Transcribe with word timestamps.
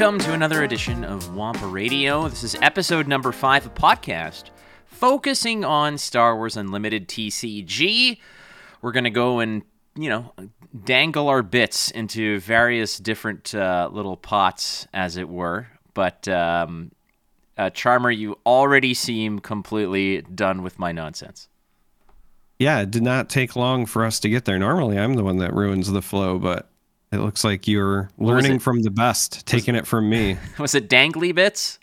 Welcome 0.00 0.18
to 0.20 0.32
another 0.32 0.64
edition 0.64 1.04
of 1.04 1.34
Wampa 1.34 1.66
Radio. 1.66 2.26
This 2.26 2.42
is 2.42 2.56
episode 2.62 3.06
number 3.06 3.32
five 3.32 3.66
of 3.66 3.74
podcast 3.74 4.44
focusing 4.86 5.62
on 5.62 5.98
Star 5.98 6.36
Wars 6.36 6.56
Unlimited 6.56 7.06
TCG. 7.06 8.16
We're 8.80 8.92
going 8.92 9.04
to 9.04 9.10
go 9.10 9.40
and, 9.40 9.62
you 9.94 10.08
know, 10.08 10.32
dangle 10.84 11.28
our 11.28 11.42
bits 11.42 11.90
into 11.90 12.40
various 12.40 12.96
different 12.96 13.54
uh, 13.54 13.90
little 13.92 14.16
pots, 14.16 14.88
as 14.94 15.18
it 15.18 15.28
were. 15.28 15.68
But, 15.92 16.26
um, 16.28 16.92
uh, 17.58 17.68
Charmer, 17.68 18.10
you 18.10 18.38
already 18.46 18.94
seem 18.94 19.38
completely 19.38 20.22
done 20.22 20.62
with 20.62 20.78
my 20.78 20.92
nonsense. 20.92 21.46
Yeah, 22.58 22.80
it 22.80 22.90
did 22.90 23.02
not 23.02 23.28
take 23.28 23.54
long 23.54 23.84
for 23.84 24.06
us 24.06 24.18
to 24.20 24.30
get 24.30 24.46
there. 24.46 24.58
Normally, 24.58 24.98
I'm 24.98 25.12
the 25.12 25.24
one 25.24 25.36
that 25.36 25.52
ruins 25.52 25.92
the 25.92 26.00
flow, 26.00 26.38
but 26.38 26.69
it 27.12 27.18
looks 27.18 27.42
like 27.42 27.66
you're 27.66 28.10
learning 28.18 28.60
from 28.60 28.82
the 28.82 28.90
best, 28.90 29.46
taking 29.46 29.74
it 29.74 29.86
from 29.86 30.08
me. 30.08 30.36
Was 30.58 30.74
it 30.74 30.88
dangly 30.88 31.34
bits? 31.34 31.78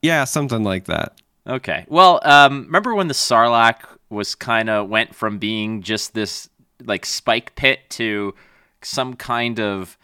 Yeah, 0.00 0.24
something 0.24 0.62
like 0.62 0.84
that. 0.86 1.20
Okay. 1.46 1.84
Well, 1.88 2.20
um, 2.22 2.66
remember 2.66 2.94
when 2.94 3.08
the 3.08 3.14
Sarlacc 3.14 3.80
was 4.08 4.34
kind 4.34 4.68
of 4.70 4.88
went 4.88 5.14
from 5.14 5.38
being 5.38 5.82
just 5.82 6.14
this 6.14 6.48
like 6.84 7.04
spike 7.06 7.54
pit 7.56 7.80
to 7.90 8.34
some 8.82 9.14
kind 9.14 9.58
of 9.58 9.96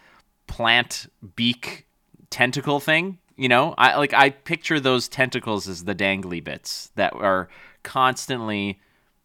plant 0.47 1.07
beak 1.37 1.87
tentacle 2.31 2.81
thing? 2.81 3.19
You 3.37 3.49
know, 3.49 3.75
I 3.79 3.97
like 3.97 4.13
I 4.15 4.31
picture 4.31 4.81
those 4.81 5.07
tentacles 5.07 5.69
as 5.69 5.85
the 5.85 5.95
dangly 5.95 6.43
bits 6.43 6.91
that 6.97 7.13
are 7.13 7.49
constantly 7.85 8.81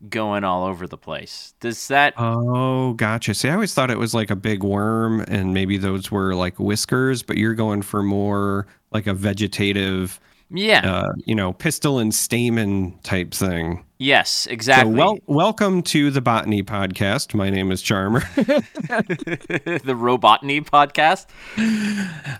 going 0.09 0.43
all 0.43 0.65
over 0.65 0.87
the 0.87 0.97
place. 0.97 1.53
Does 1.59 1.87
that? 1.87 2.13
Oh, 2.17 2.93
gotcha. 2.93 3.33
See, 3.33 3.49
I 3.49 3.53
always 3.53 3.73
thought 3.73 3.91
it 3.91 3.99
was 3.99 4.13
like 4.13 4.29
a 4.29 4.35
big 4.35 4.63
worm, 4.63 5.21
and 5.27 5.53
maybe 5.53 5.77
those 5.77 6.11
were 6.11 6.35
like 6.35 6.59
whiskers, 6.59 7.23
but 7.23 7.37
you're 7.37 7.55
going 7.55 7.81
for 7.81 8.03
more 8.03 8.67
like 8.91 9.07
a 9.07 9.13
vegetative 9.13 10.19
yeah. 10.55 10.81
Uh, 10.85 11.13
you 11.25 11.33
know, 11.33 11.51
pistil 11.51 11.97
and 11.97 12.13
stamen 12.13 12.99
type 13.01 13.33
thing. 13.33 13.83
Yes, 13.97 14.45
exactly. 14.45 14.93
So 14.93 14.97
well, 14.97 15.17
welcome 15.25 15.81
to 15.83 16.11
the 16.11 16.21
Botany 16.21 16.61
Podcast. 16.61 17.33
My 17.33 17.49
name 17.49 17.71
is 17.71 17.81
Charmer. 17.81 18.19
the 18.35 19.95
Robotany 19.95 20.63
Podcast. 20.63 21.25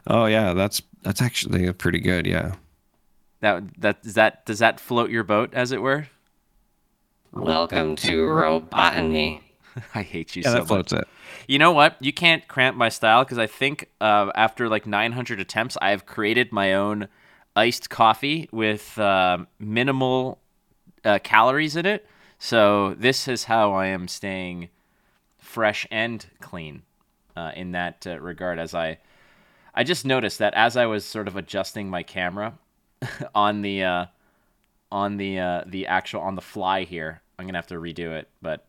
Oh 0.06 0.26
yeah, 0.26 0.54
that's 0.54 0.84
that's 1.02 1.24
actually 1.24 1.72
pretty 1.74 2.00
good. 2.00 2.28
Yeah. 2.28 2.54
That 3.40 3.64
that 3.80 4.04
does 4.04 4.14
that 4.14 4.46
does 4.46 4.59
that 4.59 4.80
float 4.80 5.09
your 5.09 5.24
boat, 5.24 5.52
as 5.54 5.72
it 5.72 5.82
were? 5.82 6.08
Welcome 7.34 7.95
to 7.95 8.28
Robotany. 8.28 9.42
I 9.95 10.03
hate 10.03 10.36
you 10.36 10.44
yeah, 10.45 10.52
so 10.52 10.56
that 10.59 10.67
floats 10.67 10.94
much. 10.94 11.02
it. 11.02 11.08
You 11.48 11.58
know 11.58 11.72
what? 11.72 11.98
You 12.00 12.14
can't 12.14 12.48
cramp 12.48 12.78
my 12.78 12.90
style 12.90 13.23
because 13.23 13.40
I 13.40 13.48
think 13.48 13.90
uh, 14.00 14.31
after 14.36 14.70
like 14.70 14.86
900 14.86 15.40
attempts, 15.40 15.75
I 15.81 15.90
have 15.90 16.06
created 16.06 16.52
my 16.52 16.75
own 16.75 17.08
iced 17.56 17.90
coffee 17.90 18.50
with 18.52 19.00
uh, 19.00 19.40
minimal 19.58 20.42
uh, 21.03 21.17
calories 21.23 21.75
in 21.75 21.88
it. 21.88 22.06
So 22.38 22.94
this 22.94 23.28
is 23.28 23.45
how 23.45 23.73
I 23.73 23.88
am 23.88 24.08
staying 24.08 24.70
fresh 25.40 25.88
and 25.90 26.23
clean 26.40 26.84
uh, 27.36 27.52
in 27.56 27.72
that 27.72 28.06
uh, 28.06 28.20
regard. 28.20 28.59
As 28.59 28.75
I, 28.75 29.00
I 29.73 29.84
just 29.84 30.06
noticed 30.06 30.38
that 30.38 30.53
as 30.53 30.78
I 30.78 30.86
was 30.86 31.03
sort 31.03 31.28
of 31.28 31.36
adjusting 31.36 31.90
my 31.90 32.03
camera 32.03 32.59
on 33.36 33.64
the, 33.64 33.84
uh, 33.84 34.06
on 34.92 35.18
the 35.18 35.40
uh, 35.40 35.64
the 35.66 35.88
actual 35.88 36.22
on 36.22 36.36
the 36.36 36.42
fly 36.42 36.84
here, 36.84 37.23
I'm 37.38 37.45
gonna 37.45 37.58
have 37.58 37.67
to 37.67 37.76
redo 37.76 38.12
it. 38.12 38.30
But 38.42 38.66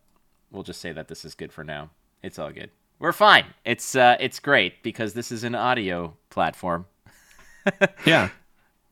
we'll 0.50 0.62
just 0.62 0.80
say 0.80 0.92
that 0.92 1.08
this 1.08 1.24
is 1.24 1.34
good 1.34 1.52
for 1.52 1.64
now. 1.64 1.90
It's 2.22 2.38
all 2.38 2.50
good. 2.50 2.70
We're 2.98 3.12
fine. 3.12 3.46
It's 3.64 3.94
it's 3.94 4.40
great 4.40 4.82
because 4.82 5.14
this 5.14 5.32
is 5.32 5.44
an 5.44 5.54
audio 5.54 6.16
platform. 6.30 6.86
yeah. 8.06 8.30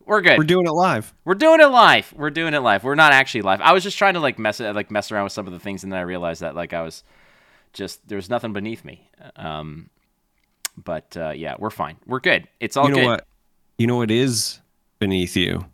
We're 0.05 0.21
good. 0.21 0.39
We're 0.39 0.45
doing 0.45 0.67
it 0.67 0.73
live. 0.73 1.15
We're 1.25 1.35
doing 1.35 1.61
it 1.61 1.67
live. 1.67 2.13
We're 2.17 2.31
doing 2.31 2.55
it 2.55 2.59
live. 2.59 2.83
We're 2.85 2.97
not 2.97 3.13
actually 3.13 3.43
live. 3.43 3.61
I 3.61 3.73
was 3.73 3.83
just 3.83 3.97
trying 3.97 4.15
to 4.15 4.21
like 4.21 4.39
mess 4.39 4.61
like 4.61 4.91
mess 4.91 5.13
around 5.13 5.25
with 5.25 5.33
some 5.33 5.47
of 5.47 5.53
the 5.53 5.61
things, 5.61 5.85
and 5.85 5.93
then 5.93 5.99
I 5.99 6.03
realized 6.03 6.43
that 6.43 6.55
like 6.55 6.73
I 6.73 6.83
was 6.83 7.05
just 7.73 8.07
there 8.09 8.17
was 8.17 8.29
nothing 8.29 8.53
beneath 8.53 8.85
me. 8.85 9.09
Um, 9.37 9.91
but 10.77 11.17
uh, 11.17 11.31
yeah, 11.31 11.55
we're 11.59 11.71
fine. 11.71 11.97
We're 12.07 12.21
good. 12.21 12.49
It's 12.61 12.77
all 12.77 12.89
you 12.89 12.95
know 12.95 13.01
good. 13.01 13.07
what? 13.07 13.27
You 13.79 13.87
know 13.87 13.97
what 13.97 14.11
is 14.11 14.61
beneath 14.99 15.37
you? 15.37 15.65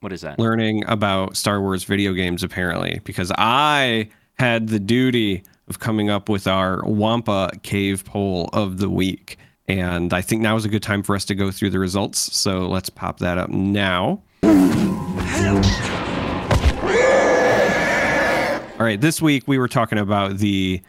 What 0.00 0.12
is 0.12 0.20
that? 0.20 0.38
Learning 0.38 0.84
about 0.86 1.36
Star 1.36 1.60
Wars 1.60 1.84
video 1.84 2.12
games, 2.12 2.42
apparently, 2.42 3.00
because 3.04 3.32
I 3.38 4.08
had 4.38 4.68
the 4.68 4.78
duty 4.78 5.42
of 5.68 5.80
coming 5.80 6.10
up 6.10 6.28
with 6.28 6.46
our 6.46 6.84
Wampa 6.84 7.50
Cave 7.62 8.04
poll 8.04 8.50
of 8.52 8.78
the 8.78 8.90
week. 8.90 9.38
And 9.68 10.12
I 10.12 10.20
think 10.20 10.42
now 10.42 10.54
is 10.54 10.64
a 10.64 10.68
good 10.68 10.82
time 10.82 11.02
for 11.02 11.16
us 11.16 11.24
to 11.24 11.34
go 11.34 11.50
through 11.50 11.70
the 11.70 11.78
results. 11.78 12.36
So 12.36 12.68
let's 12.68 12.90
pop 12.90 13.18
that 13.18 13.38
up 13.38 13.50
now. 13.50 14.22
All 18.78 18.84
right, 18.84 19.00
this 19.00 19.22
week 19.22 19.48
we 19.48 19.56
were 19.56 19.68
talking 19.68 19.98
about 19.98 20.36
the 20.36 20.82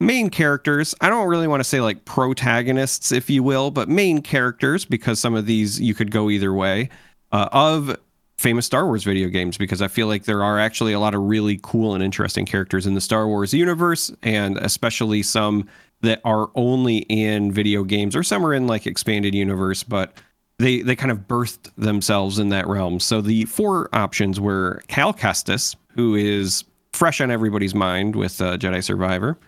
main 0.00 0.28
characters. 0.28 0.94
I 1.00 1.08
don't 1.08 1.28
really 1.28 1.46
want 1.46 1.60
to 1.60 1.64
say 1.64 1.80
like 1.80 2.04
protagonists, 2.04 3.12
if 3.12 3.30
you 3.30 3.44
will, 3.44 3.70
but 3.70 3.88
main 3.88 4.20
characters, 4.20 4.84
because 4.84 5.20
some 5.20 5.34
of 5.34 5.46
these 5.46 5.80
you 5.80 5.94
could 5.94 6.10
go 6.10 6.28
either 6.28 6.52
way, 6.52 6.90
uh, 7.32 7.48
of 7.52 7.96
famous 8.36 8.66
Star 8.66 8.86
Wars 8.86 9.04
video 9.04 9.28
games, 9.28 9.56
because 9.56 9.80
I 9.82 9.88
feel 9.88 10.06
like 10.06 10.24
there 10.24 10.42
are 10.42 10.58
actually 10.58 10.92
a 10.92 11.00
lot 11.00 11.14
of 11.14 11.22
really 11.22 11.60
cool 11.62 11.94
and 11.94 12.02
interesting 12.02 12.46
characters 12.46 12.86
in 12.86 12.94
the 12.94 13.00
Star 13.00 13.26
Wars 13.26 13.54
universe, 13.54 14.12
and 14.22 14.58
especially 14.58 15.22
some 15.22 15.68
that 16.00 16.20
are 16.24 16.50
only 16.56 16.98
in 17.08 17.52
video 17.52 17.84
games 17.84 18.16
or 18.16 18.24
some 18.24 18.44
are 18.44 18.52
in 18.52 18.66
like 18.66 18.86
expanded 18.86 19.34
universe, 19.34 19.84
but 19.84 20.18
they 20.58 20.82
they 20.82 20.96
kind 20.96 21.12
of 21.12 21.18
birthed 21.28 21.70
themselves 21.76 22.38
in 22.38 22.48
that 22.50 22.66
realm. 22.66 23.00
So 23.00 23.20
the 23.20 23.44
four 23.44 23.88
options 23.92 24.40
were 24.40 24.82
Cal 24.88 25.12
Kestis, 25.12 25.76
who 25.94 26.14
is 26.14 26.64
fresh 26.92 27.20
on 27.20 27.30
everybody's 27.30 27.74
mind 27.74 28.16
with 28.16 28.40
uh, 28.40 28.58
Jedi 28.58 28.82
Survivor. 28.82 29.38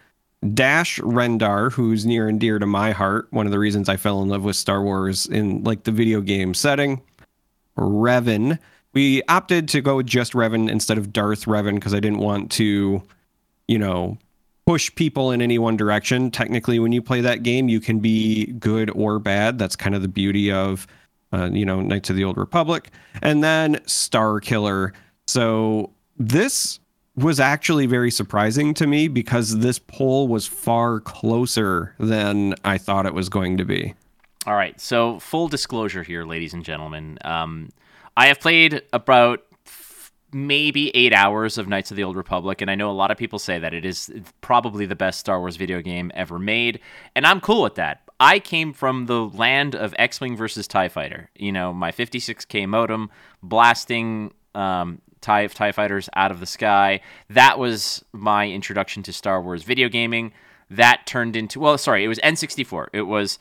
Dash 0.52 1.00
Rendar, 1.00 1.72
who's 1.72 2.04
near 2.04 2.28
and 2.28 2.38
dear 2.38 2.58
to 2.58 2.66
my 2.66 2.92
heart, 2.92 3.28
one 3.30 3.46
of 3.46 3.52
the 3.52 3.58
reasons 3.58 3.88
I 3.88 3.96
fell 3.96 4.22
in 4.22 4.28
love 4.28 4.44
with 4.44 4.56
Star 4.56 4.82
Wars 4.82 5.26
in 5.26 5.64
like 5.64 5.84
the 5.84 5.90
video 5.90 6.20
game 6.20 6.52
setting. 6.52 7.00
Revan. 7.76 8.58
We 8.92 9.22
opted 9.28 9.68
to 9.68 9.80
go 9.80 9.96
with 9.96 10.06
just 10.06 10.32
Revan 10.32 10.70
instead 10.70 10.98
of 10.98 11.12
Darth 11.12 11.46
Revan 11.46 11.74
because 11.74 11.94
I 11.94 12.00
didn't 12.00 12.18
want 12.18 12.50
to, 12.52 13.02
you 13.66 13.78
know, 13.78 14.18
push 14.66 14.94
people 14.94 15.30
in 15.30 15.42
any 15.42 15.58
one 15.58 15.76
direction. 15.76 16.30
Technically, 16.30 16.78
when 16.78 16.92
you 16.92 17.02
play 17.02 17.20
that 17.20 17.42
game, 17.42 17.68
you 17.68 17.80
can 17.80 17.98
be 17.98 18.46
good 18.46 18.90
or 18.90 19.18
bad. 19.18 19.58
That's 19.58 19.76
kind 19.76 19.94
of 19.94 20.02
the 20.02 20.08
beauty 20.08 20.50
of, 20.50 20.86
uh, 21.32 21.50
you 21.52 21.64
know, 21.64 21.80
Knights 21.80 22.10
of 22.10 22.16
the 22.16 22.24
Old 22.24 22.38
Republic. 22.38 22.90
And 23.20 23.42
then 23.42 23.76
Starkiller. 23.86 24.92
So 25.26 25.90
this 26.16 26.78
was 27.16 27.38
actually 27.38 27.86
very 27.86 28.10
surprising 28.10 28.74
to 28.74 28.86
me 28.86 29.08
because 29.08 29.58
this 29.58 29.78
poll 29.78 30.28
was 30.28 30.46
far 30.46 31.00
closer 31.00 31.94
than 31.98 32.54
I 32.64 32.78
thought 32.78 33.06
it 33.06 33.14
was 33.14 33.28
going 33.28 33.56
to 33.58 33.64
be. 33.64 33.94
All 34.46 34.54
right. 34.54 34.78
So 34.80 35.18
full 35.20 35.48
disclosure 35.48 36.02
here, 36.02 36.24
ladies 36.24 36.52
and 36.52 36.64
gentlemen. 36.64 37.18
Um, 37.24 37.70
I 38.16 38.26
have 38.26 38.40
played 38.40 38.82
about 38.92 39.42
maybe 40.32 40.94
eight 40.94 41.14
hours 41.14 41.56
of 41.56 41.68
Knights 41.68 41.90
of 41.90 41.96
the 41.96 42.04
Old 42.04 42.16
Republic, 42.16 42.60
and 42.60 42.70
I 42.70 42.74
know 42.74 42.90
a 42.90 42.92
lot 42.92 43.10
of 43.10 43.16
people 43.16 43.38
say 43.38 43.58
that 43.58 43.72
it 43.72 43.84
is 43.84 44.12
probably 44.40 44.84
the 44.84 44.96
best 44.96 45.20
Star 45.20 45.38
Wars 45.38 45.56
video 45.56 45.80
game 45.80 46.10
ever 46.14 46.38
made, 46.38 46.80
and 47.14 47.24
I'm 47.26 47.40
cool 47.40 47.62
with 47.62 47.76
that. 47.76 48.02
I 48.20 48.38
came 48.38 48.72
from 48.72 49.06
the 49.06 49.24
land 49.24 49.74
of 49.74 49.94
X 49.98 50.20
Wing 50.20 50.36
versus 50.36 50.68
TIE 50.68 50.88
Fighter. 50.88 51.30
You 51.36 51.52
know, 51.52 51.72
my 51.72 51.90
56K 51.90 52.68
modem 52.68 53.10
blasting 53.42 54.32
um, 54.54 55.00
TIE, 55.20 55.46
TIE 55.46 55.72
Fighters 55.72 56.08
out 56.16 56.30
of 56.30 56.40
the 56.40 56.46
sky. 56.46 57.00
That 57.30 57.58
was 57.58 58.04
my 58.12 58.48
introduction 58.48 59.02
to 59.04 59.12
Star 59.12 59.40
Wars 59.40 59.62
video 59.62 59.88
gaming. 59.88 60.32
That 60.70 61.06
turned 61.06 61.36
into, 61.36 61.60
well, 61.60 61.78
sorry, 61.78 62.04
it 62.04 62.08
was 62.08 62.18
N64. 62.20 62.88
It 62.92 63.02
was 63.02 63.38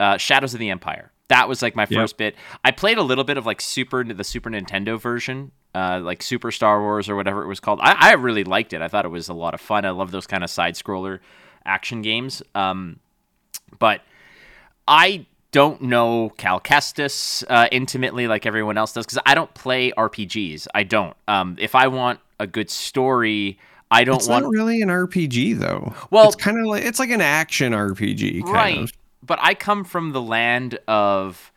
uh, 0.00 0.16
Shadows 0.16 0.54
of 0.54 0.60
the 0.60 0.70
Empire. 0.70 1.12
That 1.28 1.48
was 1.48 1.60
like 1.60 1.74
my 1.74 1.86
first 1.86 2.14
yep. 2.14 2.34
bit. 2.34 2.36
I 2.64 2.70
played 2.70 2.98
a 2.98 3.02
little 3.02 3.24
bit 3.24 3.36
of 3.36 3.46
like 3.46 3.60
Super 3.60 4.04
the 4.04 4.22
Super 4.24 4.48
Nintendo 4.48 5.00
version 5.00 5.50
uh, 5.76 6.00
like 6.00 6.22
Super 6.22 6.50
Star 6.50 6.80
Wars 6.80 7.06
or 7.08 7.16
whatever 7.16 7.42
it 7.42 7.46
was 7.46 7.60
called. 7.60 7.80
I, 7.82 8.10
I, 8.10 8.12
really 8.14 8.44
liked 8.44 8.72
it. 8.72 8.80
I 8.80 8.88
thought 8.88 9.04
it 9.04 9.10
was 9.10 9.28
a 9.28 9.34
lot 9.34 9.52
of 9.52 9.60
fun. 9.60 9.84
I 9.84 9.90
love 9.90 10.10
those 10.10 10.26
kind 10.26 10.42
of 10.42 10.48
side 10.48 10.74
scroller 10.74 11.18
action 11.66 12.00
games. 12.00 12.42
Um, 12.54 12.98
but 13.78 14.00
I 14.88 15.26
don't 15.52 15.82
know 15.82 16.32
Cal 16.38 16.60
Kestis 16.60 17.44
uh, 17.50 17.68
intimately 17.70 18.26
like 18.26 18.46
everyone 18.46 18.78
else 18.78 18.94
does 18.94 19.04
because 19.04 19.18
I 19.26 19.34
don't 19.34 19.52
play 19.52 19.92
RPGs. 19.92 20.66
I 20.74 20.82
don't. 20.82 21.14
Um, 21.28 21.56
if 21.58 21.74
I 21.74 21.88
want 21.88 22.20
a 22.40 22.46
good 22.46 22.70
story, 22.70 23.58
I 23.90 24.04
don't 24.04 24.16
it's 24.16 24.28
want. 24.28 24.44
not 24.44 24.52
really 24.52 24.80
an 24.80 24.88
RPG 24.88 25.58
though. 25.58 25.94
Well, 26.10 26.26
it's 26.26 26.36
kind 26.36 26.58
of 26.58 26.64
like 26.64 26.84
it's 26.84 26.98
like 26.98 27.10
an 27.10 27.20
action 27.20 27.74
RPG, 27.74 28.44
right? 28.44 28.78
Of. 28.78 28.92
But 29.26 29.38
I 29.42 29.54
come 29.54 29.84
from 29.84 30.12
the 30.12 30.22
land 30.22 30.78
of 30.86 31.52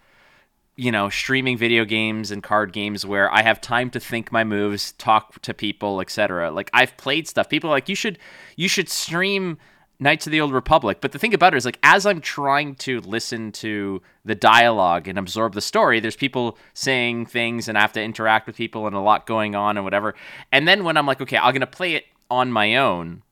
you 0.75 0.93
know, 0.93 1.09
streaming 1.09 1.57
video 1.57 1.83
games 1.83 2.31
and 2.31 2.41
card 2.41 2.71
games 2.71 3.05
where 3.05 3.29
I 3.33 3.41
have 3.41 3.59
time 3.59 3.89
to 3.89 3.99
think 3.99 4.31
my 4.31 4.45
moves, 4.45 4.93
talk 4.93 5.41
to 5.41 5.53
people, 5.53 5.99
etc. 5.99 6.51
Like 6.51 6.69
I've 6.73 6.95
played 6.95 7.27
stuff. 7.27 7.49
People 7.49 7.69
like 7.69 7.89
you 7.89 7.95
should 7.95 8.17
you 8.55 8.69
should 8.69 8.87
stream 8.87 9.57
Knights 9.99 10.25
of 10.25 10.31
the 10.31 10.39
Old 10.39 10.53
Republic. 10.53 10.99
But 11.01 11.11
the 11.11 11.19
thing 11.19 11.33
about 11.33 11.53
it 11.53 11.57
is, 11.57 11.65
like, 11.65 11.79
as 11.83 12.05
I'm 12.05 12.21
trying 12.21 12.75
to 12.75 13.01
listen 13.01 13.51
to 13.53 14.01
the 14.23 14.35
dialogue 14.35 15.09
and 15.09 15.19
absorb 15.19 15.53
the 15.53 15.61
story, 15.61 15.99
there's 15.99 16.15
people 16.15 16.57
saying 16.73 17.25
things 17.25 17.67
and 17.67 17.77
I 17.77 17.81
have 17.81 17.93
to 17.93 18.01
interact 18.01 18.47
with 18.47 18.55
people 18.55 18.87
and 18.87 18.95
a 18.95 19.01
lot 19.01 19.25
going 19.25 19.55
on 19.55 19.75
and 19.75 19.83
whatever. 19.83 20.15
And 20.53 20.67
then 20.67 20.85
when 20.85 20.95
I'm 20.95 21.05
like, 21.05 21.19
okay, 21.21 21.37
I'm 21.37 21.51
going 21.51 21.59
to 21.61 21.67
play 21.67 21.95
it 21.95 22.05
on 22.31 22.51
my 22.51 22.77
own 22.77 23.23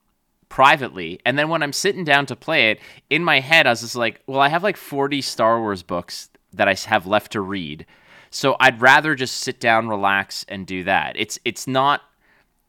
privately. 0.49 1.19
And 1.25 1.37
then 1.37 1.49
when 1.49 1.63
I'm 1.63 1.73
sitting 1.73 2.03
down 2.03 2.25
to 2.27 2.35
play 2.35 2.71
it, 2.71 2.79
in 3.09 3.23
my 3.23 3.39
head, 3.39 3.67
I 3.67 3.71
was 3.71 3.81
just 3.81 3.95
like, 3.95 4.21
well, 4.27 4.39
I 4.39 4.49
have 4.49 4.63
like 4.63 4.77
40 4.77 5.21
Star 5.21 5.59
Wars 5.59 5.83
books 5.83 6.29
that 6.53 6.67
I 6.67 6.75
have 6.87 7.05
left 7.05 7.31
to 7.33 7.41
read. 7.41 7.85
So 8.29 8.55
I'd 8.59 8.81
rather 8.81 9.15
just 9.15 9.37
sit 9.37 9.59
down, 9.59 9.87
relax, 9.87 10.45
and 10.47 10.67
do 10.67 10.83
that. 10.83 11.15
It's 11.15 11.39
it's 11.45 11.67
not, 11.67 12.01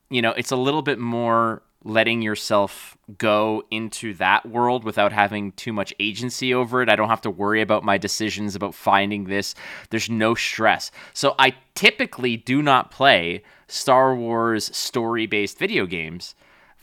you 0.09 0.23
know, 0.23 0.31
it's 0.31 0.53
a 0.53 0.57
little 0.57 0.83
bit 0.83 0.99
more 0.99 1.63
letting 1.85 2.23
yourself 2.23 2.97
go 3.17 3.63
into 3.71 4.13
that 4.15 4.45
world 4.47 4.85
without 4.85 5.13
having 5.13 5.53
too 5.53 5.73
much 5.73 5.95
agency 6.01 6.53
over 6.53 6.83
it. 6.83 6.89
I 6.89 6.97
don't 6.97 7.09
have 7.09 7.21
to 7.23 7.31
worry 7.31 7.63
about 7.63 7.85
my 7.85 7.99
decisions 7.99 8.55
about 8.55 8.75
finding 8.75 9.25
this. 9.25 9.55
There's 9.91 10.11
no 10.11 10.35
stress. 10.35 10.91
So 11.15 11.35
I 11.39 11.55
typically 11.75 12.37
do 12.37 12.63
not 12.63 12.91
play 12.91 13.43
Star 13.69 14.15
Wars 14.15 14.75
story 14.77 15.27
based 15.27 15.59
video 15.59 15.87
games 15.87 16.35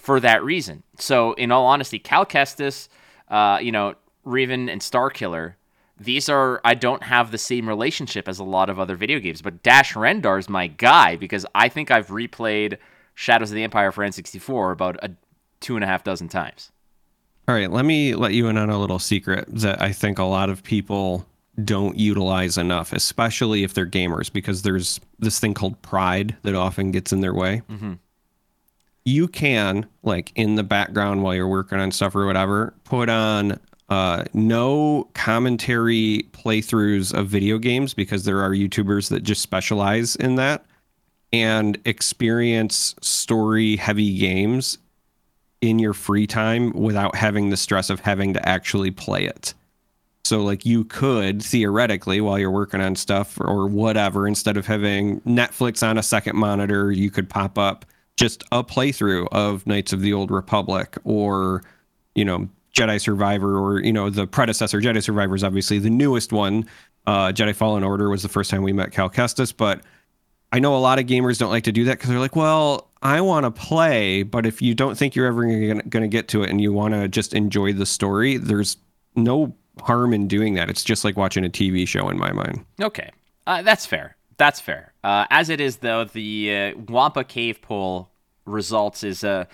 for 0.06 0.20
that 0.20 0.44
reason. 0.44 0.84
So, 1.00 1.34
in 1.34 1.52
all 1.52 1.66
honesty, 1.66 1.98
Cal 1.98 2.28
Kestis, 2.28 2.90
uh, 3.28 3.58
you 3.60 3.72
know, 3.72 3.96
Revan 4.24 4.72
and 4.72 4.80
Starkiller, 4.80 5.56
these 6.00 6.30
are 6.30 6.62
I 6.64 6.76
don't 6.76 7.02
have 7.02 7.32
the 7.32 7.40
same 7.40 7.68
relationship 7.68 8.28
as 8.28 8.38
a 8.38 8.44
lot 8.44 8.70
of 8.70 8.80
other 8.80 8.96
video 8.96 9.20
games, 9.20 9.42
but 9.42 9.64
Dash 9.64 9.94
Rendar 9.94 10.38
is 10.38 10.48
my 10.48 10.68
guy 10.68 11.16
because 11.16 11.44
I 11.56 11.70
think 11.70 11.90
I've 11.90 12.08
replayed 12.08 12.78
Shadows 13.16 13.50
of 13.50 13.56
the 13.56 13.64
Empire 13.64 13.92
for 13.92 14.04
N64 14.04 14.74
about 14.74 15.04
a 15.04 15.10
two 15.60 15.74
and 15.76 15.84
a 15.84 15.88
half 15.88 16.04
dozen 16.04 16.30
times. 16.30 16.72
All 17.48 17.56
right, 17.56 17.72
let 17.72 17.86
me 17.86 18.14
let 18.14 18.34
you 18.34 18.48
in 18.48 18.58
on 18.58 18.70
a 18.70 18.80
little 18.80 19.00
secret 19.00 19.46
that 19.50 19.82
I 19.82 19.92
think 19.92 20.20
a 20.20 20.24
lot 20.24 20.52
of 20.52 20.62
people 20.62 21.26
don't 21.64 21.98
utilize 21.98 22.60
enough, 22.60 22.94
especially 22.94 23.64
if 23.64 23.74
they're 23.74 23.88
gamers, 23.88 24.32
because 24.32 24.62
there's 24.62 25.00
this 25.18 25.40
thing 25.40 25.56
called 25.56 25.82
pride 25.82 26.36
that 26.44 26.54
often 26.54 26.92
gets 26.92 27.12
in 27.12 27.22
their 27.22 27.34
way. 27.34 27.64
Mm-hmm. 27.72 27.94
You 29.06 29.28
can, 29.28 29.86
like, 30.02 30.32
in 30.36 30.56
the 30.56 30.64
background 30.64 31.22
while 31.24 31.36
you're 31.36 31.48
working 31.48 31.80
on 31.80 31.92
stuff 31.92 32.16
or 32.16 32.26
whatever, 32.26 32.74
put 32.84 33.08
on 33.08 33.60
uh, 33.90 34.24
no 34.34 35.08
commentary 35.14 36.28
playthroughs 36.32 37.14
of 37.14 37.28
video 37.28 37.60
games 37.60 37.94
because 37.94 38.26
there 38.26 38.42
are 38.42 38.50
YouTubers 38.50 39.10
that 39.10 39.22
just 39.22 39.42
specialize 39.42 40.16
in 40.16 40.36
that 40.36 40.66
and 41.32 41.78
experience 41.86 42.96
story 43.02 43.76
heavy 43.76 44.18
games 44.18 44.80
in 45.62 45.80
your 45.80 45.94
free 45.94 46.26
time 46.26 46.72
without 46.72 47.16
having 47.16 47.50
the 47.50 47.58
stress 47.58 47.90
of 47.90 48.00
having 48.00 48.34
to 48.34 48.48
actually 48.48 48.92
play 48.92 49.26
it. 49.26 49.54
So 50.24 50.42
like 50.42 50.66
you 50.66 50.84
could 50.86 51.44
theoretically 51.44 52.22
while 52.22 52.40
you're 52.40 52.50
working 52.50 52.82
on 52.82 52.96
stuff 52.96 53.38
or 53.40 53.68
whatever 53.68 54.28
instead 54.28 54.58
of 54.58 54.66
having 54.66 55.22
Netflix 55.22 55.88
on 55.88 56.00
a 56.00 56.04
second 56.04 56.36
monitor, 56.36 56.92
you 56.92 57.12
could 57.12 57.30
pop 57.30 57.60
up 57.60 57.86
just 58.16 58.44
a 58.52 58.64
playthrough 58.64 59.28
of 59.32 59.66
Knights 59.68 59.94
of 59.94 60.02
the 60.02 60.14
Old 60.14 60.32
Republic 60.32 60.98
or 61.04 61.64
you 62.14 62.26
know 62.26 62.48
Jedi 62.74 63.00
Survivor 63.00 63.60
or 63.60 63.82
you 63.82 63.94
know 63.94 64.10
the 64.10 64.28
predecessor 64.28 64.82
Jedi 64.82 65.04
Survivor 65.04 65.36
is 65.36 65.44
obviously 65.44 65.80
the 65.80 65.90
newest 65.90 66.32
one. 66.32 66.68
Uh, 67.08 67.28
Jedi 67.32 67.56
Fallen 67.56 67.84
Order 67.84 68.10
was 68.10 68.24
the 68.24 68.30
first 68.30 68.50
time 68.50 68.64
we 68.64 68.74
met 68.74 68.92
Cal 68.92 69.10
Kestis, 69.10 69.54
but 69.56 69.82
I 70.52 70.60
know 70.60 70.76
a 70.76 70.80
lot 70.80 71.00
of 71.00 71.06
gamers 71.06 71.38
don't 71.38 71.52
like 71.52 71.66
to 71.66 71.72
do 71.72 71.84
that 71.86 71.98
because 71.98 72.10
they're 72.10 72.20
like, 72.20 72.36
well, 72.36 72.90
I 73.02 73.22
want 73.22 73.44
to 73.44 73.52
play, 73.52 74.24
but 74.24 74.46
if 74.46 74.62
you 74.62 74.74
don't 74.74 74.98
think 74.98 75.16
you're 75.16 75.28
ever 75.28 75.44
going 75.46 75.82
to 75.90 76.08
get 76.08 76.28
to 76.30 76.44
it 76.44 76.50
and 76.50 76.62
you 76.62 76.72
want 76.72 76.94
to 76.94 77.08
just 77.08 77.34
enjoy 77.34 77.74
the 77.74 77.86
story, 77.86 78.38
there's 78.38 78.78
no 79.16 79.56
harm 79.82 80.14
in 80.14 80.28
doing 80.28 80.56
that. 80.56 80.70
It's 80.70 80.84
just 80.84 81.04
like 81.04 81.18
watching 81.18 81.46
a 81.46 81.50
TV 81.50 81.88
show 81.88 82.10
in 82.10 82.18
my 82.18 82.32
mind. 82.32 82.66
Okay, 82.82 83.12
uh, 83.46 83.62
that's 83.62 83.86
fair. 83.86 84.16
That's 84.38 84.60
fair. 84.60 84.94
Uh, 85.04 85.26
as 85.30 85.50
it 85.50 85.62
is, 85.62 85.78
though, 85.78 86.04
the 86.04 86.74
uh, 86.76 86.78
Wampa 86.78 87.24
Cave 87.24 87.62
poll 87.62 88.10
results 88.46 89.04
is 89.04 89.24
uh, 89.24 89.46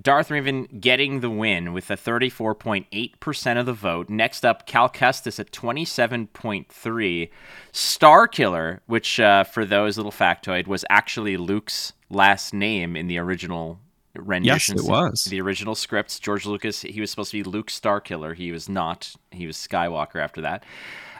Darth 0.00 0.28
Revan 0.28 0.80
getting 0.80 1.20
the 1.20 1.30
win 1.30 1.72
with 1.72 1.90
a 1.90 1.96
34.8% 1.96 3.58
of 3.58 3.66
the 3.66 3.72
vote. 3.72 4.08
Next 4.08 4.44
up, 4.44 4.66
Cal 4.66 4.88
Kestis 4.88 5.38
at 5.38 5.52
27.3. 5.52 7.30
Starkiller, 7.72 8.80
which 8.86 9.20
uh, 9.20 9.44
for 9.44 9.64
those 9.64 9.96
little 9.96 10.12
factoid 10.12 10.66
was 10.66 10.84
actually 10.88 11.36
Luke's 11.36 11.92
last 12.10 12.54
name 12.54 12.96
in 12.96 13.06
the 13.06 13.18
original 13.18 13.80
renditions. 14.14 14.82
Yes, 14.82 14.88
it 14.88 14.90
was. 14.90 15.24
The 15.24 15.40
original 15.40 15.74
scripts, 15.74 16.18
George 16.18 16.46
Lucas, 16.46 16.82
he 16.82 17.00
was 17.00 17.10
supposed 17.10 17.30
to 17.32 17.42
be 17.42 17.48
Luke 17.48 17.68
Starkiller. 17.68 18.34
He 18.34 18.50
was 18.50 18.68
not. 18.68 19.14
He 19.30 19.46
was 19.46 19.56
Skywalker 19.56 20.16
after 20.16 20.40
that. 20.40 20.64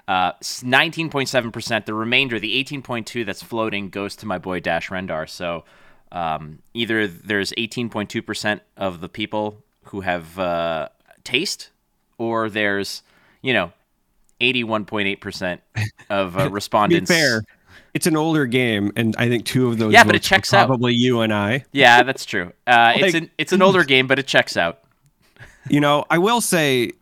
Uh, 0.08 0.32
19.7%. 0.40 1.84
The 1.84 1.92
remainder, 1.92 2.40
the 2.40 2.64
18.2 2.64 3.26
that's 3.26 3.42
floating, 3.42 3.90
goes 3.90 4.16
to 4.16 4.26
my 4.26 4.38
boy 4.38 4.58
Dash 4.58 4.88
Rendar. 4.88 5.28
So 5.28 5.64
um, 6.10 6.60
either 6.72 7.06
there's 7.06 7.52
18.2% 7.52 8.60
of 8.78 9.02
the 9.02 9.08
people 9.10 9.62
who 9.84 10.00
have 10.00 10.38
uh, 10.38 10.88
taste, 11.24 11.70
or 12.16 12.48
there's, 12.48 13.02
you 13.42 13.52
know, 13.52 13.72
81.8% 14.40 15.58
of 16.08 16.38
uh, 16.38 16.48
respondents. 16.50 17.10
be 17.10 17.14
fair, 17.14 17.42
it's 17.92 18.06
an 18.06 18.16
older 18.16 18.46
game, 18.46 18.92
and 18.96 19.14
I 19.18 19.28
think 19.28 19.44
two 19.44 19.68
of 19.68 19.76
those 19.76 19.92
Yeah, 19.92 20.04
but 20.04 20.16
it 20.16 20.22
checks 20.22 20.54
out. 20.54 20.68
probably 20.68 20.94
you 20.94 21.20
and 21.20 21.34
I. 21.34 21.64
Yeah, 21.72 22.02
that's 22.02 22.24
true. 22.24 22.52
Uh, 22.66 22.94
it's 22.96 23.14
an 23.14 23.30
it's 23.38 23.52
an 23.52 23.60
older 23.60 23.84
game, 23.84 24.06
but 24.06 24.18
it 24.18 24.26
checks 24.26 24.56
out. 24.56 24.80
you 25.68 25.80
know, 25.80 26.04
I 26.08 26.18
will 26.18 26.40
say 26.40 26.92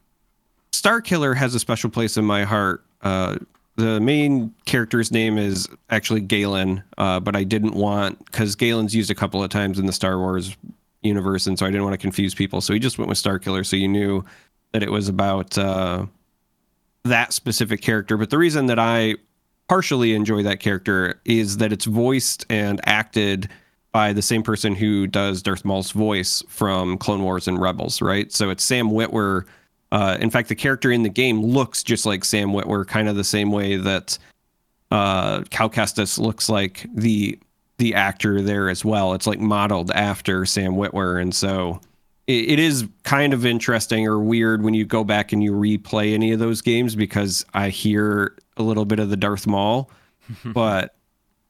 Starkiller 0.72 1.36
has 1.36 1.54
a 1.54 1.60
special 1.60 1.90
place 1.90 2.16
in 2.16 2.24
my 2.24 2.44
heart. 2.44 2.85
Uh, 3.02 3.36
the 3.76 4.00
main 4.00 4.54
character's 4.64 5.12
name 5.12 5.36
is 5.36 5.68
actually 5.90 6.20
Galen, 6.20 6.82
uh, 6.96 7.20
but 7.20 7.36
I 7.36 7.44
didn't 7.44 7.74
want 7.74 8.24
because 8.24 8.54
Galen's 8.56 8.94
used 8.94 9.10
a 9.10 9.14
couple 9.14 9.42
of 9.42 9.50
times 9.50 9.78
in 9.78 9.86
the 9.86 9.92
Star 9.92 10.18
Wars 10.18 10.56
universe, 11.02 11.46
and 11.46 11.58
so 11.58 11.66
I 11.66 11.70
didn't 11.70 11.84
want 11.84 11.94
to 11.94 11.98
confuse 11.98 12.34
people. 12.34 12.60
So 12.60 12.72
he 12.72 12.78
just 12.78 12.98
went 12.98 13.08
with 13.08 13.18
Starkiller, 13.18 13.64
so 13.64 13.76
you 13.76 13.88
knew 13.88 14.24
that 14.72 14.82
it 14.82 14.90
was 14.90 15.08
about 15.08 15.56
uh, 15.58 16.06
that 17.04 17.32
specific 17.32 17.82
character. 17.82 18.16
But 18.16 18.30
the 18.30 18.38
reason 18.38 18.66
that 18.66 18.78
I 18.78 19.16
partially 19.68 20.14
enjoy 20.14 20.42
that 20.44 20.60
character 20.60 21.20
is 21.24 21.58
that 21.58 21.72
it's 21.72 21.84
voiced 21.84 22.46
and 22.48 22.80
acted 22.84 23.48
by 23.92 24.12
the 24.12 24.22
same 24.22 24.42
person 24.42 24.74
who 24.74 25.06
does 25.06 25.42
Darth 25.42 25.64
Maul's 25.64 25.90
voice 25.90 26.42
from 26.48 26.98
Clone 26.98 27.22
Wars 27.22 27.48
and 27.48 27.60
Rebels, 27.60 28.02
right? 28.02 28.30
So 28.32 28.50
it's 28.50 28.62
Sam 28.62 28.90
Witwer. 28.90 29.44
Uh, 29.92 30.16
in 30.20 30.30
fact, 30.30 30.48
the 30.48 30.54
character 30.54 30.90
in 30.90 31.02
the 31.02 31.08
game 31.08 31.40
looks 31.42 31.82
just 31.82 32.06
like 32.06 32.24
Sam 32.24 32.50
Witwer, 32.50 32.86
kind 32.86 33.08
of 33.08 33.16
the 33.16 33.24
same 33.24 33.52
way 33.52 33.76
that 33.76 34.18
uh, 34.90 35.42
Cal 35.50 35.70
Kestis 35.70 36.18
looks 36.18 36.48
like 36.48 36.86
the 36.94 37.38
the 37.78 37.94
actor 37.94 38.40
there 38.40 38.70
as 38.70 38.84
well. 38.84 39.12
It's 39.12 39.26
like 39.26 39.38
modeled 39.38 39.90
after 39.90 40.46
Sam 40.46 40.72
Witwer, 40.74 41.20
and 41.20 41.34
so 41.34 41.80
it, 42.26 42.50
it 42.52 42.58
is 42.58 42.86
kind 43.04 43.32
of 43.34 43.44
interesting 43.46 44.06
or 44.06 44.18
weird 44.18 44.62
when 44.62 44.74
you 44.74 44.84
go 44.84 45.04
back 45.04 45.32
and 45.32 45.42
you 45.42 45.52
replay 45.52 46.14
any 46.14 46.32
of 46.32 46.38
those 46.38 46.62
games 46.62 46.96
because 46.96 47.44
I 47.54 47.68
hear 47.68 48.34
a 48.56 48.62
little 48.62 48.86
bit 48.86 48.98
of 48.98 49.10
the 49.10 49.16
Darth 49.16 49.46
Maul, 49.46 49.90
but 50.46 50.94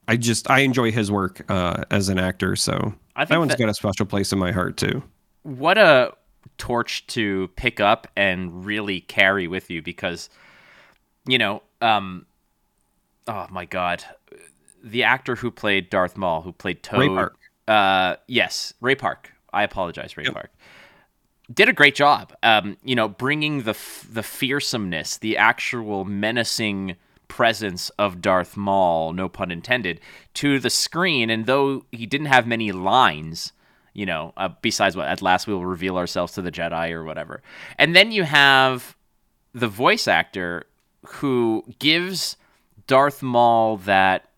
I 0.08 0.16
just 0.16 0.50
I 0.50 0.60
enjoy 0.60 0.90
his 0.92 1.10
work 1.10 1.42
uh, 1.50 1.84
as 1.90 2.08
an 2.08 2.18
actor, 2.18 2.56
so 2.56 2.92
I 3.14 3.20
think 3.24 3.28
that 3.30 3.38
one's 3.38 3.50
that- 3.52 3.58
got 3.58 3.68
a 3.68 3.74
special 3.74 4.04
place 4.06 4.32
in 4.32 4.38
my 4.38 4.52
heart 4.52 4.76
too. 4.76 5.02
what 5.42 5.78
a 5.78 6.12
torch 6.58 7.06
to 7.08 7.48
pick 7.56 7.80
up 7.80 8.08
and 8.16 8.64
really 8.64 9.00
carry 9.00 9.46
with 9.46 9.70
you 9.70 9.82
because 9.82 10.28
you 11.26 11.38
know 11.38 11.62
um 11.80 12.26
oh 13.26 13.46
my 13.50 13.64
god. 13.64 14.04
The 14.82 15.02
actor 15.02 15.34
who 15.36 15.50
played 15.50 15.90
Darth 15.90 16.16
Maul 16.16 16.42
who 16.42 16.52
played 16.52 16.82
Toad 16.82 17.00
Ray 17.00 17.08
Park. 17.08 17.36
uh 17.68 18.16
yes 18.26 18.74
Ray 18.80 18.94
Park. 18.94 19.32
I 19.52 19.62
apologize 19.62 20.16
Ray 20.16 20.24
Park. 20.26 20.50
Did 21.52 21.68
a 21.68 21.72
great 21.72 21.94
job 21.94 22.34
um 22.42 22.76
you 22.84 22.94
know 22.94 23.08
bringing 23.08 23.62
the 23.62 23.70
f- 23.70 24.06
the 24.10 24.22
fearsomeness 24.22 25.18
the 25.18 25.36
actual 25.36 26.04
menacing 26.04 26.96
presence 27.28 27.90
of 27.98 28.20
Darth 28.20 28.56
Maul 28.56 29.12
no 29.12 29.28
pun 29.28 29.50
intended 29.50 30.00
to 30.34 30.58
the 30.60 30.70
screen. 30.70 31.28
And 31.30 31.46
though 31.46 31.84
he 31.90 32.06
didn't 32.06 32.28
have 32.28 32.46
many 32.46 32.70
lines 32.72 33.52
you 33.96 34.06
know, 34.06 34.32
uh, 34.36 34.50
besides 34.60 34.96
what 34.96 35.08
at 35.08 35.22
last 35.22 35.46
we 35.46 35.54
will 35.54 35.66
reveal 35.66 35.96
ourselves 35.96 36.34
to 36.34 36.42
the 36.42 36.52
Jedi 36.52 36.92
or 36.92 37.02
whatever. 37.02 37.42
And 37.78 37.96
then 37.96 38.12
you 38.12 38.24
have 38.24 38.96
the 39.54 39.68
voice 39.68 40.06
actor 40.06 40.64
who 41.06 41.64
gives 41.78 42.36
Darth 42.86 43.22
Maul 43.22 43.78
that 43.78 44.28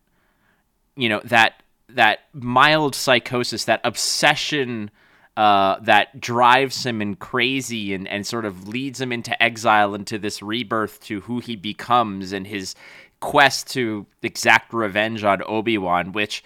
you 0.98 1.08
know, 1.08 1.20
that 1.24 1.62
that 1.90 2.20
mild 2.34 2.94
psychosis, 2.94 3.64
that 3.64 3.80
obsession 3.84 4.90
uh, 5.36 5.78
that 5.80 6.20
drives 6.20 6.84
him 6.84 7.00
and 7.00 7.18
crazy 7.18 7.94
and, 7.94 8.08
and 8.08 8.26
sort 8.26 8.44
of 8.44 8.68
leads 8.68 9.00
him 9.00 9.12
into 9.12 9.40
exile 9.40 9.94
into 9.94 10.18
this 10.18 10.42
rebirth 10.42 11.00
to 11.00 11.20
who 11.22 11.38
he 11.38 11.54
becomes 11.54 12.32
and 12.32 12.48
his 12.48 12.74
quest 13.20 13.70
to 13.70 14.06
exact 14.22 14.72
revenge 14.72 15.22
on 15.22 15.40
Obi-Wan, 15.46 16.12
which 16.12 16.42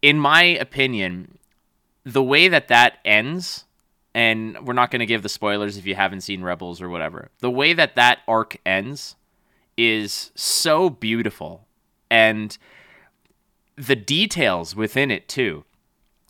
in 0.00 0.18
my 0.18 0.42
opinion, 0.42 1.37
the 2.12 2.22
way 2.22 2.48
that 2.48 2.68
that 2.68 2.98
ends 3.04 3.64
and 4.14 4.66
we're 4.66 4.72
not 4.72 4.90
going 4.90 5.00
to 5.00 5.06
give 5.06 5.22
the 5.22 5.28
spoilers 5.28 5.76
if 5.76 5.86
you 5.86 5.94
haven't 5.94 6.22
seen 6.22 6.42
Rebels 6.42 6.80
or 6.80 6.88
whatever. 6.88 7.30
The 7.40 7.50
way 7.50 7.72
that 7.74 7.94
that 7.96 8.20
arc 8.26 8.56
ends 8.64 9.14
is 9.76 10.32
so 10.34 10.90
beautiful, 10.90 11.68
and 12.10 12.58
the 13.76 13.94
details 13.94 14.74
within 14.74 15.10
it 15.10 15.28
too, 15.28 15.64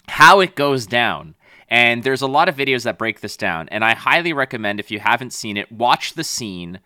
how 0.08 0.40
it 0.40 0.54
goes 0.54 0.86
down. 0.86 1.34
And 1.70 2.02
there's 2.02 2.22
a 2.22 2.26
lot 2.26 2.48
of 2.48 2.56
videos 2.56 2.84
that 2.84 2.98
break 2.98 3.20
this 3.20 3.36
down, 3.36 3.68
and 3.70 3.84
I 3.84 3.94
highly 3.94 4.32
recommend 4.32 4.80
if 4.80 4.90
you 4.90 5.00
haven't 5.00 5.32
seen 5.32 5.56
it, 5.56 5.72
watch 5.72 6.14
the 6.14 6.24
scene 6.24 6.80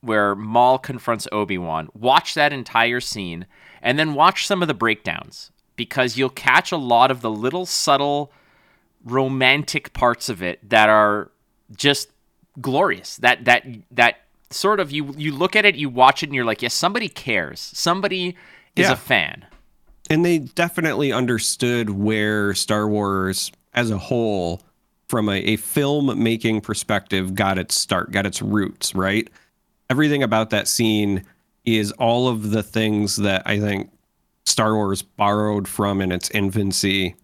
where 0.00 0.34
Maul 0.34 0.78
confronts 0.78 1.28
Obi 1.30 1.56
Wan. 1.56 1.88
Watch 1.94 2.34
that 2.34 2.52
entire 2.52 3.00
scene, 3.00 3.46
and 3.80 3.98
then 3.98 4.14
watch 4.14 4.46
some 4.46 4.60
of 4.60 4.68
the 4.68 4.74
breakdowns 4.74 5.52
because 5.76 6.16
you'll 6.16 6.28
catch 6.28 6.72
a 6.72 6.76
lot 6.76 7.10
of 7.10 7.20
the 7.20 7.30
little 7.30 7.66
subtle 7.66 8.32
romantic 9.04 9.92
parts 9.92 10.28
of 10.28 10.42
it 10.42 10.68
that 10.68 10.88
are 10.88 11.30
just 11.74 12.08
glorious. 12.60 13.16
That 13.16 13.44
that 13.46 13.64
that 13.90 14.16
sort 14.50 14.80
of 14.80 14.90
you 14.92 15.14
you 15.16 15.32
look 15.32 15.56
at 15.56 15.64
it, 15.64 15.74
you 15.74 15.88
watch 15.88 16.22
it, 16.22 16.26
and 16.26 16.34
you're 16.34 16.44
like, 16.44 16.62
yes, 16.62 16.74
somebody 16.74 17.08
cares. 17.08 17.60
Somebody 17.60 18.36
is 18.76 18.86
Yeah. 18.88 18.92
a 18.92 18.96
fan. 18.96 19.46
and 20.10 20.24
they 20.26 20.38
definitely 20.38 21.12
understood 21.12 21.88
where 21.90 22.52
Star 22.54 22.88
Wars 22.88 23.50
as 23.72 23.90
a 23.90 23.96
whole, 23.96 24.60
from 25.08 25.28
a, 25.28 25.36
a 25.36 25.56
film 25.56 26.20
making 26.22 26.60
perspective, 26.60 27.34
got 27.34 27.56
its 27.56 27.74
start, 27.76 28.10
got 28.10 28.26
its 28.26 28.42
roots, 28.42 28.94
right? 28.94 29.30
Everything 29.88 30.22
about 30.22 30.50
that 30.50 30.66
scene 30.68 31.22
is 31.64 31.92
all 31.92 32.28
of 32.28 32.50
the 32.50 32.62
things 32.62 33.16
that 33.16 33.42
I 33.46 33.58
think 33.60 33.90
Star 34.46 34.74
Wars 34.74 35.02
borrowed 35.02 35.68
from 35.68 36.00
in 36.00 36.12
its 36.12 36.30
infancy. 36.30 37.14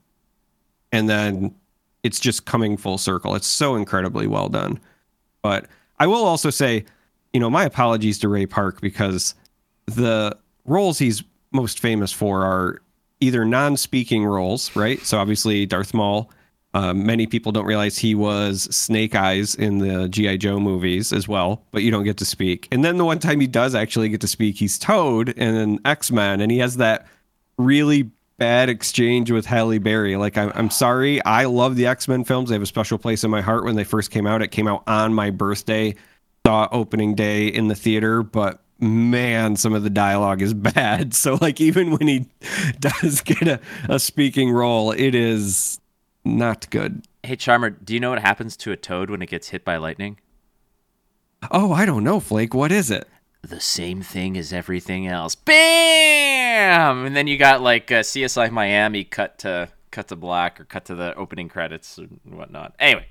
And 0.92 1.08
then 1.08 1.54
it's 2.02 2.20
just 2.20 2.44
coming 2.44 2.76
full 2.76 2.98
circle. 2.98 3.34
It's 3.34 3.46
so 3.46 3.74
incredibly 3.74 4.26
well 4.26 4.48
done. 4.48 4.78
But 5.42 5.66
I 5.98 6.06
will 6.06 6.24
also 6.24 6.50
say, 6.50 6.84
you 7.32 7.40
know, 7.40 7.50
my 7.50 7.64
apologies 7.64 8.18
to 8.20 8.28
Ray 8.28 8.46
Park 8.46 8.80
because 8.80 9.34
the 9.86 10.36
roles 10.64 10.98
he's 10.98 11.22
most 11.52 11.80
famous 11.80 12.12
for 12.12 12.44
are 12.44 12.82
either 13.20 13.44
non-speaking 13.44 14.24
roles, 14.24 14.74
right? 14.76 15.00
So 15.00 15.18
obviously 15.18 15.66
Darth 15.66 15.92
Maul. 15.92 16.30
Uh, 16.78 16.94
many 16.94 17.26
people 17.26 17.50
don't 17.50 17.64
realize 17.64 17.98
he 17.98 18.14
was 18.14 18.68
Snake 18.74 19.16
Eyes 19.16 19.56
in 19.56 19.78
the 19.78 20.08
GI 20.08 20.38
Joe 20.38 20.60
movies 20.60 21.12
as 21.12 21.26
well, 21.26 21.60
but 21.72 21.82
you 21.82 21.90
don't 21.90 22.04
get 22.04 22.18
to 22.18 22.24
speak. 22.24 22.68
And 22.70 22.84
then 22.84 22.98
the 22.98 23.04
one 23.04 23.18
time 23.18 23.40
he 23.40 23.48
does 23.48 23.74
actually 23.74 24.08
get 24.10 24.20
to 24.20 24.28
speak, 24.28 24.54
he's 24.54 24.78
Toad 24.78 25.30
in 25.30 25.80
X 25.84 26.12
Men, 26.12 26.40
and 26.40 26.52
he 26.52 26.58
has 26.58 26.76
that 26.76 27.08
really 27.56 28.08
bad 28.36 28.68
exchange 28.68 29.28
with 29.32 29.44
Halle 29.44 29.78
Berry. 29.78 30.14
Like, 30.14 30.38
I'm, 30.38 30.52
I'm 30.54 30.70
sorry, 30.70 31.20
I 31.24 31.46
love 31.46 31.74
the 31.74 31.86
X 31.86 32.06
Men 32.06 32.22
films. 32.22 32.50
They 32.50 32.54
have 32.54 32.62
a 32.62 32.66
special 32.66 32.96
place 32.96 33.24
in 33.24 33.30
my 33.32 33.40
heart 33.40 33.64
when 33.64 33.74
they 33.74 33.82
first 33.82 34.12
came 34.12 34.28
out. 34.28 34.40
It 34.40 34.52
came 34.52 34.68
out 34.68 34.84
on 34.86 35.12
my 35.12 35.30
birthday, 35.30 35.96
saw 36.46 36.68
opening 36.70 37.16
day 37.16 37.48
in 37.48 37.66
the 37.66 37.74
theater, 37.74 38.22
but 38.22 38.62
man, 38.78 39.56
some 39.56 39.74
of 39.74 39.82
the 39.82 39.90
dialogue 39.90 40.42
is 40.42 40.54
bad. 40.54 41.12
So, 41.12 41.38
like, 41.40 41.60
even 41.60 41.90
when 41.90 42.06
he 42.06 42.26
does 42.78 43.20
get 43.22 43.48
a, 43.48 43.60
a 43.88 43.98
speaking 43.98 44.52
role, 44.52 44.92
it 44.92 45.16
is 45.16 45.80
not 46.36 46.70
good. 46.70 47.06
Hey 47.22 47.36
Charmer, 47.36 47.70
do 47.70 47.94
you 47.94 48.00
know 48.00 48.10
what 48.10 48.20
happens 48.20 48.56
to 48.58 48.72
a 48.72 48.76
toad 48.76 49.10
when 49.10 49.22
it 49.22 49.28
gets 49.28 49.48
hit 49.48 49.64
by 49.64 49.76
lightning? 49.76 50.18
Oh, 51.50 51.72
I 51.72 51.86
don't 51.86 52.04
know, 52.04 52.20
Flake. 52.20 52.54
What 52.54 52.72
is 52.72 52.90
it? 52.90 53.08
the 53.42 53.60
same 53.60 54.02
thing 54.02 54.36
as 54.36 54.52
everything 54.52 55.06
else. 55.06 55.34
Bam! 55.34 57.06
And 57.06 57.16
then 57.16 57.26
you 57.26 57.38
got 57.38 57.62
like 57.62 57.90
uh, 57.90 58.00
CSI 58.00 58.50
Miami 58.50 59.04
cut 59.04 59.38
to 59.38 59.68
cut 59.90 60.08
to 60.08 60.16
black 60.16 60.60
or 60.60 60.64
cut 60.64 60.84
to 60.86 60.94
the 60.94 61.14
opening 61.14 61.48
credits 61.48 61.98
and 61.98 62.20
whatnot. 62.24 62.74
Anyway, 62.78 63.06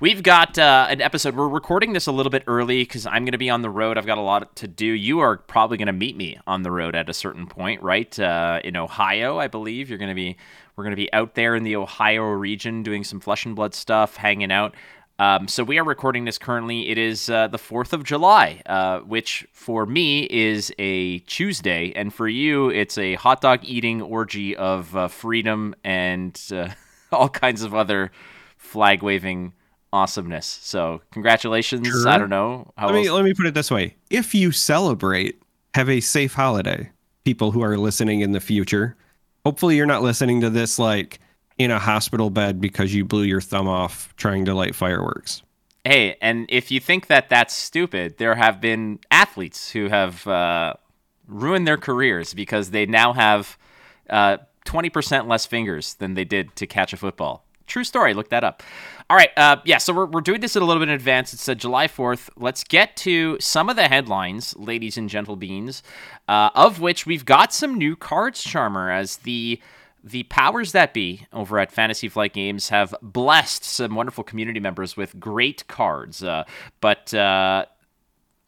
we've 0.00 0.22
got 0.22 0.58
uh, 0.58 0.86
an 0.90 1.00
episode. 1.00 1.36
We're 1.36 1.48
recording 1.48 1.92
this 1.92 2.06
a 2.06 2.12
little 2.12 2.30
bit 2.30 2.44
early 2.46 2.82
because 2.82 3.06
I'm 3.06 3.24
going 3.24 3.32
to 3.32 3.38
be 3.38 3.50
on 3.50 3.62
the 3.62 3.70
road. 3.70 3.96
I've 3.96 4.06
got 4.06 4.18
a 4.18 4.22
lot 4.22 4.54
to 4.56 4.68
do. 4.68 4.86
You 4.86 5.20
are 5.20 5.38
probably 5.38 5.78
going 5.78 5.86
to 5.86 5.92
meet 5.92 6.16
me 6.16 6.38
on 6.46 6.62
the 6.62 6.70
road 6.70 6.94
at 6.94 7.08
a 7.08 7.14
certain 7.14 7.46
point, 7.46 7.82
right? 7.82 8.18
Uh, 8.18 8.60
in 8.64 8.76
Ohio, 8.76 9.38
I 9.38 9.48
believe 9.48 9.88
you're 9.88 9.98
going 9.98 10.10
to 10.10 10.14
be. 10.14 10.36
We're 10.76 10.84
going 10.84 10.92
to 10.92 10.96
be 10.96 11.12
out 11.12 11.34
there 11.34 11.54
in 11.54 11.64
the 11.64 11.76
Ohio 11.76 12.24
region 12.24 12.82
doing 12.82 13.04
some 13.04 13.20
flesh 13.20 13.44
and 13.44 13.54
blood 13.54 13.74
stuff, 13.74 14.16
hanging 14.16 14.50
out. 14.50 14.74
Um, 15.18 15.46
so 15.46 15.62
we 15.62 15.78
are 15.78 15.84
recording 15.84 16.24
this 16.24 16.38
currently. 16.38 16.88
It 16.88 16.98
is 16.98 17.28
uh, 17.28 17.46
the 17.48 17.58
4th 17.58 17.92
of 17.92 18.02
July, 18.02 18.62
uh, 18.66 19.00
which 19.00 19.46
for 19.52 19.84
me 19.86 20.24
is 20.24 20.72
a 20.78 21.18
Tuesday, 21.20 21.92
and 21.94 22.12
for 22.12 22.26
you, 22.26 22.70
it's 22.70 22.96
a 22.98 23.14
hot 23.14 23.40
dog 23.40 23.60
eating 23.62 24.00
orgy 24.02 24.56
of 24.56 24.96
uh, 24.96 25.08
freedom 25.08 25.74
and 25.84 26.40
uh, 26.52 26.68
all 27.12 27.28
kinds 27.28 27.62
of 27.62 27.74
other 27.74 28.10
flag 28.56 29.02
waving 29.02 29.52
awesomeness. 29.92 30.46
So 30.62 31.02
congratulations. 31.12 31.86
Sure. 31.86 32.08
I 32.08 32.16
don't 32.18 32.30
know 32.30 32.72
how 32.76 32.86
Let 32.86 32.94
me 32.94 33.06
else- 33.06 33.14
let 33.16 33.24
me 33.24 33.34
put 33.34 33.46
it 33.46 33.54
this 33.54 33.70
way: 33.70 33.94
if 34.10 34.34
you 34.34 34.50
celebrate, 34.50 35.40
have 35.74 35.88
a 35.90 36.00
safe 36.00 36.32
holiday. 36.34 36.90
People 37.24 37.52
who 37.52 37.62
are 37.62 37.78
listening 37.78 38.20
in 38.22 38.32
the 38.32 38.40
future, 38.40 38.96
hopefully, 39.44 39.76
you're 39.76 39.86
not 39.86 40.02
listening 40.02 40.40
to 40.40 40.50
this 40.50 40.78
like 40.78 41.20
in 41.58 41.70
a 41.70 41.78
hospital 41.78 42.30
bed 42.30 42.60
because 42.60 42.94
you 42.94 43.04
blew 43.04 43.22
your 43.22 43.40
thumb 43.40 43.68
off 43.68 44.14
trying 44.16 44.44
to 44.46 44.54
light 44.54 44.74
fireworks. 44.74 45.42
Hey, 45.84 46.16
and 46.22 46.46
if 46.48 46.70
you 46.70 46.78
think 46.78 47.08
that 47.08 47.28
that's 47.28 47.54
stupid, 47.54 48.18
there 48.18 48.36
have 48.36 48.60
been 48.60 49.00
athletes 49.10 49.70
who 49.70 49.88
have 49.88 50.26
uh, 50.26 50.74
ruined 51.26 51.66
their 51.66 51.76
careers 51.76 52.34
because 52.34 52.70
they 52.70 52.86
now 52.86 53.12
have 53.12 53.58
uh, 54.08 54.38
20% 54.64 55.26
less 55.26 55.44
fingers 55.44 55.94
than 55.94 56.14
they 56.14 56.24
did 56.24 56.54
to 56.56 56.66
catch 56.66 56.92
a 56.92 56.96
football. 56.96 57.44
True 57.66 57.84
story. 57.84 58.14
Look 58.14 58.28
that 58.30 58.44
up. 58.44 58.62
All 59.12 59.18
right. 59.18 59.30
Uh, 59.36 59.58
yeah, 59.66 59.76
so 59.76 59.92
we're, 59.92 60.06
we're 60.06 60.22
doing 60.22 60.40
this 60.40 60.56
in 60.56 60.62
a 60.62 60.64
little 60.64 60.80
bit 60.80 60.88
in 60.88 60.94
advance. 60.94 61.34
It's 61.34 61.46
uh, 61.46 61.54
July 61.54 61.86
4th. 61.86 62.30
Let's 62.34 62.64
get 62.64 62.96
to 62.96 63.36
some 63.40 63.68
of 63.68 63.76
the 63.76 63.86
headlines, 63.86 64.56
ladies 64.56 64.96
and 64.96 65.06
gentle 65.06 65.36
beans, 65.36 65.82
uh, 66.28 66.48
of 66.54 66.80
which 66.80 67.04
we've 67.04 67.26
got 67.26 67.52
some 67.52 67.74
new 67.74 67.94
cards, 67.94 68.42
Charmer, 68.42 68.90
as 68.90 69.18
the 69.18 69.60
the 70.02 70.22
powers 70.22 70.72
that 70.72 70.94
be 70.94 71.26
over 71.30 71.58
at 71.58 71.70
Fantasy 71.70 72.08
Flight 72.08 72.32
Games 72.32 72.70
have 72.70 72.94
blessed 73.02 73.64
some 73.64 73.94
wonderful 73.94 74.24
community 74.24 74.60
members 74.60 74.96
with 74.96 75.20
great 75.20 75.68
cards. 75.68 76.24
Uh, 76.24 76.44
but 76.80 77.12
uh, 77.12 77.66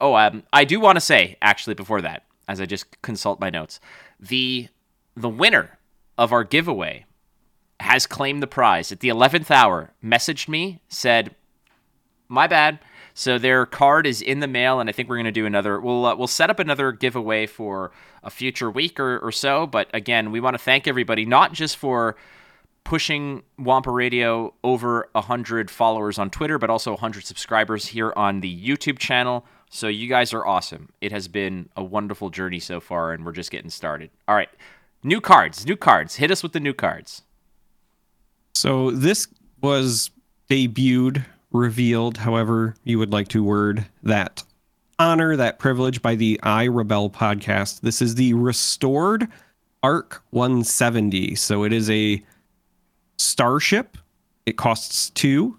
oh, 0.00 0.14
um, 0.14 0.44
I 0.50 0.64
do 0.64 0.80
want 0.80 0.96
to 0.96 1.00
say 1.02 1.36
actually 1.42 1.74
before 1.74 2.00
that, 2.00 2.24
as 2.48 2.58
I 2.58 2.64
just 2.64 3.02
consult 3.02 3.38
my 3.38 3.50
notes, 3.50 3.80
the 4.18 4.68
the 5.14 5.28
winner 5.28 5.78
of 6.16 6.32
our 6.32 6.42
giveaway 6.42 7.04
has 7.80 8.06
claimed 8.06 8.42
the 8.42 8.46
prize 8.46 8.92
at 8.92 9.00
the 9.00 9.08
eleventh 9.08 9.50
hour. 9.50 9.92
Messaged 10.02 10.48
me, 10.48 10.80
said, 10.88 11.34
"My 12.28 12.46
bad." 12.46 12.78
So 13.16 13.38
their 13.38 13.64
card 13.64 14.08
is 14.08 14.20
in 14.20 14.40
the 14.40 14.48
mail, 14.48 14.80
and 14.80 14.88
I 14.88 14.92
think 14.92 15.08
we're 15.08 15.16
going 15.16 15.24
to 15.26 15.32
do 15.32 15.46
another. 15.46 15.80
We'll 15.80 16.04
uh, 16.04 16.16
we'll 16.16 16.26
set 16.26 16.50
up 16.50 16.58
another 16.58 16.90
giveaway 16.90 17.46
for 17.46 17.92
a 18.24 18.30
future 18.30 18.70
week 18.70 18.98
or, 18.98 19.18
or 19.18 19.30
so. 19.30 19.66
But 19.66 19.88
again, 19.94 20.32
we 20.32 20.40
want 20.40 20.54
to 20.54 20.58
thank 20.58 20.88
everybody, 20.88 21.24
not 21.24 21.52
just 21.52 21.76
for 21.76 22.16
pushing 22.82 23.42
Wampa 23.58 23.90
Radio 23.90 24.52
over 24.62 25.08
100 25.12 25.70
followers 25.70 26.18
on 26.18 26.28
Twitter, 26.28 26.58
but 26.58 26.70
also 26.70 26.90
100 26.90 27.24
subscribers 27.24 27.86
here 27.86 28.12
on 28.16 28.40
the 28.40 28.68
YouTube 28.68 28.98
channel. 28.98 29.46
So 29.70 29.88
you 29.88 30.08
guys 30.08 30.32
are 30.34 30.46
awesome. 30.46 30.90
It 31.00 31.10
has 31.10 31.26
been 31.26 31.68
a 31.76 31.82
wonderful 31.82 32.30
journey 32.30 32.60
so 32.60 32.80
far, 32.80 33.12
and 33.12 33.24
we're 33.24 33.32
just 33.32 33.50
getting 33.50 33.70
started. 33.70 34.10
All 34.28 34.34
right. 34.34 34.50
New 35.02 35.20
cards, 35.20 35.66
new 35.66 35.76
cards. 35.76 36.16
Hit 36.16 36.30
us 36.30 36.42
with 36.42 36.52
the 36.52 36.60
new 36.60 36.74
cards. 36.74 37.22
So 38.54 38.90
this 38.90 39.26
was 39.62 40.10
debuted, 40.48 41.24
revealed, 41.52 42.16
however 42.16 42.74
you 42.84 42.98
would 42.98 43.12
like 43.12 43.28
to 43.28 43.42
word 43.42 43.84
that 44.02 44.42
honor, 44.98 45.36
that 45.36 45.58
privilege 45.58 46.00
by 46.02 46.14
the 46.14 46.38
I 46.42 46.66
Rebel 46.68 47.10
podcast. 47.10 47.80
This 47.80 48.00
is 48.00 48.14
the 48.14 48.34
restored 48.34 49.28
Arc 49.82 50.22
170. 50.30 51.34
So 51.34 51.64
it 51.64 51.72
is 51.72 51.90
a 51.90 52.22
starship. 53.18 53.98
It 54.46 54.56
costs 54.56 55.10
two, 55.10 55.58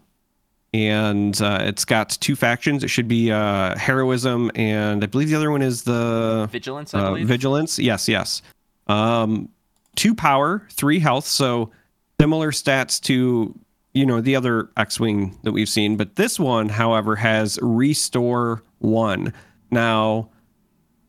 and 0.74 1.40
uh, 1.42 1.60
it's 1.62 1.86
got 1.86 2.10
two 2.22 2.36
factions. 2.36 2.84
It 2.84 2.88
should 2.90 3.08
be 3.08 3.32
uh, 3.32 3.78
heroism, 3.78 4.52
and 4.56 5.04
I 5.04 5.08
believe 5.08 5.30
the 5.30 5.36
other 5.36 5.52
one 5.52 5.62
is 5.62 5.84
the 5.84 6.48
Vigilance, 6.52 6.94
I 6.94 7.00
uh, 7.00 7.10
believe. 7.10 7.28
vigilance. 7.28 7.80
Yes, 7.80 8.08
yes. 8.08 8.42
Um, 8.88 9.50
two 9.96 10.14
power, 10.14 10.68
three 10.72 11.00
health. 11.00 11.26
So 11.26 11.72
similar 12.20 12.52
stats 12.52 13.00
to 13.02 13.58
you 13.94 14.06
know 14.06 14.22
the 14.22 14.36
other 14.36 14.70
X-wing 14.78 15.38
that 15.44 15.54
we've 15.54 15.70
seen, 15.70 15.96
but 15.96 16.16
this 16.16 16.40
one, 16.40 16.70
however, 16.70 17.16
has 17.16 17.58
restore 17.62 18.62
one. 18.80 19.34
Now, 19.72 20.30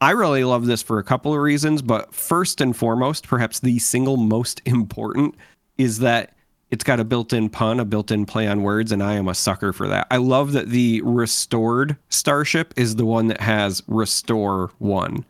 I 0.01 0.13
really 0.13 0.45
love 0.45 0.67
this 0.67 0.83
for 0.83 0.99
a 0.99 1.05
couple 1.05 1.35
of 1.35 1.41
reasons, 1.41 1.83
but 1.83 2.15
first 2.15 2.61
and 2.61 2.77
foremost, 2.77 3.27
perhaps 3.27 3.61
the 3.61 3.79
single 3.79 4.17
most 4.17 4.63
important 4.65 5.35
is 5.79 5.99
that 5.99 6.35
it's 6.71 6.85
got 6.85 7.01
a 7.01 7.05
built-in 7.05 7.49
pun, 7.49 7.81
a 7.81 7.85
built-in 7.85 8.27
play 8.27 8.47
on 8.47 8.63
words, 8.63 8.93
and 8.93 9.03
I 9.03 9.15
am 9.15 9.29
a 9.29 9.35
sucker 9.35 9.73
for 9.73 9.89
that. 9.89 10.07
I 10.11 10.17
love 10.17 10.53
that 10.53 10.69
the 10.69 11.01
restored 11.03 11.97
starship 12.09 12.75
is 12.77 12.97
the 12.97 13.07
one 13.07 13.29
that 13.29 13.41
has 13.41 13.83
restore 13.87 14.71
one. 14.79 15.25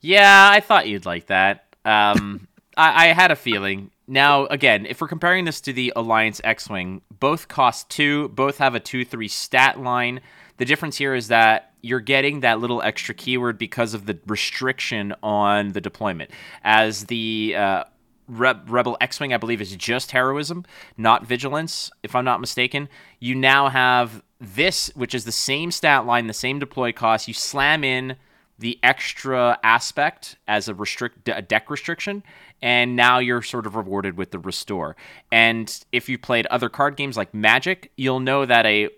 Yeah, 0.00 0.50
I 0.52 0.60
thought 0.60 0.88
you'd 0.88 1.06
like 1.06 1.26
that. 1.26 1.66
Um, 1.84 2.46
I, 2.76 3.08
I 3.08 3.12
had 3.12 3.30
a 3.30 3.36
feeling. 3.36 3.90
Now, 4.12 4.44
again, 4.48 4.84
if 4.84 5.00
we're 5.00 5.08
comparing 5.08 5.46
this 5.46 5.58
to 5.62 5.72
the 5.72 5.90
Alliance 5.96 6.38
X 6.44 6.68
Wing, 6.68 7.00
both 7.18 7.48
cost 7.48 7.88
two, 7.88 8.28
both 8.28 8.58
have 8.58 8.74
a 8.74 8.80
2 8.80 9.06
3 9.06 9.26
stat 9.26 9.80
line. 9.80 10.20
The 10.58 10.66
difference 10.66 10.98
here 10.98 11.14
is 11.14 11.28
that 11.28 11.72
you're 11.80 11.98
getting 11.98 12.40
that 12.40 12.60
little 12.60 12.82
extra 12.82 13.14
keyword 13.14 13.56
because 13.56 13.94
of 13.94 14.04
the 14.04 14.18
restriction 14.26 15.14
on 15.22 15.72
the 15.72 15.80
deployment. 15.80 16.30
As 16.62 17.06
the 17.06 17.54
uh, 17.56 17.84
Re- 18.28 18.60
Rebel 18.66 18.98
X 19.00 19.18
Wing, 19.18 19.32
I 19.32 19.38
believe, 19.38 19.62
is 19.62 19.74
just 19.76 20.10
heroism, 20.10 20.66
not 20.98 21.26
vigilance, 21.26 21.90
if 22.02 22.14
I'm 22.14 22.26
not 22.26 22.38
mistaken. 22.38 22.90
You 23.18 23.34
now 23.34 23.70
have 23.70 24.22
this, 24.38 24.90
which 24.94 25.14
is 25.14 25.24
the 25.24 25.32
same 25.32 25.70
stat 25.70 26.04
line, 26.04 26.26
the 26.26 26.34
same 26.34 26.58
deploy 26.58 26.92
cost. 26.92 27.28
You 27.28 27.34
slam 27.34 27.82
in 27.82 28.16
the 28.62 28.78
extra 28.82 29.58
aspect 29.64 30.36
as 30.46 30.68
a 30.68 30.74
restrict 30.74 31.28
a 31.28 31.42
deck 31.42 31.68
restriction 31.68 32.22
and 32.62 32.94
now 32.94 33.18
you're 33.18 33.42
sort 33.42 33.66
of 33.66 33.74
rewarded 33.74 34.16
with 34.16 34.30
the 34.30 34.38
restore 34.38 34.96
and 35.32 35.84
if 35.90 36.08
you 36.08 36.16
played 36.16 36.46
other 36.46 36.68
card 36.68 36.96
games 36.96 37.16
like 37.16 37.34
magic 37.34 37.90
you'll 37.96 38.20
know 38.20 38.46
that 38.46 38.64
a 38.64 38.88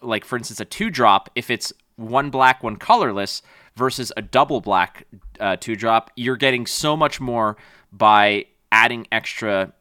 like 0.00 0.24
for 0.24 0.36
instance 0.38 0.60
a 0.60 0.64
two 0.64 0.90
drop 0.90 1.30
if 1.34 1.50
it's 1.50 1.72
one 1.96 2.30
black 2.30 2.62
one 2.62 2.76
colorless 2.76 3.42
versus 3.76 4.10
a 4.16 4.22
double 4.22 4.62
black 4.62 5.06
uh, 5.38 5.56
two 5.60 5.76
drop 5.76 6.10
you're 6.16 6.36
getting 6.36 6.66
so 6.66 6.96
much 6.96 7.20
more 7.20 7.56
by 7.92 8.44
adding 8.72 9.06
extra 9.12 9.72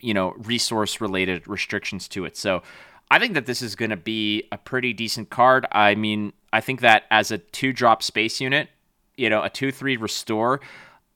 you 0.00 0.14
know 0.14 0.32
resource 0.38 1.02
related 1.02 1.46
restrictions 1.46 2.08
to 2.08 2.24
it 2.24 2.34
so 2.34 2.62
I 3.10 3.18
think 3.18 3.34
that 3.34 3.46
this 3.46 3.62
is 3.62 3.76
going 3.76 3.90
to 3.90 3.96
be 3.96 4.48
a 4.50 4.58
pretty 4.58 4.92
decent 4.92 5.30
card. 5.30 5.66
I 5.70 5.94
mean, 5.94 6.32
I 6.54 6.60
think 6.60 6.80
that 6.82 7.02
as 7.10 7.32
a 7.32 7.38
two 7.38 7.72
drop 7.72 8.00
space 8.00 8.40
unit, 8.40 8.68
you 9.16 9.28
know, 9.28 9.42
a 9.42 9.50
2 9.50 9.72
3 9.72 9.96
restore, 9.96 10.60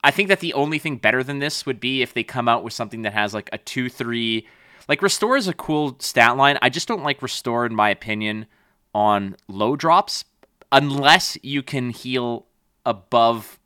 I 0.02 0.10
think 0.10 0.28
that 0.28 0.40
the 0.40 0.52
only 0.52 0.80
thing 0.80 0.96
better 0.96 1.22
than 1.22 1.38
this 1.38 1.64
would 1.64 1.78
be 1.78 2.02
if 2.02 2.12
they 2.12 2.24
come 2.24 2.48
out 2.48 2.64
with 2.64 2.72
something 2.72 3.02
that 3.02 3.12
has 3.12 3.34
like 3.34 3.48
a 3.52 3.58
2 3.58 3.88
3. 3.88 4.46
Like, 4.88 5.00
restore 5.00 5.36
is 5.36 5.46
a 5.46 5.54
cool 5.54 5.96
stat 6.00 6.36
line. 6.36 6.58
I 6.60 6.70
just 6.70 6.88
don't 6.88 7.04
like 7.04 7.22
restore, 7.22 7.64
in 7.64 7.74
my 7.74 7.88
opinion, 7.88 8.46
on 8.92 9.36
low 9.46 9.76
drops 9.76 10.24
unless 10.72 11.38
you 11.42 11.62
can 11.62 11.90
heal 11.90 12.46
above 12.84 13.60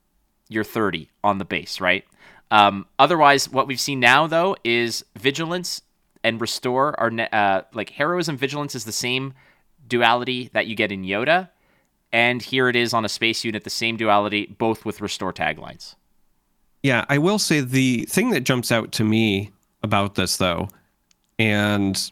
your 0.48 0.64
30 0.64 1.08
on 1.24 1.38
the 1.38 1.44
base, 1.44 1.80
right? 1.80 2.04
Um, 2.50 2.86
otherwise, 2.98 3.48
what 3.48 3.66
we've 3.66 3.80
seen 3.80 3.98
now, 3.98 4.26
though, 4.26 4.56
is 4.62 5.06
vigilance 5.18 5.80
and 6.22 6.38
restore 6.38 6.98
are 7.00 7.10
uh, 7.32 7.62
like 7.72 7.90
heroism 7.90 8.36
vigilance 8.36 8.74
is 8.74 8.84
the 8.84 8.92
same 8.92 9.32
duality 9.88 10.50
that 10.52 10.66
you 10.66 10.76
get 10.76 10.92
in 10.92 11.02
Yoda, 11.02 11.48
and 12.12 12.42
here 12.42 12.68
it 12.68 12.76
is 12.76 12.92
on 12.92 13.04
a 13.04 13.08
space 13.08 13.44
unit, 13.44 13.64
the 13.64 13.70
same 13.70 13.96
duality, 13.96 14.54
both 14.58 14.84
with 14.84 15.00
restore 15.00 15.32
taglines. 15.32 15.94
Yeah, 16.82 17.04
I 17.08 17.18
will 17.18 17.38
say 17.38 17.60
the 17.60 18.04
thing 18.06 18.30
that 18.30 18.40
jumps 18.40 18.72
out 18.72 18.92
to 18.92 19.04
me 19.04 19.50
about 19.82 20.14
this 20.14 20.36
though, 20.36 20.68
and 21.38 22.10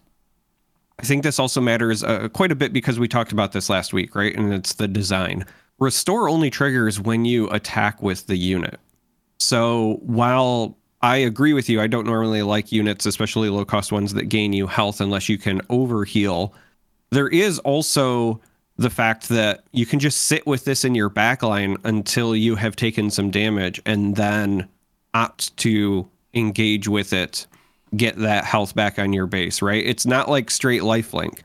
I 0.99 1.03
think 1.03 1.23
this 1.23 1.39
also 1.39 1.61
matters 1.61 2.05
uh, 2.05 2.29
quite 2.29 2.53
a 2.53 2.57
bit 2.57 2.73
because 2.73 2.99
we 2.99 3.09
talked 3.09 3.33
about 3.33 3.53
this 3.53 3.69
last 3.69 3.93
week, 3.93 4.15
right? 4.15 4.37
And 4.37 4.53
it's 4.53 4.75
the 4.75 4.89
design. 4.89 5.45
Restore 5.79 6.29
only 6.29 6.51
triggers 6.51 7.01
when 7.01 7.25
you 7.25 7.49
attack 7.51 8.03
with 8.03 8.27
the 8.27 8.37
unit. 8.37 8.79
So 9.39 9.99
while 10.03 10.77
I 11.03 11.17
agree 11.17 11.53
with 11.53 11.69
you. 11.69 11.81
I 11.81 11.87
don't 11.87 12.07
normally 12.07 12.43
like 12.43 12.73
units, 12.73 13.07
especially 13.07 13.49
low 13.49 13.65
cost 13.65 13.91
ones 13.91 14.13
that 14.15 14.25
gain 14.25 14.53
you 14.53 14.67
health 14.67 15.01
unless 15.01 15.29
you 15.29 15.39
can 15.39 15.61
overheal. 15.63 16.53
There 17.11 17.29
is 17.29 17.59
also 17.61 18.41
the 18.81 18.89
fact 18.89 19.29
that 19.29 19.63
you 19.73 19.85
can 19.85 19.99
just 19.99 20.23
sit 20.23 20.47
with 20.47 20.65
this 20.65 20.87
in 20.87 20.95
your 20.95 21.11
backline 21.11 21.77
until 21.85 22.35
you 22.35 22.57
have 22.57 22.75
taken 22.75 23.11
some 23.11 23.31
damage 23.31 23.79
and 23.85 24.17
then 24.17 24.67
opt 25.13 25.55
to 25.59 26.09
engage 26.33 26.89
with 26.89 27.13
it, 27.13 27.47
get 27.95 28.17
that 28.17 28.47
health 28.47 28.75
back 28.75 28.99
on 28.99 29.13
your 29.13 29.27
base, 29.27 29.61
right? 29.61 29.85
It's 29.85 30.07
not 30.07 30.31
like 30.31 30.51
straight 30.51 30.81
lifelink. 30.81 31.41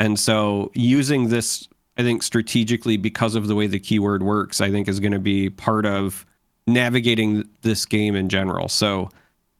And 0.00 0.18
so 0.18 0.72
using 0.74 1.28
this, 1.28 1.68
I 1.96 2.02
think, 2.02 2.24
strategically 2.24 2.96
because 2.96 3.36
of 3.36 3.46
the 3.46 3.54
way 3.54 3.68
the 3.68 3.78
keyword 3.78 4.24
works, 4.24 4.60
I 4.60 4.72
think 4.72 4.88
is 4.88 4.98
going 4.98 5.12
to 5.12 5.20
be 5.20 5.48
part 5.48 5.86
of 5.86 6.26
navigating 6.66 7.48
this 7.62 7.86
game 7.86 8.16
in 8.16 8.28
general. 8.28 8.68
So, 8.68 9.10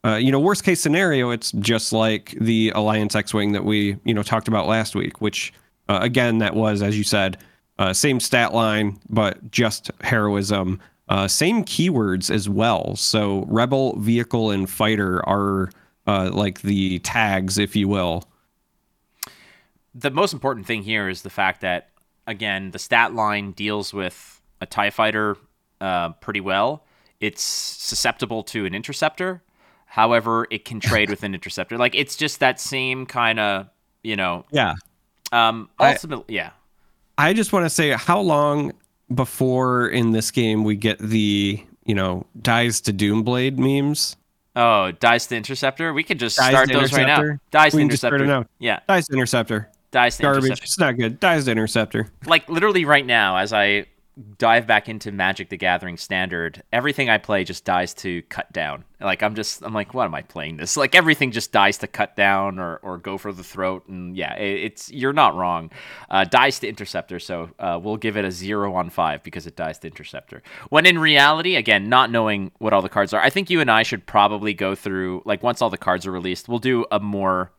uh, 0.03 0.15
you 0.15 0.33
know, 0.33 0.39
worst 0.41 0.65
case 0.65 0.81
scenario, 0.81 1.29
it's 1.29 1.53
just 1.53 1.93
like 1.93 2.35
the 2.41 2.71
Alliance 2.75 3.15
X-wing 3.15 3.53
that 3.53 3.63
we 3.63 3.95
you 4.03 4.13
know 4.13 4.23
talked 4.23 4.49
about 4.49 4.67
last 4.67 4.95
week, 4.95 5.21
which 5.21 5.53
uh, 5.89 5.99
again 6.01 6.39
that 6.39 6.55
was 6.55 6.81
as 6.81 6.97
you 6.97 7.03
said, 7.03 7.37
uh, 7.79 7.93
same 7.93 8.19
stat 8.19 8.53
line 8.53 8.99
but 9.09 9.51
just 9.51 9.91
heroism. 10.01 10.79
Uh, 11.09 11.27
same 11.27 11.65
keywords 11.65 12.31
as 12.33 12.47
well. 12.47 12.95
So 12.95 13.43
rebel, 13.49 13.97
vehicle, 13.99 14.49
and 14.49 14.69
fighter 14.69 15.27
are 15.27 15.69
uh, 16.07 16.29
like 16.31 16.61
the 16.61 16.99
tags, 16.99 17.57
if 17.57 17.75
you 17.75 17.89
will. 17.89 18.23
The 19.93 20.09
most 20.09 20.31
important 20.31 20.65
thing 20.65 20.83
here 20.83 21.09
is 21.09 21.21
the 21.21 21.29
fact 21.29 21.61
that 21.61 21.89
again 22.27 22.71
the 22.71 22.79
stat 22.79 23.13
line 23.13 23.51
deals 23.51 23.93
with 23.93 24.41
a 24.61 24.65
Tie 24.65 24.91
fighter 24.91 25.35
uh, 25.81 26.09
pretty 26.13 26.39
well 26.39 26.85
it's 27.21 27.43
susceptible 27.43 28.43
to 28.43 28.65
an 28.65 28.75
interceptor. 28.75 29.43
However, 29.85 30.47
it 30.49 30.65
can 30.65 30.79
trade 30.79 31.09
with 31.11 31.23
an 31.23 31.33
interceptor. 31.33 31.77
Like 31.77 31.95
it's 31.95 32.17
just 32.17 32.39
that 32.41 32.59
same 32.59 33.05
kind 33.05 33.39
of, 33.39 33.69
you 34.03 34.15
know. 34.15 34.45
Yeah. 34.51 34.73
Um. 35.31 35.69
Ultimately, 35.79 36.39
I, 36.39 36.43
yeah. 36.43 36.49
I 37.17 37.33
just 37.33 37.53
want 37.53 37.65
to 37.65 37.69
say, 37.69 37.91
how 37.91 38.19
long 38.19 38.73
before 39.13 39.87
in 39.87 40.11
this 40.11 40.31
game 40.31 40.63
we 40.63 40.75
get 40.75 40.97
the 40.99 41.63
you 41.85 41.95
know 41.95 42.25
dies 42.41 42.81
to 42.81 42.93
Doomblade 42.93 43.57
memes? 43.57 44.17
Oh, 44.55 44.91
dies 44.91 45.27
to 45.27 45.37
interceptor. 45.37 45.93
We 45.93 46.03
could 46.03 46.19
just 46.19 46.37
dies 46.37 46.51
start 46.51 46.71
those 46.71 46.91
right 46.93 47.07
now. 47.07 47.37
Dies 47.51 47.71
to 47.71 47.79
interceptor. 47.79 48.45
Yeah. 48.59 48.79
Dies 48.87 49.07
to 49.07 49.13
interceptor. 49.13 49.69
Dies 49.91 50.17
to 50.17 50.23
garbage. 50.23 50.45
Interceptor. 50.45 50.63
It's 50.63 50.79
not 50.79 50.97
good. 50.97 51.19
Dies 51.19 51.45
to 51.45 51.51
interceptor. 51.51 52.09
Like 52.25 52.49
literally 52.49 52.83
right 52.85 53.05
now, 53.05 53.37
as 53.37 53.53
I 53.53 53.85
dive 54.37 54.67
back 54.67 54.89
into 54.89 55.11
Magic 55.11 55.49
the 55.49 55.57
Gathering 55.57 55.95
standard, 55.95 56.63
everything 56.73 57.09
I 57.09 57.17
play 57.17 57.43
just 57.43 57.63
dies 57.63 57.93
to 57.95 58.21
cut 58.23 58.51
down. 58.51 58.83
Like 58.99 59.23
I'm 59.23 59.35
just 59.35 59.63
I'm 59.63 59.73
like, 59.73 59.93
what 59.93 60.05
am 60.05 60.13
I 60.13 60.21
playing 60.21 60.57
this? 60.57 60.75
Like 60.75 60.95
everything 60.95 61.31
just 61.31 61.51
dies 61.51 61.77
to 61.79 61.87
cut 61.87 62.15
down 62.15 62.59
or, 62.59 62.77
or 62.83 62.97
go 62.97 63.17
for 63.17 63.31
the 63.31 63.43
throat. 63.43 63.87
And 63.87 64.15
yeah, 64.15 64.35
it, 64.35 64.63
it's 64.65 64.91
you're 64.91 65.13
not 65.13 65.35
wrong. 65.35 65.71
Uh, 66.09 66.25
dies 66.25 66.59
to 66.59 66.67
interceptor, 66.67 67.19
so 67.19 67.49
uh, 67.57 67.79
we'll 67.81 67.97
give 67.97 68.17
it 68.17 68.25
a 68.25 68.31
zero 68.31 68.75
on 68.75 68.89
five 68.89 69.23
because 69.23 69.47
it 69.47 69.55
dies 69.55 69.79
to 69.79 69.87
interceptor. 69.87 70.43
When 70.69 70.85
in 70.85 70.99
reality, 70.99 71.55
again, 71.55 71.87
not 71.87 72.11
knowing 72.11 72.51
what 72.59 72.73
all 72.73 72.81
the 72.81 72.89
cards 72.89 73.13
are, 73.13 73.21
I 73.21 73.29
think 73.29 73.49
you 73.49 73.61
and 73.61 73.71
I 73.71 73.83
should 73.83 74.05
probably 74.05 74.53
go 74.53 74.75
through 74.75 75.23
like 75.25 75.41
once 75.41 75.61
all 75.61 75.69
the 75.69 75.77
cards 75.77 76.05
are 76.05 76.11
released, 76.11 76.49
we'll 76.49 76.59
do 76.59 76.85
a 76.91 76.99
more 76.99 77.51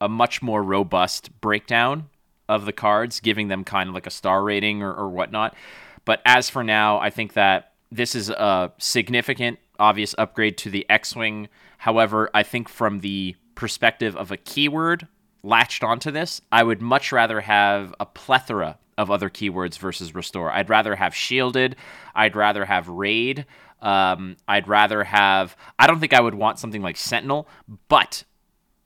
a 0.00 0.08
much 0.08 0.42
more 0.42 0.62
robust 0.62 1.40
breakdown 1.40 2.10
of 2.48 2.66
the 2.66 2.72
cards, 2.72 3.20
giving 3.20 3.48
them 3.48 3.64
kind 3.64 3.88
of 3.88 3.94
like 3.94 4.06
a 4.06 4.10
star 4.10 4.42
rating 4.42 4.82
or, 4.82 4.92
or 4.92 5.08
whatnot. 5.08 5.56
But 6.04 6.20
as 6.24 6.50
for 6.50 6.62
now, 6.62 6.98
I 6.98 7.10
think 7.10 7.32
that 7.34 7.72
this 7.90 8.14
is 8.14 8.30
a 8.30 8.72
significant, 8.78 9.58
obvious 9.78 10.14
upgrade 10.18 10.58
to 10.58 10.70
the 10.70 10.84
X 10.90 11.14
Wing. 11.14 11.48
However, 11.78 12.30
I 12.34 12.42
think 12.42 12.68
from 12.68 13.00
the 13.00 13.36
perspective 13.54 14.16
of 14.16 14.30
a 14.30 14.36
keyword 14.36 15.06
latched 15.42 15.84
onto 15.84 16.10
this, 16.10 16.40
I 16.50 16.62
would 16.62 16.80
much 16.80 17.12
rather 17.12 17.40
have 17.40 17.94
a 18.00 18.06
plethora 18.06 18.78
of 18.96 19.10
other 19.10 19.28
keywords 19.28 19.78
versus 19.78 20.14
restore. 20.14 20.50
I'd 20.50 20.70
rather 20.70 20.96
have 20.96 21.14
shielded. 21.14 21.76
I'd 22.14 22.36
rather 22.36 22.64
have 22.64 22.88
raid. 22.88 23.46
Um, 23.82 24.36
I'd 24.48 24.68
rather 24.68 25.04
have. 25.04 25.56
I 25.78 25.86
don't 25.86 26.00
think 26.00 26.14
I 26.14 26.20
would 26.20 26.34
want 26.34 26.58
something 26.58 26.82
like 26.82 26.96
sentinel, 26.96 27.48
but 27.88 28.24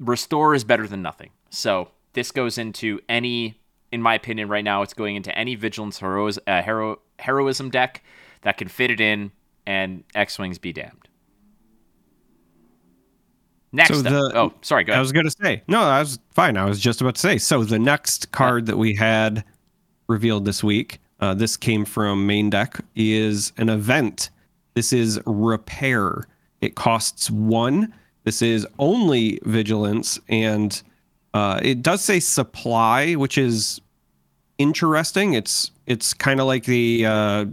restore 0.01 0.55
is 0.55 0.65
better 0.65 0.87
than 0.87 1.03
nothing. 1.03 1.31
So 1.51 1.91
this 2.15 2.31
goes 2.31 2.59
into 2.59 3.01
any, 3.09 3.61
in 3.93 4.03
my 4.03 4.15
opinion, 4.15 4.49
right 4.49 4.65
now, 4.65 4.83
it's 4.83 4.95
going 4.95 5.17
into 5.17 5.37
any 5.39 5.55
vigilance 5.55 5.99
heroes, 6.01 6.39
uh, 6.47 6.63
hero 6.63 7.01
heroism 7.19 7.71
deck 7.71 8.03
that 8.43 8.57
can 8.57 8.69
fit 8.69 8.91
it 8.91 9.01
in, 9.01 9.33
and 9.67 10.05
X 10.15 10.39
Wings 10.39 10.59
be 10.59 10.73
damned. 10.73 11.09
Next, 13.71 13.91
so 13.91 14.03
the, 14.03 14.33
oh, 14.35 14.55
sorry, 14.63 14.85
go 14.85 14.93
ahead. 14.93 14.99
I 14.99 15.03
was 15.03 15.13
going 15.13 15.27
to 15.27 15.31
say, 15.31 15.63
no, 15.69 15.83
I 15.83 16.01
was 16.01 16.19
fine. 16.33 16.57
I 16.57 16.65
was 16.65 16.81
just 16.81 17.03
about 17.03 17.17
to 17.17 17.21
say. 17.21 17.37
So 17.37 17.65
the 17.65 17.79
next 17.79 18.33
card 18.33 18.65
that 18.67 18.79
we 18.79 18.95
had 18.95 19.45
revealed 20.09 20.47
this 20.47 20.65
week, 20.65 21.01
uh, 21.21 21.35
this 21.35 21.57
came 21.57 21.85
from 21.85 22.27
main 22.27 22.49
deck, 22.49 22.81
is 22.97 23.53
an 23.59 23.69
event. 23.69 24.31
This 24.73 24.93
is 24.93 25.21
repair. 25.27 26.27
It 26.63 26.77
costs 26.77 27.31
one. 27.31 27.93
This 28.25 28.41
is 28.41 28.67
only 28.79 29.39
vigilance, 29.45 30.19
and 30.29 30.83
uh, 31.35 31.61
it 31.63 31.83
does 31.83 32.03
say 32.03 32.21
supply, 32.21 33.15
which 33.15 33.37
is 33.37 33.83
interesting. 34.59 35.35
It's 35.35 35.71
it's 35.87 36.13
kind 36.13 36.41
of 36.41 36.47
like 36.47 36.65
the 36.65 37.07
uh, 37.07 37.47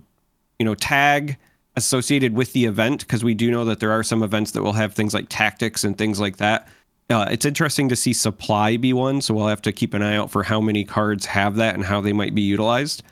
you 0.59 0.65
know 0.65 0.75
tag 0.75 1.37
associated 1.75 2.33
with 2.33 2.53
the 2.53 2.65
event 2.65 3.01
because 3.01 3.23
we 3.23 3.33
do 3.33 3.51
know 3.51 3.65
that 3.65 3.79
there 3.79 3.91
are 3.91 4.03
some 4.03 4.23
events 4.23 4.51
that 4.51 4.63
will 4.63 4.73
have 4.73 4.93
things 4.93 5.13
like 5.13 5.27
tactics 5.29 5.83
and 5.83 5.97
things 5.97 6.19
like 6.19 6.37
that. 6.37 6.67
Uh, 7.09 7.27
it's 7.29 7.45
interesting 7.45 7.87
to 7.89 7.95
see 7.95 8.13
supply 8.13 8.77
be 8.77 8.91
one, 8.91 9.21
so 9.21 9.33
we'll 9.33 9.47
have 9.47 9.61
to 9.61 9.71
keep 9.71 9.93
an 9.93 10.01
eye 10.01 10.15
out 10.15 10.31
for 10.31 10.43
how 10.43 10.59
many 10.59 10.83
cards 10.83 11.25
have 11.27 11.55
that 11.55 11.75
and 11.75 11.85
how 11.85 12.01
they 12.01 12.13
might 12.13 12.33
be 12.33 12.41
utilized. 12.41 13.03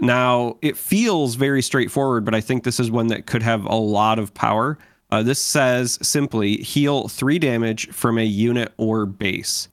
Now, 0.00 0.58
it 0.60 0.76
feels 0.76 1.36
very 1.36 1.62
straightforward, 1.62 2.24
but 2.24 2.34
I 2.34 2.40
think 2.40 2.64
this 2.64 2.80
is 2.80 2.90
one 2.90 3.06
that 3.06 3.26
could 3.26 3.42
have 3.42 3.64
a 3.64 3.74
lot 3.74 4.18
of 4.18 4.34
power. 4.34 4.76
Uh, 5.10 5.22
this 5.22 5.40
says 5.40 5.98
simply 6.02 6.56
heal 6.56 7.08
three 7.08 7.38
damage 7.38 7.88
from 7.90 8.18
a 8.18 8.24
unit 8.24 8.72
or 8.76 9.06
base. 9.06 9.68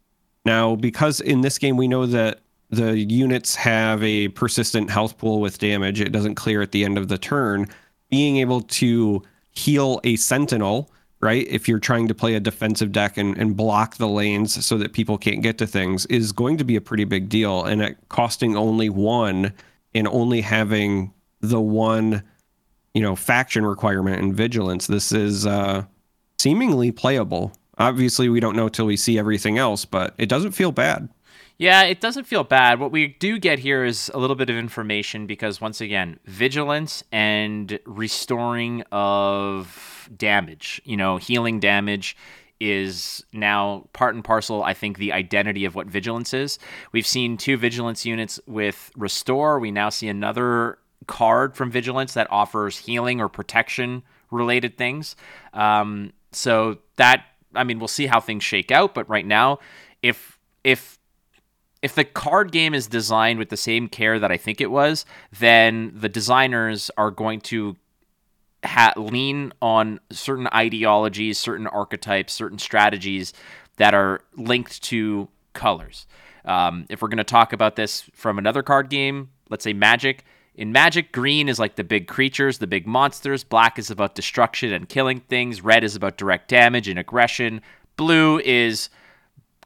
Now, 0.45 0.76
because 0.76 1.19
in 1.19 1.41
this 1.41 1.58
game 1.58 1.78
we 1.78 1.88
know 1.88 2.06
that 2.06 2.41
the 2.70 3.00
units 3.00 3.56
have 3.56 4.04
a 4.04 4.28
persistent 4.30 4.90
health 4.90 5.18
pool 5.18 5.42
with 5.42 5.58
damage, 5.58 6.02
it 6.02 6.12
doesn't 6.12 6.36
clear 6.36 6.62
at 6.62 6.72
the 6.72 6.86
end 6.86 6.98
of 6.98 7.08
the 7.08 7.18
turn. 7.18 7.68
Being 8.10 8.38
able 8.38 8.62
to 8.62 9.24
heal 9.52 10.00
a 10.04 10.16
sentinel, 10.16 10.92
right? 11.22 11.48
If 11.48 11.68
you're 11.68 11.80
trying 11.80 12.08
to 12.08 12.16
play 12.16 12.36
a 12.36 12.40
defensive 12.40 12.92
deck 12.92 13.18
and, 13.18 13.38
and 13.38 13.58
block 13.58 13.98
the 13.98 14.08
lanes 14.08 14.66
so 14.66 14.78
that 14.78 14.94
people 14.94 15.18
can't 15.18 15.42
get 15.42 15.58
to 15.58 15.68
things, 15.68 16.06
is 16.08 16.32
going 16.32 16.58
to 16.58 16.64
be 16.64 16.76
a 16.76 16.82
pretty 16.82 17.04
big 17.04 17.28
deal. 17.30 17.64
And 17.64 17.82
at 17.82 18.10
costing 18.10 18.56
only 18.56 18.90
one 18.90 19.54
and 19.94 20.08
only 20.08 20.42
having 20.42 21.14
the 21.42 21.60
one, 21.60 22.24
you 22.94 23.02
know, 23.02 23.16
faction 23.16 23.66
requirement 23.66 24.22
and 24.22 24.34
vigilance, 24.34 24.88
this 24.88 25.12
is 25.12 25.46
uh, 25.46 25.84
seemingly 26.38 26.92
playable. 26.92 27.52
Obviously, 27.80 28.30
we 28.30 28.40
don't 28.40 28.56
know 28.56 28.70
till 28.70 28.86
we 28.86 28.98
see 28.98 29.18
everything 29.18 29.58
else, 29.58 29.86
but 29.86 30.14
it 30.18 30.30
doesn't 30.30 30.52
feel 30.52 30.72
bad. 30.72 31.10
Yeah, 31.60 31.84
it 31.84 32.00
doesn't 32.00 32.24
feel 32.24 32.45
bad. 32.45 32.80
What 32.80 32.93
we 32.93 33.08
do 33.19 33.38
get 33.38 33.60
here 33.60 33.84
is 33.84 34.10
a 34.13 34.17
little 34.17 34.38
bit 34.38 34.50
of 34.50 34.56
information 34.56 35.28
because, 35.28 35.60
once 35.60 35.82
again, 35.82 36.17
vigilance 36.24 37.04
and 37.12 37.78
restoring 37.86 38.84
of 38.93 40.10
damage, 40.15 40.82
you 40.86 40.95
know, 40.95 41.17
healing 41.17 41.60
damage 41.60 42.15
is 42.62 43.26
now 43.34 43.89
part 43.91 44.15
and 44.15 44.24
parcel, 44.24 44.63
I 44.63 44.74
think, 44.74 44.98
the 44.98 45.12
identity 45.12 45.65
of 45.65 45.76
what 45.76 45.88
vigilance 45.88 46.34
is. 46.34 46.60
We've 46.93 47.06
seen 47.06 47.36
two 47.36 47.58
vigilance 47.58 48.06
units 48.06 48.39
with 48.48 48.89
restore. 48.95 49.60
We 49.60 49.69
now 49.72 49.89
see 49.89 50.08
another 50.08 50.80
card 51.08 51.58
from 51.58 51.72
vigilance 51.72 52.13
that 52.13 52.32
offers 52.32 52.78
healing 52.78 53.19
or 53.19 53.28
protection 53.28 54.04
related 54.32 54.78
things. 54.78 55.17
Um, 55.54 56.13
so 56.32 56.78
that, 56.95 57.26
I 57.54 57.65
mean, 57.65 57.80
we'll 57.80 57.89
see 57.89 58.06
how 58.06 58.22
things 58.22 58.45
shake 58.45 58.72
out. 58.72 58.93
But 58.93 59.10
right 59.10 59.26
now, 59.26 59.60
if 60.02 60.39
if 60.63 60.99
if 61.82 61.96
the 61.96 62.04
card 62.04 62.52
game 62.52 62.74
is 62.74 62.88
designed 62.88 63.39
with 63.39 63.50
the 63.50 63.58
same 63.58 63.88
care 63.88 64.20
that 64.20 64.32
I 64.32 64.38
think 64.38 64.60
it 64.60 64.72
was, 64.72 65.06
then 65.38 65.92
the 65.96 66.10
designers 66.10 66.92
are 66.98 67.12
going 67.12 67.42
to 67.42 67.78
ha- 68.65 68.94
lean 68.98 69.54
on 69.62 70.00
certain 70.12 70.48
ideologies, 70.54 71.38
certain 71.38 71.68
archetypes, 71.68 72.34
certain 72.34 72.60
strategies 72.60 73.34
that 73.78 73.94
are 73.94 74.22
linked 74.36 74.84
to 74.84 75.30
colors. 75.54 76.06
Um, 76.46 76.86
if 76.89 77.02
we're 77.02 77.08
going 77.08 77.18
to 77.18 77.24
talk 77.24 77.54
about 77.54 77.76
this 77.76 78.02
from 78.13 78.38
another 78.38 78.63
card 78.63 78.89
game, 78.89 79.30
let's 79.50 79.63
say 79.63 79.74
Magic. 79.74 80.26
In 80.56 80.74
Magic, 80.74 81.13
green 81.13 81.48
is 81.48 81.60
like 81.60 81.78
the 81.78 81.86
big 81.86 82.08
creatures, 82.08 82.58
the 82.58 82.68
big 82.68 82.86
monsters. 82.86 83.46
Black 83.46 83.80
is 83.80 83.89
about 83.89 84.15
destruction 84.15 84.74
and 84.74 84.89
killing 84.89 85.22
things. 85.22 85.63
Red 85.63 85.86
is 85.86 85.96
about 85.96 86.18
direct 86.18 86.50
damage 86.50 86.89
and 86.89 87.00
aggression. 87.00 87.62
Blue 87.96 88.39
is 88.39 88.89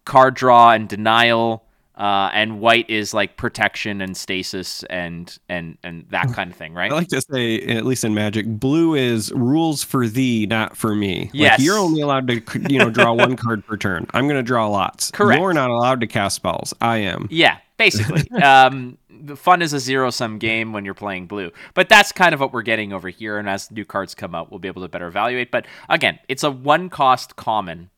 card 0.06 0.36
draw 0.36 0.72
and 0.72 0.88
denial 0.88 1.63
uh, 1.96 2.30
and 2.34 2.60
white 2.60 2.90
is 2.90 3.14
like 3.14 3.38
protection 3.38 4.02
and 4.02 4.18
stasis 4.18 4.84
and 4.90 5.38
and 5.48 5.78
and 5.84 6.06
that 6.10 6.34
kind 6.34 6.52
of 6.52 6.58
thing, 6.58 6.74
right? 6.74 6.92
I 6.92 6.96
like 6.96 7.08
to 7.10 7.22
say, 7.22 7.60
at 7.62 7.86
least 7.86 8.04
in 8.04 8.14
Magic, 8.14 8.48
blue 8.48 8.96
is 8.96 9.32
rules 9.34 9.84
for 9.84 10.08
thee, 10.08 10.48
not 10.48 10.76
for 10.76 10.96
me. 10.96 11.30
Yes. 11.34 11.60
Like 11.60 11.66
you're 11.66 11.78
only 11.78 12.02
allowed 12.02 12.28
to, 12.28 12.42
you 12.70 12.80
know, 12.80 12.90
draw 12.90 13.14
one 13.14 13.36
card 13.36 13.66
per 13.66 13.78
turn. 13.78 14.08
I'm 14.14 14.26
going 14.26 14.38
to 14.38 14.44
draw 14.44 14.68
lots. 14.68 15.12
Correct. 15.12 15.40
You're 15.40 15.54
not 15.54 15.70
allowed 15.70 16.02
to 16.02 16.08
cast 16.08 16.36
spells. 16.36 16.74
I 16.82 16.98
am. 16.98 17.28
Yeah, 17.30 17.58
basically. 17.78 18.30
um, 18.42 18.98
the 19.10 19.36
fun 19.36 19.62
is 19.62 19.72
a 19.72 19.80
zero 19.80 20.10
sum 20.10 20.40
game 20.40 20.74
when 20.74 20.86
you're 20.86 20.94
playing 20.94 21.28
blue, 21.28 21.52
but 21.76 21.90
that's 21.90 22.12
kind 22.12 22.34
of 22.34 22.40
what 22.40 22.52
we're 22.52 22.64
getting 22.64 22.92
over 22.92 23.10
here. 23.10 23.38
And 23.38 23.48
as 23.48 23.70
new 23.72 23.86
cards 23.86 24.16
come 24.16 24.34
out, 24.34 24.50
we'll 24.50 24.60
be 24.60 24.68
able 24.68 24.82
to 24.82 24.88
better 24.88 25.08
evaluate. 25.08 25.52
But 25.52 25.66
again, 25.90 26.20
it's 26.28 26.44
a 26.44 26.52
one 26.52 26.90
cost 26.90 27.36
common 27.36 27.90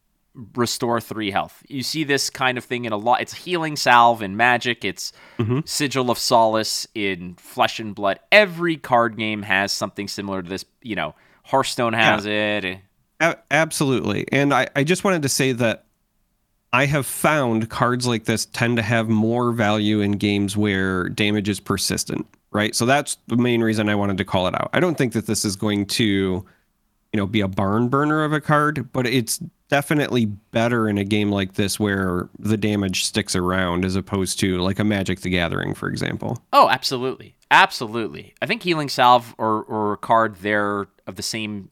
restore 0.56 1.00
three 1.00 1.32
health. 1.32 1.63
You 1.67 1.82
see 1.84 2.04
this 2.04 2.30
kind 2.30 2.58
of 2.58 2.63
thing 2.65 2.86
in 2.86 2.91
a 2.93 2.98
lot. 2.98 3.21
It's 3.21 3.34
healing 3.34 3.76
salve 3.76 4.21
in 4.21 4.36
Magic. 4.38 4.84
It's 4.86 5.12
Mm-hmm. 5.39 5.60
sigil 5.65 6.10
of 6.12 6.17
solace 6.17 6.88
in 6.95 7.36
Flesh 7.36 7.80
and 7.80 7.93
Blood. 7.95 8.19
Every 8.32 8.78
card 8.78 9.17
game 9.17 9.41
has 9.43 9.71
something 9.71 10.08
similar 10.08 10.41
to 10.41 10.48
this. 10.50 10.63
You 10.82 10.95
know, 10.95 11.15
Hearthstone 11.43 11.93
has 11.93 12.26
it. 12.26 12.80
A- 13.19 13.38
absolutely. 13.52 14.26
And 14.32 14.54
I, 14.54 14.67
I 14.76 14.84
just 14.84 15.04
wanted 15.04 15.21
to 15.24 15.30
say 15.30 15.52
that 15.54 15.86
I 16.74 16.86
have 16.86 17.06
found 17.06 17.69
cards 17.69 18.06
like 18.08 18.26
this 18.26 18.45
tend 18.45 18.78
to 18.78 18.82
have 18.84 19.08
more 19.10 19.52
value 19.52 20.02
in 20.02 20.13
games 20.13 20.58
where 20.58 21.08
damage 21.10 21.48
is 21.50 21.60
persistent, 21.60 22.26
right? 22.52 22.76
So 22.76 22.86
that's 22.86 23.17
the 23.28 23.38
main 23.38 23.62
reason 23.62 23.88
I 23.89 23.95
wanted 23.95 24.17
to 24.17 24.26
call 24.26 24.48
it 24.48 24.56
out. 24.56 24.69
I 24.74 24.80
don't 24.82 24.98
think 24.98 25.13
that 25.13 25.26
this 25.28 25.45
is 25.45 25.56
going 25.56 25.86
to, 25.88 26.45
you 27.15 27.21
know, 27.21 27.25
be 27.25 27.39
a 27.39 27.47
barn 27.47 27.88
burner 27.88 28.25
of 28.25 28.34
a 28.34 28.41
card, 28.41 28.91
but 28.91 29.08
it's 29.08 29.38
definitely 29.69 30.25
better 30.25 30.89
in 30.89 30.97
a 30.97 31.06
game 31.06 31.32
like 31.32 31.54
this 31.54 31.80
where 31.80 32.28
the 32.38 32.58
damage 32.58 33.06
sticks 33.06 33.38
around 33.38 33.86
as 33.86 33.95
opposed 33.95 34.38
to 34.38 34.58
like 34.58 34.80
a 34.80 34.84
Magic 34.84 35.21
the 35.21 35.30
Gathering, 35.30 35.73
for 35.73 35.88
example. 35.88 36.43
Oh, 36.51 36.67
absolutely, 36.67 37.38
absolutely. 37.49 38.34
I 38.41 38.47
think 38.47 38.63
healing 38.63 38.89
salve 38.89 39.34
or 39.38 39.63
or 39.63 39.93
a 39.93 39.97
card 39.97 40.36
there 40.41 40.88
of 41.08 41.15
the 41.15 41.23
same 41.23 41.69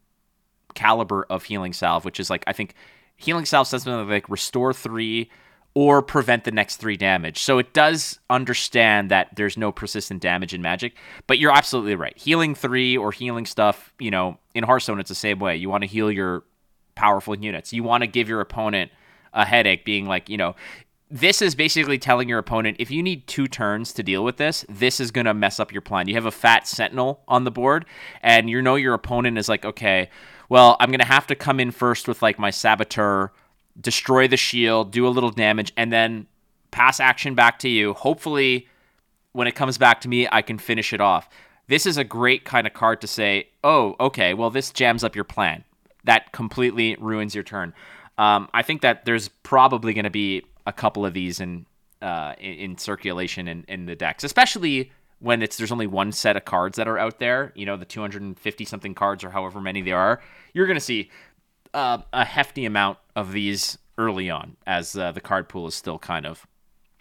caliber 0.75 1.25
of 1.29 1.43
healing 1.43 1.73
salve, 1.73 2.05
which 2.05 2.21
is 2.21 2.29
like 2.29 2.45
I 2.47 2.53
think 2.53 2.73
healing 3.17 3.43
salve 3.43 3.67
says 3.67 3.83
something 3.83 4.07
like 4.07 4.29
restore 4.29 4.71
three 4.71 5.29
or 5.75 6.01
prevent 6.01 6.43
the 6.43 6.51
next 6.51 6.77
three 6.77 6.97
damage. 6.97 7.41
So 7.41 7.57
it 7.57 7.73
does 7.73 8.19
understand 8.29 9.09
that 9.09 9.35
there's 9.35 9.57
no 9.57 9.71
persistent 9.71 10.21
damage 10.21 10.53
in 10.53 10.61
Magic, 10.61 10.93
but 11.25 11.39
you're 11.39 11.51
absolutely 11.51 11.95
right. 11.95 12.15
Healing 12.17 12.53
three 12.53 12.95
or 12.95 13.11
healing 13.11 13.45
stuff, 13.45 13.91
you 13.97 14.11
know, 14.11 14.37
in 14.53 14.63
Hearthstone 14.63 14.99
it's 14.99 15.09
the 15.09 15.15
same 15.15 15.39
way. 15.39 15.55
You 15.55 15.69
want 15.69 15.83
to 15.83 15.87
heal 15.87 16.11
your 16.11 16.43
powerful 16.95 17.35
units. 17.35 17.73
You 17.73 17.83
want 17.83 18.01
to 18.03 18.07
give 18.07 18.29
your 18.29 18.39
opponent 18.39 18.91
a 19.33 19.45
headache, 19.45 19.83
being 19.83 20.05
like, 20.05 20.29
you 20.29 20.37
know, 20.37 20.55
this 21.09 21.41
is 21.41 21.53
basically 21.53 21.99
telling 21.99 22.27
your 22.27 22.39
opponent 22.39 22.77
if 22.79 22.89
you 22.89 23.03
need 23.03 23.27
two 23.27 23.47
turns 23.47 23.93
to 23.93 24.03
deal 24.03 24.23
with 24.23 24.37
this, 24.37 24.65
this 24.67 24.99
is 24.99 25.11
going 25.11 25.25
to 25.25 25.33
mess 25.33 25.59
up 25.59 25.71
your 25.71 25.81
plan. 25.81 26.07
You 26.07 26.15
have 26.15 26.25
a 26.25 26.31
fat 26.31 26.67
sentinel 26.67 27.21
on 27.27 27.43
the 27.43 27.51
board, 27.51 27.85
and 28.21 28.49
you 28.49 28.61
know 28.61 28.75
your 28.75 28.93
opponent 28.93 29.37
is 29.37 29.49
like, 29.49 29.65
okay, 29.65 30.09
well, 30.49 30.75
I'm 30.79 30.89
going 30.89 30.99
to 30.99 31.05
have 31.05 31.27
to 31.27 31.35
come 31.35 31.59
in 31.59 31.71
first 31.71 32.07
with 32.07 32.21
like 32.21 32.39
my 32.39 32.49
saboteur, 32.49 33.31
destroy 33.79 34.27
the 34.27 34.37
shield, 34.37 34.91
do 34.91 35.07
a 35.07 35.09
little 35.09 35.31
damage, 35.31 35.73
and 35.77 35.91
then 35.91 36.27
pass 36.71 36.99
action 36.99 37.35
back 37.35 37.59
to 37.59 37.69
you. 37.69 37.93
Hopefully, 37.93 38.67
when 39.31 39.47
it 39.47 39.55
comes 39.55 39.77
back 39.77 40.01
to 40.01 40.07
me, 40.07 40.27
I 40.31 40.41
can 40.41 40.57
finish 40.57 40.93
it 40.93 41.01
off. 41.01 41.29
This 41.67 41.85
is 41.85 41.97
a 41.97 42.03
great 42.03 42.45
kind 42.45 42.67
of 42.67 42.73
card 42.73 43.01
to 43.01 43.07
say, 43.07 43.49
oh, 43.63 43.95
okay, 43.99 44.33
well, 44.33 44.49
this 44.49 44.71
jams 44.71 45.03
up 45.03 45.15
your 45.15 45.23
plan. 45.23 45.63
That 46.03 46.31
completely 46.33 46.97
ruins 46.99 47.33
your 47.33 47.43
turn. 47.43 47.73
Um, 48.17 48.49
I 48.53 48.61
think 48.61 48.81
that 48.81 49.05
there's 49.05 49.29
probably 49.29 49.93
going 49.93 50.03
to 50.03 50.11
be 50.11 50.43
a 50.67 50.73
couple 50.73 51.05
of 51.05 51.13
these 51.13 51.39
in 51.39 51.65
uh, 52.01 52.33
in, 52.37 52.53
in 52.53 52.77
circulation 52.77 53.47
in, 53.47 53.63
in 53.69 53.85
the 53.85 53.95
decks, 53.95 54.25
especially 54.25 54.91
when 55.19 55.41
it's 55.41 55.55
there's 55.55 55.71
only 55.71 55.87
one 55.87 56.11
set 56.11 56.35
of 56.35 56.43
cards 56.43 56.75
that 56.75 56.87
are 56.87 56.97
out 56.97 57.19
there. 57.19 57.53
You 57.55 57.65
know, 57.65 57.77
the 57.77 57.85
250 57.85 58.65
something 58.65 58.93
cards 58.93 59.23
or 59.23 59.29
however 59.29 59.61
many 59.61 59.81
there 59.81 59.97
are. 59.97 60.21
You're 60.53 60.67
going 60.67 60.77
to 60.77 60.83
see 60.83 61.09
uh, 61.73 61.99
a 62.11 62.25
hefty 62.25 62.65
amount 62.65 62.97
of 63.15 63.31
these 63.31 63.77
early 63.97 64.29
on, 64.29 64.57
as 64.65 64.97
uh, 64.97 65.11
the 65.11 65.21
card 65.21 65.49
pool 65.49 65.67
is 65.67 65.75
still 65.75 65.99
kind 65.99 66.25
of, 66.25 66.47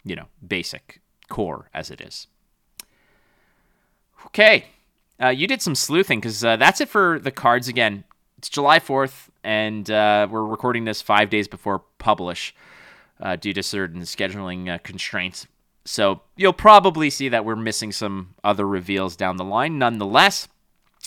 you 0.03 0.15
know, 0.15 0.27
basic 0.45 1.01
core 1.29 1.69
as 1.73 1.89
it 1.89 2.01
is. 2.01 2.27
Okay, 4.27 4.65
uh, 5.21 5.29
you 5.29 5.47
did 5.47 5.61
some 5.61 5.75
sleuthing 5.75 6.19
because 6.19 6.43
uh, 6.43 6.55
that's 6.55 6.81
it 6.81 6.89
for 6.89 7.19
the 7.19 7.31
cards. 7.31 7.67
Again, 7.67 8.03
it's 8.37 8.49
July 8.49 8.79
4th, 8.79 9.29
and 9.43 9.89
uh, 9.89 10.27
we're 10.29 10.45
recording 10.45 10.85
this 10.85 11.01
five 11.01 11.29
days 11.29 11.47
before 11.47 11.83
publish 11.97 12.53
uh, 13.19 13.35
due 13.35 13.53
to 13.53 13.63
certain 13.63 14.01
scheduling 14.01 14.73
uh, 14.73 14.77
constraints. 14.79 15.47
So 15.85 16.21
you'll 16.35 16.53
probably 16.53 17.09
see 17.09 17.29
that 17.29 17.45
we're 17.45 17.55
missing 17.55 17.91
some 17.91 18.35
other 18.43 18.67
reveals 18.67 19.15
down 19.15 19.37
the 19.37 19.43
line. 19.43 19.77
Nonetheless, 19.77 20.47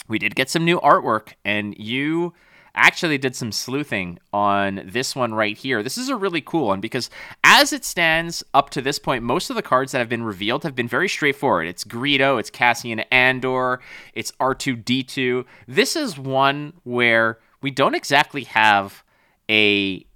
we 0.09 0.19
did 0.19 0.35
get 0.35 0.51
some 0.51 0.65
new 0.65 0.79
artwork, 0.81 1.33
and 1.45 1.77
you 1.79 2.35
actually 2.77 3.19
did 3.19 3.35
some 3.35 3.51
sleuthing 3.51 4.19
on 4.33 4.83
this 4.85 5.17
one 5.17 5.35
right 5.35 5.57
here. 5.57 5.83
This 5.83 5.99
is 5.99 6.09
a 6.09 6.17
really 6.17 6.41
cool 6.41 6.69
one 6.69 6.81
because 6.81 7.11
as 7.43 7.73
it 7.73 7.85
stands 7.85 8.45
up 8.55 8.71
to 8.71 8.83
this 8.83 8.99
point, 8.99 9.25
most 9.25 9.51
of 9.51 9.57
the 9.57 9.63
cards 9.63 9.93
that 9.93 9.99
have 9.99 10.09
been 10.09 10.23
revealed 10.23 10.63
have 10.63 10.77
been 10.77 10.89
very 10.89 11.09
straightforward. 11.09 11.67
It's 11.67 11.85
Greedo, 11.85 12.39
it's 12.39 12.51
Cassian 12.51 13.01
Andor, 13.11 13.81
it's 14.15 14.33
R2D2. 14.33 15.45
This 15.67 15.97
is 15.97 16.19
one 16.19 16.75
where 16.85 17.39
we 17.63 17.71
don't 17.71 17.95
exactly 17.95 18.45
have 18.45 19.03
a 19.51 20.07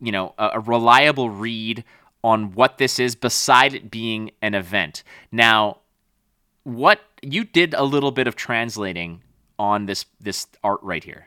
you 0.00 0.12
know, 0.12 0.34
a, 0.38 0.52
a 0.54 0.60
reliable 0.60 1.30
read 1.30 1.84
on 2.24 2.52
what 2.52 2.78
this 2.78 2.98
is 2.98 3.14
beside 3.14 3.74
it 3.74 3.90
being 3.90 4.30
an 4.42 4.54
event. 4.54 5.02
Now, 5.30 5.78
what 6.64 7.00
you 7.22 7.44
did 7.44 7.74
a 7.74 7.84
little 7.84 8.10
bit 8.10 8.26
of 8.26 8.36
translating 8.36 9.22
on 9.58 9.86
this 9.86 10.06
this 10.20 10.46
art 10.64 10.80
right 10.82 11.04
here. 11.04 11.26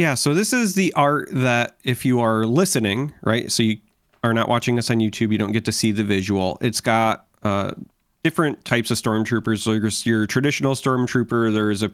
Yeah, 0.00 0.14
so 0.14 0.32
this 0.32 0.54
is 0.54 0.76
the 0.76 0.94
art 0.94 1.28
that 1.30 1.76
if 1.84 2.06
you 2.06 2.20
are 2.20 2.46
listening, 2.46 3.12
right? 3.20 3.52
So 3.52 3.62
you 3.62 3.76
are 4.24 4.32
not 4.32 4.48
watching 4.48 4.78
us 4.78 4.90
on 4.90 4.96
YouTube, 4.96 5.30
you 5.30 5.36
don't 5.36 5.52
get 5.52 5.66
to 5.66 5.72
see 5.72 5.92
the 5.92 6.02
visual. 6.02 6.56
It's 6.62 6.80
got 6.80 7.26
uh, 7.42 7.72
different 8.24 8.64
types 8.64 8.90
of 8.90 8.96
stormtroopers. 8.96 9.58
So 9.58 9.78
there's 9.78 10.06
your 10.06 10.26
traditional 10.26 10.74
stormtrooper. 10.74 11.52
There's 11.52 11.82
a 11.82 11.92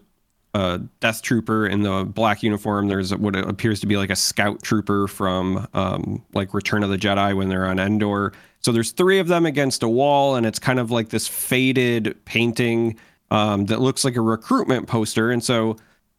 a 0.55 0.79
Death 1.01 1.21
Trooper 1.21 1.66
in 1.66 1.83
the 1.83 2.05
black 2.05 2.45
uniform. 2.45 2.87
There's 2.87 3.12
what 3.14 3.35
appears 3.35 3.81
to 3.81 3.87
be 3.87 3.97
like 3.97 4.11
a 4.11 4.16
Scout 4.16 4.62
Trooper 4.62 5.09
from 5.09 5.66
um, 5.75 6.25
like 6.33 6.55
Return 6.55 6.85
of 6.85 6.90
the 6.90 6.97
Jedi 6.97 7.37
when 7.37 7.49
they're 7.49 7.66
on 7.66 7.81
Endor. 7.81 8.33
So 8.61 8.71
there's 8.71 8.92
three 8.92 9.19
of 9.19 9.27
them 9.27 9.47
against 9.47 9.83
a 9.83 9.88
wall, 9.88 10.37
and 10.37 10.47
it's 10.47 10.61
kind 10.61 10.79
of 10.79 10.92
like 10.92 11.09
this 11.09 11.27
faded 11.27 12.16
painting 12.25 13.01
um, 13.33 13.66
that 13.66 13.81
looks 13.81 14.05
like 14.05 14.14
a 14.14 14.21
recruitment 14.21 14.87
poster. 14.87 15.33
And 15.33 15.42
so 15.42 15.77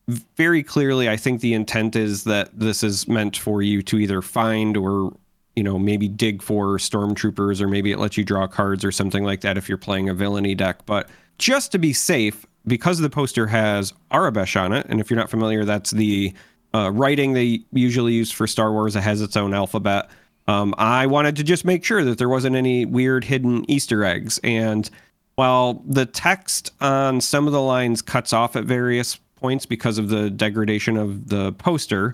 very 0.08 0.64
clearly, 0.64 1.10
I 1.10 1.18
think 1.18 1.42
the 1.42 1.54
intent 1.54 1.96
is 1.96 2.24
that 2.24 2.58
this 2.58 2.84
is 2.84 3.08
meant 3.08 3.38
for 3.38 3.62
you 3.62 3.82
to 3.84 3.98
either 3.98 4.22
find 4.22 4.78
or 4.78 5.14
you 5.56 5.64
know 5.64 5.78
maybe 5.78 6.08
dig 6.08 6.42
for 6.42 6.78
stormtroopers 6.78 7.60
or 7.62 7.68
maybe 7.68 7.92
it 7.92 7.98
lets 7.98 8.18
you 8.18 8.24
draw 8.24 8.48
cards 8.48 8.86
or 8.86 8.92
something 8.92 9.24
like 9.24 9.42
that 9.42 9.58
if 9.58 9.68
you're 9.68 9.78
playing 9.78 10.08
a 10.08 10.14
villainy 10.14 10.54
deck 10.54 10.86
but 10.86 11.10
just 11.40 11.72
to 11.72 11.80
be 11.80 11.94
safe 11.94 12.46
because 12.68 13.00
the 13.00 13.10
poster 13.10 13.48
has 13.48 13.94
Aurebesh 14.12 14.60
on 14.60 14.74
it, 14.74 14.86
and 14.90 15.00
if 15.00 15.10
you're 15.10 15.20
not 15.20 15.30
familiar, 15.30 15.66
that's 15.66 15.92
the 15.92 16.34
uh, 16.76 16.92
writing 16.92 17.34
they 17.34 17.62
usually 17.72 18.14
use 18.14 18.32
for 18.32 18.46
Star 18.46 18.72
Wars. 18.72 18.96
It 18.96 19.02
has 19.02 19.22
its 19.22 19.38
own 19.38 19.54
alphabet. 19.54 20.10
Um, 20.48 20.76
I 20.78 21.08
wanted 21.08 21.38
to 21.38 21.44
just 21.44 21.66
make 21.66 21.84
sure 21.84 22.04
that 22.04 22.18
there 22.18 22.30
wasn't 22.30 22.56
any 22.56 22.86
weird 22.86 23.24
hidden 23.24 23.70
Easter 23.70 24.04
eggs. 24.04 24.40
And 24.44 24.90
while 25.36 25.82
the 25.86 26.06
text 26.06 26.72
on 26.82 27.22
some 27.22 27.48
of 27.48 27.54
the 27.54 27.62
lines 27.62 28.02
cuts 28.02 28.34
off 28.34 28.56
at 28.56 28.66
various 28.66 29.20
points 29.38 29.66
because 29.66 29.98
of 29.98 30.10
the 30.10 30.30
degradation 30.30 30.98
of 30.98 31.30
the 31.30 31.54
poster, 31.54 32.14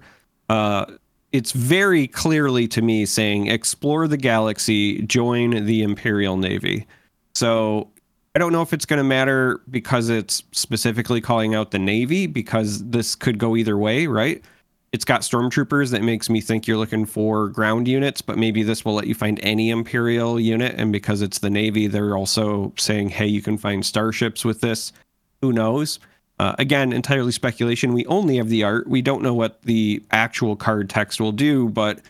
uh, 0.49 0.85
it's 1.31 1.51
very 1.51 2.07
clearly 2.07 2.67
to 2.67 2.81
me 2.81 3.05
saying 3.05 3.47
explore 3.47 4.07
the 4.07 4.17
galaxy, 4.17 5.01
join 5.01 5.65
the 5.65 5.81
Imperial 5.81 6.37
Navy. 6.37 6.85
So 7.33 7.89
I 8.35 8.39
don't 8.39 8.51
know 8.51 8.61
if 8.61 8.73
it's 8.73 8.85
going 8.85 8.97
to 8.97 9.03
matter 9.03 9.61
because 9.69 10.09
it's 10.09 10.43
specifically 10.51 11.21
calling 11.21 11.55
out 11.55 11.71
the 11.71 11.79
Navy, 11.79 12.27
because 12.27 12.83
this 12.89 13.15
could 13.15 13.37
go 13.37 13.55
either 13.55 13.77
way, 13.77 14.07
right? 14.07 14.43
It's 14.91 15.05
got 15.05 15.21
stormtroopers 15.21 15.89
that 15.89 16.03
makes 16.03 16.29
me 16.29 16.39
think 16.39 16.67
you're 16.67 16.77
looking 16.77 17.07
for 17.07 17.49
ground 17.49 17.87
units, 17.87 18.21
but 18.21 18.37
maybe 18.37 18.61
this 18.61 18.85
will 18.85 18.93
let 18.93 19.07
you 19.07 19.15
find 19.15 19.39
any 19.41 19.71
Imperial 19.71 20.39
unit. 20.39 20.75
And 20.77 20.91
because 20.91 21.23
it's 21.23 21.39
the 21.39 21.49
Navy, 21.49 21.87
they're 21.87 22.15
also 22.15 22.73
saying, 22.77 23.09
hey, 23.09 23.25
you 23.25 23.41
can 23.41 23.57
find 23.57 23.83
starships 23.83 24.45
with 24.45 24.61
this. 24.61 24.93
Who 25.41 25.51
knows? 25.51 25.99
Uh, 26.43 26.53
again, 26.59 26.91
entirely 26.91 27.31
speculation. 27.31 27.93
We 27.93 28.05
only 28.07 28.35
have 28.35 28.49
the 28.49 28.65
art. 28.65 28.85
We 28.85 29.01
don't 29.01 29.21
know 29.21 29.33
what 29.33 29.61
the 29.61 30.03
actual 30.11 30.57
card 30.57 30.89
text 30.89 31.21
will 31.21 31.31
do, 31.31 31.69
but 31.69 32.01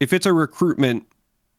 if 0.00 0.12
it's 0.12 0.26
a 0.26 0.32
recruitment 0.32 1.06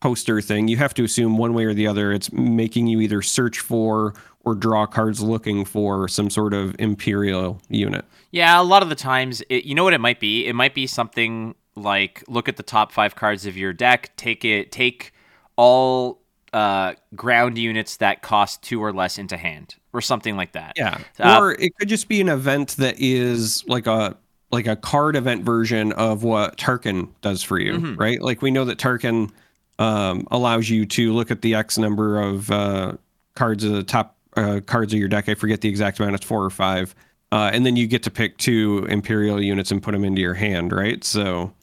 poster 0.01 0.41
thing, 0.41 0.67
you 0.67 0.75
have 0.75 0.93
to 0.95 1.05
assume 1.05 1.37
one 1.37 1.53
way 1.53 1.63
or 1.63 1.73
the 1.73 1.87
other 1.87 2.11
it's 2.11 2.29
making 2.33 2.87
you 2.87 2.99
either 2.99 3.21
search 3.21 3.59
for 3.59 4.13
or 4.43 4.55
draw 4.55 4.85
cards 4.85 5.21
looking 5.21 5.63
for 5.63 6.09
some 6.09 6.29
sort 6.29 6.53
of 6.53 6.75
imperial 6.79 7.61
unit. 7.69 8.03
Yeah, 8.31 8.59
a 8.59 8.61
lot 8.61 8.83
of 8.83 8.89
the 8.89 8.95
times, 8.95 9.41
it, 9.49 9.63
you 9.63 9.73
know 9.73 9.85
what 9.85 9.93
it 9.93 10.01
might 10.01 10.19
be? 10.19 10.47
It 10.47 10.53
might 10.53 10.75
be 10.75 10.85
something 10.85 11.55
like 11.77 12.25
look 12.27 12.49
at 12.49 12.57
the 12.57 12.63
top 12.63 12.91
five 12.91 13.15
cards 13.15 13.45
of 13.45 13.55
your 13.55 13.71
deck, 13.71 14.11
take 14.17 14.43
it, 14.43 14.73
take 14.73 15.13
all 15.55 16.19
uh, 16.57 16.93
ground 17.15 17.57
units 17.57 17.97
that 17.97 18.23
cost 18.23 18.63
two 18.63 18.83
or 18.83 18.91
less 18.91 19.19
into 19.19 19.37
hand, 19.37 19.75
or 19.93 20.01
something 20.01 20.35
like 20.35 20.53
that. 20.53 20.73
Yeah, 20.75 20.97
uh, 21.19 21.37
or 21.39 21.51
it 21.51 21.77
could 21.77 21.87
just 21.87 22.07
be 22.07 22.19
an 22.19 22.29
event 22.29 22.77
that 22.77 22.95
is 22.97 23.63
like 23.67 23.85
a 23.85 24.17
like 24.51 24.65
a 24.65 24.75
card 24.75 25.15
event 25.15 25.43
version 25.43 25.91
of 25.91 26.23
what 26.23 26.57
Tarkin 26.57 27.09
does 27.21 27.43
for 27.43 27.59
you, 27.59 27.73
mm-hmm. 27.73 27.95
right? 27.95 28.19
Like 28.19 28.41
we 28.41 28.49
know 28.49 28.65
that 28.65 28.79
Tarkin 28.79 29.29
um, 29.77 30.27
allows 30.31 30.67
you 30.67 30.85
to 30.87 31.13
look 31.13 31.29
at 31.29 31.43
the 31.43 31.53
X 31.53 31.77
number 31.77 32.19
of 32.19 32.49
uh, 32.49 32.93
cards 33.35 33.63
of 33.63 33.73
the 33.73 33.83
top 33.83 34.17
uh, 34.35 34.61
cards 34.65 34.93
of 34.93 34.99
your 34.99 35.09
deck. 35.09 35.29
I 35.29 35.35
forget 35.35 35.61
the 35.61 35.69
exact 35.69 35.99
amount. 35.99 36.15
It's 36.15 36.25
four 36.25 36.43
or 36.43 36.49
five. 36.49 36.95
Uh, 37.31 37.51
and 37.53 37.65
then 37.65 37.75
you 37.75 37.87
get 37.87 38.03
to 38.03 38.09
pick 38.09 38.37
two 38.37 38.87
Imperial 38.89 39.41
units 39.41 39.69
and 39.69 39.83
put 39.83 39.91
them 39.91 40.05
into 40.05 40.21
your 40.21 40.33
hand, 40.33 40.71
right? 40.71 41.03
So, 41.03 41.53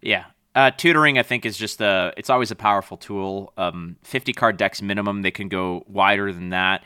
yeah. 0.00 0.24
Uh, 0.54 0.70
tutoring, 0.72 1.18
I 1.18 1.22
think, 1.22 1.46
is 1.46 1.56
just 1.56 1.80
a. 1.80 2.12
It's 2.16 2.30
always 2.30 2.50
a 2.50 2.56
powerful 2.56 2.96
tool. 2.96 3.52
Um, 3.56 3.96
Fifty 4.02 4.32
card 4.32 4.56
decks 4.56 4.82
minimum. 4.82 5.22
They 5.22 5.30
can 5.30 5.48
go 5.48 5.84
wider 5.86 6.32
than 6.32 6.50
that. 6.50 6.82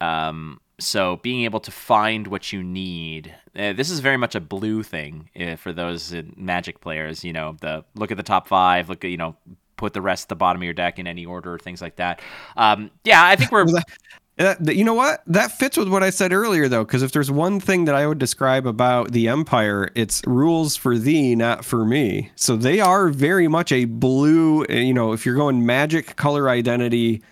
Um, 0.00 0.60
so 0.80 1.18
being 1.18 1.44
able 1.44 1.60
to 1.60 1.70
find 1.70 2.26
what 2.26 2.52
you 2.52 2.62
need. 2.62 3.34
Uh, 3.56 3.72
this 3.72 3.90
is 3.90 4.00
very 4.00 4.16
much 4.16 4.34
a 4.34 4.40
blue 4.40 4.82
thing 4.82 5.30
uh, 5.40 5.54
for 5.54 5.72
those 5.72 6.12
Magic 6.36 6.80
players. 6.80 7.24
You 7.24 7.32
know, 7.32 7.56
the 7.60 7.84
look 7.94 8.10
at 8.10 8.16
the 8.16 8.24
top 8.24 8.48
five. 8.48 8.88
Look 8.88 9.04
at 9.04 9.10
you 9.10 9.16
know 9.16 9.36
put 9.76 9.92
the 9.92 10.00
rest 10.02 10.24
at 10.24 10.28
the 10.30 10.36
bottom 10.36 10.60
of 10.62 10.64
your 10.64 10.74
deck 10.74 10.98
in 10.98 11.06
any 11.06 11.24
order, 11.24 11.58
things 11.58 11.80
like 11.80 11.96
that. 11.96 12.20
Um, 12.56 12.90
yeah, 13.04 13.24
I 13.24 13.36
think 13.36 13.52
we're. 13.52 13.66
you 14.38 14.84
know 14.84 14.94
what? 14.94 15.22
That 15.26 15.52
fits 15.52 15.76
with 15.76 15.88
what 15.88 16.02
I 16.02 16.10
said 16.10 16.32
earlier, 16.32 16.68
though, 16.68 16.84
because 16.84 17.02
if 17.02 17.12
there's 17.12 17.30
one 17.30 17.60
thing 17.60 17.84
that 17.84 17.94
I 17.94 18.06
would 18.06 18.18
describe 18.18 18.66
about 18.66 19.12
the 19.12 19.28
Empire, 19.28 19.90
it's 19.94 20.22
rules 20.26 20.76
for 20.76 20.98
thee, 20.98 21.36
not 21.36 21.64
for 21.64 21.84
me. 21.84 22.30
So 22.34 22.56
they 22.56 22.80
are 22.80 23.08
very 23.08 23.46
much 23.46 23.70
a 23.70 23.84
blue, 23.84 24.66
you 24.68 24.94
know, 24.94 25.12
if 25.12 25.24
you're 25.24 25.36
going 25.36 25.64
magic 25.64 26.16
color 26.16 26.48
identity 26.48 27.22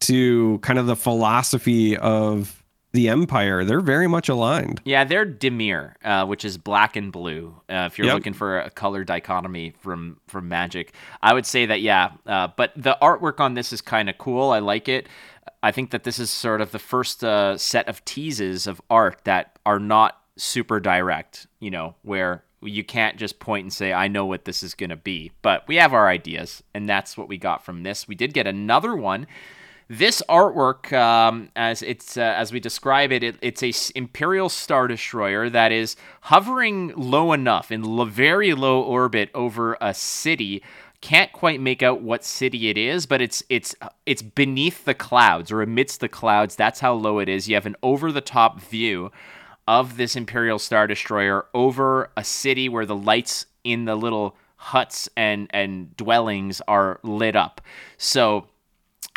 to 0.00 0.58
kind 0.58 0.78
of 0.78 0.86
the 0.86 0.96
philosophy 0.96 1.96
of 1.96 2.58
the 2.92 3.08
Empire, 3.08 3.64
they're 3.64 3.80
very 3.80 4.06
much 4.08 4.28
aligned. 4.28 4.80
Yeah, 4.84 5.04
they're 5.04 5.26
Dimir, 5.26 5.92
uh, 6.02 6.24
which 6.26 6.44
is 6.44 6.56
black 6.56 6.96
and 6.96 7.12
blue. 7.12 7.54
Uh, 7.68 7.86
if 7.90 7.98
you're 7.98 8.06
yep. 8.06 8.14
looking 8.14 8.32
for 8.32 8.60
a 8.60 8.70
color 8.70 9.04
dichotomy 9.04 9.74
from 9.78 10.18
from 10.26 10.48
Magic, 10.48 10.94
I 11.22 11.34
would 11.34 11.44
say 11.44 11.66
that 11.66 11.82
yeah. 11.82 12.12
Uh, 12.26 12.48
but 12.56 12.72
the 12.74 12.96
artwork 13.02 13.40
on 13.40 13.54
this 13.54 13.72
is 13.72 13.80
kind 13.82 14.08
of 14.08 14.16
cool. 14.16 14.50
I 14.50 14.60
like 14.60 14.88
it. 14.88 15.06
I 15.62 15.72
think 15.72 15.90
that 15.90 16.04
this 16.04 16.18
is 16.18 16.30
sort 16.30 16.60
of 16.60 16.72
the 16.72 16.78
first 16.78 17.24
uh, 17.24 17.56
set 17.58 17.88
of 17.88 18.04
teases 18.04 18.66
of 18.66 18.80
art 18.88 19.20
that 19.24 19.58
are 19.66 19.78
not 19.78 20.20
super 20.36 20.80
direct. 20.80 21.46
You 21.60 21.70
know, 21.70 21.94
where 22.02 22.44
you 22.60 22.84
can't 22.84 23.16
just 23.16 23.38
point 23.38 23.64
and 23.64 23.72
say, 23.72 23.92
I 23.92 24.08
know 24.08 24.26
what 24.26 24.44
this 24.44 24.62
is 24.62 24.74
going 24.74 24.90
to 24.90 24.96
be. 24.96 25.32
But 25.42 25.66
we 25.68 25.76
have 25.76 25.92
our 25.92 26.08
ideas, 26.08 26.62
and 26.74 26.88
that's 26.88 27.16
what 27.16 27.28
we 27.28 27.38
got 27.38 27.64
from 27.64 27.82
this. 27.82 28.08
We 28.08 28.14
did 28.14 28.34
get 28.34 28.46
another 28.46 28.96
one 28.96 29.26
this 29.88 30.22
artwork, 30.28 30.92
um, 30.92 31.48
as 31.56 31.80
it's 31.82 32.18
uh, 32.18 32.20
as 32.20 32.52
we 32.52 32.60
describe 32.60 33.10
it, 33.10 33.22
it, 33.22 33.36
it's 33.40 33.62
a 33.62 33.72
Imperial 33.96 34.50
Star 34.50 34.86
Destroyer 34.86 35.48
that 35.48 35.72
is 35.72 35.96
hovering 36.22 36.92
low 36.94 37.32
enough 37.32 37.72
in 37.72 38.10
very 38.10 38.52
low 38.52 38.82
orbit 38.82 39.30
over 39.34 39.78
a 39.80 39.94
city. 39.94 40.62
Can't 41.00 41.32
quite 41.32 41.60
make 41.60 41.82
out 41.82 42.02
what 42.02 42.24
city 42.24 42.68
it 42.68 42.76
is, 42.76 43.06
but 43.06 43.20
it's 43.20 43.42
it's 43.48 43.74
it's 44.04 44.22
beneath 44.22 44.84
the 44.84 44.94
clouds 44.94 45.52
or 45.52 45.62
amidst 45.62 46.00
the 46.00 46.08
clouds. 46.08 46.56
That's 46.56 46.80
how 46.80 46.94
low 46.94 47.20
it 47.20 47.28
is. 47.28 47.48
You 47.48 47.54
have 47.54 47.66
an 47.66 47.76
over 47.82 48.10
the 48.10 48.20
top 48.20 48.60
view 48.60 49.12
of 49.68 49.96
this 49.96 50.16
Imperial 50.16 50.58
Star 50.58 50.86
Destroyer 50.86 51.46
over 51.54 52.10
a 52.16 52.24
city 52.24 52.68
where 52.68 52.86
the 52.86 52.96
lights 52.96 53.46
in 53.62 53.84
the 53.84 53.94
little 53.94 54.36
huts 54.56 55.08
and 55.16 55.46
and 55.50 55.96
dwellings 55.96 56.60
are 56.66 56.98
lit 57.04 57.36
up. 57.36 57.60
So 57.96 58.48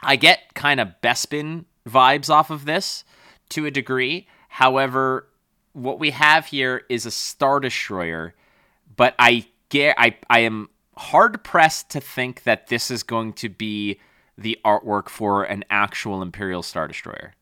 I 0.04 0.18
get 0.18 0.54
kind 0.54 0.80
of 0.80 0.94
Bespin 1.02 1.66
vibes 1.88 2.30
off 2.30 2.52
of 2.52 2.66
this 2.66 3.04
to 3.50 3.66
a 3.66 3.72
degree. 3.72 4.28
However, 4.50 5.28
what 5.74 6.00
we 6.00 6.12
have 6.12 6.48
here 6.48 6.84
is 6.90 7.06
a 7.06 7.12
Star 7.12 7.60
Destroyer, 7.60 8.36
but 8.96 9.16
I 9.18 9.48
get 9.70 9.96
I 9.98 10.18
I 10.30 10.42
am 10.42 10.70
hard 11.02 11.44
pressed 11.44 11.90
to 11.90 12.00
think 12.00 12.44
that 12.44 12.68
this 12.68 12.92
is 12.92 13.02
going 13.02 13.34
to 13.34 13.50
be 13.50 14.00
the 14.38 14.58
artwork 14.64 15.10
for 15.10 15.44
an 15.44 15.66
actual 15.70 16.22
Imperial 16.22 16.62
Star 16.62 16.88
Destroyer. 16.88 17.34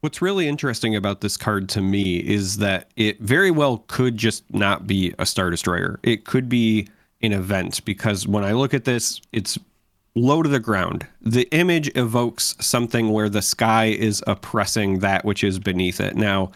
What's 0.00 0.20
really 0.20 0.48
interesting 0.48 0.94
about 0.94 1.20
this 1.20 1.36
card 1.36 1.68
to 1.70 1.80
me 1.80 2.16
is 2.16 2.58
that 2.58 2.90
it 2.96 3.20
very 3.20 3.50
well 3.50 3.84
could 3.86 4.16
just 4.16 4.42
not 4.52 4.86
be 4.86 5.14
a 5.18 5.24
Star 5.24 5.48
Destroyer. 5.48 5.98
It 6.02 6.24
could 6.24 6.48
be 6.48 6.88
an 7.22 7.32
event 7.32 7.84
because 7.84 8.26
when 8.26 8.44
I 8.44 8.52
look 8.52 8.74
at 8.74 8.84
this, 8.84 9.20
it's 9.32 9.58
low 10.14 10.42
to 10.42 10.48
the 10.48 10.60
ground. 10.60 11.06
The 11.22 11.48
image 11.52 11.90
evokes 11.96 12.56
something 12.60 13.10
where 13.10 13.28
the 13.28 13.42
sky 13.42 13.86
is 13.86 14.22
oppressing 14.26 14.98
that 14.98 15.24
which 15.24 15.42
is 15.42 15.58
beneath 15.58 16.00
it. 16.00 16.16
Now, 16.16 16.52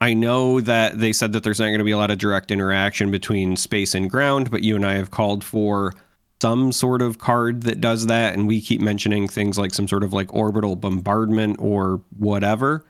I 0.00 0.12
know 0.12 0.60
that 0.60 0.98
they 0.98 1.12
said 1.12 1.32
that 1.32 1.42
there's 1.42 1.58
not 1.58 1.66
going 1.66 1.78
to 1.78 1.84
be 1.84 1.92
a 1.92 1.96
lot 1.96 2.10
of 2.10 2.18
direct 2.18 2.50
interaction 2.50 3.10
between 3.10 3.56
space 3.56 3.94
and 3.94 4.10
ground, 4.10 4.50
but 4.50 4.62
you 4.62 4.76
and 4.76 4.86
I 4.86 4.94
have 4.94 5.10
called 5.10 5.42
for 5.42 5.94
some 6.42 6.70
sort 6.70 7.00
of 7.00 7.18
card 7.18 7.62
that 7.62 7.80
does 7.80 8.06
that. 8.06 8.34
And 8.34 8.46
we 8.46 8.60
keep 8.60 8.80
mentioning 8.80 9.26
things 9.26 9.58
like 9.58 9.72
some 9.72 9.88
sort 9.88 10.04
of 10.04 10.12
like 10.12 10.32
orbital 10.34 10.76
bombardment 10.76 11.56
or 11.60 12.02
whatever. 12.18 12.84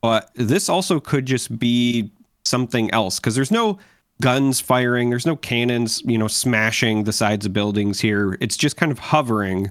But 0.00 0.30
this 0.34 0.68
also 0.68 0.98
could 0.98 1.26
just 1.26 1.56
be 1.58 2.10
something 2.44 2.90
else 2.90 3.20
because 3.20 3.36
there's 3.36 3.52
no 3.52 3.78
guns 4.20 4.60
firing. 4.60 5.10
There's 5.10 5.26
no 5.26 5.36
cannons, 5.36 6.02
you 6.04 6.18
know, 6.18 6.28
smashing 6.28 7.04
the 7.04 7.12
sides 7.12 7.46
of 7.46 7.52
buildings 7.52 8.00
here. 8.00 8.36
It's 8.40 8.56
just 8.56 8.76
kind 8.76 8.90
of 8.90 8.98
hovering. 8.98 9.70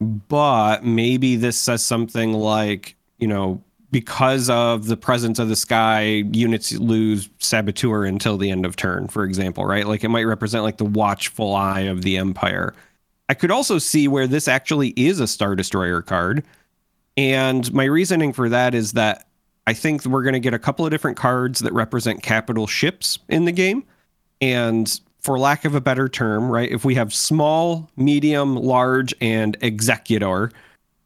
But 0.00 0.84
maybe 0.84 1.36
this 1.36 1.58
says 1.58 1.84
something 1.84 2.32
like, 2.32 2.96
you 3.18 3.28
know, 3.28 3.62
because 3.92 4.48
of 4.48 4.86
the 4.86 4.96
presence 4.96 5.38
of 5.38 5.48
the 5.48 5.54
sky, 5.54 6.24
units 6.32 6.72
lose 6.72 7.28
saboteur 7.38 8.04
until 8.06 8.38
the 8.38 8.50
end 8.50 8.64
of 8.64 8.74
turn, 8.74 9.06
for 9.06 9.22
example, 9.22 9.66
right? 9.66 9.86
Like 9.86 10.02
it 10.02 10.08
might 10.08 10.24
represent 10.24 10.64
like 10.64 10.78
the 10.78 10.84
watchful 10.86 11.54
eye 11.54 11.82
of 11.82 12.02
the 12.02 12.16
empire. 12.16 12.74
I 13.28 13.34
could 13.34 13.50
also 13.50 13.78
see 13.78 14.08
where 14.08 14.26
this 14.26 14.48
actually 14.48 14.88
is 14.96 15.20
a 15.20 15.26
Star 15.26 15.54
Destroyer 15.54 16.00
card. 16.00 16.42
And 17.18 17.70
my 17.74 17.84
reasoning 17.84 18.32
for 18.32 18.48
that 18.48 18.74
is 18.74 18.92
that 18.92 19.28
I 19.66 19.74
think 19.74 20.04
we're 20.06 20.22
going 20.22 20.32
to 20.32 20.40
get 20.40 20.54
a 20.54 20.58
couple 20.58 20.86
of 20.86 20.90
different 20.90 21.18
cards 21.18 21.60
that 21.60 21.72
represent 21.74 22.22
capital 22.22 22.66
ships 22.66 23.18
in 23.28 23.44
the 23.44 23.52
game. 23.52 23.84
And 24.40 25.00
for 25.20 25.38
lack 25.38 25.66
of 25.66 25.74
a 25.74 25.80
better 25.82 26.08
term, 26.08 26.50
right, 26.50 26.70
if 26.70 26.84
we 26.84 26.94
have 26.94 27.12
small, 27.12 27.90
medium, 27.96 28.56
large, 28.56 29.14
and 29.20 29.56
executor, 29.60 30.50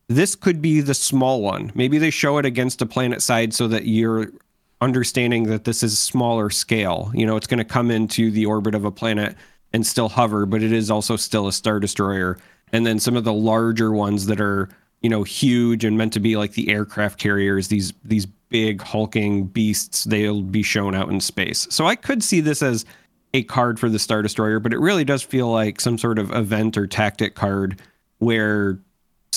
this 0.09 0.35
could 0.35 0.63
be 0.63 0.81
the 0.81 0.95
small 0.95 1.43
one. 1.43 1.73
Maybe 1.75 1.99
they 1.99 2.11
show 2.11 2.39
it 2.39 2.47
against 2.47 2.83
a 2.83 2.87
planet 2.87 3.23
side 3.23 3.53
so 3.53 3.69
that 3.69 3.87
you're 3.87 4.31
understanding 4.81 5.45
that 5.45 5.65
this 5.65 5.83
is 5.83 5.99
smaller 5.99 6.51
scale. 6.51 7.11
You 7.15 7.27
know, 7.27 7.37
it's 7.37 7.47
going 7.47 7.59
to 7.59 7.65
come 7.65 7.91
into 7.91 8.31
the 8.31 8.47
orbit 8.47 8.75
of 8.75 8.85
a 8.85 8.91
planet 8.91 9.37
and 9.73 9.87
still 9.87 10.09
hover, 10.09 10.47
but 10.47 10.63
it 10.63 10.73
is 10.73 10.91
also 10.91 11.17
still 11.17 11.49
a 11.49 11.53
star 11.53 11.81
destroyer. 11.81 12.39
And 12.73 12.87
then 12.87 12.99
some 12.99 13.17
of 13.17 13.25
the 13.25 13.33
larger 13.33 13.93
ones 13.93 14.27
that 14.27 14.41
are, 14.41 14.69
you 15.01 15.11
know, 15.11 15.23
huge 15.23 15.85
and 15.85 15.99
meant 15.99 16.13
to 16.13 16.21
be 16.21 16.37
like 16.37 16.53
the 16.53 16.69
aircraft 16.71 17.19
carriers, 17.19 17.69
these 17.69 17.93
these 18.05 18.27
big 18.49 18.81
hulking 18.81 19.47
beasts, 19.47 20.05
they'll 20.05 20.43
be 20.43 20.63
shown 20.63 20.95
out 20.95 21.09
in 21.09 21.21
space. 21.21 21.67
So 21.71 21.87
I 21.87 21.97
could 21.97 22.23
see 22.23 22.41
this 22.41 22.63
as 22.63 22.85
a 23.35 23.43
card 23.45 23.81
for 23.81 23.89
the 23.89 23.99
star 23.99 24.23
destroyer, 24.23 24.61
but 24.61 24.73
it 24.73 24.79
really 24.79 25.05
does 25.05 25.23
feel 25.23 25.51
like 25.51 25.81
some 25.81 25.99
sort 25.99 26.19
of 26.19 26.33
event 26.33 26.77
or 26.77 26.87
tactic 26.87 27.35
card 27.35 27.81
where 28.19 28.79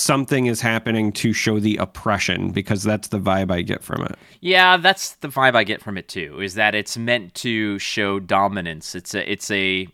something 0.00 0.46
is 0.46 0.60
happening 0.60 1.12
to 1.12 1.32
show 1.32 1.60
the 1.60 1.76
oppression 1.76 2.50
because 2.50 2.82
that's 2.82 3.08
the 3.08 3.18
vibe 3.18 3.50
I 3.50 3.62
get 3.62 3.82
from 3.82 4.02
it. 4.04 4.16
Yeah, 4.40 4.76
that's 4.76 5.14
the 5.16 5.28
vibe 5.28 5.54
I 5.54 5.64
get 5.64 5.82
from 5.82 5.96
it 5.96 6.08
too. 6.08 6.40
Is 6.40 6.54
that 6.54 6.74
it's 6.74 6.96
meant 6.96 7.34
to 7.36 7.78
show 7.78 8.18
dominance. 8.20 8.94
It's 8.94 9.14
a 9.14 9.30
it's 9.30 9.50
a 9.50 9.88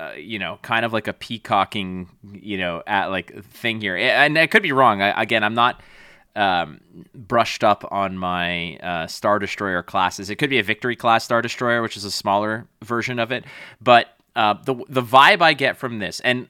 uh, 0.00 0.12
you 0.16 0.38
know 0.38 0.58
kind 0.62 0.84
of 0.84 0.92
like 0.92 1.06
a 1.06 1.12
peacocking 1.12 2.08
you 2.32 2.58
know 2.58 2.82
at 2.86 3.06
like 3.06 3.44
thing 3.44 3.80
here, 3.80 3.96
and 3.96 4.38
I 4.38 4.46
could 4.46 4.62
be 4.62 4.72
wrong. 4.72 5.02
I, 5.02 5.22
again, 5.22 5.44
I'm 5.44 5.54
not 5.54 5.80
um, 6.36 6.80
brushed 7.14 7.62
up 7.62 7.84
on 7.90 8.18
my 8.18 8.76
uh, 8.78 9.06
Star 9.06 9.38
Destroyer 9.38 9.82
classes. 9.82 10.30
It 10.30 10.36
could 10.36 10.50
be 10.50 10.58
a 10.58 10.64
Victory 10.64 10.96
class 10.96 11.24
Star 11.24 11.42
Destroyer, 11.42 11.82
which 11.82 11.96
is 11.96 12.04
a 12.04 12.10
smaller 12.10 12.66
version 12.82 13.18
of 13.18 13.30
it, 13.32 13.44
but 13.80 14.08
uh, 14.36 14.54
the 14.64 14.74
the 14.88 15.02
vibe 15.02 15.42
I 15.42 15.54
get 15.54 15.76
from 15.76 15.98
this 15.98 16.20
and 16.20 16.48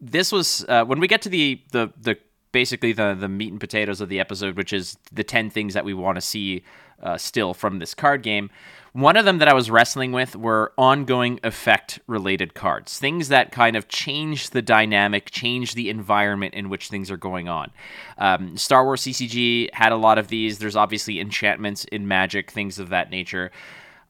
this 0.00 0.32
was 0.32 0.64
uh, 0.68 0.84
when 0.84 1.00
we 1.00 1.08
get 1.08 1.22
to 1.22 1.28
the 1.28 1.62
the 1.72 1.92
the 2.00 2.18
basically 2.52 2.92
the 2.92 3.14
the 3.14 3.28
meat 3.28 3.50
and 3.50 3.60
potatoes 3.60 4.00
of 4.00 4.08
the 4.08 4.20
episode, 4.20 4.56
which 4.56 4.72
is 4.72 4.96
the 5.12 5.24
ten 5.24 5.50
things 5.50 5.74
that 5.74 5.84
we 5.84 5.94
want 5.94 6.16
to 6.16 6.20
see 6.20 6.62
uh, 7.02 7.16
still 7.16 7.54
from 7.54 7.78
this 7.78 7.94
card 7.94 8.22
game. 8.22 8.50
One 8.92 9.16
of 9.16 9.24
them 9.24 9.38
that 9.38 9.48
I 9.48 9.54
was 9.54 9.70
wrestling 9.70 10.12
with 10.12 10.34
were 10.34 10.72
ongoing 10.76 11.38
effect 11.44 12.00
related 12.06 12.54
cards, 12.54 12.98
things 12.98 13.28
that 13.28 13.52
kind 13.52 13.76
of 13.76 13.86
change 13.86 14.50
the 14.50 14.62
dynamic, 14.62 15.30
change 15.30 15.74
the 15.74 15.90
environment 15.90 16.54
in 16.54 16.68
which 16.68 16.88
things 16.88 17.10
are 17.10 17.16
going 17.16 17.48
on. 17.48 17.70
Um, 18.16 18.56
Star 18.56 18.84
Wars 18.84 19.02
CCG 19.02 19.72
had 19.74 19.92
a 19.92 19.96
lot 19.96 20.18
of 20.18 20.28
these. 20.28 20.58
There's 20.58 20.74
obviously 20.74 21.20
enchantments 21.20 21.84
in 21.84 22.08
Magic, 22.08 22.50
things 22.50 22.78
of 22.78 22.88
that 22.88 23.10
nature. 23.10 23.52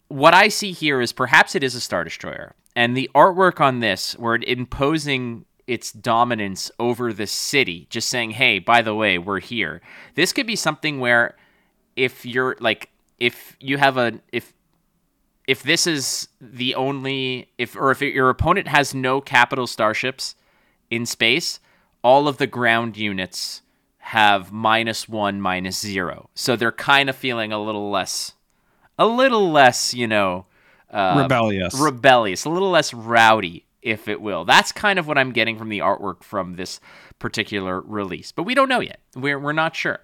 What 0.07 0.33
I 0.33 0.49
see 0.49 0.73
here 0.73 1.01
is 1.01 1.13
perhaps 1.13 1.55
it 1.55 1.63
is 1.63 1.75
a 1.75 1.81
Star 1.81 2.05
Destroyer. 2.05 2.55
And 2.75 2.97
the 2.97 3.11
artwork 3.15 3.61
on 3.61 3.81
this, 3.81 4.17
where 4.17 4.37
it 4.37 4.45
imposing 4.45 5.45
its 5.69 5.93
dominance 5.93 6.71
over 6.81 7.13
the 7.13 7.27
city, 7.27 7.87
just 7.91 8.09
saying, 8.09 8.33
"Hey, 8.33 8.59
by 8.59 8.83
the 8.83 8.95
way, 8.95 9.19
we're 9.19 9.41
here." 9.41 9.81
This 10.15 10.33
could 10.33 10.47
be 10.47 10.57
something 10.57 10.99
where 10.99 11.37
if 11.95 12.25
you're 12.25 12.57
like 12.59 12.91
if 13.19 13.57
you 13.61 13.79
have 13.79 13.97
a 13.97 14.21
if 14.33 14.55
if 15.47 15.63
this 15.63 15.87
is 15.87 16.29
the 16.41 16.75
only 16.75 17.51
if 17.59 17.77
or 17.77 17.91
if 17.91 18.01
your 18.01 18.31
opponent 18.31 18.69
has 18.69 18.95
no 18.95 19.21
capital 19.21 19.67
starships 19.67 20.35
in 20.91 21.05
space, 21.07 21.61
all 22.03 22.27
of 22.27 22.39
the 22.39 22.47
ground 22.47 22.97
units 22.97 23.63
have 23.99 24.51
minus 24.51 25.07
1 25.07 25.39
minus 25.39 25.79
0. 25.81 26.31
So 26.35 26.57
they're 26.57 26.73
kind 26.73 27.11
of 27.11 27.17
feeling 27.17 27.53
a 27.53 27.63
little 27.63 27.91
less 27.91 28.33
a 28.99 29.07
little 29.07 29.51
less, 29.51 29.93
you 29.93 30.09
know, 30.09 30.47
uh, 30.91 31.21
rebellious. 31.23 31.79
Rebellious, 31.79 32.45
a 32.47 32.51
little 32.51 32.71
less 32.71 32.95
rowdy 32.95 33.67
if 33.89 34.07
it 34.07 34.21
will. 34.21 34.45
That's 34.45 34.71
kind 34.71 34.99
of 34.99 35.07
what 35.07 35.19
I'm 35.19 35.33
getting 35.33 35.59
from 35.59 35.71
the 35.71 35.79
artwork 35.79 36.23
from 36.23 36.57
this 36.57 36.81
particular 37.19 37.81
release. 37.81 38.33
But 38.33 38.43
we 38.43 38.55
don't 38.55 38.69
know 38.69 38.81
yet. 38.81 39.01
We're, 39.17 39.39
we're 39.39 39.53
not 39.53 39.75
sure. 39.75 40.01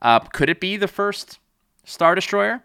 Uh, 0.00 0.20
could 0.20 0.48
it 0.48 0.60
be 0.60 0.76
the 0.76 0.88
first 0.88 1.38
Star 1.84 2.14
Destroyer? 2.14 2.62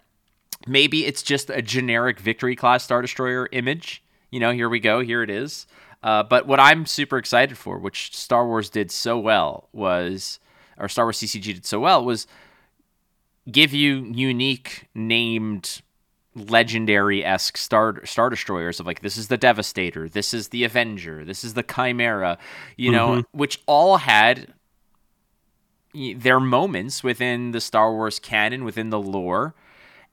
Maybe 0.67 1.05
it's 1.05 1.23
just 1.23 1.49
a 1.49 1.61
generic 1.61 2.19
Victory 2.19 2.55
class 2.55 2.83
Star 2.83 3.01
Destroyer 3.01 3.49
image. 3.51 4.03
You 4.29 4.39
know, 4.39 4.51
here 4.51 4.69
we 4.69 4.79
go. 4.79 5.01
Here 5.01 5.23
it 5.23 5.29
is. 5.29 5.65
Uh, 6.03 6.23
but 6.23 6.47
what 6.47 6.59
I'm 6.59 6.85
super 6.85 7.17
excited 7.17 7.57
for, 7.57 7.77
which 7.77 8.15
Star 8.15 8.45
Wars 8.45 8.69
did 8.69 8.91
so 8.91 9.17
well, 9.17 9.69
was, 9.71 10.39
or 10.77 10.87
Star 10.87 11.05
Wars 11.05 11.19
CCG 11.19 11.43
did 11.43 11.65
so 11.65 11.79
well, 11.79 12.03
was 12.03 12.27
give 13.51 13.73
you 13.73 14.11
unique 14.13 14.87
named 14.93 15.81
legendary 16.35 17.25
esque 17.25 17.57
star 17.57 18.05
star 18.05 18.29
destroyers 18.29 18.79
of 18.79 18.85
like 18.85 19.01
this 19.01 19.17
is 19.17 19.27
the 19.27 19.37
Devastator, 19.37 20.07
this 20.07 20.33
is 20.33 20.49
the 20.49 20.63
Avenger, 20.63 21.25
this 21.25 21.43
is 21.43 21.53
the 21.53 21.63
Chimera, 21.63 22.37
you 22.77 22.91
know, 22.91 23.09
mm-hmm. 23.09 23.37
which 23.37 23.61
all 23.65 23.97
had 23.97 24.53
their 25.93 26.39
moments 26.39 27.03
within 27.03 27.51
the 27.51 27.59
Star 27.59 27.91
Wars 27.91 28.17
canon, 28.17 28.63
within 28.63 28.89
the 28.91 28.99
lore, 28.99 29.53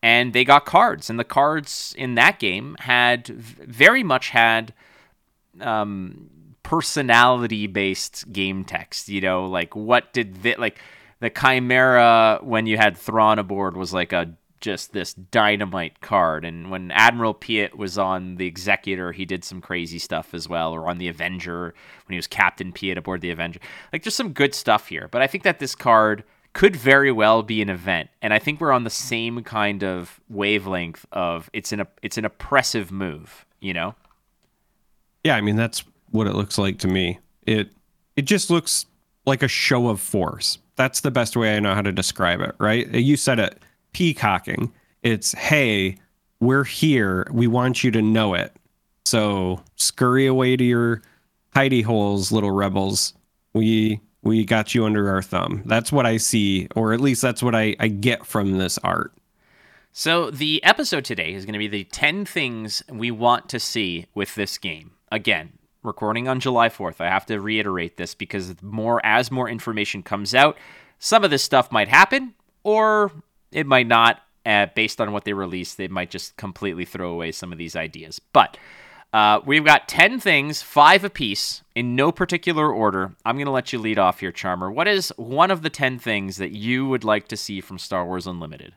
and 0.02 0.33
they 0.33 0.44
got 0.44 0.64
cards, 0.64 1.09
and 1.09 1.18
the 1.18 1.24
cards 1.24 1.94
in 1.96 2.14
that 2.16 2.38
game 2.38 2.76
had 2.81 3.28
very 3.28 4.02
much 4.02 4.31
had 4.31 4.74
um, 5.61 6.31
personality 6.62 7.66
based 7.66 8.31
game 8.33 8.64
text. 8.64 9.09
You 9.09 9.20
know, 9.20 9.46
like 9.46 9.76
what 9.76 10.12
did 10.12 10.42
the, 10.42 10.57
like 10.57 10.81
the 11.20 11.31
Chimera 11.31 12.40
when 12.42 12.66
you 12.66 12.76
had 12.76 12.96
Thrawn 12.96 13.38
aboard 13.38 13.76
was 13.76 13.92
like 13.92 14.12
a 14.12 14.35
just 14.60 14.92
this 14.92 15.14
dynamite 15.14 16.00
card. 16.00 16.44
And 16.44 16.70
when 16.70 16.90
Admiral 16.90 17.34
Piet 17.34 17.76
was 17.76 17.98
on 17.98 18.36
the 18.36 18.46
Executor, 18.46 19.12
he 19.12 19.24
did 19.24 19.44
some 19.44 19.60
crazy 19.60 19.98
stuff 19.98 20.34
as 20.34 20.48
well, 20.48 20.72
or 20.72 20.88
on 20.88 20.98
the 20.98 21.08
Avenger 21.08 21.74
when 22.06 22.12
he 22.12 22.16
was 22.16 22.26
Captain 22.26 22.72
Piet 22.72 22.98
aboard 22.98 23.20
the 23.20 23.30
Avenger. 23.30 23.60
Like, 23.92 24.02
there's 24.02 24.14
some 24.14 24.32
good 24.32 24.54
stuff 24.54 24.88
here. 24.88 25.08
But 25.10 25.22
I 25.22 25.26
think 25.26 25.44
that 25.44 25.58
this 25.58 25.74
card 25.74 26.24
could 26.52 26.74
very 26.74 27.12
well 27.12 27.42
be 27.42 27.62
an 27.62 27.68
event, 27.68 28.10
and 28.22 28.32
I 28.32 28.38
think 28.38 28.60
we're 28.60 28.72
on 28.72 28.84
the 28.84 28.90
same 28.90 29.42
kind 29.44 29.84
of 29.84 30.20
wavelength 30.28 31.06
of 31.12 31.50
it's 31.52 31.72
an 31.72 31.86
it's 32.02 32.18
an 32.18 32.24
oppressive 32.24 32.90
move, 32.90 33.46
you 33.60 33.74
know. 33.74 33.94
Yeah, 35.24 35.36
I 35.36 35.40
mean 35.40 35.56
that's 35.56 35.84
what 36.10 36.26
it 36.26 36.34
looks 36.34 36.58
like 36.58 36.78
to 36.78 36.88
me. 36.88 37.20
It 37.46 37.70
it 38.16 38.22
just 38.22 38.50
looks 38.50 38.86
like 39.24 39.42
a 39.42 39.48
show 39.48 39.88
of 39.88 40.00
force. 40.00 40.58
That's 40.76 41.00
the 41.00 41.10
best 41.10 41.36
way 41.36 41.56
I 41.56 41.60
know 41.60 41.74
how 41.74 41.82
to 41.82 41.92
describe 41.92 42.40
it, 42.40 42.54
right? 42.58 42.88
You 42.88 43.16
said 43.16 43.38
it 43.38 43.62
peacocking. 43.92 44.72
It's, 45.03 45.33
hey, 45.33 45.96
we're 46.40 46.64
here. 46.64 47.27
We 47.31 47.46
want 47.46 47.83
you 47.83 47.90
to 47.92 48.03
know 48.03 48.35
it. 48.35 48.55
So 49.05 49.62
scurry 49.77 50.27
away 50.27 50.57
to 50.57 50.64
your 50.64 51.03
hidey 51.55 51.85
holes, 51.85 52.31
little 52.31 52.51
rebels. 52.51 53.14
We 53.55 54.01
we 54.22 54.44
got 54.44 54.74
you 54.74 54.85
under 54.85 55.09
our 55.11 55.22
thumb. 55.22 55.62
That's 55.64 55.90
what 55.90 56.05
I 56.05 56.16
see, 56.18 56.68
or 56.74 56.92
at 56.92 57.01
least 57.01 57.22
that's 57.22 57.42
what 57.42 57.55
I, 57.55 57.77
I 57.81 57.88
get 57.88 58.27
from 58.27 58.59
this 58.59 58.77
art. 58.79 59.12
So 59.92 60.31
the 60.31 60.62
episode 60.64 61.05
today 61.05 61.33
is 61.33 61.44
going 61.44 61.55
to 61.55 61.59
be 61.59 61.68
the 61.68 61.85
10 61.85 62.24
things 62.24 62.83
we 62.90 63.11
want 63.11 63.48
to 63.48 63.59
see 63.59 64.07
with 64.14 64.35
this 64.35 64.59
game. 64.59 64.92
Again, 65.11 65.53
recording 65.83 66.29
on 66.29 66.40
July 66.40 66.68
4th. 66.68 67.01
I 67.01 67.09
have 67.09 67.27
to 67.27 67.40
reiterate 67.40 67.96
this 67.96 68.14
because 68.14 68.61
more 68.62 69.01
as 69.05 69.31
more 69.31 69.48
information 69.48 70.03
comes 70.03 70.35
out, 70.35 70.59
some 70.98 71.24
of 71.24 71.31
this 71.31 71.42
stuff 71.42 71.72
might 71.72 71.88
happen 71.88 72.35
or 72.62 73.11
it 73.52 73.66
might 73.66 73.87
not. 73.87 74.22
Uh, 74.46 74.66
based 74.74 74.98
on 74.98 75.12
what 75.12 75.24
they 75.24 75.34
release, 75.34 75.74
they 75.74 75.88
might 75.88 76.11
just 76.11 76.34
completely 76.38 76.87
throw 76.87 77.11
away 77.11 77.30
some 77.30 77.52
of 77.52 77.58
these 77.58 77.76
ideas. 77.76 78.18
But 78.32 78.56
uh, 79.12 79.40
we've 79.44 79.64
got 79.64 79.88
10 79.88 80.20
things, 80.20 80.62
five 80.62 81.04
apiece, 81.04 81.62
in 81.74 81.96
no 81.96 82.12
particular 82.12 82.72
order. 82.72 83.14
I'm 83.24 83.37
going 83.37 83.46
to 83.46 83.52
let 83.52 83.72
you 83.72 83.78
lead 83.78 83.98
off 83.98 84.20
here, 84.20 84.32
Charmer. 84.32 84.70
What 84.70 84.88
is 84.88 85.12
one 85.16 85.50
of 85.50 85.62
the 85.62 85.70
10 85.70 85.98
things 85.98 86.37
that 86.37 86.52
you 86.52 86.87
would 86.87 87.04
like 87.04 87.28
to 87.28 87.37
see 87.37 87.61
from 87.61 87.78
Star 87.78 88.05
Wars 88.05 88.26
Unlimited? 88.26 88.74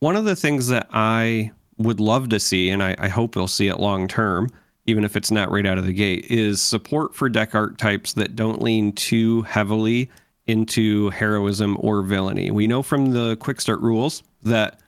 One 0.00 0.16
of 0.16 0.24
the 0.24 0.36
things 0.36 0.68
that 0.68 0.86
I 0.90 1.52
would 1.78 1.98
love 1.98 2.28
to 2.28 2.40
see, 2.40 2.68
and 2.68 2.82
I, 2.82 2.94
I 2.98 3.08
hope 3.08 3.36
we'll 3.36 3.48
see 3.48 3.68
it 3.68 3.80
long 3.80 4.06
term, 4.06 4.50
even 4.86 5.02
if 5.02 5.16
it's 5.16 5.30
not 5.30 5.50
right 5.50 5.66
out 5.66 5.78
of 5.78 5.86
the 5.86 5.94
gate, 5.94 6.26
is 6.28 6.60
support 6.60 7.14
for 7.14 7.30
deck 7.30 7.54
archetypes 7.54 8.12
that 8.14 8.36
don't 8.36 8.60
lean 8.60 8.92
too 8.92 9.42
heavily 9.42 10.10
into 10.46 11.10
heroism 11.10 11.76
or 11.80 12.02
villainy. 12.02 12.50
We 12.50 12.66
know 12.66 12.82
from 12.82 13.12
the 13.12 13.36
quick 13.36 13.60
start 13.60 13.80
rules 13.80 14.22
that 14.42 14.80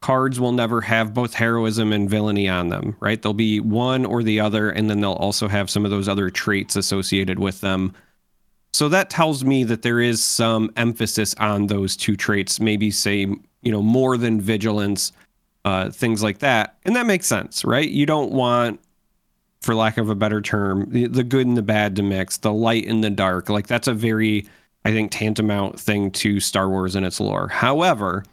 cards 0.00 0.38
will 0.38 0.52
never 0.52 0.80
have 0.80 1.12
both 1.12 1.34
heroism 1.34 1.92
and 1.92 2.08
villainy 2.08 2.48
on 2.48 2.68
them, 2.68 2.96
right? 3.00 3.20
They'll 3.20 3.34
be 3.34 3.60
one 3.60 4.06
or 4.06 4.22
the 4.22 4.40
other, 4.40 4.70
and 4.70 4.88
then 4.88 5.00
they'll 5.00 5.12
also 5.12 5.48
have 5.48 5.68
some 5.68 5.84
of 5.84 5.90
those 5.90 6.08
other 6.08 6.30
traits 6.30 6.76
associated 6.76 7.38
with 7.38 7.60
them. 7.60 7.92
So 8.72 8.88
that 8.90 9.10
tells 9.10 9.44
me 9.44 9.64
that 9.64 9.82
there 9.82 10.00
is 10.00 10.24
some 10.24 10.70
emphasis 10.76 11.34
on 11.34 11.66
those 11.66 11.96
two 11.96 12.16
traits, 12.16 12.60
maybe 12.60 12.90
say, 12.90 13.26
you 13.62 13.72
know, 13.72 13.82
more 13.82 14.16
than 14.16 14.40
vigilance, 14.40 15.12
uh, 15.64 15.90
things 15.90 16.22
like 16.22 16.38
that. 16.38 16.76
And 16.84 16.94
that 16.94 17.06
makes 17.06 17.26
sense, 17.26 17.64
right? 17.64 17.88
You 17.88 18.06
don't 18.06 18.30
want, 18.30 18.80
for 19.62 19.74
lack 19.74 19.98
of 19.98 20.08
a 20.08 20.14
better 20.14 20.40
term, 20.40 20.88
the, 20.90 21.08
the 21.08 21.24
good 21.24 21.46
and 21.46 21.56
the 21.56 21.62
bad 21.62 21.96
to 21.96 22.02
mix, 22.02 22.36
the 22.36 22.52
light 22.52 22.86
and 22.86 23.02
the 23.02 23.10
dark. 23.10 23.48
Like 23.48 23.66
that's 23.66 23.88
a 23.88 23.94
very 23.94 24.46
I 24.88 24.92
think, 24.92 25.10
tantamount 25.10 25.78
thing 25.78 26.10
to 26.12 26.40
Star 26.40 26.70
Wars 26.70 26.94
and 26.94 27.04
its 27.04 27.20
lore. 27.20 27.48
However, 27.48 28.24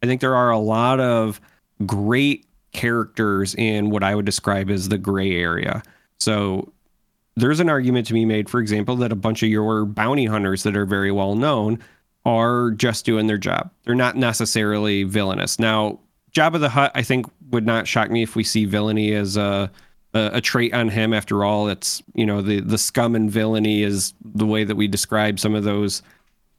I 0.00 0.06
think 0.06 0.20
there 0.20 0.36
are 0.36 0.50
a 0.50 0.58
lot 0.58 1.00
of 1.00 1.40
great 1.84 2.46
characters 2.72 3.56
in 3.56 3.90
what 3.90 4.04
I 4.04 4.14
would 4.14 4.24
describe 4.24 4.70
as 4.70 4.88
the 4.88 4.96
gray 4.96 5.32
area. 5.32 5.82
So 6.20 6.72
there's 7.34 7.58
an 7.58 7.68
argument 7.68 8.06
to 8.06 8.12
be 8.12 8.24
made, 8.24 8.48
for 8.48 8.60
example, 8.60 8.94
that 8.96 9.10
a 9.10 9.16
bunch 9.16 9.42
of 9.42 9.48
your 9.48 9.84
bounty 9.86 10.26
hunters 10.26 10.62
that 10.62 10.76
are 10.76 10.86
very 10.86 11.10
well 11.10 11.34
known 11.34 11.80
are 12.24 12.70
just 12.70 13.04
doing 13.04 13.26
their 13.26 13.36
job. 13.36 13.72
They're 13.82 13.96
not 13.96 14.16
necessarily 14.16 15.02
villainous. 15.02 15.58
Now, 15.58 15.98
Jabba 16.30 16.60
the 16.60 16.68
Hutt, 16.68 16.92
I 16.94 17.02
think, 17.02 17.26
would 17.50 17.66
not 17.66 17.88
shock 17.88 18.08
me 18.08 18.22
if 18.22 18.36
we 18.36 18.44
see 18.44 18.66
villainy 18.66 19.14
as 19.14 19.36
a 19.36 19.68
a, 20.14 20.30
a 20.34 20.40
trait 20.40 20.72
on 20.72 20.88
him. 20.88 21.12
After 21.12 21.44
all, 21.44 21.68
it's 21.68 22.02
you 22.14 22.24
know 22.24 22.40
the 22.40 22.60
the 22.60 22.78
scum 22.78 23.14
and 23.14 23.30
villainy 23.30 23.82
is 23.82 24.14
the 24.24 24.46
way 24.46 24.64
that 24.64 24.76
we 24.76 24.88
describe 24.88 25.38
some 25.38 25.54
of 25.54 25.64
those 25.64 26.02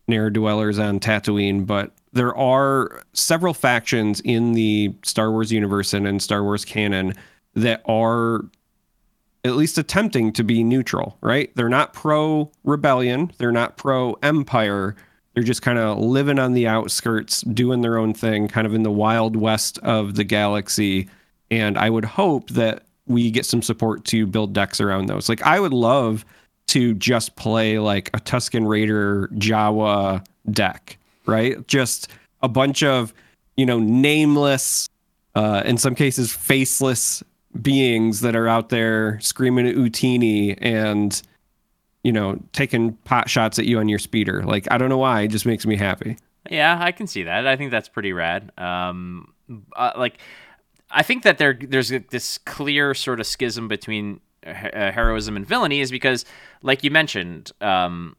ne'er 0.08 0.30
dwellers 0.30 0.78
on 0.78 1.00
Tatooine. 1.00 1.66
But 1.66 1.92
there 2.14 2.36
are 2.38 3.04
several 3.14 3.54
factions 3.54 4.22
in 4.22 4.54
the 4.54 4.94
Star 5.04 5.32
Wars 5.32 5.52
universe 5.52 5.94
and 5.94 6.08
in 6.08 6.20
Star 6.20 6.44
Wars 6.44 6.64
canon 6.64 7.14
that 7.56 7.82
are 7.86 8.46
at 9.44 9.56
least 9.56 9.78
attempting 9.78 10.34
to 10.34 10.44
be 10.44 10.64
neutral, 10.64 11.18
right? 11.22 11.52
They're 11.56 11.70
not 11.70 11.94
pro 11.94 12.52
rebellion, 12.64 13.32
they're 13.38 13.52
not 13.52 13.78
pro 13.78 14.14
empire. 14.24 14.96
They're 15.34 15.44
just 15.44 15.62
kind 15.62 15.78
of 15.78 15.98
living 15.98 16.40
on 16.40 16.54
the 16.54 16.66
outskirts, 16.66 17.42
doing 17.42 17.82
their 17.82 17.98
own 17.98 18.14
thing, 18.14 18.48
kind 18.48 18.66
of 18.66 18.74
in 18.74 18.84
the 18.84 18.92
wild 18.92 19.36
west 19.36 19.78
of 19.80 20.16
the 20.16 20.24
galaxy. 20.24 21.10
And 21.52 21.78
I 21.78 21.90
would 21.90 22.06
hope 22.06 22.52
that 22.52 22.84
we 23.08 23.32
get 23.32 23.46
some 23.46 23.62
support 23.62 24.06
to 24.06 24.26
build 24.26 24.54
decks 24.54 24.82
around 24.82 25.08
those. 25.08 25.30
Like 25.30 25.42
I 25.44 25.60
would 25.60 25.74
love 25.74 26.26
to 26.68 26.94
just 26.96 27.36
play 27.36 27.78
like 27.80 28.10
a 28.14 28.20
Tusken 28.20 28.68
Raider 28.68 29.30
Jawa 29.34 30.26
deck, 30.52 30.98
right? 31.26 31.66
Just 31.68 32.10
a 32.42 32.48
bunch 32.48 32.84
of, 32.84 33.14
you 33.56 33.66
know, 33.66 33.80
nameless, 33.80 34.90
uh, 35.36 35.62
in 35.66 35.78
some 35.78 35.96
cases 35.96 36.34
faceless 36.34 37.24
beings 37.62 38.22
that 38.22 38.36
are 38.36 38.48
out 38.48 38.70
there 38.70 39.20
screaming 39.22 39.68
at 39.68 39.76
Utinni 39.76 40.58
and, 40.60 41.22
you 42.04 42.12
know, 42.12 42.40
taking 42.52 42.94
pot 43.06 43.30
shots 43.30 43.60
at 43.60 43.66
you 43.66 43.80
on 43.80 43.88
your 43.88 44.00
speeder. 44.00 44.44
Like 44.44 44.68
I 44.72 44.78
don't 44.78 44.90
know 44.90 44.98
why, 44.98 45.22
it 45.22 45.28
just 45.30 45.46
makes 45.46 45.66
me 45.66 45.76
happy. 45.76 46.18
Yeah, 46.50 46.78
I 46.80 46.92
can 46.92 47.08
see 47.08 47.24
that. 47.24 47.48
I 47.48 47.56
think 47.56 47.72
that's 47.72 47.90
pretty 47.90 48.14
rad. 48.14 48.52
Um, 48.58 49.34
uh, 49.76 49.92
like 49.98 50.20
I 50.96 51.04
think 51.04 51.24
that 51.24 51.38
there 51.38 51.54
there's 51.54 51.90
this 51.90 52.38
clear 52.40 52.94
sort 52.94 53.20
of 53.20 53.28
schism 53.28 53.68
between 53.68 54.22
uh, 54.48 54.54
heroism 54.54 55.36
and 55.36 55.46
villainy 55.46 55.82
is 55.82 55.92
because, 55.92 56.24
like 56.62 56.86
you 56.86 56.90
mentioned, 56.90 57.52
um, 57.60 58.16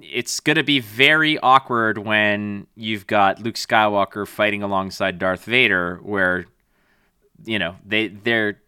it's 0.00 0.40
going 0.40 0.56
to 0.56 0.64
be 0.64 0.80
very 0.80 1.38
awkward 1.38 1.98
when 1.98 2.66
you've 2.74 3.06
got 3.06 3.40
Luke 3.42 3.56
Skywalker 3.56 4.26
fighting 4.26 4.62
alongside 4.62 5.18
Darth 5.18 5.44
Vader, 5.44 6.00
where 6.02 6.46
you 7.44 7.58
know 7.58 7.76
they 7.84 8.08
they're 8.08 8.62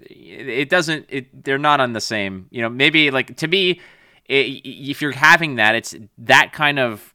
it 0.00 0.70
doesn't 0.70 1.04
it 1.10 1.44
they're 1.44 1.58
not 1.58 1.78
on 1.78 1.92
the 1.92 2.00
same 2.00 2.46
you 2.50 2.60
know 2.60 2.68
maybe 2.68 3.10
like 3.10 3.36
to 3.36 3.46
me 3.46 3.80
it, 4.24 4.62
if 4.64 5.00
you're 5.00 5.12
having 5.12 5.56
that 5.56 5.74
it's 5.76 5.94
that 6.18 6.52
kind 6.52 6.78
of 6.78 7.14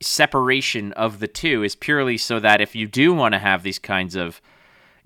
separation 0.00 0.92
of 0.92 1.18
the 1.18 1.28
two 1.28 1.62
is 1.62 1.74
purely 1.74 2.16
so 2.16 2.40
that 2.40 2.60
if 2.60 2.74
you 2.74 2.86
do 2.86 3.12
want 3.12 3.34
to 3.34 3.38
have 3.38 3.62
these 3.62 3.78
kinds 3.78 4.14
of 4.14 4.40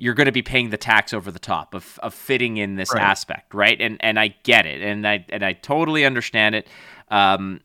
you're 0.03 0.15
going 0.15 0.27
to 0.27 0.33
be 0.33 0.43
paying 0.43 0.71
the 0.71 0.77
tax 0.77 1.15
over 1.15 1.31
the 1.31 1.39
top 1.39 1.75
of, 1.75 1.97
of 2.03 2.13
fitting 2.13 2.57
in 2.57 2.75
this 2.75 2.93
right. 2.93 3.01
aspect, 3.01 3.55
right? 3.55 3.81
And 3.81 3.99
and 4.01 4.19
I 4.19 4.35
get 4.43 4.67
it, 4.67 4.83
and 4.83 5.07
I 5.07 5.25
and 5.29 5.45
I 5.45 5.53
totally 5.53 6.05
understand 6.05 6.57
it. 6.57 6.67
Um, 7.09 7.61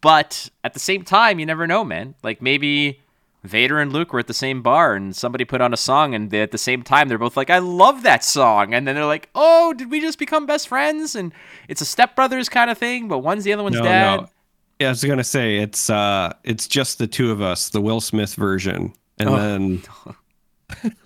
but 0.00 0.48
at 0.64 0.72
the 0.72 0.80
same 0.80 1.02
time, 1.02 1.38
you 1.38 1.44
never 1.44 1.66
know, 1.66 1.84
man. 1.84 2.14
Like 2.22 2.40
maybe 2.40 3.02
Vader 3.42 3.78
and 3.80 3.92
Luke 3.92 4.14
were 4.14 4.20
at 4.20 4.28
the 4.28 4.32
same 4.32 4.62
bar, 4.62 4.94
and 4.94 5.14
somebody 5.14 5.44
put 5.44 5.60
on 5.60 5.74
a 5.74 5.76
song, 5.76 6.14
and 6.14 6.30
they, 6.30 6.40
at 6.40 6.52
the 6.52 6.58
same 6.58 6.82
time, 6.82 7.08
they're 7.08 7.18
both 7.18 7.36
like, 7.36 7.50
"I 7.50 7.58
love 7.58 8.02
that 8.04 8.24
song," 8.24 8.72
and 8.72 8.88
then 8.88 8.94
they're 8.94 9.04
like, 9.04 9.28
"Oh, 9.34 9.74
did 9.74 9.90
we 9.90 10.00
just 10.00 10.18
become 10.18 10.46
best 10.46 10.68
friends?" 10.68 11.14
And 11.14 11.34
it's 11.68 11.82
a 11.82 11.84
stepbrothers 11.84 12.50
kind 12.50 12.70
of 12.70 12.78
thing, 12.78 13.08
but 13.08 13.18
one's 13.18 13.44
the 13.44 13.52
other 13.52 13.62
one's 13.62 13.76
no, 13.76 13.82
dad. 13.82 14.20
No. 14.22 14.28
Yeah, 14.80 14.86
I 14.86 14.90
was 14.90 15.04
gonna 15.04 15.22
say 15.22 15.58
it's 15.58 15.90
uh, 15.90 16.32
it's 16.44 16.66
just 16.66 16.96
the 16.96 17.06
two 17.06 17.30
of 17.30 17.42
us, 17.42 17.68
the 17.68 17.82
Will 17.82 18.00
Smith 18.00 18.34
version, 18.36 18.94
and 19.18 19.28
oh. 19.28 19.36
then. 19.36 20.94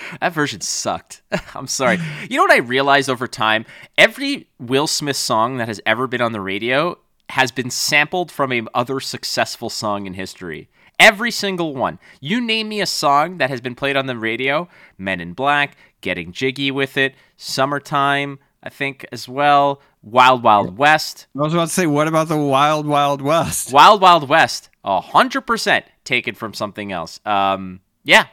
that 0.20 0.32
version 0.32 0.60
sucked. 0.60 1.22
I'm 1.54 1.66
sorry. 1.66 1.98
You 2.28 2.36
know 2.36 2.44
what 2.44 2.52
I 2.52 2.58
realized 2.58 3.10
over 3.10 3.26
time? 3.26 3.66
Every 3.96 4.48
Will 4.58 4.86
Smith 4.86 5.16
song 5.16 5.58
that 5.58 5.68
has 5.68 5.80
ever 5.86 6.06
been 6.06 6.20
on 6.20 6.32
the 6.32 6.40
radio 6.40 6.98
has 7.30 7.52
been 7.52 7.70
sampled 7.70 8.30
from 8.32 8.52
a 8.52 8.62
other 8.74 9.00
successful 9.00 9.70
song 9.70 10.06
in 10.06 10.14
history. 10.14 10.68
Every 10.98 11.30
single 11.30 11.74
one. 11.74 11.98
You 12.20 12.40
name 12.40 12.68
me 12.68 12.80
a 12.80 12.86
song 12.86 13.38
that 13.38 13.50
has 13.50 13.60
been 13.60 13.74
played 13.74 13.96
on 13.96 14.06
the 14.06 14.16
radio, 14.16 14.68
Men 14.96 15.20
in 15.20 15.32
Black, 15.32 15.76
Getting 16.00 16.32
Jiggy 16.32 16.70
with 16.70 16.96
It, 16.96 17.14
Summertime, 17.36 18.38
I 18.62 18.70
think 18.70 19.06
as 19.12 19.28
well, 19.28 19.80
Wild 20.02 20.42
Wild 20.42 20.76
West. 20.76 21.26
I 21.36 21.42
was 21.42 21.54
about 21.54 21.68
to 21.68 21.74
say, 21.74 21.86
what 21.86 22.08
about 22.08 22.28
the 22.28 22.36
Wild 22.36 22.86
Wild 22.86 23.22
West? 23.22 23.72
Wild 23.72 24.00
Wild 24.00 24.28
West, 24.28 24.70
100% 24.84 25.82
taken 26.04 26.34
from 26.34 26.54
something 26.54 26.90
else. 26.90 27.20
Um, 27.24 27.80
yeah, 28.02 28.26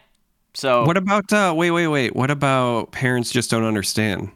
so 0.56 0.86
what 0.86 0.97
about 0.97 1.32
uh 1.32 1.53
wait 1.56 1.72
wait 1.72 1.88
wait 1.88 2.16
what 2.16 2.32
about 2.32 2.91
parents 2.91 3.32
just 3.32 3.51
don't 3.51 3.64
understand? 3.64 4.32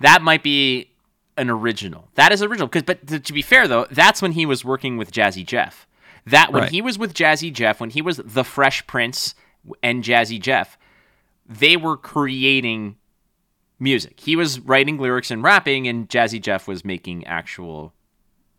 That 0.00 0.22
might 0.22 0.42
be 0.42 0.90
an 1.36 1.50
original. 1.50 2.08
That 2.14 2.32
is 2.32 2.42
original 2.42 2.68
because 2.68 2.82
but 2.82 3.06
to, 3.06 3.20
to 3.20 3.32
be 3.32 3.42
fair 3.42 3.68
though, 3.68 3.86
that's 3.90 4.22
when 4.22 4.32
he 4.32 4.46
was 4.46 4.64
working 4.64 4.96
with 4.96 5.12
Jazzy 5.12 5.46
Jeff. 5.46 5.86
That 6.26 6.52
when 6.52 6.64
right. 6.64 6.72
he 6.72 6.82
was 6.82 6.98
with 6.98 7.14
Jazzy 7.14 7.52
Jeff, 7.52 7.80
when 7.80 7.90
he 7.90 8.02
was 8.02 8.18
the 8.18 8.44
Fresh 8.44 8.86
Prince 8.86 9.34
and 9.82 10.04
Jazzy 10.04 10.40
Jeff, 10.40 10.76
they 11.46 11.76
were 11.76 11.96
creating 11.96 12.96
music. 13.78 14.20
He 14.20 14.36
was 14.36 14.60
writing 14.60 14.98
lyrics 14.98 15.30
and 15.30 15.42
rapping, 15.42 15.88
and 15.88 16.08
Jazzy 16.08 16.40
Jeff 16.40 16.68
was 16.68 16.84
making 16.84 17.26
actual 17.26 17.94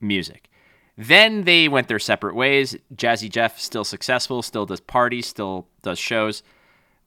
music. 0.01 0.49
Then 0.97 1.43
they 1.43 1.67
went 1.67 1.87
their 1.87 1.99
separate 1.99 2.35
ways. 2.35 2.75
Jazzy 2.93 3.29
Jeff 3.29 3.59
still 3.59 3.83
successful, 3.83 4.41
still 4.41 4.65
does 4.65 4.79
parties, 4.79 5.27
still 5.27 5.67
does 5.81 5.99
shows. 5.99 6.43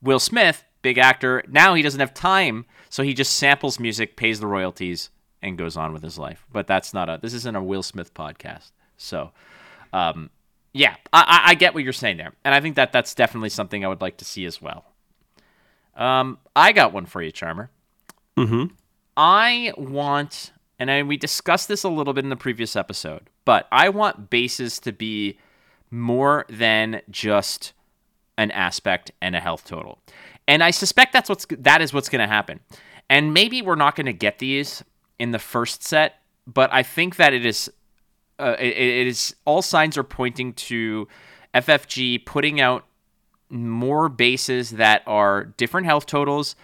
Will 0.03 0.19
Smith, 0.19 0.65
big 0.83 0.99
actor, 0.99 1.43
now 1.49 1.75
he 1.75 1.83
doesn't 1.83 2.01
have 2.01 2.15
time, 2.15 2.67
so 2.91 3.03
he 3.03 3.15
just 3.15 3.35
samples 3.35 3.79
music, 3.79 4.17
pays 4.17 4.41
the 4.41 4.47
royalties, 4.47 5.11
and 5.41 5.57
goes 5.57 5.77
on 5.77 5.93
with 5.93 6.03
his 6.03 6.19
life. 6.19 6.45
But 6.53 6.67
that's 6.67 6.93
not 6.93 7.09
a. 7.09 7.19
This 7.21 7.35
isn't 7.35 7.57
a 7.57 7.63
Will 7.63 7.83
Smith 7.83 8.13
podcast, 8.15 8.73
so. 8.97 9.33
Um, 9.93 10.31
yeah, 10.73 10.97
I, 11.13 11.43
I 11.49 11.55
get 11.55 11.75
what 11.75 11.85
you're 11.85 11.93
saying 11.93 12.17
there, 12.17 12.33
and 12.45 12.55
I 12.55 12.61
think 12.61 12.77
that 12.77 12.93
that's 12.93 13.15
definitely 13.15 13.51
something 13.51 13.85
I 13.85 13.89
would 13.89 14.01
like 14.01 14.17
to 14.19 14.25
see 14.25 14.47
as 14.47 14.63
well. 14.63 14.87
Um, 15.95 16.39
I 16.57 16.73
got 16.73 16.93
one 16.93 17.05
for 17.05 17.21
you, 17.21 17.31
Charmer. 17.31 17.71
Mm-hmm. 18.39 18.75
I 19.17 19.75
want, 19.77 20.53
and 20.79 20.91
I, 20.91 21.03
we 21.03 21.19
discussed 21.19 21.69
this 21.69 21.85
a 21.85 21.91
little 21.91 22.15
bit 22.15 22.25
in 22.25 22.31
the 22.31 22.37
previous 22.37 22.75
episode, 22.75 23.29
but 23.45 23.69
I 23.71 23.91
want 23.91 24.31
bases 24.31 24.79
to 24.81 24.93
be 24.93 25.39
more 25.91 26.47
than 26.49 27.03
just 27.11 27.75
an 28.39 28.51
aspect 28.51 29.11
and 29.21 29.37
a 29.37 29.41
health 29.41 29.65
total. 29.65 29.99
And 30.49 30.63
I 30.63 30.71
suspect 30.71 31.13
that's 31.13 31.29
what's 31.29 31.47
that 31.51 31.81
is 31.81 31.93
what's 31.93 32.09
going 32.09 32.21
to 32.21 32.27
happen. 32.27 32.61
And 33.09 33.35
maybe 33.35 33.63
we're 33.63 33.75
not 33.75 33.97
going 33.97 34.07
to 34.07 34.13
get 34.13 34.39
these 34.39 34.83
in 35.19 35.31
the 35.33 35.39
first 35.39 35.83
set, 35.83 36.21
but 36.47 36.73
I 36.73 36.83
think 36.83 37.17
that 37.17 37.33
it 37.33 37.47
is 37.47 37.71
uh, 38.39 38.57
it, 38.59 38.77
it 38.77 39.07
is 39.07 39.37
all 39.45 39.63
signs 39.63 39.97
are 39.97 40.05
pointing 40.05 40.53
to 40.55 41.07
FFG 41.55 42.25
putting 42.25 42.61
out 42.61 42.87
more 43.51 44.09
bases 44.09 44.71
that 44.71 45.03
are 45.07 45.45
different 45.45 45.87
health 45.87 46.07
totals, 46.07 46.57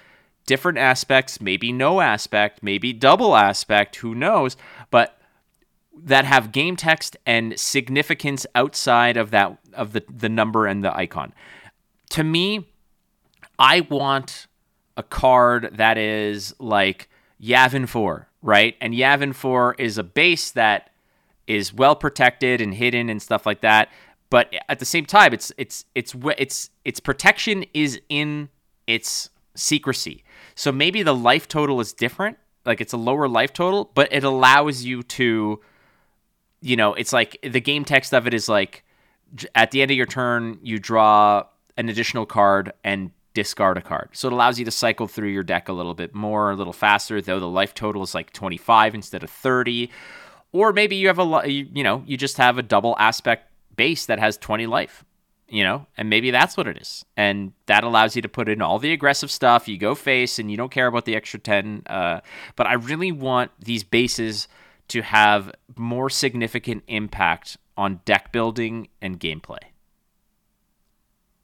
different 0.47 0.79
aspects, 0.79 1.41
maybe 1.41 1.71
no 1.71 2.01
aspect, 2.01 2.63
maybe 2.63 2.93
double 2.93 3.37
aspect, 3.37 3.97
who 3.97 4.15
knows, 4.15 4.57
but 4.91 5.19
that 5.95 6.25
have 6.25 6.53
game 6.53 6.77
text 6.77 7.17
and 7.27 7.59
significance 7.59 8.47
outside 8.55 9.17
of 9.17 9.31
that 9.31 9.59
of 9.75 9.93
the 9.93 10.03
the 10.09 10.29
number 10.29 10.67
and 10.67 10.83
the 10.83 10.97
icon 10.97 11.33
to 12.11 12.25
me, 12.25 12.69
I 13.59 13.81
want 13.81 14.47
a 14.97 15.03
card 15.03 15.71
that 15.75 15.99
is 15.99 16.55
like 16.59 17.09
Yavin 17.41 17.89
4, 17.89 18.29
right? 18.43 18.77
And 18.81 18.95
Yavin 18.95 19.35
4 19.35 19.77
is 19.79 19.99
a 19.99 20.03
base 20.03 20.51
that 20.53 20.91
is 21.47 21.73
well 21.73 21.97
protected 21.97 22.61
and 22.61 22.75
hidden 22.75 23.09
and 23.09 23.21
stuff 23.21 23.47
like 23.47 23.61
that. 23.63 23.89
But 24.31 24.55
at 24.69 24.79
the 24.79 24.85
same 24.85 25.07
time, 25.07 25.33
it's 25.33 25.51
it's 25.57 25.87
it's 25.95 26.15
it's 26.37 26.71
its 26.85 27.01
protection 27.01 27.65
is 27.73 27.99
in 28.11 28.51
its 28.87 29.31
secrecy. 29.55 30.25
So 30.55 30.71
maybe 30.71 31.03
the 31.03 31.15
life 31.15 31.49
total 31.49 31.81
is 31.81 31.93
different, 31.95 32.37
like 32.67 32.81
it's 32.81 32.93
a 32.93 32.99
lower 32.99 33.29
life 33.29 33.53
total, 33.53 33.91
but 33.95 34.09
it 34.13 34.25
allows 34.25 34.85
you 34.85 35.03
to, 35.05 35.61
you 36.61 36.77
know, 36.77 36.93
it's 36.95 37.13
like 37.13 37.39
the 37.43 37.61
game 37.61 37.85
text 37.85 38.13
of 38.13 38.27
it 38.27 38.35
is 38.35 38.49
like 38.49 38.85
at 39.55 39.71
the 39.71 39.81
end 39.81 39.91
of 39.91 39.97
your 39.97 40.07
turn, 40.07 40.59
you 40.63 40.79
draw 40.79 41.45
an 41.79 41.89
additional 41.89 42.27
card 42.27 42.75
and 42.85 43.11
discard 43.33 43.79
a 43.79 43.81
card. 43.81 44.11
So 44.13 44.29
it 44.29 44.33
allows 44.35 44.59
you 44.59 44.65
to 44.67 44.71
cycle 44.71 45.07
through 45.07 45.29
your 45.29 45.45
deck 45.45 45.69
a 45.69 45.73
little 45.73 45.95
bit 45.95 46.15
more, 46.15 46.51
a 46.51 46.57
little 46.57 46.73
faster, 46.73 47.23
though 47.23 47.39
the 47.41 47.49
life 47.49 47.73
total 47.73 48.03
is 48.03 48.15
like 48.15 48.33
25 48.33 48.95
instead 48.95 49.23
of 49.23 49.31
30. 49.31 49.91
or 50.53 50.73
maybe 50.73 50.97
you 50.97 51.07
have 51.09 51.19
a 51.19 51.43
you, 51.51 51.85
know 51.85 52.03
you 52.07 52.17
just 52.17 52.37
have 52.37 52.59
a 52.59 52.63
double 52.63 52.97
aspect 52.99 53.51
base 53.77 54.07
that 54.07 54.19
has 54.19 54.37
20 54.39 54.67
life 54.67 55.05
you 55.49 55.63
know 55.63 55.87
and 55.97 56.11
maybe 56.11 56.31
that's 56.31 56.57
what 56.57 56.67
it 56.67 56.77
is 56.79 57.05
and 57.17 57.53
that 57.67 57.85
allows 57.85 58.17
you 58.17 58.23
to 58.23 58.29
put 58.29 58.49
in 58.49 58.61
all 58.61 58.79
the 58.79 58.93
aggressive 58.93 59.31
stuff 59.31 59.69
you 59.69 59.79
go 59.79 59.95
face 59.95 60.39
and 60.39 60.51
you 60.51 60.57
don't 60.57 60.71
care 60.73 60.87
about 60.87 61.05
the 61.05 61.15
extra 61.15 61.39
10 61.39 61.83
uh, 61.87 62.21
but 62.57 62.67
i 62.67 62.73
really 62.75 63.13
want 63.13 63.51
these 63.61 63.85
bases 63.85 64.49
to 64.89 65.03
have 65.03 65.53
more 65.77 66.11
significant 66.11 66.83
impact 66.89 67.57
on 67.77 68.01
deck 68.05 68.33
building 68.33 68.89
and 69.01 69.21
gameplay 69.21 69.59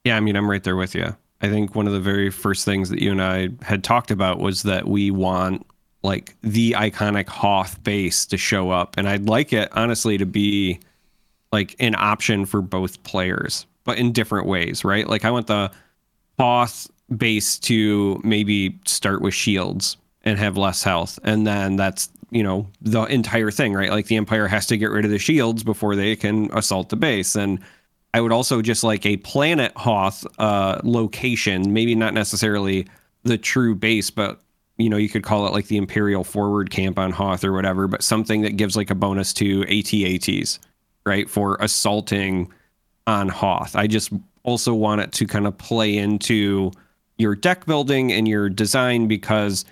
Yeah, 0.04 0.16
I 0.16 0.20
mean, 0.20 0.36
I'm 0.36 0.50
right 0.50 0.62
there 0.62 0.76
with 0.76 0.94
you. 0.94 1.16
I 1.40 1.48
think 1.48 1.74
one 1.74 1.86
of 1.86 1.92
the 1.92 2.00
very 2.00 2.30
first 2.30 2.64
things 2.64 2.88
that 2.90 3.00
you 3.00 3.10
and 3.10 3.22
I 3.22 3.48
had 3.62 3.82
talked 3.82 4.10
about 4.10 4.38
was 4.38 4.62
that 4.62 4.86
we 4.86 5.10
want 5.10 5.66
like 6.02 6.36
the 6.42 6.72
iconic 6.72 7.28
Hoth 7.28 7.82
base 7.82 8.26
to 8.26 8.36
show 8.36 8.70
up. 8.70 8.96
And 8.98 9.08
I'd 9.08 9.26
like 9.26 9.52
it, 9.52 9.70
honestly, 9.72 10.18
to 10.18 10.26
be 10.26 10.78
like 11.50 11.74
an 11.80 11.94
option 11.96 12.44
for 12.46 12.60
both 12.60 13.02
players, 13.02 13.66
but 13.84 13.98
in 13.98 14.12
different 14.12 14.46
ways, 14.46 14.84
right? 14.84 15.08
Like, 15.08 15.24
I 15.24 15.30
want 15.30 15.46
the 15.46 15.70
Hoth 16.38 16.90
base 17.16 17.58
to 17.60 18.20
maybe 18.24 18.78
start 18.86 19.22
with 19.22 19.34
shields 19.34 19.96
and 20.22 20.38
have 20.38 20.56
less 20.56 20.82
health. 20.82 21.18
And 21.24 21.46
then 21.46 21.76
that's, 21.76 22.10
you 22.30 22.42
know, 22.42 22.68
the 22.82 23.02
entire 23.04 23.50
thing, 23.50 23.72
right? 23.72 23.90
Like, 23.90 24.06
the 24.06 24.16
Empire 24.16 24.48
has 24.48 24.66
to 24.66 24.76
get 24.76 24.90
rid 24.90 25.04
of 25.04 25.10
the 25.10 25.18
shields 25.18 25.62
before 25.62 25.96
they 25.96 26.16
can 26.16 26.50
assault 26.52 26.90
the 26.90 26.96
base. 26.96 27.34
And 27.34 27.60
I 28.14 28.20
would 28.20 28.32
also 28.32 28.62
just 28.62 28.84
like 28.84 29.04
a 29.04 29.16
planet 29.18 29.72
Hoth 29.76 30.24
uh, 30.38 30.80
location, 30.84 31.72
maybe 31.72 31.96
not 31.96 32.14
necessarily 32.14 32.86
the 33.24 33.36
true 33.36 33.74
base, 33.74 34.08
but 34.08 34.40
you 34.78 34.88
know, 34.88 34.96
you 34.96 35.08
could 35.08 35.24
call 35.24 35.48
it 35.48 35.52
like 35.52 35.66
the 35.66 35.76
Imperial 35.76 36.22
Forward 36.22 36.70
Camp 36.70 36.96
on 36.96 37.10
Hoth 37.10 37.42
or 37.42 37.52
whatever, 37.52 37.88
but 37.88 38.04
something 38.04 38.42
that 38.42 38.56
gives 38.56 38.76
like 38.76 38.90
a 38.90 38.94
bonus 38.94 39.32
to 39.34 39.62
ATATs, 39.62 40.60
right, 41.04 41.28
for 41.28 41.56
assaulting 41.60 42.52
on 43.08 43.28
Hoth. 43.28 43.74
I 43.74 43.88
just 43.88 44.12
also 44.44 44.74
want 44.74 45.00
it 45.00 45.10
to 45.12 45.26
kind 45.26 45.48
of 45.48 45.58
play 45.58 45.96
into 45.96 46.70
your 47.18 47.34
deck 47.34 47.66
building 47.66 48.12
and 48.12 48.28
your 48.28 48.48
design 48.48 49.08
because 49.08 49.64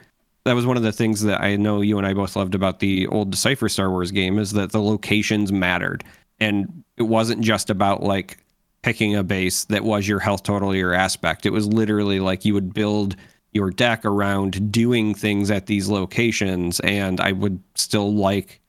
that 0.45 0.55
was 0.55 0.66
one 0.66 0.76
of 0.76 0.82
the 0.82 0.93
things 0.93 1.22
that 1.22 1.40
I 1.40 1.55
know 1.55 1.80
you 1.80 1.97
and 1.97 2.07
I 2.07 2.14
both 2.14 2.34
loved 2.34 2.57
about 2.57 2.80
the 2.80 3.07
old 3.07 3.30
Decipher 3.30 3.68
Star 3.68 3.90
Wars 3.90 4.11
game 4.11 4.40
is 4.40 4.51
that 4.53 4.72
the 4.72 4.82
locations 4.82 5.53
mattered 5.53 6.03
and 6.43 6.82
it 6.97 7.05
wasn't 7.05 7.40
just 7.43 7.70
about 7.70 8.03
like 8.03 8.38
picking 8.82 9.14
a 9.14 9.22
base 9.22 9.64
that 9.66 9.84
was 9.84 10.09
your 10.09 10.18
health 10.18 10.43
total 10.43 10.74
your 10.74 10.93
aspect. 10.93 11.47
It 11.47 11.51
was 11.51 11.66
literally 11.68 12.18
like 12.18 12.45
you 12.45 12.53
would 12.55 12.74
build 12.74 13.16
your 13.53 13.70
deck 13.70 14.05
around 14.05 14.72
doing 14.72 15.14
things 15.14 15.51
at 15.51 15.66
these 15.66 15.88
locations, 15.88 16.80
and 16.80 17.20
I 17.20 17.32
would 17.32 17.62
still 17.74 18.12
like 18.12 18.61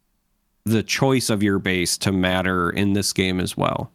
the 0.65 0.83
choice 0.83 1.29
of 1.29 1.41
your 1.41 1.57
base 1.57 1.97
to 1.99 2.11
matter 2.11 2.69
in 2.69 2.93
this 2.93 3.11
game 3.11 3.39
as 3.39 3.57
well. 3.57 3.91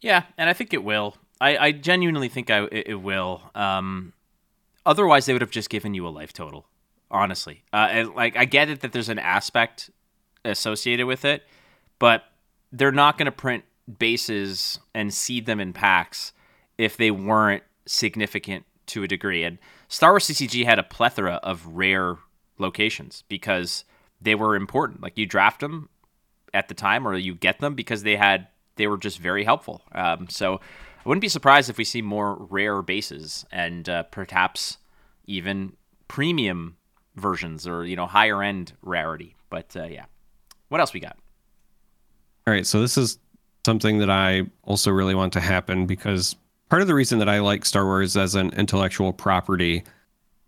Yeah, 0.00 0.24
and 0.36 0.50
I 0.50 0.52
think 0.52 0.74
it 0.74 0.84
will. 0.84 1.16
I, 1.40 1.56
I 1.56 1.72
genuinely 1.72 2.28
think 2.28 2.50
I, 2.50 2.64
it, 2.64 2.88
it 2.88 2.94
will. 2.96 3.42
Um, 3.54 4.12
otherwise, 4.84 5.26
they 5.26 5.32
would 5.32 5.42
have 5.42 5.50
just 5.50 5.70
given 5.70 5.94
you 5.94 6.06
a 6.06 6.10
life 6.10 6.32
total. 6.32 6.66
Honestly, 7.12 7.64
uh, 7.72 7.88
and 7.90 8.14
like 8.14 8.36
I 8.36 8.44
get 8.44 8.68
it 8.68 8.82
that 8.82 8.92
there's 8.92 9.08
an 9.08 9.18
aspect 9.18 9.90
associated 10.44 11.06
with 11.06 11.24
it, 11.24 11.42
but 11.98 12.29
they're 12.72 12.92
not 12.92 13.18
going 13.18 13.26
to 13.26 13.32
print 13.32 13.64
bases 13.98 14.78
and 14.94 15.12
seed 15.12 15.46
them 15.46 15.60
in 15.60 15.72
packs 15.72 16.32
if 16.78 16.96
they 16.96 17.10
weren't 17.10 17.62
significant 17.86 18.64
to 18.86 19.02
a 19.02 19.08
degree. 19.08 19.44
And 19.44 19.58
Star 19.88 20.12
Wars 20.12 20.26
CCG 20.26 20.64
had 20.64 20.78
a 20.78 20.82
plethora 20.82 21.34
of 21.42 21.66
rare 21.66 22.16
locations 22.58 23.24
because 23.28 23.84
they 24.20 24.34
were 24.34 24.54
important. 24.54 25.02
Like 25.02 25.18
you 25.18 25.26
draft 25.26 25.60
them 25.60 25.88
at 26.52 26.68
the 26.68 26.74
time, 26.74 27.06
or 27.06 27.16
you 27.16 27.34
get 27.34 27.60
them 27.60 27.74
because 27.74 28.02
they 28.02 28.16
had 28.16 28.48
they 28.76 28.86
were 28.86 28.98
just 28.98 29.18
very 29.18 29.44
helpful. 29.44 29.82
Um, 29.92 30.28
so 30.28 30.54
I 30.56 31.08
wouldn't 31.08 31.20
be 31.20 31.28
surprised 31.28 31.70
if 31.70 31.78
we 31.78 31.84
see 31.84 32.02
more 32.02 32.34
rare 32.34 32.82
bases 32.82 33.44
and 33.50 33.88
uh, 33.88 34.04
perhaps 34.04 34.78
even 35.26 35.74
premium 36.08 36.76
versions 37.16 37.66
or 37.66 37.84
you 37.84 37.96
know 37.96 38.06
higher 38.06 38.42
end 38.42 38.72
rarity. 38.82 39.36
But 39.48 39.76
uh, 39.76 39.84
yeah, 39.84 40.06
what 40.68 40.80
else 40.80 40.92
we 40.92 41.00
got? 41.00 41.16
All 42.50 42.56
right, 42.56 42.66
so 42.66 42.80
this 42.80 42.98
is 42.98 43.16
something 43.64 43.98
that 43.98 44.10
I 44.10 44.42
also 44.64 44.90
really 44.90 45.14
want 45.14 45.32
to 45.34 45.40
happen 45.40 45.86
because 45.86 46.34
part 46.68 46.82
of 46.82 46.88
the 46.88 46.96
reason 46.96 47.20
that 47.20 47.28
I 47.28 47.38
like 47.38 47.64
Star 47.64 47.84
Wars 47.84 48.16
as 48.16 48.34
an 48.34 48.50
intellectual 48.54 49.12
property 49.12 49.84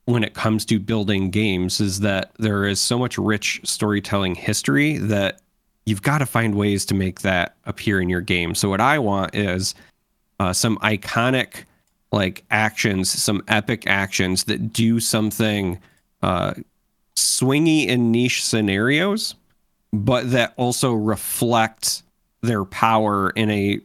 when 0.06 0.24
it 0.24 0.34
comes 0.34 0.64
to 0.64 0.80
building 0.80 1.30
games 1.30 1.80
is 1.80 2.00
that 2.00 2.32
there 2.40 2.66
is 2.66 2.80
so 2.80 2.98
much 2.98 3.18
rich 3.18 3.60
storytelling 3.62 4.34
history 4.34 4.98
that 4.98 5.42
you've 5.86 6.02
got 6.02 6.18
to 6.18 6.26
find 6.26 6.56
ways 6.56 6.84
to 6.86 6.94
make 6.94 7.20
that 7.20 7.54
appear 7.66 8.00
in 8.00 8.08
your 8.08 8.20
game. 8.20 8.56
So 8.56 8.68
what 8.68 8.80
I 8.80 8.98
want 8.98 9.36
is 9.36 9.76
uh, 10.40 10.52
some 10.52 10.78
iconic 10.78 11.66
like 12.10 12.42
actions, 12.50 13.12
some 13.12 13.44
epic 13.46 13.86
actions 13.86 14.42
that 14.46 14.72
do 14.72 14.98
something 14.98 15.78
uh, 16.20 16.54
swingy 17.14 17.86
in 17.86 18.10
niche 18.10 18.44
scenarios, 18.44 19.36
but 19.92 20.30
that 20.30 20.54
also 20.56 20.92
reflect 20.92 22.02
their 22.40 22.64
power 22.64 23.30
in 23.30 23.50
a 23.50 23.80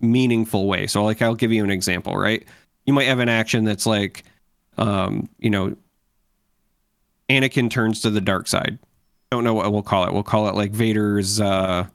meaningful 0.00 0.66
way. 0.66 0.86
So 0.86 1.04
like 1.04 1.20
I'll 1.22 1.34
give 1.34 1.52
you 1.52 1.64
an 1.64 1.70
example, 1.70 2.16
right? 2.16 2.44
You 2.86 2.92
might 2.92 3.04
have 3.04 3.18
an 3.18 3.28
action 3.28 3.64
that's 3.64 3.86
like 3.86 4.24
um, 4.78 5.28
you 5.38 5.50
know, 5.50 5.76
Anakin 7.28 7.70
turns 7.70 8.00
to 8.00 8.10
the 8.10 8.20
dark 8.20 8.48
side. 8.48 8.78
Don't 9.30 9.44
know 9.44 9.54
what 9.54 9.70
we'll 9.72 9.82
call 9.82 10.04
it. 10.04 10.12
We'll 10.12 10.22
call 10.22 10.48
it 10.48 10.54
like 10.54 10.72
Vader's 10.72 11.40
uh 11.40 11.86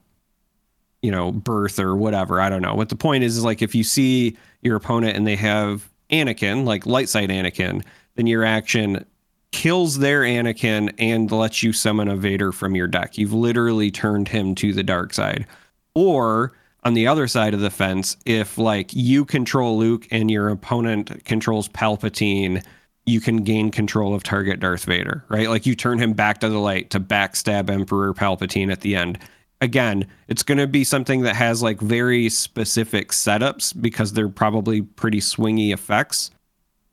you 1.02 1.12
know, 1.12 1.32
birth 1.32 1.78
or 1.78 1.96
whatever. 1.96 2.42
I 2.42 2.50
don't 2.50 2.64
know. 2.64 2.74
What 2.74 2.90
the 2.90 2.96
point 2.96 3.24
is 3.24 3.38
is 3.38 3.44
like 3.44 3.62
if 3.62 3.76
you 3.76 3.84
see 3.84 4.36
your 4.64 4.76
opponent 4.76 5.16
and 5.16 5.28
they 5.28 5.36
have 5.36 5.88
Anakin, 6.10 6.66
like 6.66 6.88
light 6.88 7.10
side 7.10 7.30
Anakin, 7.30 7.84
then 8.16 8.26
your 8.26 8.44
action 8.44 9.06
kills 9.52 10.00
their 10.00 10.22
Anakin 10.22 10.94
and 10.98 11.32
lets 11.32 11.64
you 11.64 11.74
summon 11.74 12.08
a 12.08 12.16
Vader 12.16 12.52
from 12.52 12.76
your 12.76 12.88
deck. 12.88 13.18
You've 13.18 13.34
literally 13.34 13.92
turned 13.92 14.28
him 14.28 14.56
to 14.56 14.74
the 14.74 14.84
dark 14.84 15.14
side. 15.14 15.46
Or 15.94 16.54
on 16.84 16.94
the 16.94 17.08
other 17.08 17.28
side 17.28 17.54
of 17.54 17.62
the 17.62 17.70
fence, 17.70 18.18
if 18.26 18.58
like 18.58 18.94
you 18.94 19.26
control 19.26 19.78
Luke 19.78 20.08
and 20.12 20.30
your 20.30 20.50
opponent 20.50 21.26
controls 21.26 21.68
Palpatine, 21.70 22.64
you 23.06 23.22
can 23.22 23.38
gain 23.38 23.72
control 23.72 24.14
of 24.14 24.24
target 24.24 24.60
Darth 24.60 24.86
Vader, 24.86 25.24
right? 25.30 25.50
Like 25.50 25.66
you 25.66 25.76
turn 25.76 26.00
him 26.00 26.14
back 26.14 26.40
to 26.40 26.50
the 26.50 26.58
light 26.58 26.90
to 26.92 27.00
backstab 27.00 27.70
Emperor 27.70 28.14
Palpatine 28.14 28.72
at 28.72 28.82
the 28.82 28.96
end. 28.96 29.20
Again, 29.62 30.08
it's 30.28 30.44
going 30.44 30.58
to 30.58 30.68
be 30.68 30.84
something 30.84 31.22
that 31.22 31.36
has 31.36 31.64
like 31.64 31.80
very 31.80 32.30
specific 32.30 33.10
setups 33.10 33.80
because 33.80 34.14
they're 34.14 34.30
probably 34.30 34.82
pretty 34.82 35.20
swingy 35.20 35.72
effects. 35.72 36.32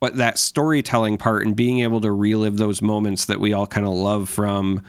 But 0.03 0.17
that 0.17 0.37
storytelling 0.37 1.17
part 1.17 1.45
and 1.45 1.55
being 1.55 1.79
able 1.79 2.01
to 2.01 2.11
relive 2.11 2.57
those 2.57 2.81
moments 2.81 3.23
that 3.27 3.39
we 3.39 3.53
all 3.53 3.65
kind 3.65 3.87
of 3.87 3.93
love 3.93 4.27
from 4.27 4.83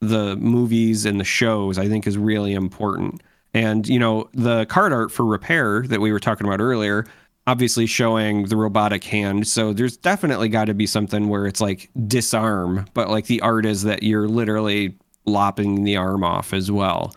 the 0.00 0.34
movies 0.34 1.06
and 1.06 1.20
the 1.20 1.24
shows, 1.24 1.78
I 1.78 1.88
think 1.88 2.08
is 2.08 2.18
really 2.18 2.52
important. 2.52 3.22
And, 3.54 3.86
you 3.86 4.00
know, 4.00 4.28
the 4.34 4.66
card 4.66 4.92
art 4.92 5.12
for 5.12 5.24
repair 5.24 5.82
that 5.82 6.00
we 6.00 6.10
were 6.10 6.18
talking 6.18 6.44
about 6.44 6.60
earlier, 6.60 7.06
obviously 7.46 7.86
showing 7.86 8.46
the 8.46 8.56
robotic 8.56 9.04
hand. 9.04 9.46
So 9.46 9.72
there's 9.72 9.96
definitely 9.96 10.48
got 10.48 10.64
to 10.64 10.74
be 10.74 10.88
something 10.88 11.28
where 11.28 11.46
it's 11.46 11.60
like 11.60 11.88
disarm, 12.08 12.86
but 12.94 13.08
like 13.10 13.26
the 13.26 13.40
art 13.42 13.64
is 13.64 13.84
that 13.84 14.02
you're 14.02 14.26
literally 14.26 14.98
lopping 15.24 15.84
the 15.84 15.94
arm 15.96 16.24
off 16.24 16.52
as 16.52 16.68
well. 16.68 17.14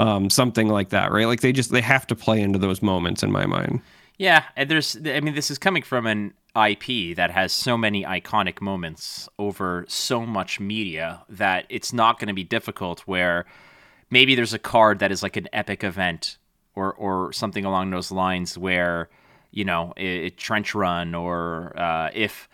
Um, 0.00 0.28
something 0.28 0.66
like 0.66 0.88
that, 0.88 1.12
right? 1.12 1.28
Like 1.28 1.40
they 1.40 1.52
just 1.52 1.70
they 1.70 1.82
have 1.82 2.04
to 2.08 2.16
play 2.16 2.40
into 2.40 2.58
those 2.58 2.82
moments 2.82 3.22
in 3.22 3.30
my 3.30 3.46
mind. 3.46 3.80
Yeah, 4.18 4.42
and 4.56 4.68
there's 4.68 4.96
I 5.06 5.20
mean 5.20 5.36
this 5.36 5.52
is 5.52 5.58
coming 5.58 5.84
from 5.84 6.06
an 6.06 6.34
IP 6.56 7.16
that 7.16 7.30
has 7.30 7.52
so 7.52 7.76
many 7.76 8.04
iconic 8.04 8.60
moments 8.60 9.28
over 9.38 9.84
so 9.88 10.24
much 10.24 10.60
media 10.60 11.22
that 11.28 11.66
it's 11.68 11.92
not 11.92 12.18
going 12.18 12.28
to 12.28 12.34
be 12.34 12.44
difficult 12.44 13.00
where 13.00 13.44
maybe 14.10 14.34
there's 14.34 14.54
a 14.54 14.58
card 14.58 15.00
that 15.00 15.10
is 15.10 15.22
like 15.22 15.36
an 15.36 15.48
epic 15.52 15.82
event 15.82 16.38
or 16.74 16.92
or 16.94 17.32
something 17.32 17.64
along 17.64 17.90
those 17.90 18.12
lines 18.12 18.56
where 18.56 19.08
you 19.50 19.64
know 19.64 19.92
a, 19.96 20.30
trench 20.30 20.74
run 20.74 21.14
or 21.14 21.72
uh, 21.78 22.10
if 22.14 22.48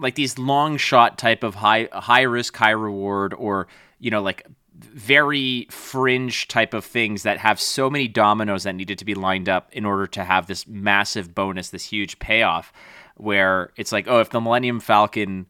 like 0.00 0.14
these 0.14 0.38
long 0.38 0.76
shot 0.76 1.18
type 1.18 1.42
of 1.42 1.56
high 1.56 1.88
high 1.92 2.22
risk 2.22 2.56
high 2.56 2.70
reward 2.70 3.34
or 3.34 3.66
you 3.98 4.10
know 4.10 4.22
like 4.22 4.46
very 4.74 5.66
fringe 5.70 6.46
type 6.46 6.72
of 6.72 6.84
things 6.84 7.24
that 7.24 7.38
have 7.38 7.60
so 7.60 7.90
many 7.90 8.06
dominoes 8.06 8.62
that 8.62 8.74
needed 8.76 8.96
to 8.98 9.04
be 9.04 9.14
lined 9.14 9.48
up 9.48 9.68
in 9.72 9.84
order 9.84 10.06
to 10.06 10.22
have 10.22 10.46
this 10.46 10.66
massive 10.68 11.34
bonus 11.34 11.70
this 11.70 11.84
huge 11.84 12.18
payoff 12.18 12.72
where 13.18 13.72
it's 13.76 13.92
like 13.92 14.08
oh 14.08 14.20
if 14.20 14.30
the 14.30 14.40
millennium 14.40 14.80
falcon 14.80 15.46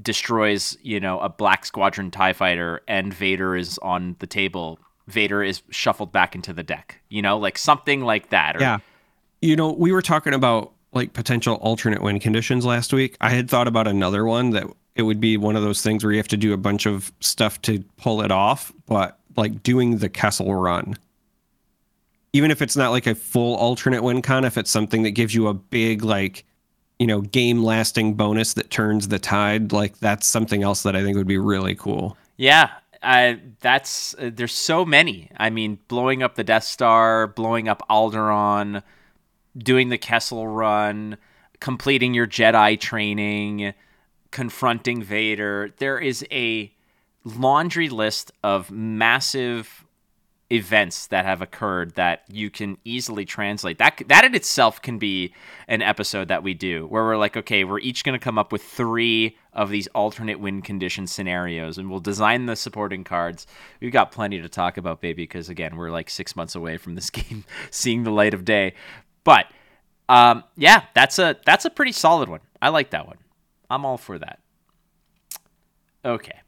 destroys, 0.00 0.76
you 0.82 1.00
know, 1.00 1.20
a 1.20 1.28
Black 1.28 1.64
Squadron 1.64 2.10
TIE 2.10 2.32
fighter 2.32 2.82
and 2.88 3.12
Vader 3.12 3.56
is 3.56 3.78
on 3.78 4.16
the 4.18 4.26
table, 4.26 4.78
Vader 5.06 5.42
is 5.42 5.62
shuffled 5.70 6.12
back 6.12 6.34
into 6.34 6.52
the 6.52 6.62
deck. 6.62 7.00
You 7.08 7.22
know, 7.22 7.38
like 7.38 7.58
something 7.58 8.02
like 8.02 8.30
that. 8.30 8.56
Or, 8.56 8.60
yeah. 8.60 8.78
You 9.40 9.56
know, 9.56 9.72
we 9.72 9.92
were 9.92 10.02
talking 10.02 10.34
about 10.34 10.72
like 10.92 11.12
potential 11.12 11.56
alternate 11.56 12.02
win 12.02 12.18
conditions 12.20 12.64
last 12.64 12.92
week. 12.92 13.16
I 13.20 13.30
had 13.30 13.48
thought 13.50 13.68
about 13.68 13.86
another 13.86 14.24
one 14.24 14.50
that 14.50 14.64
it 14.94 15.02
would 15.02 15.20
be 15.20 15.36
one 15.36 15.56
of 15.56 15.62
those 15.62 15.82
things 15.82 16.04
where 16.04 16.12
you 16.12 16.18
have 16.18 16.28
to 16.28 16.36
do 16.36 16.52
a 16.52 16.56
bunch 16.56 16.86
of 16.86 17.12
stuff 17.20 17.60
to 17.62 17.84
pull 17.96 18.22
it 18.22 18.30
off, 18.30 18.72
but 18.86 19.18
like 19.36 19.62
doing 19.62 19.98
the 19.98 20.08
Kessel 20.08 20.54
run. 20.54 20.96
Even 22.32 22.50
if 22.50 22.62
it's 22.62 22.76
not 22.76 22.90
like 22.90 23.06
a 23.06 23.14
full 23.14 23.56
alternate 23.56 24.02
win 24.02 24.22
con, 24.22 24.44
if 24.44 24.56
it's 24.56 24.70
something 24.70 25.02
that 25.02 25.12
gives 25.12 25.34
you 25.34 25.48
a 25.48 25.54
big 25.54 26.04
like 26.04 26.44
you 27.04 27.08
know, 27.08 27.20
game 27.20 27.62
lasting 27.62 28.14
bonus 28.14 28.54
that 28.54 28.70
turns 28.70 29.08
the 29.08 29.18
tide, 29.18 29.72
like 29.72 29.98
that's 29.98 30.26
something 30.26 30.62
else 30.62 30.84
that 30.84 30.96
I 30.96 31.02
think 31.02 31.18
would 31.18 31.26
be 31.26 31.36
really 31.36 31.74
cool. 31.74 32.16
Yeah, 32.38 32.70
that's 33.60 34.14
uh, 34.14 34.30
there's 34.32 34.54
so 34.54 34.86
many. 34.86 35.30
I 35.36 35.50
mean, 35.50 35.80
blowing 35.88 36.22
up 36.22 36.36
the 36.36 36.44
Death 36.44 36.64
Star, 36.64 37.26
blowing 37.26 37.68
up 37.68 37.82
Alderaan, 37.90 38.82
doing 39.54 39.90
the 39.90 39.98
Kessel 39.98 40.48
run, 40.48 41.18
completing 41.60 42.14
your 42.14 42.26
Jedi 42.26 42.80
training, 42.80 43.74
confronting 44.30 45.02
Vader. 45.02 45.74
There 45.76 45.98
is 45.98 46.24
a 46.32 46.72
laundry 47.22 47.90
list 47.90 48.32
of 48.42 48.70
massive 48.70 49.83
events 50.50 51.06
that 51.06 51.24
have 51.24 51.40
occurred 51.40 51.94
that 51.94 52.22
you 52.28 52.50
can 52.50 52.76
easily 52.84 53.24
translate. 53.24 53.78
That 53.78 54.02
that 54.08 54.24
in 54.24 54.34
itself 54.34 54.80
can 54.82 54.98
be 54.98 55.32
an 55.68 55.82
episode 55.82 56.28
that 56.28 56.42
we 56.42 56.54
do 56.54 56.86
where 56.86 57.02
we're 57.02 57.16
like, 57.16 57.36
okay, 57.36 57.64
we're 57.64 57.78
each 57.80 58.04
going 58.04 58.18
to 58.18 58.22
come 58.22 58.38
up 58.38 58.52
with 58.52 58.62
3 58.62 59.36
of 59.52 59.70
these 59.70 59.86
alternate 59.88 60.40
win 60.40 60.60
condition 60.60 61.06
scenarios 61.06 61.78
and 61.78 61.90
we'll 61.90 62.00
design 62.00 62.46
the 62.46 62.56
supporting 62.56 63.04
cards. 63.04 63.46
We've 63.80 63.92
got 63.92 64.12
plenty 64.12 64.40
to 64.42 64.48
talk 64.48 64.76
about, 64.76 65.00
baby, 65.00 65.22
because 65.22 65.48
again, 65.48 65.76
we're 65.76 65.90
like 65.90 66.10
6 66.10 66.36
months 66.36 66.54
away 66.54 66.76
from 66.76 66.94
this 66.94 67.10
game 67.10 67.44
seeing 67.70 68.04
the 68.04 68.10
light 68.10 68.34
of 68.34 68.44
day. 68.44 68.74
But 69.24 69.46
um, 70.08 70.44
yeah, 70.56 70.84
that's 70.94 71.18
a 71.18 71.36
that's 71.46 71.64
a 71.64 71.70
pretty 71.70 71.92
solid 71.92 72.28
one. 72.28 72.40
I 72.60 72.68
like 72.68 72.90
that 72.90 73.06
one. 73.06 73.18
I'm 73.70 73.84
all 73.86 73.96
for 73.96 74.18
that. 74.18 74.40
Okay. 76.04 76.40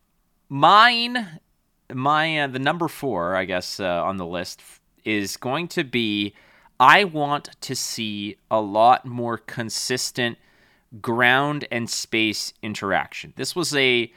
Mine 0.49 1.41
my 1.93 2.41
uh, 2.41 2.47
the 2.49 2.59
number 2.59 2.89
four, 2.89 3.37
I 3.37 3.45
guess, 3.45 3.81
uh, 3.81 4.05
on 4.05 4.17
the 4.17 4.27
list 4.27 4.63
is 5.05 5.37
going 5.37 5.69
to 5.69 5.85
be. 5.85 6.35
I 6.79 7.05
want 7.05 7.49
to 7.63 7.75
see 7.75 8.37
a 8.51 8.61
lot 8.61 9.07
more 9.07 9.39
consistent 9.39 10.37
ground 11.01 11.67
and 11.71 11.89
space 11.89 12.53
interaction. 12.63 13.33
This 13.37 13.57
was 13.57 13.75
a 13.75 14.13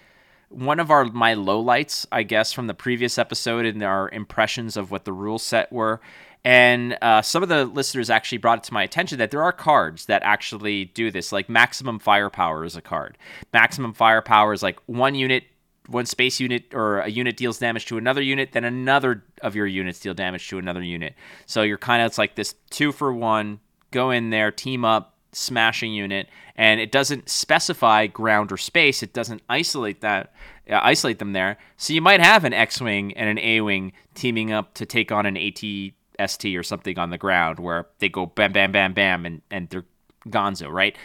one 0.49 0.79
of 0.79 0.91
our 0.91 1.05
my 1.05 1.35
lowlights, 1.35 2.05
I 2.11 2.23
guess, 2.23 2.51
from 2.51 2.67
the 2.67 2.73
previous 2.73 3.17
episode 3.17 3.65
in 3.65 3.81
our 3.83 4.09
impressions 4.09 4.75
of 4.75 4.91
what 4.91 5.05
the 5.05 5.13
rule 5.13 5.39
set 5.39 5.71
were. 5.71 6.01
And 6.45 6.97
uh, 7.01 7.21
some 7.21 7.43
of 7.43 7.49
the 7.49 7.65
listeners 7.65 8.09
actually 8.09 8.37
brought 8.37 8.59
it 8.59 8.63
to 8.65 8.73
my 8.73 8.83
attention 8.83 9.17
that 9.19 9.29
there 9.29 9.43
are 9.43 9.51
cards 9.51 10.05
that 10.05 10.21
actually 10.23 10.85
do 10.85 11.11
this. 11.11 11.31
Like 11.31 11.49
Maximum 11.49 11.99
Firepower 11.99 12.63
is 12.63 12.75
a 12.75 12.81
card. 12.81 13.17
Maximum 13.53 13.93
Firepower 13.93 14.53
is 14.53 14.63
like 14.63 14.79
one 14.85 15.15
unit 15.15 15.43
one 15.89 16.05
space 16.05 16.39
unit 16.39 16.73
or 16.73 16.99
a 16.99 17.09
unit 17.09 17.37
deals 17.37 17.59
damage 17.59 17.85
to 17.87 17.97
another 17.97 18.21
unit, 18.21 18.51
then 18.51 18.63
another 18.63 19.23
of 19.41 19.55
your 19.55 19.67
units 19.67 19.99
deal 19.99 20.13
damage 20.13 20.47
to 20.49 20.57
another 20.57 20.83
unit. 20.83 21.15
So 21.45 21.61
you're 21.63 21.77
kind 21.77 22.01
of 22.01 22.07
it's 22.07 22.17
like 22.17 22.35
this 22.35 22.55
two 22.69 22.91
for 22.91 23.13
one. 23.13 23.59
Go 23.91 24.11
in 24.11 24.29
there, 24.29 24.51
team 24.51 24.85
up, 24.85 25.15
smashing 25.31 25.93
unit, 25.93 26.27
and 26.55 26.79
it 26.79 26.91
doesn't 26.91 27.27
specify 27.29 28.07
ground 28.07 28.51
or 28.51 28.57
space. 28.57 29.01
It 29.01 29.13
doesn't 29.13 29.41
isolate 29.49 30.01
that, 30.01 30.33
uh, 30.69 30.79
isolate 30.83 31.19
them 31.19 31.33
there. 31.33 31.57
So 31.77 31.93
you 31.93 32.01
might 32.01 32.19
have 32.19 32.43
an 32.45 32.53
X-wing 32.53 33.13
and 33.13 33.29
an 33.29 33.39
A-wing 33.39 33.93
teaming 34.13 34.51
up 34.51 34.75
to 34.75 34.85
take 34.85 35.11
on 35.11 35.25
an 35.25 35.37
AT-ST 35.37 36.55
or 36.55 36.63
something 36.63 36.99
on 36.99 37.09
the 37.09 37.17
ground, 37.17 37.59
where 37.59 37.87
they 37.97 38.09
go 38.09 38.27
bam, 38.27 38.51
bam, 38.51 38.71
bam, 38.71 38.93
bam, 38.93 39.25
and 39.25 39.41
and 39.49 39.69
they're 39.69 39.85
Gonzo, 40.27 40.71
right? 40.71 40.95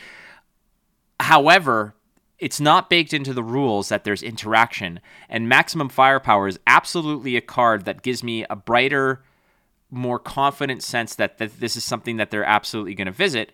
However, 1.20 1.95
it's 2.45 2.61
not 2.61 2.90
baked 2.90 3.14
into 3.14 3.32
the 3.32 3.42
rules 3.42 3.88
that 3.88 4.05
there's 4.05 4.22
interaction. 4.22 5.01
And 5.30 5.49
maximum 5.49 5.88
firepower 5.88 6.47
is 6.47 6.61
absolutely 6.66 7.38
a 7.38 7.40
card 7.40 7.86
that 7.86 8.03
gives 8.03 8.22
me 8.22 8.45
a 8.51 8.55
brighter, 8.55 9.24
more 9.90 10.18
confident 10.18 10.82
sense 10.82 11.14
that, 11.14 11.38
this 11.38 11.74
is 11.74 11.84
something 11.84 12.18
that 12.18 12.30
they're 12.30 12.45
absolutely 12.45 12.95
going 12.95 13.07
to 13.07 13.12
visit. 13.12 13.51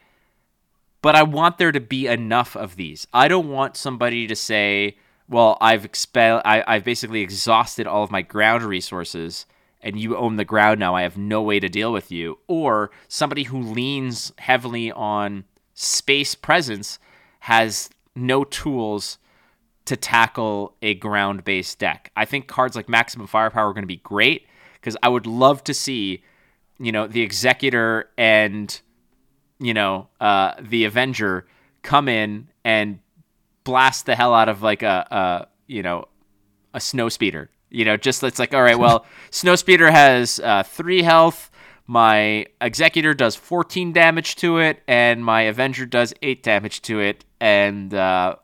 But 1.03 1.15
I 1.15 1.23
want 1.23 1.57
there 1.57 1.71
to 1.71 1.79
be 1.79 2.09
enough 2.09 2.57
of 2.57 2.75
these. 2.75 3.07
I 3.13 3.29
don't 3.29 3.49
want 3.49 3.77
somebody 3.77 4.27
to 4.27 4.35
say, 4.35 4.97
well, 5.29 5.57
I've 5.61 5.85
expelled, 5.85 6.43
I've 6.45 6.83
basically 6.83 7.21
exhausted 7.21 7.87
all 7.87 8.03
of 8.03 8.11
my 8.11 8.23
ground 8.23 8.65
resources 8.65 9.47
and 9.81 10.01
you 10.01 10.17
own 10.17 10.35
the 10.35 10.45
ground 10.45 10.81
now. 10.81 10.97
I 10.97 11.03
have 11.03 11.17
no 11.17 11.43
way 11.43 11.61
to 11.61 11.69
deal 11.69 11.93
with 11.93 12.11
you. 12.11 12.41
Or 12.49 12.91
somebody 13.07 13.45
who 13.45 13.63
leans 13.63 14.33
heavily 14.39 14.91
on 14.91 15.45
space 15.75 16.35
presence 16.35 16.99
has 17.39 17.89
no 18.15 18.45
tools 18.45 19.19
to 19.87 19.97
tackle 19.97 20.77
a 20.83 20.95
ground 20.95 21.45
based 21.45 21.79
deck. 21.79 22.13
I 22.17 22.25
think 22.25 22.47
cards 22.47 22.77
like 22.77 22.89
Maximum 22.89 23.27
Firepower 23.27 23.71
are 23.71 23.73
going 23.73 23.83
to 23.83 23.89
be 23.89 23.97
great 23.97 24.47
because 24.75 24.97
I 25.03 25.09
would 25.09 25.27
love 25.27 25.65
to 25.65 25.75
see, 25.75 26.23
you 26.79 26.93
know, 26.93 27.07
the 27.07 27.23
Executor 27.23 28.11
and, 28.17 28.81
you 29.59 29.75
know, 29.75 30.09
uh, 30.21 30.55
the 30.61 30.85
Avenger 30.85 31.47
come 31.83 32.09
in 32.09 32.49
and 32.65 33.01
blast 33.65 34.07
the 34.07 34.15
hell 34.15 34.35
out 34.35 34.49
of 34.49 34.63
like 34.63 34.83
a, 34.83 35.07
a 35.11 35.49
you 35.67 35.83
know, 35.83 36.07
a 36.75 36.81
snow 36.81 37.09
speeder. 37.09 37.51
You 37.71 37.85
know, 37.85 37.97
just 37.97 38.23
it's 38.25 38.39
like, 38.39 38.53
all 38.53 38.63
right, 38.63 38.79
well, 38.79 39.07
snow 39.31 39.55
speeder 39.55 39.91
has 39.91 40.41
uh, 40.41 40.63
three 40.65 41.03
health. 41.03 41.50
My 41.91 42.47
Executor 42.61 43.15
does 43.15 43.35
14 43.35 43.93
damage 43.93 44.37
to 44.37 44.59
it, 44.59 44.81
and 44.87 45.25
my 45.25 45.43
Avenger 45.43 45.87
does 45.87 46.15
8 46.23 46.43
damage 46.43 46.83
to 46.83 47.01
it 47.01 47.25
and 47.41 47.93
uh, 47.93 48.37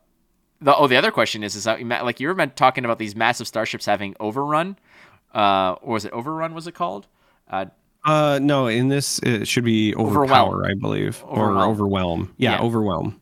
the 0.61 0.74
oh, 0.74 0.86
the 0.86 0.97
other 0.97 1.11
question 1.11 1.44
is 1.44 1.55
is 1.55 1.64
that, 1.64 1.80
like 2.05 2.18
you 2.18 2.28
were 2.28 2.47
talking 2.47 2.84
about 2.84 2.99
these 2.99 3.14
massive 3.14 3.47
starships 3.47 3.84
having 3.84 4.16
overrun, 4.18 4.78
uh, 5.34 5.76
or 5.82 5.94
was 5.94 6.05
it 6.05 6.12
overrun? 6.12 6.55
Was 6.55 6.66
it 6.66 6.72
called? 6.72 7.07
Uh, 7.51 7.66
uh, 8.05 8.38
no, 8.42 8.66
in 8.66 8.88
this 8.88 9.18
it 9.20 9.47
should 9.47 9.64
be 9.64 9.94
overpower, 9.94 10.49
overwhelm. 10.49 10.64
I 10.64 10.74
believe, 10.74 11.22
overwhelm. 11.24 11.57
or 11.57 11.64
overwhelm. 11.66 12.34
Yeah, 12.38 12.53
yeah, 12.53 12.62
overwhelm. 12.62 13.20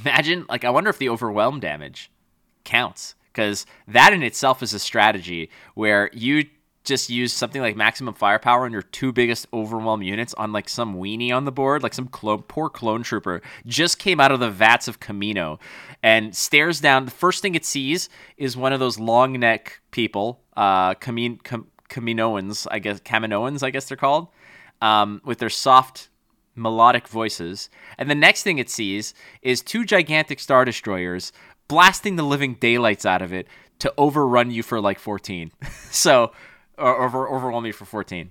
Imagine, 0.00 0.46
like, 0.48 0.64
I 0.64 0.70
wonder 0.70 0.90
if 0.90 0.98
the 0.98 1.08
overwhelm 1.08 1.60
damage 1.60 2.10
counts 2.64 3.14
because 3.26 3.64
that 3.88 4.12
in 4.12 4.22
itself 4.22 4.62
is 4.62 4.74
a 4.74 4.78
strategy 4.78 5.48
where 5.74 6.10
you 6.12 6.44
just 6.86 7.10
use 7.10 7.32
something 7.32 7.60
like 7.60 7.76
maximum 7.76 8.14
firepower 8.14 8.64
on 8.64 8.72
your 8.72 8.82
two 8.82 9.12
biggest 9.12 9.46
overwhelm 9.52 10.02
units 10.02 10.32
on 10.34 10.52
like 10.52 10.68
some 10.68 10.96
weenie 10.96 11.34
on 11.34 11.44
the 11.44 11.52
board, 11.52 11.82
like 11.82 11.94
some 11.94 12.08
clone, 12.08 12.42
poor 12.42 12.70
clone 12.70 13.02
trooper 13.02 13.42
just 13.66 13.98
came 13.98 14.20
out 14.20 14.32
of 14.32 14.40
the 14.40 14.50
vats 14.50 14.88
of 14.88 15.00
Kamino 15.00 15.58
and 16.02 16.34
stares 16.34 16.80
down. 16.80 17.04
The 17.04 17.10
first 17.10 17.42
thing 17.42 17.54
it 17.54 17.64
sees 17.64 18.08
is 18.36 18.56
one 18.56 18.72
of 18.72 18.80
those 18.80 18.98
long 18.98 19.38
neck 19.38 19.80
people, 19.90 20.40
uh, 20.56 20.94
Kaminoans, 20.94 22.66
I 22.70 22.78
guess, 22.78 23.00
Kaminoans, 23.00 23.62
I 23.62 23.70
guess 23.70 23.88
they're 23.88 23.96
called, 23.96 24.28
um, 24.80 25.20
with 25.24 25.38
their 25.38 25.50
soft 25.50 26.08
melodic 26.54 27.08
voices. 27.08 27.68
And 27.98 28.08
the 28.08 28.14
next 28.14 28.42
thing 28.42 28.58
it 28.58 28.70
sees 28.70 29.14
is 29.42 29.60
two 29.60 29.84
gigantic 29.84 30.40
Star 30.40 30.64
Destroyers 30.64 31.32
blasting 31.68 32.16
the 32.16 32.22
living 32.22 32.54
daylights 32.54 33.04
out 33.04 33.22
of 33.22 33.32
it 33.32 33.46
to 33.80 33.92
overrun 33.98 34.50
you 34.50 34.62
for 34.62 34.80
like 34.80 34.98
14. 34.98 35.52
so 35.90 36.32
or 36.78 37.02
over 37.02 37.28
overwhelm 37.28 37.64
me 37.64 37.72
for 37.72 37.84
14. 37.84 38.30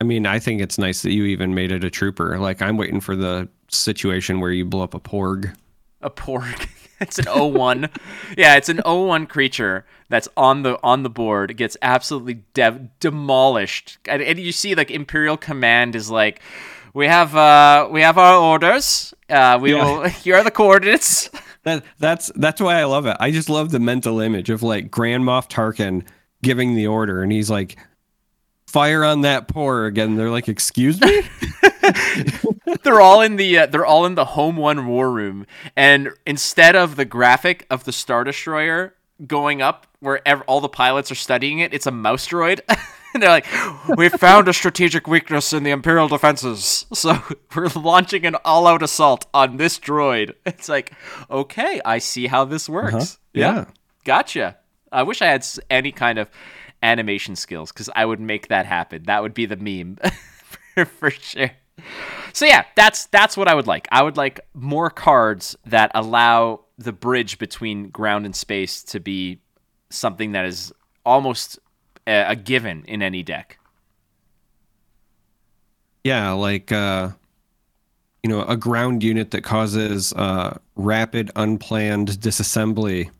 I 0.00 0.04
mean, 0.04 0.26
I 0.26 0.38
think 0.38 0.60
it's 0.60 0.78
nice 0.78 1.02
that 1.02 1.12
you 1.12 1.24
even 1.24 1.54
made 1.54 1.72
it 1.72 1.82
a 1.82 1.90
trooper. 1.90 2.38
Like 2.38 2.60
I'm 2.60 2.76
waiting 2.76 3.00
for 3.00 3.16
the 3.16 3.48
situation 3.68 4.40
where 4.40 4.50
you 4.50 4.64
blow 4.64 4.82
up 4.82 4.94
a 4.94 5.00
porg. 5.00 5.54
A 6.02 6.10
porg. 6.10 6.68
it's 7.00 7.18
an 7.18 7.26
O1. 7.26 7.90
yeah, 8.36 8.56
it's 8.56 8.68
an 8.68 8.78
O1 8.78 9.28
creature 9.28 9.86
that's 10.08 10.28
on 10.36 10.62
the 10.62 10.78
on 10.82 11.02
the 11.02 11.10
board. 11.10 11.50
It 11.50 11.54
gets 11.54 11.76
absolutely 11.82 12.34
dev- 12.54 12.98
demolished. 13.00 13.98
And, 14.06 14.22
and 14.22 14.38
you 14.38 14.52
see 14.52 14.74
like 14.74 14.90
Imperial 14.90 15.36
Command 15.36 15.96
is 15.96 16.10
like 16.10 16.40
we 16.94 17.06
have 17.06 17.34
uh 17.34 17.88
we 17.90 18.02
have 18.02 18.18
our 18.18 18.36
orders. 18.36 19.14
Uh 19.28 19.58
we 19.60 19.74
yeah. 19.74 19.84
will 19.84 20.02
here 20.08 20.36
are 20.36 20.44
the 20.44 20.50
coordinates. 20.50 21.30
that 21.66 21.84
that's 21.98 22.30
that's 22.36 22.60
why 22.60 22.80
I 22.80 22.84
love 22.84 23.06
it. 23.06 23.16
I 23.18 23.32
just 23.32 23.50
love 23.50 23.70
the 23.70 23.80
mental 23.80 24.20
image 24.20 24.50
of 24.50 24.62
like 24.62 24.88
Grand 24.90 25.24
Moff 25.24 25.50
Tarkin 25.50 26.04
giving 26.42 26.76
the 26.76 26.86
order, 26.86 27.22
and 27.22 27.32
he's 27.32 27.50
like, 27.50 27.76
"Fire 28.68 29.04
on 29.04 29.22
that 29.22 29.48
porg," 29.48 29.88
again." 29.88 30.14
they're 30.14 30.30
like, 30.30 30.48
"Excuse 30.48 31.00
me." 31.00 31.22
they're 32.84 33.00
all 33.00 33.20
in 33.20 33.36
the 33.36 33.58
uh, 33.58 33.66
they're 33.66 33.84
all 33.84 34.06
in 34.06 34.14
the 34.14 34.24
home 34.24 34.56
one 34.56 34.86
war 34.86 35.10
room, 35.10 35.44
and 35.76 36.10
instead 36.24 36.76
of 36.76 36.94
the 36.94 37.04
graphic 37.04 37.66
of 37.68 37.82
the 37.82 37.92
Star 37.92 38.22
Destroyer 38.22 38.94
going 39.26 39.60
up 39.60 39.88
where 39.98 40.26
ev- 40.26 40.42
all 40.42 40.60
the 40.60 40.68
pilots 40.68 41.10
are 41.10 41.16
studying 41.16 41.58
it, 41.58 41.74
it's 41.74 41.86
a 41.86 41.90
mouse 41.90 42.28
droid. 42.28 42.60
they're 43.20 43.30
like, 43.30 43.46
we 43.96 44.08
found 44.08 44.48
a 44.48 44.52
strategic 44.52 45.06
weakness 45.06 45.52
in 45.52 45.62
the 45.62 45.70
Imperial 45.70 46.08
defenses, 46.08 46.86
so 46.92 47.20
we're 47.54 47.68
launching 47.68 48.26
an 48.26 48.36
all-out 48.44 48.82
assault 48.82 49.26
on 49.32 49.56
this 49.56 49.78
droid. 49.78 50.32
It's 50.46 50.68
like, 50.68 50.92
okay, 51.30 51.80
I 51.84 51.98
see 51.98 52.26
how 52.28 52.44
this 52.44 52.68
works. 52.68 52.94
Uh-huh. 52.94 53.16
Yeah. 53.34 53.54
yeah, 53.54 53.64
gotcha. 54.04 54.56
I 54.90 55.02
wish 55.02 55.20
I 55.20 55.26
had 55.26 55.46
any 55.68 55.92
kind 55.92 56.18
of 56.18 56.30
animation 56.82 57.36
skills 57.36 57.72
because 57.72 57.90
I 57.94 58.06
would 58.06 58.20
make 58.20 58.48
that 58.48 58.64
happen. 58.64 59.02
That 59.04 59.22
would 59.22 59.34
be 59.34 59.44
the 59.46 59.56
meme 59.56 59.98
for, 60.74 60.84
for 60.84 61.10
sure. 61.10 61.50
So 62.32 62.46
yeah, 62.46 62.64
that's 62.74 63.06
that's 63.06 63.36
what 63.36 63.48
I 63.48 63.54
would 63.54 63.66
like. 63.66 63.88
I 63.90 64.02
would 64.02 64.16
like 64.16 64.40
more 64.54 64.90
cards 64.90 65.56
that 65.66 65.90
allow 65.94 66.64
the 66.78 66.92
bridge 66.92 67.38
between 67.38 67.90
ground 67.90 68.24
and 68.24 68.34
space 68.34 68.82
to 68.84 69.00
be 69.00 69.40
something 69.90 70.32
that 70.32 70.44
is 70.44 70.72
almost 71.04 71.58
a, 72.06 72.30
a 72.30 72.36
given 72.36 72.84
in 72.86 73.02
any 73.02 73.22
deck. 73.22 73.58
Yeah, 76.04 76.32
like 76.32 76.70
uh 76.72 77.10
you 78.22 78.30
know, 78.30 78.42
a 78.42 78.56
ground 78.56 79.02
unit 79.02 79.30
that 79.32 79.42
causes 79.42 80.12
uh 80.14 80.58
rapid 80.76 81.30
unplanned 81.36 82.08
disassembly 82.10 83.10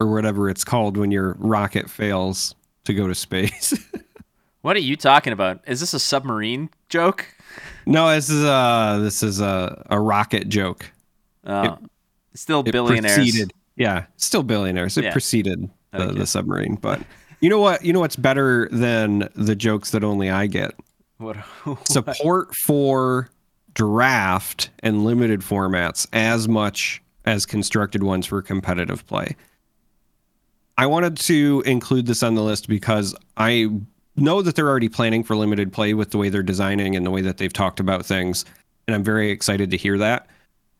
or 0.00 0.12
whatever 0.12 0.48
it's 0.48 0.64
called 0.64 0.96
when 0.96 1.10
your 1.10 1.36
rocket 1.38 1.88
fails 1.90 2.54
to 2.84 2.94
go 2.94 3.06
to 3.06 3.14
space. 3.14 3.74
What 4.62 4.76
are 4.76 4.80
you 4.80 4.94
talking 4.96 5.32
about? 5.32 5.60
Is 5.66 5.80
this 5.80 5.92
a 5.92 5.98
submarine 5.98 6.70
joke? 6.88 7.26
no, 7.84 8.08
this 8.14 8.30
is 8.30 8.44
uh 8.44 9.00
this 9.02 9.24
is 9.24 9.40
a 9.40 9.84
a 9.90 9.98
rocket 9.98 10.48
joke. 10.48 10.88
Uh, 11.42 11.74
still 12.34 12.60
It 12.60 12.70
billionaires. 12.70 13.16
preceded- 13.16 13.52
yeah, 13.74 14.04
still 14.18 14.44
billionaires. 14.44 14.96
It 14.96 15.02
Yeah. 15.02 15.10
preceded 15.12 15.68
the, 15.90 16.02
Okay. 16.10 16.18
the 16.20 16.26
submarine, 16.28 16.76
but 16.76 17.00
you 17.42 17.50
know 17.50 17.58
what? 17.58 17.84
You 17.84 17.92
know 17.92 18.00
what's 18.00 18.16
better 18.16 18.68
than 18.70 19.28
the 19.34 19.54
jokes 19.54 19.90
that 19.90 20.02
only 20.02 20.30
I 20.30 20.46
get? 20.46 20.72
What? 21.18 21.36
support 21.86 22.52
for 22.56 23.30
draft 23.74 24.70
and 24.80 25.04
limited 25.04 25.40
formats 25.40 26.08
as 26.12 26.48
much 26.48 27.00
as 27.24 27.46
constructed 27.46 28.02
ones 28.02 28.26
for 28.26 28.42
competitive 28.42 29.06
play. 29.06 29.36
I 30.78 30.86
wanted 30.86 31.16
to 31.18 31.62
include 31.64 32.06
this 32.06 32.24
on 32.24 32.34
the 32.34 32.42
list 32.42 32.66
because 32.66 33.14
I 33.36 33.68
know 34.16 34.42
that 34.42 34.56
they're 34.56 34.68
already 34.68 34.88
planning 34.88 35.22
for 35.22 35.36
limited 35.36 35.72
play 35.72 35.94
with 35.94 36.10
the 36.10 36.18
way 36.18 36.28
they're 36.28 36.42
designing 36.42 36.96
and 36.96 37.06
the 37.06 37.10
way 37.12 37.20
that 37.20 37.38
they've 37.38 37.52
talked 37.52 37.78
about 37.78 38.04
things. 38.04 38.44
And 38.88 38.96
I'm 38.96 39.04
very 39.04 39.30
excited 39.30 39.70
to 39.70 39.76
hear 39.76 39.98
that. 39.98 40.26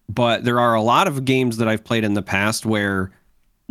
But 0.09 0.43
there 0.43 0.59
are 0.59 0.75
a 0.75 0.83
lot 0.83 1.07
of 1.07 1.25
games 1.25 1.59
that 1.59 1.69
I've 1.69 1.85
played 1.85 2.03
in 2.03 2.15
the 2.15 2.23
past 2.23 2.67
where 2.67 3.13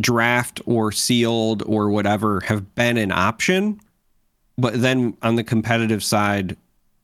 draft 0.02 0.60
or 0.66 0.92
sealed 0.92 1.62
or 1.66 1.88
whatever 1.88 2.40
have 2.40 2.74
been 2.74 2.96
an 2.98 3.12
option. 3.12 3.80
But 4.58 4.82
then 4.82 5.16
on 5.22 5.36
the 5.36 5.44
competitive 5.44 6.04
side, 6.04 6.56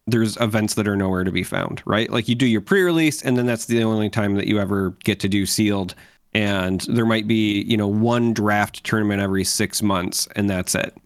there's 0.07 0.37
events 0.39 0.75
that 0.75 0.89
are 0.89 0.97
nowhere 0.97 1.25
to 1.25 1.33
be 1.33 1.43
found, 1.43 1.83
right? 1.85 2.11
Like 2.11 2.29
you 2.29 2.35
do 2.35 2.47
your 2.47 2.61
pre-release 2.61 3.23
and 3.23 3.37
then 3.37 3.47
that's 3.47 3.67
the 3.67 3.83
only 3.83 4.11
time 4.11 4.35
that 4.35 4.47
you 4.47 4.59
ever 4.59 4.91
get 5.05 5.21
to 5.21 5.29
do 5.29 5.47
sealed 5.47 5.95
and 6.35 6.83
there 6.83 7.07
might 7.07 7.27
be, 7.27 7.63
you 7.63 7.77
know, 7.77 7.89
one 7.89 8.35
draft 8.35 8.85
tournament 8.85 9.23
every 9.23 9.45
6 9.45 9.83
months 9.83 10.29
and 10.37 10.49
that's 10.49 10.75
it. 10.75 10.97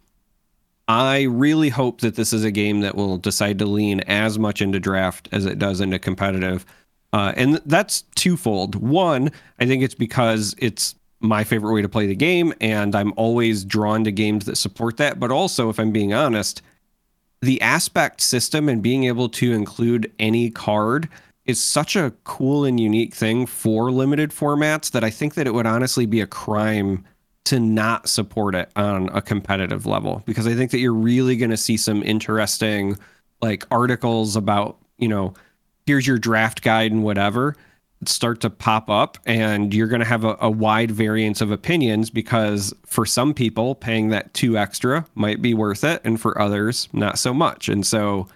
I 0.87 1.23
really 1.23 1.69
hope 1.69 2.01
that 2.01 2.15
this 2.15 2.33
is 2.33 2.43
a 2.43 2.51
game 2.51 2.81
that 2.81 2.95
will 2.95 3.17
decide 3.17 3.59
to 3.59 3.65
lean 3.65 4.01
as 4.01 4.37
much 4.37 4.61
into 4.61 4.79
draft 4.79 5.29
as 5.31 5.45
it 5.45 5.59
does 5.59 5.79
into 5.79 5.97
competitive. 5.97 6.65
Uh, 7.13 7.31
and 7.37 7.61
that's 7.65 8.01
twofold. 8.15 8.75
One, 8.75 9.31
I 9.59 9.65
think 9.65 9.83
it's 9.83 9.95
because 9.95 10.55
it's 10.57 10.95
my 11.23 11.43
favorite 11.43 11.73
way 11.73 11.81
to 11.81 11.89
play 11.89 12.05
the 12.05 12.15
game, 12.15 12.53
and 12.61 12.93
I'm 12.95 13.13
always 13.15 13.63
drawn 13.63 14.03
to 14.03 14.11
games 14.11 14.45
that 14.45 14.57
support 14.57 14.97
that. 14.97 15.19
But 15.19 15.31
also, 15.31 15.69
if 15.69 15.79
I'm 15.79 15.91
being 15.91 16.13
honest, 16.13 16.61
the 17.41 17.59
aspect 17.61 18.21
system 18.21 18.69
and 18.69 18.83
being 18.83 19.05
able 19.05 19.29
to 19.29 19.53
include 19.53 20.11
any 20.19 20.49
card 20.51 21.09
is 21.45 21.61
such 21.61 21.95
a 21.95 22.13
cool 22.25 22.65
and 22.65 22.79
unique 22.79 23.15
thing 23.15 23.45
for 23.45 23.89
limited 23.89 24.31
formats 24.31 24.91
that 24.91 25.03
I 25.03 25.09
think 25.09 25.33
that 25.35 25.47
it 25.47 25.53
would 25.53 25.65
honestly 25.65 26.05
be 26.05 26.21
a 26.21 26.27
crime 26.27 27.03
to 27.45 27.59
not 27.59 28.07
support 28.07 28.55
it 28.55 28.69
on 28.75 29.09
a 29.09 29.21
competitive 29.21 29.85
level 29.85 30.23
because 30.25 30.47
I 30.47 30.55
think 30.55 30.71
that 30.71 30.79
you're 30.79 30.93
really 30.93 31.35
going 31.35 31.51
to 31.51 31.57
see 31.57 31.75
some 31.75 32.01
interesting 32.03 32.97
like 33.41 33.65
articles 33.71 34.37
about, 34.37 34.77
you 34.97 35.09
know, 35.09 35.33
here's 35.85 36.07
your 36.07 36.17
draft 36.17 36.61
guide 36.61 36.93
and 36.93 37.03
whatever 37.03 37.57
start 38.09 38.41
to 38.41 38.49
pop 38.49 38.89
up 38.89 39.17
and 39.25 39.73
you're 39.73 39.87
going 39.87 40.01
to 40.01 40.05
have 40.05 40.23
a, 40.23 40.37
a 40.41 40.49
wide 40.49 40.91
variance 40.91 41.41
of 41.41 41.51
opinions 41.51 42.09
because 42.09 42.73
for 42.85 43.05
some 43.05 43.33
people 43.33 43.75
paying 43.75 44.09
that 44.09 44.33
two 44.33 44.57
extra 44.57 45.05
might 45.15 45.41
be 45.41 45.53
worth 45.53 45.83
it 45.83 46.01
and 46.03 46.19
for 46.19 46.39
others 46.39 46.89
not 46.93 47.19
so 47.19 47.33
much. 47.33 47.69
And 47.69 47.85
so 47.85 48.27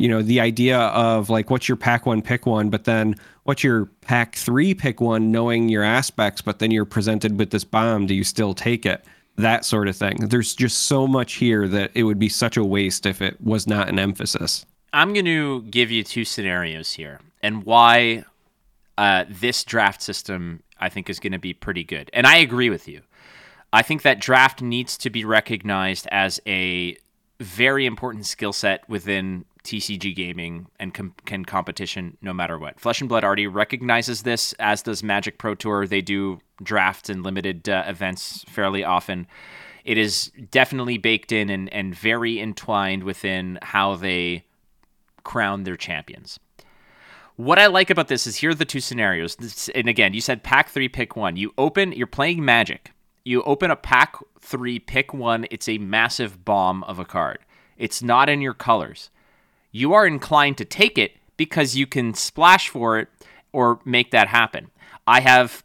you 0.00 0.08
know 0.08 0.22
the 0.22 0.40
idea 0.40 0.78
of 0.78 1.28
like 1.28 1.50
what's 1.50 1.68
your 1.68 1.76
pack 1.76 2.06
one 2.06 2.22
pick 2.22 2.46
one 2.46 2.70
but 2.70 2.84
then 2.84 3.14
what's 3.44 3.62
your 3.62 3.84
pack 4.00 4.34
three 4.34 4.72
pick 4.72 4.98
one 4.98 5.30
knowing 5.30 5.68
your 5.68 5.84
aspects 5.84 6.40
but 6.40 6.58
then 6.58 6.70
you're 6.70 6.86
presented 6.86 7.38
with 7.38 7.50
this 7.50 7.64
bomb 7.64 8.06
do 8.06 8.14
you 8.14 8.24
still 8.24 8.54
take 8.54 8.86
it? 8.86 9.04
That 9.36 9.64
sort 9.64 9.88
of 9.88 9.96
thing. 9.96 10.16
There's 10.28 10.54
just 10.54 10.82
so 10.82 11.06
much 11.06 11.34
here 11.34 11.68
that 11.68 11.90
it 11.94 12.04
would 12.04 12.18
be 12.18 12.28
such 12.28 12.56
a 12.56 12.64
waste 12.64 13.06
if 13.06 13.22
it 13.22 13.40
was 13.40 13.66
not 13.66 13.88
an 13.88 13.98
emphasis. 13.98 14.66
I'm 14.92 15.12
going 15.12 15.26
to 15.26 15.62
give 15.62 15.90
you 15.90 16.02
two 16.02 16.24
scenarios 16.24 16.92
here 16.92 17.20
and 17.42 17.64
why 17.64 18.24
uh, 18.98 19.24
this 19.28 19.64
draft 19.64 20.02
system 20.02 20.62
I 20.80 20.88
think 20.88 21.10
is 21.10 21.20
going 21.20 21.32
to 21.32 21.38
be 21.38 21.52
pretty 21.52 21.84
good. 21.84 22.10
And 22.12 22.26
I 22.26 22.36
agree 22.38 22.70
with 22.70 22.88
you. 22.88 23.02
I 23.72 23.82
think 23.82 24.02
that 24.02 24.20
draft 24.20 24.62
needs 24.62 24.98
to 24.98 25.10
be 25.10 25.24
recognized 25.24 26.08
as 26.10 26.40
a 26.46 26.96
very 27.38 27.86
important 27.86 28.26
skill 28.26 28.52
set 28.52 28.88
within 28.88 29.44
TCG 29.62 30.14
gaming 30.14 30.66
and 30.78 30.92
com- 30.92 31.14
can 31.24 31.44
competition 31.44 32.16
no 32.20 32.32
matter 32.32 32.58
what. 32.58 32.80
Flesh 32.80 33.00
and 33.00 33.08
Blood 33.08 33.24
already 33.24 33.46
recognizes 33.46 34.22
this, 34.22 34.54
as 34.54 34.82
does 34.82 35.02
Magic 35.02 35.38
Pro 35.38 35.54
Tour. 35.54 35.86
They 35.86 36.00
do 36.00 36.40
drafts 36.62 37.08
and 37.08 37.22
limited 37.22 37.68
uh, 37.68 37.84
events 37.86 38.44
fairly 38.48 38.82
often. 38.82 39.26
It 39.84 39.98
is 39.98 40.32
definitely 40.50 40.98
baked 40.98 41.32
in 41.32 41.50
and, 41.50 41.72
and 41.72 41.94
very 41.94 42.40
entwined 42.40 43.04
within 43.04 43.58
how 43.62 43.96
they 43.96 44.44
crown 45.24 45.64
their 45.64 45.76
champions. 45.76 46.38
What 47.40 47.58
I 47.58 47.68
like 47.68 47.88
about 47.88 48.08
this 48.08 48.26
is 48.26 48.36
here 48.36 48.50
are 48.50 48.54
the 48.54 48.66
two 48.66 48.80
scenarios. 48.80 49.34
This- 49.36 49.70
and 49.70 49.88
again, 49.88 50.12
you 50.12 50.20
said 50.20 50.42
pack 50.42 50.68
three, 50.68 50.90
pick 50.90 51.16
one. 51.16 51.36
You 51.36 51.54
open, 51.56 51.92
you're 51.92 52.06
playing 52.06 52.44
Magic. 52.44 52.92
You 53.24 53.42
open 53.44 53.70
a 53.70 53.76
pack 53.76 54.16
three, 54.42 54.78
pick 54.78 55.14
one. 55.14 55.46
It's 55.50 55.66
a 55.66 55.78
massive 55.78 56.44
bomb 56.44 56.84
of 56.84 56.98
a 56.98 57.06
card. 57.06 57.38
It's 57.78 58.02
not 58.02 58.28
in 58.28 58.42
your 58.42 58.52
colors. 58.52 59.08
You 59.72 59.94
are 59.94 60.06
inclined 60.06 60.58
to 60.58 60.66
take 60.66 60.98
it 60.98 61.12
because 61.38 61.74
you 61.74 61.86
can 61.86 62.12
splash 62.12 62.68
for 62.68 62.98
it 62.98 63.08
or 63.52 63.80
make 63.86 64.10
that 64.10 64.28
happen. 64.28 64.70
I 65.06 65.20
have 65.20 65.64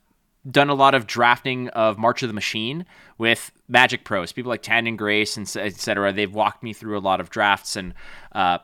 done 0.49 0.69
a 0.69 0.75
lot 0.75 0.95
of 0.95 1.05
drafting 1.05 1.67
of 1.69 1.97
March 1.97 2.23
of 2.23 2.29
the 2.29 2.33
Machine 2.33 2.85
with 3.17 3.51
Magic 3.67 4.05
Pros, 4.05 4.31
people 4.31 4.49
like 4.49 4.63
Tandon 4.63 4.95
Grace 4.95 5.35
and 5.35 5.45
et 5.57 5.75
cetera. 5.75 6.13
They've 6.13 6.33
walked 6.33 6.63
me 6.63 6.71
through 6.71 6.97
a 6.97 6.99
lot 6.99 7.19
of 7.19 7.29
drafts 7.29 7.75
and 7.75 7.93
uh, 8.31 8.59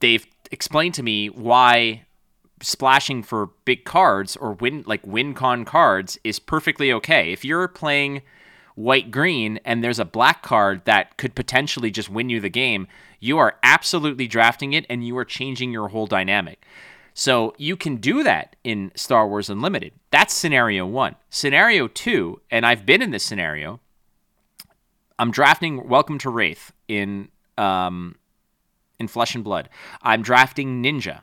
they've 0.00 0.26
explained 0.50 0.92
to 0.96 1.02
me 1.02 1.28
why 1.30 2.04
splashing 2.62 3.22
for 3.22 3.50
big 3.64 3.84
cards 3.84 4.36
or 4.36 4.52
win 4.52 4.84
like 4.86 5.06
win 5.06 5.34
con 5.34 5.64
cards 5.64 6.18
is 6.24 6.38
perfectly 6.38 6.92
okay. 6.92 7.32
If 7.32 7.44
you're 7.44 7.68
playing 7.68 8.22
white 8.74 9.10
green 9.10 9.60
and 9.64 9.82
there's 9.82 9.98
a 9.98 10.04
black 10.04 10.42
card 10.42 10.84
that 10.84 11.16
could 11.18 11.34
potentially 11.34 11.90
just 11.90 12.08
win 12.08 12.30
you 12.30 12.40
the 12.40 12.48
game, 12.48 12.86
you 13.20 13.38
are 13.38 13.56
absolutely 13.62 14.26
drafting 14.26 14.72
it 14.72 14.86
and 14.88 15.06
you 15.06 15.16
are 15.18 15.24
changing 15.24 15.72
your 15.72 15.88
whole 15.88 16.06
dynamic. 16.06 16.64
So 17.14 17.54
you 17.58 17.76
can 17.76 17.96
do 17.96 18.22
that 18.22 18.56
in 18.64 18.90
Star 18.94 19.28
Wars 19.28 19.50
Unlimited. 19.50 19.92
That's 20.10 20.32
scenario 20.32 20.86
1. 20.86 21.16
Scenario 21.28 21.88
2, 21.88 22.40
and 22.50 22.64
I've 22.64 22.86
been 22.86 23.02
in 23.02 23.10
this 23.10 23.22
scenario. 23.22 23.80
I'm 25.18 25.30
drafting 25.30 25.88
Welcome 25.88 26.18
to 26.18 26.30
Rathe 26.30 26.70
in 26.88 27.28
um 27.58 28.16
in 28.98 29.08
Flesh 29.08 29.34
and 29.34 29.44
Blood. 29.44 29.68
I'm 30.02 30.22
drafting 30.22 30.82
Ninja. 30.82 31.22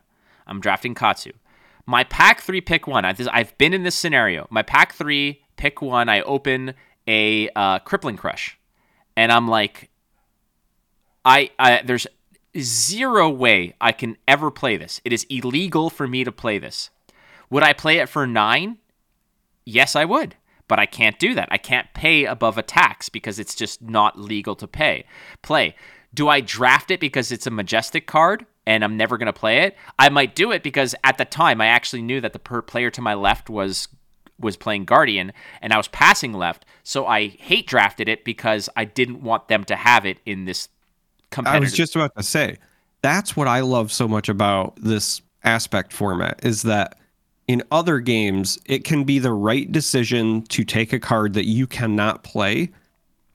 I'm 0.49 0.59
drafting 0.59 0.95
Katsu. 0.95 1.31
My 1.85 2.03
pack 2.03 2.41
three, 2.41 2.61
pick 2.61 2.87
one. 2.87 3.05
I've 3.05 3.57
been 3.57 3.73
in 3.73 3.83
this 3.83 3.95
scenario. 3.95 4.47
My 4.49 4.61
pack 4.61 4.93
three, 4.93 5.41
pick 5.55 5.81
one. 5.81 6.09
I 6.09 6.21
open 6.21 6.73
a 7.07 7.49
uh, 7.55 7.79
Crippling 7.79 8.17
Crush, 8.17 8.59
and 9.15 9.31
I'm 9.31 9.47
like, 9.47 9.89
I, 11.25 11.51
I 11.57 11.81
there's 11.83 12.05
zero 12.57 13.29
way 13.29 13.75
I 13.79 13.91
can 13.91 14.17
ever 14.27 14.51
play 14.51 14.77
this. 14.77 15.01
It 15.05 15.13
is 15.13 15.25
illegal 15.29 15.89
for 15.89 16.07
me 16.07 16.23
to 16.23 16.31
play 16.31 16.57
this. 16.59 16.89
Would 17.49 17.63
I 17.63 17.73
play 17.73 17.97
it 17.97 18.09
for 18.09 18.27
nine? 18.27 18.77
Yes, 19.65 19.95
I 19.95 20.05
would. 20.05 20.35
But 20.67 20.77
I 20.77 20.85
can't 20.85 21.17
do 21.17 21.33
that. 21.33 21.47
I 21.51 21.57
can't 21.57 21.91
pay 21.95 22.25
above 22.25 22.59
a 22.59 22.61
tax 22.61 23.09
because 23.09 23.39
it's 23.39 23.55
just 23.55 23.81
not 23.81 24.19
legal 24.19 24.55
to 24.55 24.67
pay. 24.67 25.05
Play. 25.41 25.75
Do 26.13 26.27
I 26.27 26.41
draft 26.41 26.91
it 26.91 26.99
because 26.99 27.31
it's 27.31 27.47
a 27.47 27.51
majestic 27.51 28.05
card 28.05 28.45
and 28.69 28.83
I'm 28.83 28.95
never 28.95 29.17
going 29.17 29.25
to 29.25 29.33
play 29.33 29.63
it? 29.63 29.75
I 29.97 30.09
might 30.09 30.35
do 30.35 30.51
it 30.51 30.61
because 30.61 30.93
at 31.03 31.17
the 31.17 31.25
time 31.25 31.59
I 31.59 31.65
actually 31.65 32.03
knew 32.03 32.21
that 32.21 32.33
the 32.33 32.39
per 32.39 32.61
player 32.61 32.91
to 32.91 33.01
my 33.01 33.15
left 33.15 33.49
was 33.49 33.87
was 34.37 34.55
playing 34.55 34.85
Guardian 34.85 35.33
and 35.61 35.73
I 35.73 35.77
was 35.77 35.87
passing 35.89 36.33
left, 36.33 36.65
so 36.83 37.07
I 37.07 37.27
hate 37.27 37.65
drafted 37.65 38.07
it 38.07 38.23
because 38.23 38.69
I 38.77 38.85
didn't 38.85 39.23
want 39.23 39.47
them 39.47 39.63
to 39.65 39.75
have 39.75 40.05
it 40.05 40.19
in 40.23 40.45
this 40.45 40.69
competitive. 41.31 41.61
I 41.61 41.65
was 41.65 41.73
just 41.73 41.95
about 41.95 42.15
to 42.15 42.23
say 42.23 42.57
that's 43.01 43.35
what 43.35 43.47
I 43.47 43.61
love 43.61 43.91
so 43.91 44.07
much 44.07 44.29
about 44.29 44.77
this 44.79 45.21
aspect 45.43 45.91
format 45.91 46.39
is 46.43 46.61
that 46.61 46.99
in 47.47 47.63
other 47.71 47.99
games 47.99 48.59
it 48.65 48.83
can 48.83 49.03
be 49.03 49.17
the 49.17 49.33
right 49.33 49.71
decision 49.71 50.43
to 50.43 50.63
take 50.63 50.93
a 50.93 50.99
card 50.99 51.33
that 51.33 51.45
you 51.45 51.65
cannot 51.65 52.23
play 52.23 52.69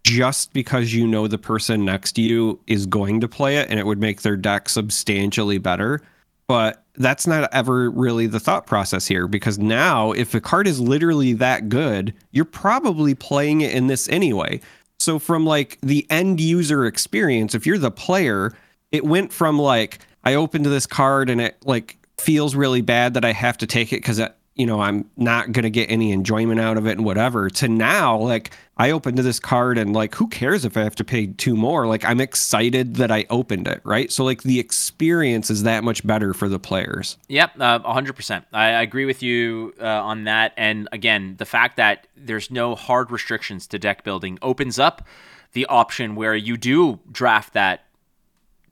just 0.05 0.53
because 0.53 0.95
you 0.95 1.07
know 1.07 1.27
the 1.27 1.39
person 1.39 1.85
next 1.85 2.13
to 2.13 2.23
you 2.23 2.61
is 2.67 2.87
going 2.87 3.21
to 3.21 3.29
play 3.29 3.57
it 3.57 3.69
and 3.71 3.81
it 3.81 3.87
would 3.87 3.99
make 3.99 4.23
their 4.23 4.37
deck 4.37 4.69
substantially 4.69 5.59
better. 5.59 6.01
But 6.47 6.85
that's 6.97 7.27
not 7.27 7.53
ever 7.53 7.91
really 7.91 8.27
the 8.27 8.39
thought 8.39 8.67
process 8.67 9.07
here 9.07 9.27
because 9.27 9.59
now, 9.59 10.13
if 10.13 10.35
a 10.35 10.41
card 10.41 10.67
is 10.67 10.79
literally 10.79 11.33
that 11.35 11.71
good, 11.71 12.13
you're 12.33 12.45
probably 12.45 13.15
playing 13.15 13.63
it 13.63 13.73
in 13.75 13.87
this 13.87 14.09
anyway. 14.11 14.61
So, 15.01 15.19
from 15.19 15.47
like 15.47 15.79
the 15.83 16.07
end 16.11 16.41
user 16.41 16.85
experience, 16.85 17.55
if 17.55 17.67
you're 17.67 17.79
the 17.79 17.91
player, 17.91 18.55
it 18.93 19.05
went 19.05 19.33
from 19.33 19.59
like, 19.59 20.01
I 20.23 20.35
opened 20.35 20.67
this 20.67 20.87
card 20.87 21.31
and 21.31 21.41
it 21.41 21.57
like 21.65 21.97
feels 22.19 22.55
really 22.55 22.83
bad 22.83 23.15
that 23.15 23.25
I 23.25 23.33
have 23.33 23.59
to 23.59 23.67
take 23.67 23.93
it 23.93 23.97
because 23.97 24.21
you 24.55 24.67
know 24.67 24.81
I'm 24.81 25.09
not 25.17 25.53
gonna 25.53 25.71
get 25.71 25.91
any 25.91 26.13
enjoyment 26.13 26.61
out 26.61 26.77
of 26.77 26.87
it 26.87 26.93
and 26.93 27.05
whatever. 27.05 27.51
To 27.51 27.69
now, 27.69 28.17
like 28.19 28.51
I 28.77 28.91
opened 28.91 29.19
this 29.19 29.39
card 29.39 29.79
and 29.79 29.93
like 29.93 30.15
who 30.15 30.27
cares 30.27 30.65
if 30.65 30.77
I 30.77 30.83
have 30.83 30.95
to 30.97 31.05
pay 31.05 31.27
two 31.27 31.57
more? 31.57 31.87
Like 31.87 32.05
I'm 32.05 32.21
excited 32.21 32.97
that 32.97 33.11
I 33.11 33.27
opened 33.31 33.69
it, 33.69 33.81
right? 33.85 34.11
So 34.11 34.25
like 34.25 34.43
the 34.43 34.59
experience 34.59 35.51
is 35.51 35.63
that 35.63 35.85
much 35.85 36.07
better 36.07 36.35
for 36.35 36.49
the 36.49 36.59
players. 36.59 37.17
Yep, 37.29 37.53
uh, 37.61 37.79
100%. 37.81 38.45
I, 38.53 38.65
I 38.65 38.83
agree 38.83 39.05
with 39.05 39.23
you 39.23 39.75
uh, 39.81 39.87
on 39.87 40.25
that. 40.25 40.53
And 40.57 40.89
again, 40.93 41.37
the 41.39 41.45
fact 41.45 41.77
that 41.77 42.07
there's 42.17 42.51
no 42.51 42.75
hard 42.75 43.11
restrictions 43.11 43.67
to 43.69 43.79
deck 43.79 44.03
building 44.03 44.39
opens 44.43 44.79
up 44.79 45.07
the 45.53 45.67
option 45.67 46.17
where 46.17 46.35
you 46.35 46.57
do 46.57 46.99
draft 47.11 47.53
that 47.55 47.85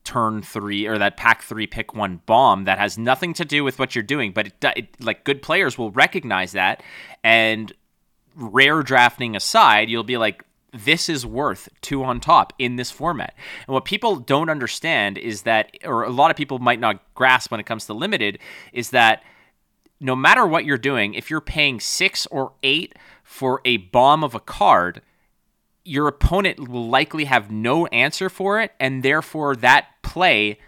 turn 0.03 0.41
three 0.41 0.85
or 0.85 0.97
that 0.97 1.17
pack 1.17 1.41
three 1.41 1.67
pick 1.67 1.93
one 1.93 2.21
bomb 2.25 2.65
that 2.65 2.77
has 2.77 2.97
nothing 2.97 3.33
to 3.33 3.45
do 3.45 3.63
with 3.63 3.79
what 3.79 3.95
you're 3.95 4.03
doing 4.03 4.31
but 4.31 4.47
it, 4.47 4.65
it, 4.75 5.03
like 5.03 5.23
good 5.23 5.41
players 5.41 5.77
will 5.77 5.91
recognize 5.91 6.51
that. 6.51 6.83
And 7.23 7.71
rare 8.35 8.81
drafting 8.81 9.35
aside 9.35 9.89
you'll 9.89 10.03
be 10.03 10.17
like 10.17 10.43
this 10.73 11.07
is 11.07 11.25
worth 11.25 11.69
two 11.81 12.03
on 12.03 12.19
top 12.19 12.51
in 12.57 12.77
this 12.77 12.89
format. 12.89 13.35
And 13.67 13.75
what 13.75 13.85
people 13.85 14.15
don't 14.15 14.49
understand 14.49 15.19
is 15.19 15.43
that 15.43 15.77
or 15.85 16.03
a 16.03 16.09
lot 16.09 16.31
of 16.31 16.37
people 16.37 16.59
might 16.59 16.79
not 16.79 17.01
grasp 17.13 17.51
when 17.51 17.59
it 17.59 17.65
comes 17.65 17.85
to 17.85 17.93
limited 17.93 18.39
is 18.73 18.89
that 18.89 19.23
no 19.99 20.15
matter 20.15 20.45
what 20.45 20.65
you're 20.65 20.77
doing 20.77 21.13
if 21.13 21.29
you're 21.29 21.41
paying 21.41 21.79
six 21.79 22.25
or 22.27 22.53
eight 22.63 22.95
for 23.23 23.61
a 23.63 23.77
bomb 23.77 24.23
of 24.23 24.35
a 24.35 24.39
card 24.39 25.01
your 25.85 26.07
opponent 26.07 26.67
will 26.67 26.87
likely 26.87 27.25
have 27.25 27.51
no 27.51 27.87
answer 27.87 28.29
for 28.29 28.59
it, 28.61 28.71
and 28.79 29.03
therefore 29.03 29.55
that 29.57 29.87
play, 30.01 30.59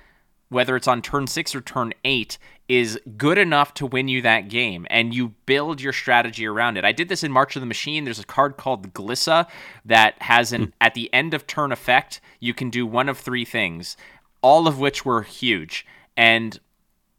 whether 0.50 0.76
it's 0.76 0.88
on 0.88 1.02
turn 1.02 1.28
six 1.28 1.56
or 1.56 1.62
turn 1.62 1.94
eight, 2.04 2.38
is 2.68 3.00
good 3.16 3.38
enough 3.38 3.74
to 3.76 3.86
win 3.86 4.08
you 4.08 4.22
that 4.22 4.50
game, 4.50 4.88
and 4.90 5.14
you 5.14 5.30
build 5.46 5.80
your 5.80 5.94
strategy 5.94 6.46
around 6.46 6.78
it. 6.78 6.84
I 6.86 6.92
did 6.92 7.10
this 7.10 7.24
in 7.24 7.32
March 7.32 7.56
of 7.56 7.62
the 7.62 7.68
Machine. 7.68 8.04
There's 8.04 8.20
a 8.20 8.26
card 8.26 8.58
called 8.58 8.94
Glissa 8.94 9.48
that 9.86 10.22
has 10.22 10.52
an 10.52 10.64
hmm. 10.64 10.70
at 10.82 10.96
the 10.96 11.14
end 11.14 11.34
of 11.34 11.48
turn 11.48 11.72
effect, 11.72 12.20
you 12.40 12.54
can 12.54 12.70
do 12.70 12.86
one 12.86 13.08
of 13.08 13.18
three 13.18 13.46
things, 13.46 13.96
all 14.42 14.68
of 14.68 14.80
which 14.80 15.06
were 15.06 15.22
huge. 15.22 15.86
And 16.18 16.60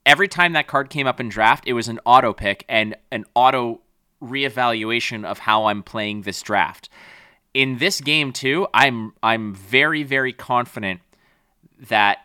every 0.05 0.29
time 0.29 0.53
that 0.53 0.67
card 0.67 0.91
came 0.91 1.07
up 1.07 1.21
in 1.21 1.29
draft, 1.29 1.65
it 1.67 1.73
was 1.73 1.89
an 1.89 2.01
auto 2.05 2.33
pick 2.33 2.65
and 2.69 2.97
an 3.11 3.25
auto 3.35 3.81
reevaluation 4.23 5.25
of 5.25 5.41
how 5.41 5.67
I'm 5.67 5.83
playing 5.83 6.23
this 6.23 6.43
draft 6.43 6.89
in 7.57 7.79
this 7.79 8.03
game 8.03 8.35
too, 8.35 8.69
I'm 8.75 9.15
I'm 9.23 9.55
very 9.55 10.03
very 10.03 10.35
confident 10.35 11.01
that 11.89 12.19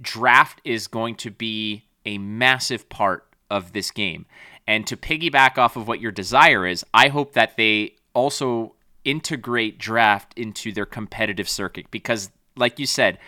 draft 0.00 0.62
is 0.64 0.86
going 0.86 1.16
to 1.16 1.30
be 1.30 1.84
a 2.06 2.16
massive 2.16 2.88
part 2.88 3.26
of 3.50 3.74
this 3.74 3.90
game. 3.90 4.24
And 4.66 4.86
to 4.86 4.96
piggyback 4.96 5.58
off 5.58 5.76
of 5.76 5.86
what 5.86 6.00
your 6.00 6.10
desire 6.10 6.66
is, 6.66 6.86
I 6.94 7.08
hope 7.08 7.34
that 7.34 7.58
they 7.58 7.96
also 8.14 8.74
integrate 9.04 9.78
draft 9.78 10.32
into 10.38 10.72
their 10.72 10.86
competitive 10.86 11.50
circuit 11.50 11.90
because 11.90 12.30
like 12.56 12.78
you 12.78 12.86
said, 12.86 13.18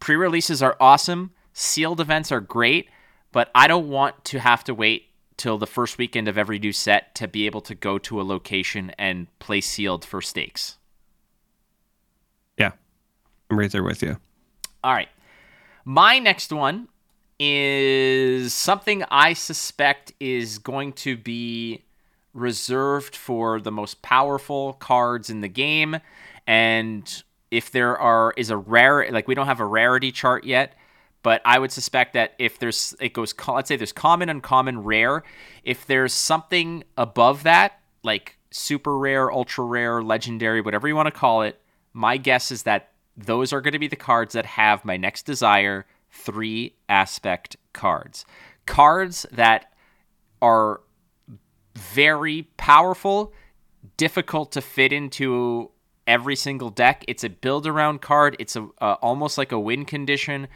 pre-releases 0.00 0.62
are 0.62 0.78
awesome, 0.80 1.32
sealed 1.52 2.00
events 2.00 2.32
are 2.32 2.40
great, 2.40 2.88
but 3.32 3.50
I 3.54 3.68
don't 3.68 3.90
want 3.90 4.24
to 4.26 4.40
have 4.40 4.64
to 4.64 4.74
wait 4.74 5.10
till 5.36 5.58
the 5.58 5.66
first 5.66 5.98
weekend 5.98 6.28
of 6.28 6.38
every 6.38 6.58
new 6.58 6.72
set 6.72 7.14
to 7.16 7.28
be 7.28 7.46
able 7.46 7.60
to 7.62 7.74
go 7.74 7.98
to 7.98 8.20
a 8.20 8.22
location 8.22 8.92
and 8.98 9.26
play 9.38 9.60
sealed 9.60 10.04
for 10.04 10.20
stakes. 10.20 10.78
Yeah, 12.58 12.72
I'm 13.50 13.58
right 13.58 13.70
there 13.70 13.82
with 13.82 14.02
you. 14.02 14.18
All 14.84 14.92
right. 14.92 15.08
My 15.84 16.18
next 16.18 16.52
one 16.52 16.88
is 17.38 18.54
something 18.54 19.04
I 19.10 19.32
suspect 19.32 20.12
is 20.20 20.58
going 20.58 20.92
to 20.94 21.16
be 21.16 21.84
reserved 22.34 23.16
for 23.16 23.60
the 23.60 23.72
most 23.72 24.00
powerful 24.02 24.74
cards 24.74 25.28
in 25.28 25.40
the 25.40 25.48
game. 25.48 25.98
And 26.46 27.22
if 27.50 27.70
there 27.70 27.98
are 27.98 28.32
is 28.36 28.50
a 28.50 28.56
rare 28.56 29.10
like 29.10 29.28
we 29.28 29.34
don't 29.34 29.46
have 29.46 29.60
a 29.60 29.66
rarity 29.66 30.12
chart 30.12 30.44
yet, 30.44 30.74
but 31.22 31.40
I 31.44 31.58
would 31.58 31.72
suspect 31.72 32.14
that 32.14 32.34
if 32.38 32.58
there's 32.58 32.94
it 33.00 33.12
goes 33.12 33.34
let's 33.48 33.68
say 33.68 33.76
there's 33.76 33.92
common, 33.92 34.28
uncommon, 34.28 34.82
rare, 34.82 35.22
if 35.64 35.86
there's 35.86 36.12
something 36.12 36.84
above 36.96 37.44
that 37.44 37.80
like 38.02 38.38
super 38.50 38.98
rare, 38.98 39.30
ultra 39.30 39.64
rare, 39.64 40.02
legendary, 40.02 40.60
whatever 40.60 40.88
you 40.88 40.96
want 40.96 41.06
to 41.06 41.12
call 41.12 41.42
it, 41.42 41.60
my 41.92 42.16
guess 42.16 42.50
is 42.50 42.64
that 42.64 42.90
those 43.16 43.52
are 43.52 43.60
going 43.60 43.72
to 43.72 43.78
be 43.78 43.88
the 43.88 43.96
cards 43.96 44.34
that 44.34 44.46
have 44.46 44.84
my 44.84 44.96
next 44.96 45.24
desire 45.24 45.86
three 46.10 46.74
aspect 46.88 47.56
cards. 47.72 48.24
Cards 48.66 49.26
that 49.32 49.72
are 50.40 50.80
very 51.74 52.42
powerful, 52.56 53.32
difficult 53.96 54.52
to 54.52 54.60
fit 54.60 54.92
into 54.92 55.70
every 56.06 56.36
single 56.36 56.70
deck. 56.70 57.04
It's 57.08 57.24
a 57.24 57.30
build 57.30 57.66
around 57.66 58.02
card. 58.02 58.36
It's 58.38 58.56
a 58.56 58.68
uh, 58.80 58.96
almost 59.02 59.38
like 59.38 59.52
a 59.52 59.60
win 59.60 59.84
condition 59.84 60.48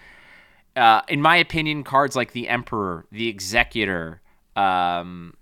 uh, 0.77 1.03
in 1.09 1.23
my 1.23 1.37
opinion, 1.37 1.83
cards 1.83 2.15
like 2.15 2.33
the 2.33 2.49
Emperor, 2.49 3.07
the 3.11 3.29
Executor, 3.29 4.21
um, 4.55 5.35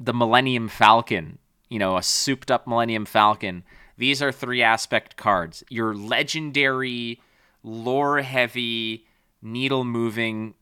the 0.00 0.14
Millennium 0.14 0.68
Falcon, 0.68 1.38
you 1.68 1.78
know, 1.78 1.96
a 1.96 2.02
souped 2.02 2.50
up 2.50 2.66
Millennium 2.66 3.04
Falcon, 3.04 3.64
these 3.98 4.22
are 4.22 4.32
three 4.32 4.62
aspect 4.62 5.16
cards. 5.16 5.62
Your 5.68 5.94
legendary, 5.94 7.20
lore 7.62 8.22
heavy, 8.22 9.06
needle 9.42 9.84
moving, 9.84 10.54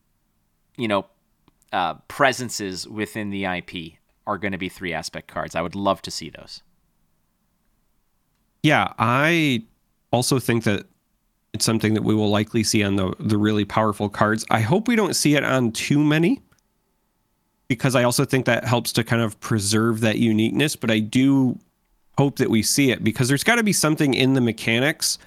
you 0.75 0.87
know, 0.87 1.05
uh, 1.71 1.95
presences 2.07 2.87
within 2.87 3.29
the 3.29 3.45
IP 3.45 3.93
are 4.25 4.37
going 4.37 4.51
to 4.51 4.57
be 4.57 4.69
three 4.69 4.93
aspect 4.93 5.27
cards. 5.27 5.55
I 5.55 5.61
would 5.61 5.75
love 5.75 6.01
to 6.01 6.11
see 6.11 6.29
those. 6.29 6.63
Yeah, 8.63 8.93
I 8.99 9.63
also 10.11 10.39
think 10.39 10.63
that 10.65 10.87
it's 11.57 11.65
something 11.65 11.95
that 11.95 12.03
we 12.03 12.13
will 12.13 12.29
likely 12.29 12.63
see 12.63 12.83
on 12.83 12.95
the 12.95 13.13
the 13.19 13.37
really 13.37 13.65
powerful 13.65 14.09
cards. 14.09 14.45
I 14.51 14.59
hope 14.59 14.87
we 14.87 14.95
don't 14.95 15.15
see 15.15 15.35
it 15.35 15.43
on 15.43 15.71
too 15.71 16.03
many 16.03 16.39
because 17.67 17.95
I 17.95 18.03
also 18.03 18.25
think 18.25 18.45
that 18.45 18.63
helps 18.63 18.93
to 18.93 19.03
kind 19.03 19.23
of 19.23 19.39
preserve 19.39 20.01
that 20.01 20.19
uniqueness, 20.19 20.75
but 20.75 20.91
I 20.91 20.99
do 20.99 21.57
hope 22.15 22.37
that 22.37 22.51
we 22.51 22.61
see 22.61 22.91
it 22.91 23.03
because 23.03 23.27
there's 23.27 23.43
got 23.43 23.55
to 23.55 23.63
be 23.63 23.73
something 23.73 24.13
in 24.13 24.33
the 24.33 24.41
mechanics 24.41 25.17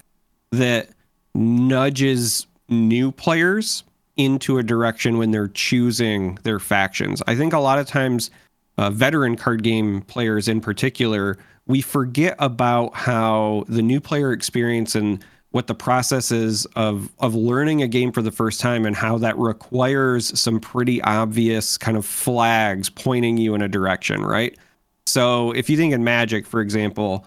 that 0.51 0.89
nudges 1.35 2.47
new 2.69 3.11
players 3.11 3.83
into 4.15 4.57
a 4.57 4.63
direction 4.63 5.17
when 5.17 5.31
they're 5.31 5.49
choosing 5.49 6.37
their 6.43 6.59
factions. 6.59 7.21
I 7.27 7.35
think 7.35 7.51
a 7.51 7.59
lot 7.59 7.77
of 7.77 7.87
times 7.87 8.31
uh, 8.77 8.89
veteran 8.89 9.35
card 9.35 9.63
game 9.63 10.01
players 10.01 10.47
in 10.47 10.61
particular, 10.61 11.37
we 11.67 11.81
forget 11.81 12.35
about 12.39 12.95
how 12.95 13.65
the 13.67 13.81
new 13.81 13.99
player 13.99 14.31
experience 14.31 14.95
and 14.95 15.23
what 15.51 15.67
the 15.67 15.75
process 15.75 16.31
is 16.31 16.65
of 16.75 17.09
of 17.19 17.35
learning 17.35 17.81
a 17.81 17.87
game 17.87 18.11
for 18.11 18.21
the 18.21 18.31
first 18.31 18.59
time 18.59 18.85
and 18.85 18.95
how 18.95 19.17
that 19.17 19.37
requires 19.37 20.37
some 20.39 20.59
pretty 20.59 21.01
obvious 21.03 21.77
kind 21.77 21.97
of 21.97 22.05
flags 22.05 22.89
pointing 22.89 23.37
you 23.37 23.53
in 23.53 23.61
a 23.61 23.67
direction, 23.67 24.21
right? 24.23 24.57
So 25.05 25.51
if 25.51 25.69
you 25.69 25.77
think 25.77 25.93
in 25.93 26.03
Magic, 26.03 26.45
for 26.47 26.61
example, 26.61 27.25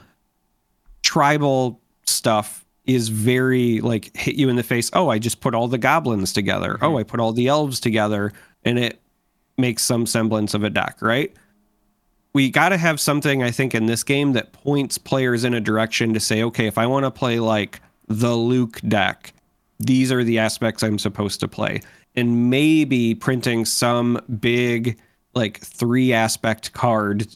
tribal 1.02 1.80
stuff 2.06 2.64
is 2.86 3.08
very 3.08 3.80
like 3.80 4.14
hit 4.16 4.36
you 4.36 4.48
in 4.48 4.56
the 4.56 4.62
face. 4.62 4.90
Oh, 4.92 5.08
I 5.08 5.18
just 5.18 5.40
put 5.40 5.54
all 5.54 5.68
the 5.68 5.78
goblins 5.78 6.32
together. 6.32 6.74
Mm-hmm. 6.74 6.84
Oh, 6.84 6.98
I 6.98 7.02
put 7.02 7.20
all 7.20 7.32
the 7.32 7.48
elves 7.48 7.80
together, 7.80 8.32
and 8.64 8.78
it 8.78 9.00
makes 9.56 9.82
some 9.82 10.06
semblance 10.06 10.54
of 10.54 10.64
a 10.64 10.70
deck, 10.70 10.96
right? 11.00 11.32
We 12.32 12.50
got 12.50 12.70
to 12.70 12.76
have 12.76 12.98
something, 12.98 13.42
I 13.42 13.52
think, 13.52 13.74
in 13.74 13.86
this 13.86 14.02
game 14.02 14.32
that 14.32 14.52
points 14.52 14.98
players 14.98 15.44
in 15.44 15.54
a 15.54 15.60
direction 15.60 16.14
to 16.14 16.20
say, 16.20 16.42
okay, 16.42 16.66
if 16.66 16.78
I 16.78 16.86
want 16.86 17.04
to 17.04 17.10
play 17.10 17.38
like 17.38 17.80
the 18.08 18.34
Luke 18.34 18.80
deck. 18.86 19.32
These 19.80 20.12
are 20.12 20.24
the 20.24 20.38
aspects 20.38 20.82
I'm 20.82 20.98
supposed 20.98 21.40
to 21.40 21.48
play. 21.48 21.80
And 22.16 22.48
maybe 22.50 23.14
printing 23.14 23.64
some 23.64 24.20
big, 24.40 24.98
like 25.34 25.60
three 25.60 26.12
aspect 26.12 26.72
card 26.72 27.26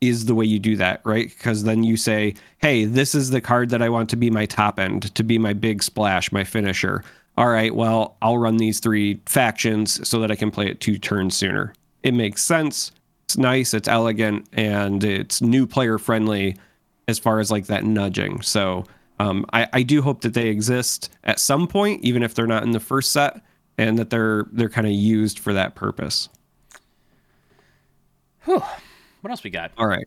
is 0.00 0.26
the 0.26 0.34
way 0.34 0.44
you 0.44 0.60
do 0.60 0.76
that, 0.76 1.00
right? 1.04 1.28
Because 1.28 1.64
then 1.64 1.82
you 1.82 1.96
say, 1.96 2.34
hey, 2.58 2.84
this 2.84 3.14
is 3.14 3.30
the 3.30 3.40
card 3.40 3.70
that 3.70 3.82
I 3.82 3.88
want 3.88 4.08
to 4.10 4.16
be 4.16 4.30
my 4.30 4.46
top 4.46 4.78
end, 4.78 5.12
to 5.14 5.24
be 5.24 5.38
my 5.38 5.52
big 5.52 5.82
splash, 5.82 6.30
my 6.30 6.44
finisher. 6.44 7.02
All 7.36 7.48
right, 7.48 7.74
well, 7.74 8.16
I'll 8.22 8.38
run 8.38 8.58
these 8.58 8.80
three 8.80 9.20
factions 9.26 10.08
so 10.08 10.20
that 10.20 10.30
I 10.30 10.36
can 10.36 10.50
play 10.50 10.68
it 10.68 10.80
two 10.80 10.98
turns 10.98 11.36
sooner. 11.36 11.74
It 12.02 12.14
makes 12.14 12.42
sense. 12.44 12.92
It's 13.24 13.36
nice, 13.36 13.74
it's 13.74 13.88
elegant, 13.88 14.46
and 14.52 15.02
it's 15.02 15.42
new 15.42 15.66
player 15.66 15.98
friendly 15.98 16.56
as 17.08 17.18
far 17.18 17.40
as 17.40 17.50
like 17.50 17.66
that 17.66 17.84
nudging. 17.84 18.40
So 18.42 18.84
um, 19.18 19.44
I, 19.52 19.68
I 19.72 19.82
do 19.82 20.02
hope 20.02 20.20
that 20.22 20.34
they 20.34 20.48
exist 20.48 21.10
at 21.24 21.40
some 21.40 21.66
point, 21.68 22.04
even 22.04 22.22
if 22.22 22.34
they're 22.34 22.46
not 22.46 22.62
in 22.62 22.72
the 22.72 22.80
first 22.80 23.12
set. 23.12 23.40
and 23.78 23.98
that 23.98 24.10
they're 24.10 24.44
they're 24.52 24.68
kind 24.68 24.86
of 24.86 24.92
used 24.92 25.38
for 25.38 25.52
that 25.52 25.74
purpose. 25.74 26.28
Whew. 28.44 28.62
What 29.20 29.30
else 29.30 29.44
we 29.44 29.50
got? 29.50 29.72
All 29.76 29.86
right. 29.86 30.06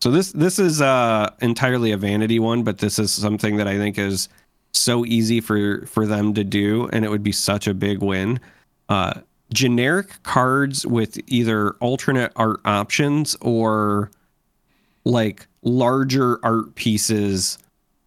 So 0.00 0.10
this 0.10 0.32
this 0.32 0.58
is 0.58 0.80
uh 0.80 1.30
entirely 1.40 1.92
a 1.92 1.96
vanity 1.96 2.38
one, 2.38 2.62
but 2.62 2.78
this 2.78 2.98
is 2.98 3.10
something 3.12 3.56
that 3.56 3.66
I 3.68 3.76
think 3.76 3.98
is 3.98 4.28
so 4.72 5.04
easy 5.06 5.40
for 5.40 5.86
for 5.86 6.06
them 6.06 6.34
to 6.34 6.44
do 6.44 6.88
and 6.92 7.04
it 7.04 7.10
would 7.10 7.22
be 7.22 7.32
such 7.32 7.66
a 7.66 7.74
big 7.74 8.02
win. 8.02 8.40
Uh 8.88 9.20
generic 9.52 10.22
cards 10.24 10.86
with 10.86 11.18
either 11.28 11.72
alternate 11.74 12.32
art 12.36 12.60
options 12.64 13.36
or 13.40 14.10
like 15.04 15.46
larger 15.62 16.38
art 16.44 16.74
pieces 16.74 17.58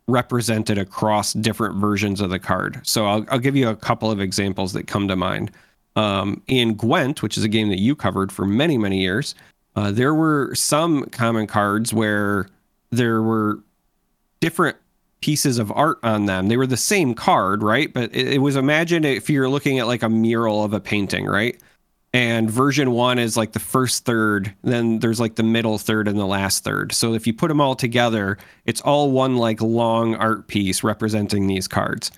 represented 0.10 0.78
across 0.78 1.34
different 1.34 1.76
versions 1.76 2.22
of 2.22 2.30
the 2.30 2.40
card. 2.40 2.80
So 2.84 3.06
I'll, 3.06 3.26
I'll 3.30 3.40
give 3.40 3.56
you 3.56 3.70
a 3.70 3.76
couple 3.76 4.12
of 4.12 4.20
examples 4.20 4.74
that 4.74 4.88
come 4.88 5.08
to 5.08 5.16
mind. 5.16 5.52
Um, 5.96 6.42
in 6.48 6.76
Gwent, 6.76 7.22
which 7.22 7.38
is 7.38 7.44
a 7.44 7.50
game 7.50 7.70
that 7.70 7.80
you 7.80 7.96
covered 7.96 8.32
for 8.32 8.46
many, 8.46 8.78
many 8.78 9.02
years, 9.02 9.36
uh, 9.76 9.92
there 9.92 10.14
were 10.14 10.54
some 10.56 11.06
common 11.06 11.48
cards 11.48 11.94
where 11.94 12.48
there 12.92 13.22
were 13.22 13.60
different 14.40 14.78
pieces 15.22 15.58
of 15.60 15.72
art 15.72 16.00
on 16.04 16.26
them. 16.26 16.48
They 16.48 16.58
were 16.58 16.68
the 16.68 16.78
same 16.78 17.14
card, 17.14 17.64
right? 17.64 17.94
But 17.94 18.16
it, 18.16 18.34
it 18.34 18.38
was 18.40 18.56
imagine 18.56 19.04
if 19.04 19.30
you're 19.30 19.50
looking 19.50 19.80
at 19.80 19.88
like 19.88 20.04
a 20.04 20.10
mural 20.10 20.64
of 20.64 20.74
a 20.74 20.80
painting, 20.80 21.26
right? 21.26 21.60
And 22.14 22.50
version 22.50 22.92
one 22.92 23.20
is 23.20 23.38
like 23.38 23.52
the 23.52 23.60
first 23.60 24.06
third 24.06 24.54
then 24.64 25.00
there's 25.00 25.20
like 25.20 25.36
the 25.36 25.44
middle 25.44 25.78
third 25.78 26.08
and 26.08 26.18
the 26.18 26.26
last 26.26 26.64
third. 26.64 26.92
So 26.92 27.14
if 27.14 27.28
you 27.28 27.34
put 27.34 27.50
them 27.50 27.62
all 27.62 27.76
together 27.76 28.38
it's 28.66 28.82
all 28.82 29.12
one 29.12 29.38
like 29.38 29.62
long 29.62 30.16
art 30.16 30.48
piece 30.48 30.84
representing 30.84 31.48
these 31.48 31.68
cards. 31.68 32.12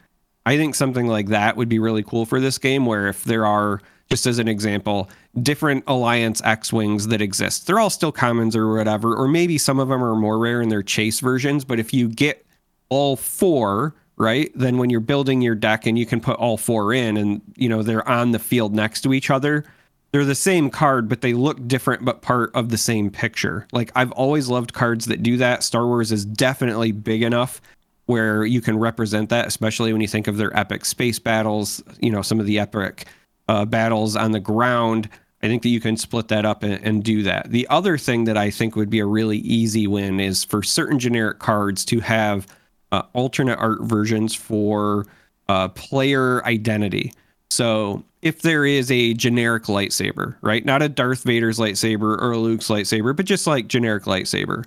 I 0.46 0.58
think 0.58 0.76
something 0.76 1.08
like 1.08 1.28
that 1.28 1.58
would 1.58 1.70
be 1.70 1.80
really 1.80 2.04
cool 2.04 2.26
for 2.26 2.40
this 2.40 2.58
game 2.58 2.86
where 2.86 3.08
if 3.08 3.24
there 3.26 3.46
are 3.46 3.82
just 4.10 4.26
as 4.26 4.40
an 4.40 4.48
example 4.48 5.10
different 5.42 5.84
alliance 5.88 6.42
x-wings 6.44 7.08
that 7.08 7.22
exist. 7.22 7.68
They're 7.68 7.80
all 7.80 7.90
still 7.90 8.12
commons 8.12 8.56
or 8.56 8.74
whatever 8.74 9.16
or 9.16 9.28
maybe 9.28 9.58
some 9.58 9.80
of 9.80 9.90
them 9.90 10.04
are 10.04 10.16
more 10.16 10.40
rare 10.40 10.62
in 10.62 10.70
their 10.70 10.84
chase 10.84 11.20
versions 11.20 11.66
but 11.66 11.80
if 11.80 11.94
you 11.94 12.08
get 12.08 12.46
all 12.90 13.18
four 13.18 13.94
right 14.18 14.52
then 14.56 14.78
when 14.78 14.90
you're 14.90 15.00
building 15.00 15.42
your 15.42 15.56
deck 15.56 15.86
and 15.86 15.98
you 15.98 16.06
can 16.06 16.22
put 16.22 16.38
all 16.38 16.58
four 16.58 16.94
in 16.94 17.18
and 17.18 17.42
you 17.56 17.68
know 17.68 17.84
they're 17.84 18.08
on 18.08 18.32
the 18.32 18.40
field 18.40 18.74
next 18.74 19.02
to 19.02 19.14
each 19.14 19.30
other 19.30 19.66
they're 20.12 20.26
the 20.26 20.36
same 20.36 20.70
card, 20.70 21.08
but 21.08 21.22
they 21.22 21.34
look 21.34 21.66
different, 21.68 22.04
but 22.04 22.22
part 22.22 22.52
of 22.54 22.70
the 22.70 22.78
same 22.78 23.10
picture. 23.10 23.68
Like 23.72 23.92
I've 23.96 24.12
always 24.12 24.50
loved 24.50 24.74
cards 24.74 25.06
that 25.06 25.24
do 25.24 25.38
that. 25.38 25.64
Star 25.64 25.86
Wars 25.86 26.12
is 26.12 26.26
definitely 26.26 26.92
big 26.92 27.24
enough 27.24 27.62
where 28.08 28.44
you 28.44 28.60
can 28.60 28.78
represent 28.78 29.30
that, 29.30 29.48
especially 29.48 29.94
when 29.94 30.02
you 30.02 30.08
think 30.08 30.28
of 30.28 30.38
their 30.38 30.56
epic 30.58 30.86
space 30.86 31.18
battles. 31.18 31.82
You 32.02 32.12
know, 32.12 32.22
some 32.22 32.40
of 32.40 32.46
the 32.46 32.60
epic 32.60 33.06
uh, 33.48 33.66
battles 33.66 34.16
on 34.16 34.32
the 34.32 34.40
ground. 34.40 35.10
I 35.44 35.48
think 35.48 35.64
that 35.64 35.70
you 35.70 35.80
can 35.80 35.98
split 35.98 36.28
that 36.28 36.46
up 36.46 36.62
and, 36.62 36.84
and 36.84 37.04
do 37.04 37.24
that. 37.24 37.50
The 37.50 37.68
other 37.70 37.98
thing 37.98 38.26
that 38.26 38.38
I 38.38 38.52
think 38.52 38.76
would 38.76 38.90
be 38.90 39.00
a 39.00 39.06
really 39.06 39.40
easy 39.40 39.88
win 39.88 40.20
is 40.20 40.44
for 40.44 40.62
certain 40.62 41.00
generic 41.00 41.40
cards 41.40 41.84
to 41.86 42.00
have 42.02 42.46
uh, 42.92 43.04
alternate 43.14 43.58
art 43.58 43.82
versions 43.82 44.36
for 44.36 45.08
uh, 45.48 45.70
player 45.70 46.46
identity. 46.46 47.14
So 47.50 48.04
if 48.22 48.42
there 48.42 48.66
is 48.66 48.92
a 48.92 49.14
generic 49.14 49.64
lightsaber, 49.64 50.36
right? 50.42 50.64
Not 50.64 50.82
a 50.82 50.90
Darth 50.90 51.24
Vader's 51.24 51.58
lightsaber 51.58 52.20
or 52.22 52.32
a 52.32 52.38
Luke's 52.38 52.68
lightsaber, 52.68 53.16
but 53.16 53.26
just 53.26 53.48
like 53.48 53.68
generic 53.68 54.04
lightsaber. 54.04 54.66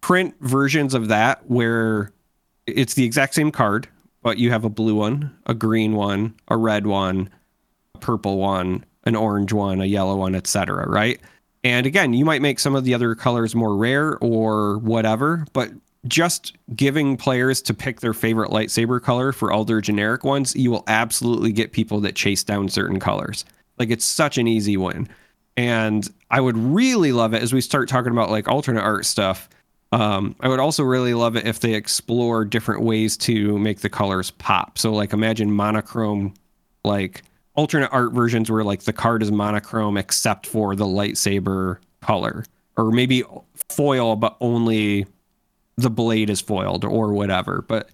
Print 0.00 0.34
versions 0.40 0.94
of 0.94 1.08
that 1.08 1.48
where 1.50 2.12
it's 2.66 2.94
the 2.94 3.04
exact 3.04 3.34
same 3.34 3.50
card, 3.50 3.88
but 4.22 4.38
you 4.38 4.50
have 4.50 4.64
a 4.64 4.70
blue 4.70 4.94
one, 4.94 5.36
a 5.46 5.54
green 5.54 5.94
one, 5.94 6.34
a 6.48 6.56
red 6.56 6.86
one, 6.86 7.30
a 7.94 7.98
purple 7.98 8.38
one, 8.38 8.84
an 9.04 9.16
orange 9.16 9.52
one, 9.52 9.80
a 9.80 9.86
yellow 9.86 10.16
one, 10.16 10.34
etc., 10.34 10.88
right? 10.88 11.20
And 11.64 11.86
again, 11.86 12.12
you 12.12 12.24
might 12.24 12.42
make 12.42 12.60
some 12.60 12.76
of 12.76 12.84
the 12.84 12.94
other 12.94 13.14
colors 13.16 13.54
more 13.54 13.76
rare 13.76 14.16
or 14.18 14.78
whatever, 14.78 15.46
but 15.52 15.70
just 16.06 16.56
giving 16.74 17.16
players 17.16 17.60
to 17.62 17.74
pick 17.74 18.00
their 18.00 18.14
favorite 18.14 18.50
lightsaber 18.50 19.02
color 19.02 19.32
for 19.32 19.52
all 19.52 19.64
their 19.64 19.80
generic 19.80 20.24
ones, 20.24 20.54
you 20.54 20.70
will 20.70 20.84
absolutely 20.86 21.52
get 21.52 21.72
people 21.72 22.00
that 22.00 22.14
chase 22.14 22.44
down 22.44 22.68
certain 22.68 23.00
colors. 23.00 23.44
Like 23.78 23.90
it's 23.90 24.04
such 24.04 24.38
an 24.38 24.46
easy 24.46 24.76
win. 24.76 25.08
And 25.56 26.08
I 26.30 26.40
would 26.40 26.56
really 26.56 27.10
love 27.10 27.34
it 27.34 27.42
as 27.42 27.52
we 27.52 27.60
start 27.60 27.88
talking 27.88 28.12
about 28.12 28.30
like 28.30 28.46
alternate 28.48 28.82
art 28.82 29.06
stuff. 29.06 29.48
Um, 29.90 30.36
I 30.40 30.48
would 30.48 30.60
also 30.60 30.84
really 30.84 31.14
love 31.14 31.34
it 31.34 31.46
if 31.46 31.60
they 31.60 31.74
explore 31.74 32.44
different 32.44 32.82
ways 32.82 33.16
to 33.18 33.58
make 33.58 33.80
the 33.80 33.88
colors 33.88 34.30
pop. 34.32 34.78
So 34.78 34.92
like 34.92 35.12
imagine 35.12 35.50
monochrome, 35.50 36.34
like 36.84 37.22
alternate 37.54 37.90
art 37.92 38.12
versions 38.12 38.50
where 38.50 38.62
like 38.62 38.82
the 38.82 38.92
card 38.92 39.22
is 39.22 39.32
monochrome 39.32 39.96
except 39.96 40.46
for 40.46 40.76
the 40.76 40.84
lightsaber 40.84 41.78
color, 42.02 42.44
or 42.76 42.92
maybe 42.92 43.24
foil 43.68 44.14
but 44.14 44.36
only 44.40 45.06
the 45.78 45.90
blade 45.90 46.28
is 46.28 46.40
foiled 46.40 46.84
or 46.84 47.12
whatever. 47.12 47.64
But 47.66 47.88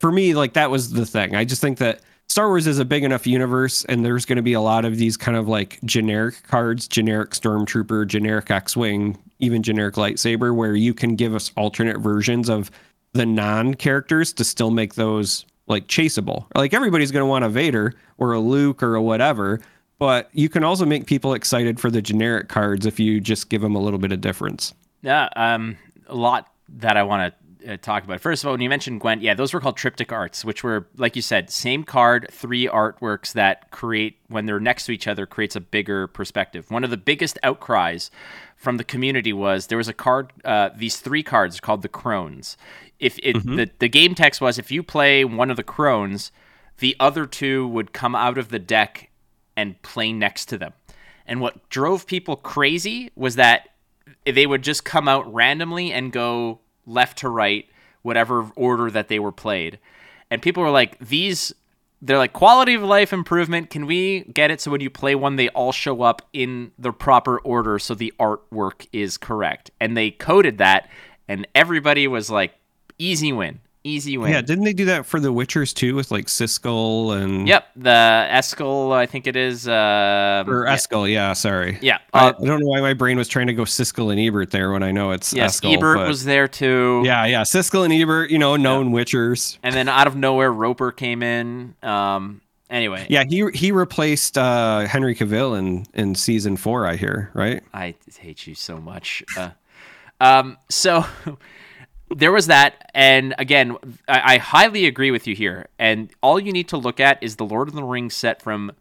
for 0.00 0.10
me, 0.10 0.34
like 0.34 0.54
that 0.54 0.70
was 0.70 0.92
the 0.92 1.06
thing. 1.06 1.36
I 1.36 1.44
just 1.44 1.60
think 1.60 1.78
that 1.78 2.00
Star 2.28 2.48
Wars 2.48 2.66
is 2.66 2.78
a 2.78 2.84
big 2.84 3.04
enough 3.04 3.26
universe, 3.26 3.84
and 3.84 4.04
there's 4.04 4.24
going 4.24 4.36
to 4.36 4.42
be 4.42 4.54
a 4.54 4.60
lot 4.60 4.86
of 4.86 4.96
these 4.96 5.18
kind 5.18 5.36
of 5.36 5.46
like 5.46 5.78
generic 5.84 6.42
cards, 6.44 6.88
generic 6.88 7.30
Stormtrooper, 7.30 8.06
generic 8.06 8.50
X 8.50 8.74
Wing, 8.74 9.18
even 9.38 9.62
generic 9.62 9.96
lightsaber, 9.96 10.54
where 10.54 10.74
you 10.74 10.94
can 10.94 11.14
give 11.14 11.34
us 11.34 11.52
alternate 11.56 11.98
versions 11.98 12.48
of 12.48 12.70
the 13.12 13.26
non 13.26 13.74
characters 13.74 14.32
to 14.32 14.44
still 14.44 14.70
make 14.70 14.94
those 14.94 15.44
like 15.66 15.86
chaseable. 15.86 16.46
Like 16.54 16.72
everybody's 16.72 17.10
going 17.10 17.22
to 17.22 17.26
want 17.26 17.44
a 17.44 17.50
Vader 17.50 17.92
or 18.16 18.32
a 18.32 18.40
Luke 18.40 18.82
or 18.82 18.94
a 18.94 19.02
whatever, 19.02 19.60
but 19.98 20.30
you 20.32 20.48
can 20.48 20.64
also 20.64 20.86
make 20.86 21.06
people 21.06 21.34
excited 21.34 21.78
for 21.78 21.90
the 21.90 22.00
generic 22.00 22.48
cards 22.48 22.86
if 22.86 22.98
you 22.98 23.20
just 23.20 23.50
give 23.50 23.60
them 23.60 23.76
a 23.76 23.80
little 23.80 23.98
bit 23.98 24.12
of 24.12 24.22
difference. 24.22 24.72
Yeah, 25.02 25.28
um, 25.36 25.76
a 26.06 26.14
lot 26.14 26.51
that 26.78 26.96
I 26.96 27.02
want 27.02 27.34
to 27.34 27.72
uh, 27.72 27.76
talk 27.76 28.04
about. 28.04 28.20
First 28.20 28.42
of 28.42 28.48
all, 28.48 28.54
when 28.54 28.60
you 28.60 28.68
mentioned 28.68 29.00
Gwent, 29.00 29.22
yeah, 29.22 29.34
those 29.34 29.52
were 29.52 29.60
called 29.60 29.76
triptych 29.76 30.10
arts, 30.10 30.44
which 30.44 30.64
were, 30.64 30.88
like 30.96 31.14
you 31.14 31.22
said, 31.22 31.50
same 31.50 31.84
card, 31.84 32.26
three 32.30 32.66
artworks 32.66 33.32
that 33.34 33.70
create, 33.70 34.18
when 34.28 34.46
they're 34.46 34.60
next 34.60 34.86
to 34.86 34.92
each 34.92 35.06
other, 35.06 35.26
creates 35.26 35.54
a 35.54 35.60
bigger 35.60 36.06
perspective. 36.06 36.70
One 36.70 36.84
of 36.84 36.90
the 36.90 36.96
biggest 36.96 37.38
outcries 37.42 38.10
from 38.56 38.78
the 38.78 38.84
community 38.84 39.32
was 39.32 39.68
there 39.68 39.78
was 39.78 39.88
a 39.88 39.92
card, 39.92 40.32
uh, 40.44 40.70
these 40.74 40.98
three 40.98 41.22
cards 41.22 41.60
called 41.60 41.82
the 41.82 41.88
Crones. 41.88 42.56
If 42.98 43.18
it, 43.22 43.36
mm-hmm. 43.36 43.56
the, 43.56 43.70
the 43.78 43.88
game 43.88 44.14
text 44.14 44.40
was 44.40 44.58
if 44.58 44.70
you 44.70 44.82
play 44.82 45.24
one 45.24 45.50
of 45.50 45.56
the 45.56 45.62
Crones, 45.62 46.32
the 46.78 46.96
other 46.98 47.26
two 47.26 47.68
would 47.68 47.92
come 47.92 48.14
out 48.14 48.38
of 48.38 48.48
the 48.48 48.58
deck 48.58 49.10
and 49.56 49.80
play 49.82 50.12
next 50.12 50.46
to 50.46 50.58
them. 50.58 50.72
And 51.26 51.40
what 51.40 51.68
drove 51.68 52.06
people 52.06 52.36
crazy 52.36 53.10
was 53.14 53.36
that 53.36 53.68
they 54.26 54.46
would 54.46 54.62
just 54.62 54.84
come 54.84 55.06
out 55.06 55.32
randomly 55.32 55.92
and 55.92 56.12
go 56.12 56.60
left 56.86 57.18
to 57.18 57.28
right, 57.28 57.68
whatever 58.02 58.50
order 58.56 58.90
that 58.90 59.08
they 59.08 59.18
were 59.18 59.32
played. 59.32 59.78
And 60.30 60.42
people 60.42 60.62
were 60.62 60.70
like, 60.70 60.98
these, 60.98 61.52
they're 62.00 62.18
like, 62.18 62.32
quality 62.32 62.74
of 62.74 62.82
life 62.82 63.12
improvement. 63.12 63.70
Can 63.70 63.86
we 63.86 64.20
get 64.24 64.50
it 64.50 64.60
so 64.60 64.70
when 64.70 64.80
you 64.80 64.90
play 64.90 65.14
one, 65.14 65.36
they 65.36 65.48
all 65.50 65.72
show 65.72 66.02
up 66.02 66.22
in 66.32 66.72
the 66.78 66.92
proper 66.92 67.38
order 67.40 67.78
so 67.78 67.94
the 67.94 68.12
artwork 68.18 68.86
is 68.92 69.18
correct? 69.18 69.70
And 69.80 69.96
they 69.96 70.10
coded 70.10 70.58
that, 70.58 70.88
and 71.28 71.46
everybody 71.54 72.08
was 72.08 72.30
like, 72.30 72.54
easy 72.98 73.32
win. 73.32 73.60
Easy 73.84 74.16
win. 74.16 74.30
Yeah, 74.30 74.42
didn't 74.42 74.62
they 74.62 74.72
do 74.72 74.84
that 74.84 75.06
for 75.06 75.18
the 75.18 75.32
Witchers 75.32 75.74
too 75.74 75.96
with 75.96 76.12
like 76.12 76.26
Siskel 76.26 77.20
and 77.20 77.48
Yep, 77.48 77.66
the 77.74 78.28
Eskel, 78.30 78.92
I 78.92 79.06
think 79.06 79.26
it 79.26 79.34
is 79.34 79.66
uh 79.66 80.44
or 80.46 80.66
Eskel, 80.66 81.08
yeah, 81.08 81.28
yeah 81.28 81.32
sorry. 81.32 81.78
Yeah. 81.82 81.98
Uh, 82.12 82.32
I 82.38 82.44
don't 82.44 82.60
know 82.60 82.68
why 82.68 82.80
my 82.80 82.94
brain 82.94 83.16
was 83.18 83.26
trying 83.26 83.48
to 83.48 83.52
go 83.52 83.62
Siskel 83.62 84.12
and 84.12 84.20
Ebert 84.20 84.52
there 84.52 84.70
when 84.70 84.84
I 84.84 84.92
know 84.92 85.10
it's 85.10 85.32
yes, 85.32 85.60
Eskel, 85.60 85.74
Ebert 85.74 85.96
but... 85.96 86.06
was 86.06 86.24
there 86.24 86.46
too. 86.46 87.02
Yeah, 87.04 87.26
yeah, 87.26 87.42
Siskel 87.42 87.84
and 87.84 87.92
Ebert, 87.92 88.30
you 88.30 88.38
know, 88.38 88.54
known 88.54 88.90
yeah. 88.90 88.98
Witchers. 89.00 89.58
And 89.64 89.74
then 89.74 89.88
out 89.88 90.06
of 90.06 90.14
nowhere 90.14 90.52
Roeper 90.52 90.92
came 90.92 91.24
in. 91.24 91.74
Um 91.82 92.40
anyway. 92.70 93.08
Yeah, 93.10 93.24
he 93.24 93.50
he 93.52 93.72
replaced 93.72 94.38
uh 94.38 94.86
Henry 94.86 95.16
Cavill 95.16 95.58
in 95.58 95.86
in 95.92 96.14
season 96.14 96.56
4, 96.56 96.86
I 96.86 96.94
hear, 96.94 97.32
right? 97.34 97.64
I 97.74 97.96
hate 98.16 98.46
you 98.46 98.54
so 98.54 98.76
much. 98.76 99.24
Uh, 99.36 99.50
um 100.20 100.56
so 100.68 101.04
there 102.14 102.32
was 102.32 102.46
that, 102.46 102.90
and 102.94 103.34
again, 103.38 103.76
I, 104.08 104.34
I, 104.34 104.38
highly 104.38 104.86
agree 104.86 105.10
with 105.10 105.26
you 105.26 105.34
here. 105.34 105.68
And 105.78 106.10
all 106.22 106.38
you 106.38 106.52
need 106.52 106.68
to 106.68 106.76
look 106.76 107.00
at 107.00 107.22
is 107.22 107.36
the 107.36 107.44
Lord 107.44 107.68
of 107.68 107.74
the 107.74 107.84
Rings 107.84 108.14
set 108.14 108.42
from 108.42 108.72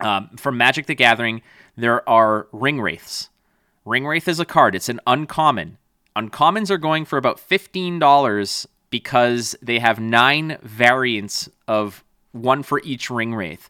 um, 0.00 0.30
from 0.36 0.56
Magic 0.56 0.86
the 0.86 0.94
Gathering. 0.94 1.42
There 1.76 2.08
are 2.08 2.48
ring 2.52 2.80
wraiths. 2.80 3.30
Ring 3.84 4.06
wraith 4.06 4.28
is 4.28 4.40
a 4.40 4.44
card. 4.44 4.74
It's 4.74 4.88
an 4.88 5.00
uncommon. 5.06 5.78
Uncommons 6.16 6.70
are 6.70 6.78
going 6.78 7.04
for 7.04 7.18
about 7.18 7.38
fifteen 7.38 7.98
dollars 7.98 8.66
because 8.90 9.56
they 9.60 9.78
have 9.78 9.98
nine 10.00 10.58
variants 10.62 11.48
of 11.68 12.04
one 12.32 12.62
for 12.62 12.80
each 12.84 13.10
ring 13.10 13.34
wraith. 13.34 13.68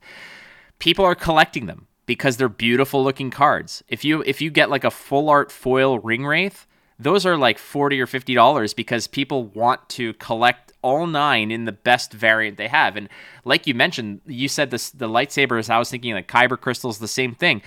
People 0.79 1.05
are 1.05 1.15
collecting 1.15 1.67
them 1.67 1.87
because 2.07 2.37
they're 2.37 2.49
beautiful 2.49 3.03
looking 3.03 3.31
cards. 3.31 3.83
If 3.89 4.05
you 4.05 4.23
if 4.23 4.41
you 4.41 4.51
get 4.51 4.71
like 4.71 4.85
a 4.85 4.91
full 4.91 5.29
art 5.29 5.51
foil 5.51 5.99
ring 5.99 6.25
wraith 6.25 6.67
those 6.99 7.27
are 7.27 7.37
like 7.37 7.59
40 7.59 8.01
or 8.01 8.07
50 8.07 8.35
dollars 8.35 8.75
because 8.75 9.07
people 9.07 9.45
want 9.45 9.89
to 9.91 10.15
collect 10.15 10.73
all 10.83 11.07
nine 11.07 11.51
in 11.51 11.65
the 11.65 11.73
best 11.73 12.13
variant 12.13 12.57
they 12.57 12.69
have. 12.69 12.97
And 12.97 13.09
like 13.45 13.67
you 13.67 13.75
mentioned 13.75 14.21
you 14.27 14.49
said 14.49 14.71
this 14.71 14.91
the 14.91 15.09
lightsabers 15.09 15.69
i 15.69 15.79
was 15.79 15.91
thinking 15.91 16.15
like 16.15 16.29
kyber 16.29 16.59
crystals 16.61 16.99
the 16.99 17.09
same 17.09 17.35
thing. 17.35 17.63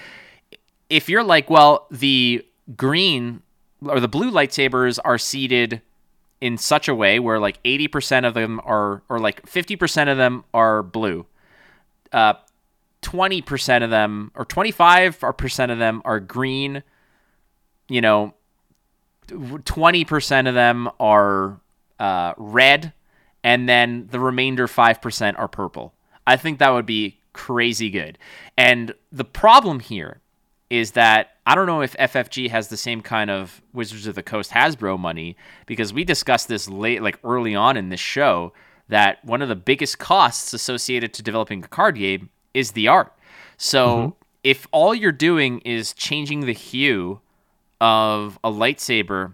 If 0.89 1.09
you're 1.09 1.23
like 1.23 1.49
well 1.49 1.87
the 1.91 2.45
green 2.75 3.41
or 3.85 3.99
the 3.99 4.07
blue 4.07 4.31
lightsabers 4.31 4.99
are 5.03 5.17
seeded 5.17 5.81
in 6.41 6.57
such 6.57 6.87
a 6.87 6.95
way 6.95 7.19
where 7.19 7.39
like 7.39 7.61
80% 7.63 8.25
of 8.25 8.33
them 8.33 8.61
are 8.63 9.01
or 9.09 9.19
like 9.19 9.45
50% 9.45 10.09
of 10.09 10.17
them 10.17 10.45
are 10.53 10.81
blue 10.83 11.25
uh, 12.11 12.33
20% 13.01 13.83
of 13.83 13.89
them 13.89 14.31
or 14.35 14.45
25% 14.45 15.71
of 15.71 15.79
them 15.79 16.01
are 16.05 16.19
green 16.19 16.83
you 17.87 18.01
know 18.01 18.33
20% 19.29 20.47
of 20.47 20.53
them 20.53 20.89
are 20.99 21.59
uh, 21.99 22.33
red, 22.37 22.93
and 23.43 23.67
then 23.67 24.07
the 24.11 24.19
remainder 24.19 24.67
5% 24.67 25.39
are 25.39 25.47
purple. 25.47 25.93
I 26.27 26.37
think 26.37 26.59
that 26.59 26.69
would 26.69 26.85
be 26.85 27.19
crazy 27.33 27.89
good. 27.89 28.17
And 28.57 28.93
the 29.11 29.23
problem 29.23 29.79
here 29.79 30.21
is 30.69 30.91
that 30.91 31.31
I 31.45 31.55
don't 31.55 31.65
know 31.65 31.81
if 31.81 31.95
FFG 31.97 32.49
has 32.49 32.67
the 32.67 32.77
same 32.77 33.01
kind 33.01 33.31
of 33.31 33.61
Wizards 33.73 34.05
of 34.05 34.15
the 34.15 34.21
Coast 34.21 34.51
Hasbro 34.51 34.99
money 34.99 35.35
because 35.65 35.91
we 35.91 36.03
discussed 36.03 36.47
this 36.47 36.69
late, 36.69 37.01
like 37.01 37.17
early 37.23 37.55
on 37.55 37.75
in 37.75 37.89
this 37.89 37.99
show, 37.99 38.53
that 38.87 39.23
one 39.25 39.41
of 39.41 39.49
the 39.49 39.55
biggest 39.55 39.97
costs 39.97 40.53
associated 40.53 41.13
to 41.13 41.23
developing 41.23 41.63
a 41.63 41.67
card 41.67 41.95
game 41.95 42.29
is 42.53 42.71
the 42.71 42.87
art. 42.87 43.13
So 43.57 43.87
mm-hmm. 43.87 44.09
if 44.43 44.67
all 44.71 44.93
you're 44.93 45.11
doing 45.11 45.59
is 45.61 45.93
changing 45.93 46.41
the 46.41 46.53
hue 46.53 47.19
of 47.81 48.39
a 48.43 48.51
lightsaber, 48.51 49.33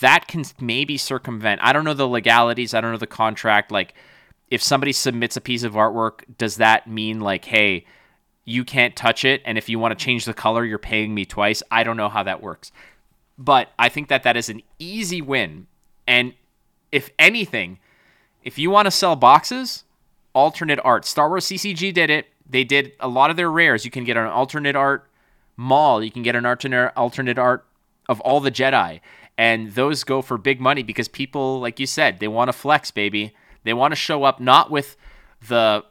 that 0.00 0.26
can 0.26 0.44
maybe 0.60 0.96
circumvent. 0.96 1.60
I 1.62 1.72
don't 1.72 1.84
know 1.84 1.94
the 1.94 2.08
legalities. 2.08 2.74
I 2.74 2.80
don't 2.80 2.92
know 2.92 2.98
the 2.98 3.06
contract. 3.06 3.70
Like, 3.70 3.94
if 4.50 4.62
somebody 4.62 4.92
submits 4.92 5.36
a 5.36 5.40
piece 5.40 5.62
of 5.62 5.74
artwork, 5.74 6.20
does 6.38 6.56
that 6.56 6.86
mean 6.86 7.20
like, 7.20 7.44
hey, 7.44 7.84
you 8.44 8.64
can't 8.64 8.94
touch 8.94 9.24
it, 9.24 9.40
and 9.44 9.56
if 9.56 9.68
you 9.68 9.78
want 9.78 9.98
to 9.98 10.04
change 10.04 10.26
the 10.26 10.34
color, 10.34 10.64
you're 10.64 10.78
paying 10.78 11.14
me 11.14 11.24
twice? 11.24 11.62
I 11.70 11.82
don't 11.82 11.96
know 11.96 12.10
how 12.10 12.22
that 12.22 12.42
works, 12.42 12.72
but 13.38 13.70
I 13.78 13.88
think 13.88 14.08
that 14.08 14.22
that 14.24 14.36
is 14.36 14.50
an 14.50 14.62
easy 14.78 15.22
win. 15.22 15.66
And 16.06 16.34
if 16.92 17.10
anything, 17.18 17.78
if 18.42 18.58
you 18.58 18.70
want 18.70 18.84
to 18.86 18.90
sell 18.90 19.16
boxes, 19.16 19.84
alternate 20.34 20.80
art. 20.84 21.06
Star 21.06 21.28
Wars 21.28 21.46
CCG 21.46 21.94
did 21.94 22.10
it. 22.10 22.26
They 22.48 22.64
did 22.64 22.92
a 23.00 23.08
lot 23.08 23.30
of 23.30 23.36
their 23.36 23.50
rares. 23.50 23.84
You 23.84 23.90
can 23.90 24.04
get 24.04 24.18
an 24.18 24.26
alternate 24.26 24.76
art 24.76 25.08
mall 25.56 26.02
You 26.02 26.10
can 26.10 26.22
get 26.22 26.34
an 26.34 26.44
alternate 26.44 26.92
alternate 26.96 27.38
art 27.38 27.64
of 28.08 28.20
all 28.20 28.40
the 28.40 28.50
Jedi. 28.50 29.00
And 29.36 29.72
those 29.72 30.04
go 30.04 30.22
for 30.22 30.38
big 30.38 30.60
money 30.60 30.82
because 30.82 31.08
people, 31.08 31.60
like 31.60 31.80
you 31.80 31.86
said, 31.86 32.20
they 32.20 32.28
want 32.28 32.48
to 32.48 32.52
flex, 32.52 32.90
baby. 32.90 33.34
They 33.64 33.74
want 33.74 33.92
to 33.92 33.96
show 33.96 34.24
up 34.24 34.40
not 34.40 34.70
with 34.70 34.96
the 35.48 35.84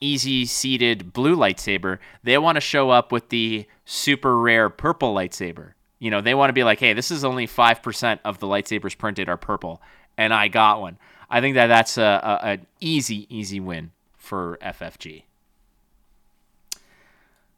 easy 0.00 0.44
seated 0.44 1.12
blue 1.12 1.36
lightsaber. 1.36 1.98
They 2.22 2.36
want 2.38 2.56
to 2.56 2.60
show 2.60 2.90
up 2.90 3.12
with 3.12 3.28
the 3.28 3.66
super 3.84 4.38
rare 4.38 4.68
purple 4.68 5.14
lightsaber. 5.14 5.72
You 5.98 6.10
know, 6.10 6.20
they 6.20 6.34
want 6.34 6.48
to 6.48 6.54
be 6.54 6.64
like, 6.64 6.80
hey, 6.80 6.92
this 6.92 7.12
is 7.12 7.24
only 7.24 7.46
5% 7.46 8.18
of 8.24 8.40
the 8.40 8.46
lightsabers 8.48 8.98
printed 8.98 9.28
are 9.28 9.36
purple, 9.36 9.80
and 10.18 10.34
I 10.34 10.48
got 10.48 10.80
one. 10.80 10.98
I 11.30 11.40
think 11.40 11.54
that 11.54 11.68
that's 11.68 11.96
a, 11.96 12.40
a 12.42 12.46
an 12.46 12.66
easy, 12.80 13.26
easy 13.34 13.60
win 13.60 13.92
for 14.16 14.58
FFG. 14.60 15.22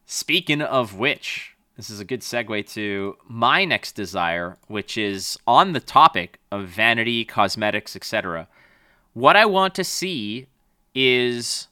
Speaking 0.04 0.60
of 0.60 0.98
which, 0.98 1.53
this 1.76 1.90
is 1.90 1.98
a 1.98 2.04
good 2.04 2.20
segue 2.20 2.70
to 2.74 3.16
my 3.26 3.64
next 3.64 3.92
desire, 3.92 4.56
which 4.68 4.96
is 4.96 5.38
on 5.46 5.72
the 5.72 5.80
topic 5.80 6.38
of 6.50 6.68
vanity, 6.68 7.24
cosmetics, 7.24 7.96
etc. 7.96 8.46
What 9.12 9.36
I 9.36 9.44
want 9.46 9.74
to 9.76 9.84
see 9.84 10.46
is 10.94 11.68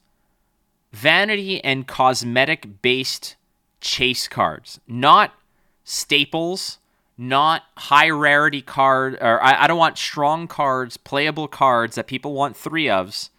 vanity 0.92 1.62
and 1.62 1.86
cosmetic 1.86 2.82
based 2.82 3.36
chase 3.80 4.26
cards, 4.26 4.80
not 4.88 5.34
staples, 5.84 6.78
not 7.16 7.62
high 7.76 8.10
rarity 8.10 8.62
card, 8.62 9.16
or 9.20 9.42
I, 9.42 9.64
I 9.64 9.66
don't 9.66 9.78
want 9.78 9.98
strong 9.98 10.48
cards, 10.48 10.96
playable 10.96 11.46
cards 11.48 11.94
that 11.94 12.06
people 12.06 12.32
want 12.32 12.56
three 12.56 12.86
ofs 12.86 13.30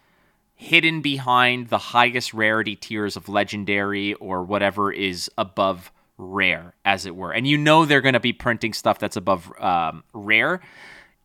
hidden 0.54 1.02
behind 1.02 1.68
the 1.68 1.78
highest 1.78 2.32
rarity 2.32 2.76
tiers 2.76 3.16
of 3.16 3.28
legendary 3.28 4.14
or 4.14 4.42
whatever 4.42 4.90
is 4.90 5.30
above 5.36 5.92
rare, 6.18 6.74
as 6.84 7.06
it 7.06 7.16
were. 7.16 7.32
And 7.32 7.46
you 7.46 7.58
know 7.58 7.84
they're 7.84 8.00
going 8.00 8.14
to 8.14 8.20
be 8.20 8.32
printing 8.32 8.72
stuff 8.72 8.98
that's 8.98 9.16
above 9.16 9.52
um, 9.60 10.04
rare. 10.12 10.60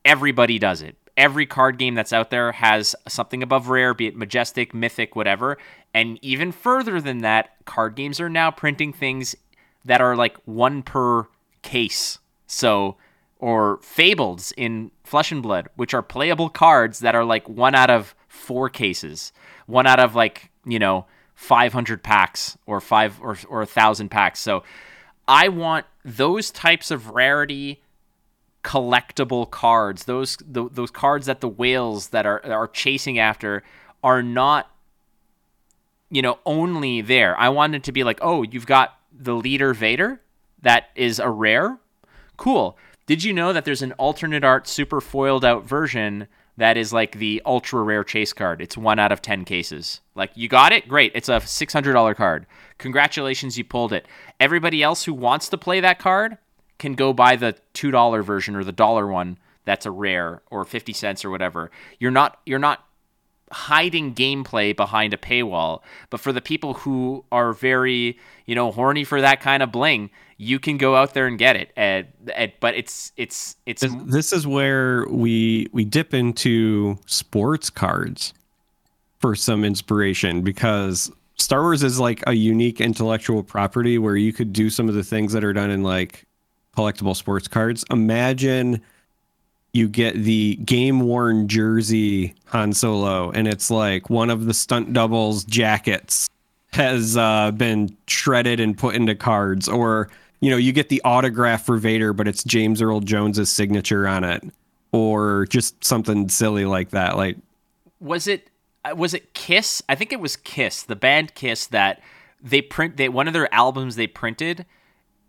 Everybody 0.06 0.60
does 0.60 0.82
it. 0.82 0.96
Every 1.18 1.46
card 1.46 1.78
game 1.78 1.96
that's 1.96 2.14
out 2.14 2.30
there 2.30 2.54
has 2.54 2.96
something 3.08 3.44
above 3.44 3.68
rare, 3.68 3.94
be 3.94 4.08
it 4.08 4.16
majestic, 4.16 4.74
mythic, 4.74 5.16
whatever. 5.16 5.58
And 5.94 6.18
even 6.22 6.52
further 6.52 7.02
than 7.02 7.20
that, 7.20 7.66
card 7.66 7.96
games 7.96 8.20
are 8.22 8.30
now 8.30 8.52
printing 8.52 8.94
things 8.94 9.36
that 9.84 10.02
are 10.02 10.16
like 10.16 10.38
one 10.46 10.82
per 10.82 11.28
case. 11.62 12.20
So, 12.48 12.96
or 13.38 13.78
fableds 13.80 14.54
in 14.56 14.92
Flesh 15.04 15.32
and 15.32 15.44
Blood, 15.44 15.68
which 15.76 15.94
are 15.94 16.02
playable 16.02 16.50
cards 16.50 17.00
that 17.00 17.16
are 17.16 17.26
like 17.26 17.48
one 17.50 17.76
out 17.76 17.90
of 17.90 18.16
four 18.28 18.70
cases, 18.70 19.32
one 19.66 19.88
out 19.88 20.00
of 20.00 20.16
like, 20.16 20.52
you 20.66 20.80
know, 20.80 21.06
500 21.40 22.04
packs 22.04 22.58
or 22.66 22.82
five 22.82 23.18
or, 23.22 23.38
or 23.48 23.62
a 23.62 23.66
thousand 23.66 24.10
packs. 24.10 24.42
So 24.42 24.62
I 25.26 25.48
want 25.48 25.86
those 26.04 26.52
types 26.52 26.92
of 26.92 27.12
rarity 27.12 27.82
collectible 28.62 29.50
cards. 29.50 30.04
Those 30.04 30.38
the, 30.46 30.68
those 30.70 30.92
cards 30.92 31.28
that 31.28 31.40
the 31.40 31.48
whales 31.48 32.10
that 32.10 32.26
are 32.26 32.46
are 32.46 32.68
chasing 32.68 33.18
after 33.18 33.64
are 34.04 34.22
not 34.22 34.70
you 36.12 36.22
know 36.22 36.40
only 36.46 37.00
there. 37.00 37.40
I 37.40 37.48
want 37.48 37.74
it 37.74 37.84
to 37.84 37.94
be 37.94 38.04
like, 38.04 38.20
"Oh, 38.22 38.44
you've 38.44 38.68
got 38.68 38.98
the 39.18 39.34
leader 39.34 39.74
Vader 39.74 40.20
that 40.62 40.90
is 40.94 41.20
a 41.20 41.30
rare." 41.30 41.80
Cool. 42.36 42.78
Did 43.06 43.24
you 43.24 43.32
know 43.32 43.54
that 43.54 43.64
there's 43.64 43.82
an 43.82 43.94
alternate 43.94 44.44
art 44.44 44.68
super 44.68 45.00
foiled 45.00 45.46
out 45.46 45.66
version 45.66 46.28
that 46.60 46.78
is 46.78 46.94
like 46.94 47.18
the 47.18 47.42
ultra 47.46 47.82
rare 47.82 48.04
chase 48.04 48.34
card. 48.34 48.62
It's 48.62 48.78
one 48.78 49.00
out 49.00 49.12
of 49.12 49.22
10 49.22 49.46
cases. 49.46 50.02
Like, 50.14 50.32
you 50.36 50.48
got 50.48 50.72
it? 50.72 50.88
Great. 50.88 51.14
It's 51.16 51.30
a 51.30 51.38
$600 51.38 52.16
card. 52.16 52.46
Congratulations, 52.78 53.58
you 53.58 53.64
pulled 53.64 53.94
it. 53.94 54.06
Everybody 54.40 54.84
else 54.84 55.06
who 55.06 55.14
wants 55.14 55.50
to 55.50 55.58
play 55.58 55.80
that 55.80 56.00
card 56.00 56.38
can 56.78 56.94
go 56.94 57.14
buy 57.14 57.36
the 57.36 57.56
$2 57.74 58.24
version 58.24 58.56
or 58.56 58.64
the 58.64 58.72
dollar 58.72 59.08
one 59.08 59.38
that's 59.66 59.86
a 59.86 59.92
rare 59.92 60.42
or 60.50 60.66
50 60.66 60.94
cents 60.94 61.24
or 61.24 61.30
whatever. 61.30 61.72
You're 62.00 62.12
not 62.12 62.40
you're 62.46 62.60
not 62.60 62.84
hiding 63.52 64.14
gameplay 64.14 64.76
behind 64.76 65.14
a 65.14 65.18
paywall, 65.18 65.82
but 66.10 66.20
for 66.20 66.32
the 66.32 66.42
people 66.42 66.74
who 66.76 67.24
are 67.32 67.54
very, 67.54 68.18
you 68.46 68.56
know, 68.56 68.72
horny 68.72 69.04
for 69.04 69.22
that 69.22 69.42
kind 69.42 69.64
of 69.64 69.72
bling, 69.72 70.10
you 70.42 70.58
can 70.58 70.78
go 70.78 70.96
out 70.96 71.14
there 71.14 71.28
and 71.28 71.38
get 71.38 71.56
it. 71.58 72.60
But 72.60 72.76
it's 72.76 73.12
it's 73.18 73.58
it's 73.66 73.86
this 74.06 74.34
is 74.34 74.48
where 74.48 75.06
we 75.10 75.68
we 75.74 75.84
dip 75.84 76.14
into 76.14 76.98
sports 77.06 77.70
cards 77.70 78.34
for 79.20 79.36
some 79.36 79.66
inspiration 79.66 80.42
because 80.42 81.12
Star 81.38 81.62
Wars 81.62 81.84
is 81.84 82.00
like 82.00 82.24
a 82.26 82.34
unique 82.34 82.80
intellectual 82.80 83.44
property 83.44 83.98
where 83.98 84.16
you 84.16 84.32
could 84.32 84.54
do 84.54 84.70
some 84.70 84.88
of 84.88 84.96
the 84.96 85.04
things 85.04 85.34
that 85.34 85.44
are 85.44 85.52
done 85.52 85.70
in 85.70 85.84
like 85.84 86.26
collectible 86.76 87.16
sports 87.16 87.50
cards. 87.50 87.84
Imagine 87.92 88.82
you 89.74 89.90
get 89.90 90.16
the 90.16 90.56
game 90.64 91.02
worn 91.02 91.50
jersey 91.50 92.34
Han 92.46 92.72
Solo, 92.72 93.30
and 93.32 93.46
it's 93.46 93.70
like 93.70 94.10
one 94.10 94.30
of 94.30 94.46
the 94.46 94.54
stunt 94.54 94.94
doubles 94.94 95.44
jackets 95.44 96.30
has 96.72 97.18
uh, 97.18 97.52
been 97.52 97.96
shredded 98.08 98.62
and 98.62 98.78
put 98.78 98.96
into 98.96 99.16
cards, 99.16 99.68
or 99.68 100.10
you 100.40 100.50
know, 100.50 100.58
you 100.58 100.72
get 100.72 100.90
the 100.90 101.02
autograph 101.04 101.66
for 101.66 101.78
Vader, 101.78 102.14
but 102.14 102.28
it's 102.28 102.44
James 102.44 102.82
Earl 102.82 103.02
Jones's 103.02 103.50
signature 103.50 104.08
on 104.08 104.24
it, 104.24 104.44
or 104.92 105.46
just 105.50 105.84
something 105.84 106.30
silly 106.30 106.66
like 106.66 106.92
that. 106.92 107.18
Like, 107.18 107.38
was 108.00 108.28
it 108.28 108.50
uh, 108.86 108.96
was 108.96 109.14
it 109.14 109.34
Kiss? 109.34 109.82
I 109.90 109.96
think 109.96 110.14
it 110.14 110.20
was 110.20 110.36
Kiss, 110.36 110.84
the 110.84 110.96
band 110.96 111.36
Kiss, 111.36 111.68
that 111.68 112.02
they 112.42 112.62
print. 112.62 112.98
They 112.98 113.10
one 113.10 113.28
of 113.28 113.34
their 113.34 113.54
albums 113.54 113.96
they 113.96 114.08
printed. 114.08 114.66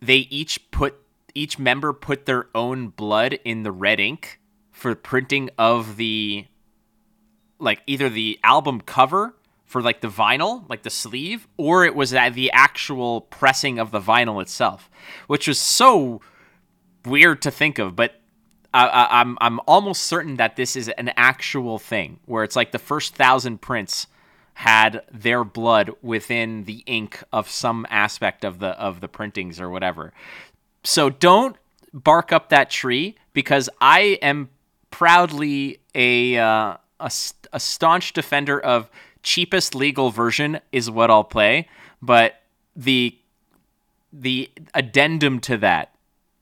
They 0.01 0.28
each 0.31 0.70
put 0.70 0.97
each 1.35 1.59
member 1.59 1.93
put 1.93 2.27
their 2.27 2.47
own 2.55 2.89
blood 2.89 3.39
in 3.45 3.62
the 3.62 3.73
red 3.73 4.01
ink 4.01 4.41
for 4.70 4.95
printing 4.95 5.51
of 5.59 5.97
the 5.97 6.47
like 7.59 7.82
either 7.87 8.09
the 8.09 8.39
album 8.43 8.81
cover 8.81 9.35
for 9.71 9.81
like 9.81 10.01
the 10.01 10.09
vinyl, 10.09 10.69
like 10.69 10.83
the 10.83 10.91
sleeve, 10.91 11.47
or 11.57 11.85
it 11.85 11.95
was 11.95 12.11
the 12.11 12.51
actual 12.53 13.21
pressing 13.21 13.79
of 13.79 13.93
the 13.93 14.01
vinyl 14.01 14.43
itself, 14.43 14.91
which 15.29 15.47
was 15.47 15.61
so 15.61 16.21
weird 17.07 17.41
to 17.43 17.53
think 17.53 17.79
of. 17.79 17.95
But 17.95 18.21
I, 18.75 19.21
am 19.21 19.39
I'm, 19.39 19.39
I'm 19.41 19.61
almost 19.69 20.03
certain 20.03 20.39
that 20.39 20.57
this 20.57 20.75
is 20.75 20.89
an 20.89 21.13
actual 21.17 21.79
thing 21.79 22.19
where 22.27 22.43
it's 22.43 22.57
like 22.57 22.73
the 22.73 22.81
first 22.81 23.15
thousand 23.15 23.61
prints 23.61 24.09
had 24.55 25.03
their 25.13 25.45
blood 25.45 25.93
within 26.03 26.65
the 26.65 26.83
ink 26.87 27.23
of 27.33 27.49
some 27.49 27.87
aspect 27.91 28.45
of 28.45 28.59
the 28.59 28.71
of 28.71 29.01
the 29.01 29.07
printings 29.07 29.61
or 29.61 29.71
whatever. 29.71 30.13
So 30.83 31.11
don't 31.11 31.55
bark 31.95 32.33
up 32.33 32.49
that 32.49 32.71
tree 32.71 33.15
because 33.35 33.71
I 33.81 34.19
am 34.21 34.49
proudly 34.91 35.79
a 35.95 36.39
uh, 36.39 36.77
a, 36.99 37.11
a 37.53 37.61
staunch 37.61 38.13
defender 38.13 38.59
of 38.61 38.91
cheapest 39.23 39.75
legal 39.75 40.11
version 40.11 40.61
is 40.73 40.91
what 40.91 41.11
I'll 41.11 41.25
play, 41.25 41.69
but 42.03 42.41
the 42.77 43.17
the 44.13 44.51
addendum 44.75 45.41
to 45.41 45.57
that 45.59 45.95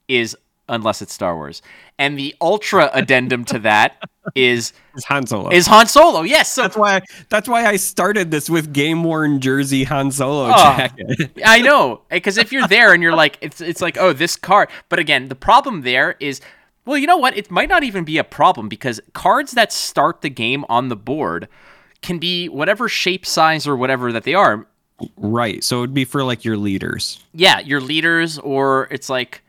is 0.09 0.37
unless 0.71 1.01
it's 1.03 1.13
Star 1.15 1.35
Wars. 1.35 1.63
And 1.99 2.19
the 2.19 2.35
ultra 2.41 2.91
addendum 2.95 3.45
to 3.47 3.59
that 3.61 3.97
is 4.35 4.73
It's 4.95 5.05
Han 5.07 5.27
Solo. 5.27 5.51
is 5.51 5.67
Han 5.67 5.87
Solo. 5.87 6.23
Yes, 6.23 6.53
so 6.53 6.63
that's 6.63 6.77
why 6.77 7.01
that's 7.29 7.49
why 7.49 7.67
I 7.67 7.77
started 7.77 8.31
this 8.31 8.49
with 8.51 8.73
game 8.73 9.03
worn 9.05 9.41
jersey 9.41 9.85
Han 9.85 10.11
Solo 10.11 10.51
Oh. 10.55 10.77
jacket. 10.77 11.31
I 11.45 11.61
know 11.63 12.03
because 12.11 12.39
if 12.39 12.53
you're 12.53 12.69
there 12.69 12.93
and 12.93 13.03
you're 13.03 13.15
like, 13.17 13.39
it's 13.41 13.61
it's 13.61 13.81
like, 13.81 13.97
oh, 13.99 14.13
this 14.13 14.37
card. 14.37 14.69
But 14.89 14.99
again, 14.99 15.29
the 15.29 15.35
problem 15.35 15.83
there 15.83 16.17
is, 16.21 16.41
well, 16.85 16.97
you 16.99 17.07
know 17.07 17.19
what? 17.19 17.37
It 17.37 17.51
might 17.51 17.69
not 17.69 17.83
even 17.83 18.05
be 18.05 18.19
a 18.19 18.25
problem 18.25 18.69
because 18.69 19.01
cards 19.15 19.53
that 19.53 19.73
start 19.73 20.21
the 20.23 20.31
game 20.31 20.65
on 20.69 20.89
the 20.89 20.97
board 20.97 21.49
can 22.03 22.19
be 22.19 22.49
whatever 22.49 22.89
shape, 22.89 23.27
size, 23.27 23.67
or 23.67 23.77
whatever 23.77 24.13
that 24.13 24.25
they 24.25 24.35
are. 24.35 24.67
right. 25.17 25.63
So 25.63 25.79
it'd 25.79 25.95
be 25.95 26.05
for 26.05 26.25
like 26.25 26.45
your 26.45 26.57
leaders. 26.57 27.23
Yeah, 27.33 27.61
your 27.61 27.81
leaders, 27.81 28.39
or 28.39 28.89
it's 28.91 29.09
like, 29.09 29.43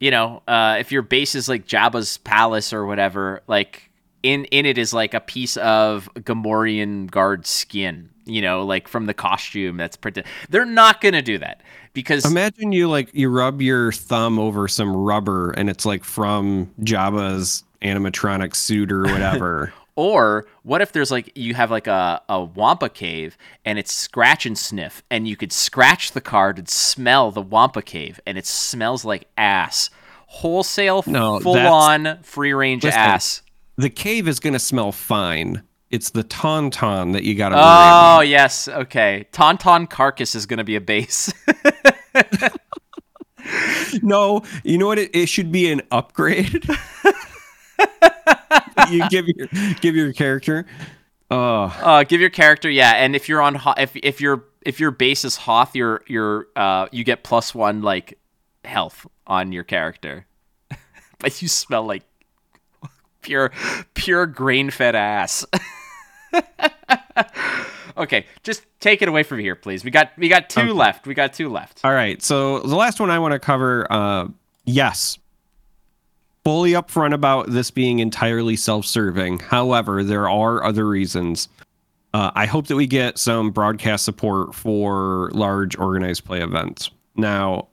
you 0.00 0.10
know, 0.10 0.42
uh, 0.48 0.76
if 0.78 0.92
your 0.92 1.02
base 1.02 1.34
is 1.34 1.48
like 1.48 1.66
Jabba's 1.66 2.18
palace 2.18 2.72
or 2.72 2.86
whatever, 2.86 3.42
like 3.46 3.90
in 4.22 4.44
in 4.46 4.66
it 4.66 4.78
is 4.78 4.92
like 4.92 5.14
a 5.14 5.20
piece 5.20 5.56
of 5.58 6.08
Gamorrean 6.14 7.10
guard 7.10 7.46
skin. 7.46 8.10
You 8.26 8.40
know, 8.40 8.64
like 8.64 8.88
from 8.88 9.04
the 9.04 9.12
costume 9.12 9.76
that's 9.76 9.96
printed. 9.96 10.24
They're 10.48 10.64
not 10.64 11.02
gonna 11.02 11.20
do 11.20 11.36
that 11.38 11.60
because 11.92 12.24
Imagine 12.24 12.72
you 12.72 12.88
like 12.88 13.14
you 13.14 13.28
rub 13.28 13.60
your 13.60 13.92
thumb 13.92 14.38
over 14.38 14.66
some 14.66 14.96
rubber 14.96 15.50
and 15.50 15.68
it's 15.68 15.84
like 15.84 16.04
from 16.04 16.72
Jabba's 16.80 17.64
animatronic 17.82 18.54
suit 18.54 18.90
or 18.90 19.02
whatever. 19.02 19.72
Or 19.96 20.46
what 20.62 20.80
if 20.82 20.90
there's 20.92 21.10
like 21.12 21.30
you 21.36 21.54
have 21.54 21.70
like 21.70 21.86
a, 21.86 22.20
a 22.28 22.42
Wampa 22.42 22.88
cave 22.88 23.36
and 23.64 23.78
it's 23.78 23.92
scratch 23.92 24.44
and 24.44 24.58
sniff 24.58 25.02
and 25.10 25.28
you 25.28 25.36
could 25.36 25.52
scratch 25.52 26.12
the 26.12 26.20
card 26.20 26.58
and 26.58 26.68
smell 26.68 27.30
the 27.30 27.40
Wampa 27.42 27.80
cave 27.82 28.18
and 28.26 28.36
it 28.36 28.46
smells 28.46 29.04
like 29.04 29.28
ass. 29.38 29.90
Wholesale 30.26 31.04
No, 31.06 31.38
full 31.38 31.56
on 31.56 32.18
free 32.22 32.52
range 32.52 32.82
Listen, 32.82 32.98
ass. 33.00 33.42
the 33.76 33.90
cave 33.90 34.26
is 34.26 34.40
gonna 34.40 34.58
smell 34.58 34.90
fine. 34.90 35.62
It's 35.90 36.10
the 36.10 36.24
tauntaun 36.24 37.12
that 37.12 37.22
you 37.22 37.36
gotta 37.36 37.54
Oh 37.56 38.16
worry 38.18 38.30
yes, 38.30 38.66
okay. 38.66 39.26
Tauntaun 39.30 39.88
carcass 39.88 40.34
is 40.34 40.46
gonna 40.46 40.64
be 40.64 40.74
a 40.76 40.80
base. 40.80 41.32
No, 44.02 44.42
you 44.64 44.78
know 44.78 44.86
what? 44.86 44.98
It, 44.98 45.14
it 45.14 45.28
should 45.28 45.52
be 45.52 45.70
an 45.70 45.82
upgrade. 45.90 46.64
you 48.90 49.08
give 49.08 49.28
your 49.28 49.48
give 49.80 49.94
your 49.96 50.12
character. 50.12 50.66
Oh, 51.30 51.64
uh, 51.64 52.04
give 52.04 52.20
your 52.20 52.30
character, 52.30 52.68
yeah. 52.70 52.92
And 52.92 53.16
if 53.16 53.28
you're 53.28 53.40
on, 53.40 53.60
if 53.76 53.96
if 53.96 54.20
your 54.20 54.44
if 54.62 54.80
your 54.80 54.90
base 54.90 55.24
is 55.24 55.36
Hoth, 55.36 55.74
you're 55.74 56.02
you're 56.06 56.48
uh 56.56 56.86
you 56.92 57.04
get 57.04 57.24
plus 57.24 57.54
one 57.54 57.82
like 57.82 58.18
health 58.64 59.06
on 59.26 59.52
your 59.52 59.64
character, 59.64 60.26
but 61.18 61.40
you 61.42 61.48
smell 61.48 61.84
like 61.84 62.02
pure 63.22 63.50
pure 63.94 64.26
grain 64.26 64.70
fed 64.70 64.94
ass. 64.94 65.44
okay, 67.96 68.26
just 68.42 68.64
take 68.80 69.02
it 69.02 69.08
away 69.08 69.22
from 69.22 69.38
here, 69.40 69.56
please. 69.56 69.84
We 69.84 69.90
got 69.90 70.12
we 70.16 70.28
got 70.28 70.48
two 70.50 70.72
left. 70.74 71.06
We 71.06 71.14
got 71.14 71.32
two 71.32 71.48
left. 71.48 71.80
All 71.84 71.92
right. 71.92 72.22
So 72.22 72.60
the 72.60 72.76
last 72.76 73.00
one 73.00 73.10
I 73.10 73.18
want 73.18 73.32
to 73.32 73.38
cover, 73.38 73.90
uh, 73.90 74.28
yes, 74.64 75.18
fully 76.44 76.72
upfront 76.72 77.14
about 77.14 77.50
this 77.50 77.70
being 77.70 77.98
entirely 77.98 78.54
self-serving. 78.54 79.38
However, 79.38 80.04
there 80.04 80.28
are 80.28 80.62
other 80.62 80.86
reasons. 80.86 81.48
Uh, 82.12 82.30
I 82.34 82.46
hope 82.46 82.66
that 82.68 82.76
we 82.76 82.86
get 82.86 83.18
some 83.18 83.50
broadcast 83.50 84.04
support 84.04 84.54
for 84.54 85.30
large 85.32 85.76
organized 85.78 86.24
play 86.24 86.42
events. 86.42 86.90
Now, 87.16 87.68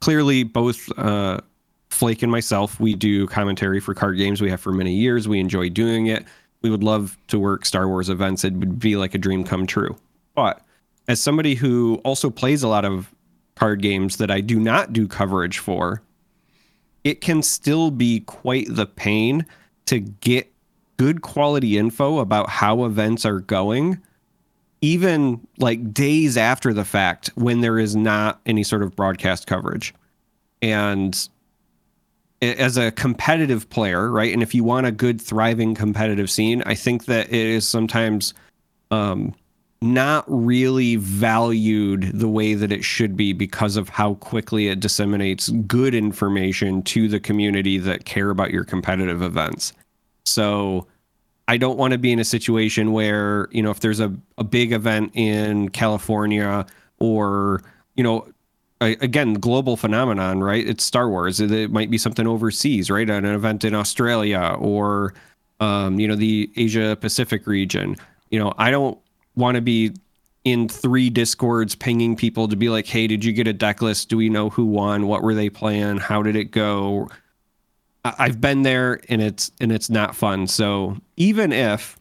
clearly, 0.00 0.44
both 0.44 0.88
uh, 0.98 1.40
Flake 1.90 2.22
and 2.22 2.30
myself, 2.30 2.78
we 2.78 2.94
do 2.94 3.26
commentary 3.26 3.80
for 3.80 3.92
card 3.92 4.16
games. 4.18 4.40
We 4.40 4.50
have 4.50 4.60
for 4.60 4.72
many 4.72 4.94
years. 4.94 5.28
We 5.28 5.40
enjoy 5.40 5.68
doing 5.68 6.06
it. 6.06 6.24
We 6.62 6.70
would 6.70 6.82
love 6.82 7.18
to 7.28 7.38
work 7.38 7.66
Star 7.66 7.88
Wars 7.88 8.08
events. 8.08 8.44
It 8.44 8.54
would 8.54 8.78
be 8.78 8.96
like 8.96 9.14
a 9.14 9.18
dream 9.18 9.44
come 9.44 9.66
true. 9.66 9.96
But 10.34 10.62
as 11.08 11.20
somebody 11.20 11.54
who 11.54 12.00
also 12.04 12.30
plays 12.30 12.62
a 12.62 12.68
lot 12.68 12.84
of 12.84 13.12
card 13.56 13.82
games 13.82 14.16
that 14.18 14.30
I 14.30 14.40
do 14.40 14.60
not 14.60 14.92
do 14.92 15.08
coverage 15.08 15.58
for, 15.58 16.02
it 17.06 17.20
can 17.20 17.40
still 17.40 17.92
be 17.92 18.18
quite 18.18 18.66
the 18.68 18.84
pain 18.84 19.46
to 19.84 20.00
get 20.00 20.52
good 20.96 21.22
quality 21.22 21.78
info 21.78 22.18
about 22.18 22.50
how 22.50 22.84
events 22.84 23.24
are 23.24 23.38
going, 23.38 23.96
even 24.80 25.46
like 25.58 25.94
days 25.94 26.36
after 26.36 26.72
the 26.72 26.84
fact 26.84 27.30
when 27.36 27.60
there 27.60 27.78
is 27.78 27.94
not 27.94 28.40
any 28.44 28.64
sort 28.64 28.82
of 28.82 28.96
broadcast 28.96 29.46
coverage. 29.46 29.94
And 30.60 31.16
as 32.42 32.76
a 32.76 32.90
competitive 32.90 33.70
player, 33.70 34.10
right? 34.10 34.32
And 34.32 34.42
if 34.42 34.52
you 34.52 34.64
want 34.64 34.86
a 34.86 34.90
good, 34.90 35.20
thriving 35.20 35.76
competitive 35.76 36.28
scene, 36.28 36.60
I 36.66 36.74
think 36.74 37.04
that 37.04 37.28
it 37.28 37.34
is 37.34 37.68
sometimes 37.68 38.34
um, 38.90 39.32
not 39.94 40.24
really 40.28 40.96
valued 40.96 42.10
the 42.12 42.28
way 42.28 42.54
that 42.54 42.72
it 42.72 42.84
should 42.84 43.16
be 43.16 43.32
because 43.32 43.76
of 43.76 43.88
how 43.88 44.14
quickly 44.14 44.68
it 44.68 44.80
disseminates 44.80 45.48
good 45.48 45.94
information 45.94 46.82
to 46.82 47.08
the 47.08 47.20
community 47.20 47.78
that 47.78 48.04
care 48.04 48.30
about 48.30 48.50
your 48.50 48.64
competitive 48.64 49.22
events. 49.22 49.72
So 50.24 50.86
I 51.48 51.56
don't 51.56 51.78
want 51.78 51.92
to 51.92 51.98
be 51.98 52.12
in 52.12 52.18
a 52.18 52.24
situation 52.24 52.92
where, 52.92 53.48
you 53.52 53.62
know, 53.62 53.70
if 53.70 53.80
there's 53.80 54.00
a, 54.00 54.12
a 54.38 54.44
big 54.44 54.72
event 54.72 55.12
in 55.14 55.68
California 55.68 56.66
or, 56.98 57.62
you 57.94 58.02
know, 58.02 58.28
again, 58.80 59.34
global 59.34 59.76
phenomenon, 59.76 60.42
right? 60.42 60.66
It's 60.66 60.84
Star 60.84 61.08
Wars. 61.08 61.40
It, 61.40 61.70
might 61.70 61.90
be 61.90 61.98
something 61.98 62.26
overseas, 62.26 62.90
right? 62.90 63.08
An 63.08 63.24
event 63.24 63.64
in 63.64 63.74
Australia 63.74 64.56
or, 64.58 65.14
um, 65.60 65.98
you 65.98 66.06
know, 66.08 66.16
the 66.16 66.50
Asia 66.56 66.96
Pacific 67.00 67.46
region. 67.46 67.96
You 68.30 68.38
know, 68.38 68.52
I 68.58 68.70
don't 68.70 68.98
want 69.36 69.56
to 69.56 69.60
be 69.60 69.92
in 70.44 70.68
three 70.68 71.10
discords 71.10 71.74
pinging 71.74 72.16
people 72.16 72.48
to 72.48 72.56
be 72.56 72.68
like, 72.68 72.86
hey, 72.86 73.06
did 73.06 73.24
you 73.24 73.32
get 73.32 73.48
a 73.48 73.52
deck 73.52 73.82
list? 73.82 74.08
Do 74.08 74.16
we 74.16 74.28
know 74.28 74.48
who 74.48 74.64
won? 74.64 75.06
What 75.06 75.22
were 75.22 75.34
they 75.34 75.50
playing? 75.50 75.98
How 75.98 76.22
did 76.22 76.36
it 76.36 76.52
go? 76.52 77.08
I've 78.04 78.40
been 78.40 78.62
there 78.62 79.00
and 79.08 79.20
it's 79.20 79.50
and 79.60 79.72
it's 79.72 79.90
not 79.90 80.14
fun. 80.14 80.46
So 80.46 80.98
even 81.16 81.52
if 81.52 81.98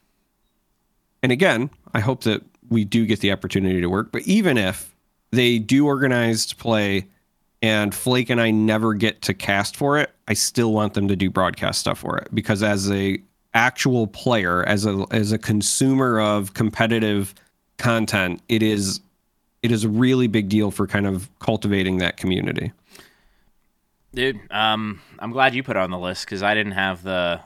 and 1.23 1.31
again, 1.31 1.71
I 1.95 2.01
hope 2.01 2.23
that 2.25 2.43
we 2.69 2.85
do 2.85 3.07
get 3.07 3.19
the 3.19 3.31
opportunity 3.31 3.81
to 3.81 3.87
work, 3.87 4.11
but 4.11 4.21
even 4.23 4.57
if 4.57 4.95
they 5.31 5.57
do 5.57 5.87
organized 5.87 6.59
play 6.59 7.07
and 7.63 7.95
Flake 7.95 8.29
and 8.29 8.39
I 8.39 8.51
never 8.51 8.93
get 8.93 9.23
to 9.23 9.33
cast 9.33 9.75
for 9.75 9.97
it, 9.97 10.11
I 10.27 10.35
still 10.35 10.71
want 10.71 10.93
them 10.93 11.07
to 11.07 11.15
do 11.15 11.31
broadcast 11.31 11.79
stuff 11.79 11.99
for 11.99 12.17
it 12.17 12.27
because 12.33 12.61
as 12.61 12.91
a 12.91 13.19
actual 13.55 14.05
player, 14.05 14.63
as 14.67 14.85
a 14.85 15.05
as 15.09 15.31
a 15.31 15.39
consumer 15.39 16.19
of 16.19 16.53
competitive 16.53 17.33
content, 17.77 18.41
it 18.47 18.61
is 18.61 18.99
it 19.63 19.71
is 19.71 19.83
a 19.83 19.89
really 19.89 20.27
big 20.27 20.49
deal 20.49 20.69
for 20.69 20.85
kind 20.85 21.07
of 21.07 21.27
cultivating 21.39 21.97
that 21.97 22.17
community. 22.17 22.71
Dude, 24.13 24.39
um, 24.51 25.01
I'm 25.17 25.31
glad 25.31 25.55
you 25.55 25.63
put 25.63 25.75
it 25.75 25.79
on 25.79 25.89
the 25.89 25.97
list 25.97 26.25
because 26.25 26.43
I 26.43 26.53
didn't 26.53 26.73
have 26.73 27.01
the 27.01 27.39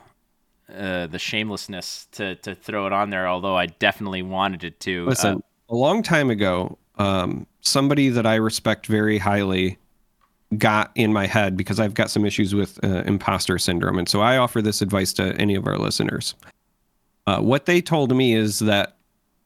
uh, 0.76 1.06
the 1.06 1.18
shamelessness 1.18 2.08
to 2.12 2.34
to 2.36 2.54
throw 2.54 2.86
it 2.86 2.92
on 2.92 3.10
there. 3.10 3.26
Although 3.26 3.56
I 3.56 3.66
definitely 3.66 4.22
wanted 4.22 4.64
it 4.64 4.78
to. 4.80 5.06
Listen, 5.06 5.36
Uh, 5.36 5.74
a 5.74 5.76
long 5.76 6.02
time 6.02 6.30
ago, 6.30 6.76
um, 6.96 7.46
somebody 7.60 8.08
that 8.10 8.26
I 8.26 8.34
respect 8.34 8.86
very 8.86 9.18
highly 9.18 9.78
got 10.58 10.90
in 10.94 11.12
my 11.12 11.26
head 11.26 11.56
because 11.56 11.78
I've 11.78 11.94
got 11.94 12.10
some 12.10 12.24
issues 12.24 12.54
with 12.54 12.82
uh, 12.84 13.02
imposter 13.06 13.58
syndrome. 13.58 13.98
And 13.98 14.08
so 14.08 14.20
I 14.20 14.36
offer 14.36 14.60
this 14.60 14.82
advice 14.82 15.12
to 15.14 15.34
any 15.36 15.54
of 15.54 15.66
our 15.66 15.78
listeners. 15.78 16.34
Uh, 17.26 17.40
what 17.40 17.66
they 17.66 17.80
told 17.80 18.14
me 18.14 18.34
is 18.34 18.58
that 18.60 18.96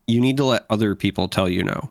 you 0.06 0.20
need 0.20 0.36
to 0.38 0.44
let 0.44 0.64
other 0.70 0.94
people 0.94 1.28
tell 1.28 1.48
you 1.48 1.62
no. 1.62 1.90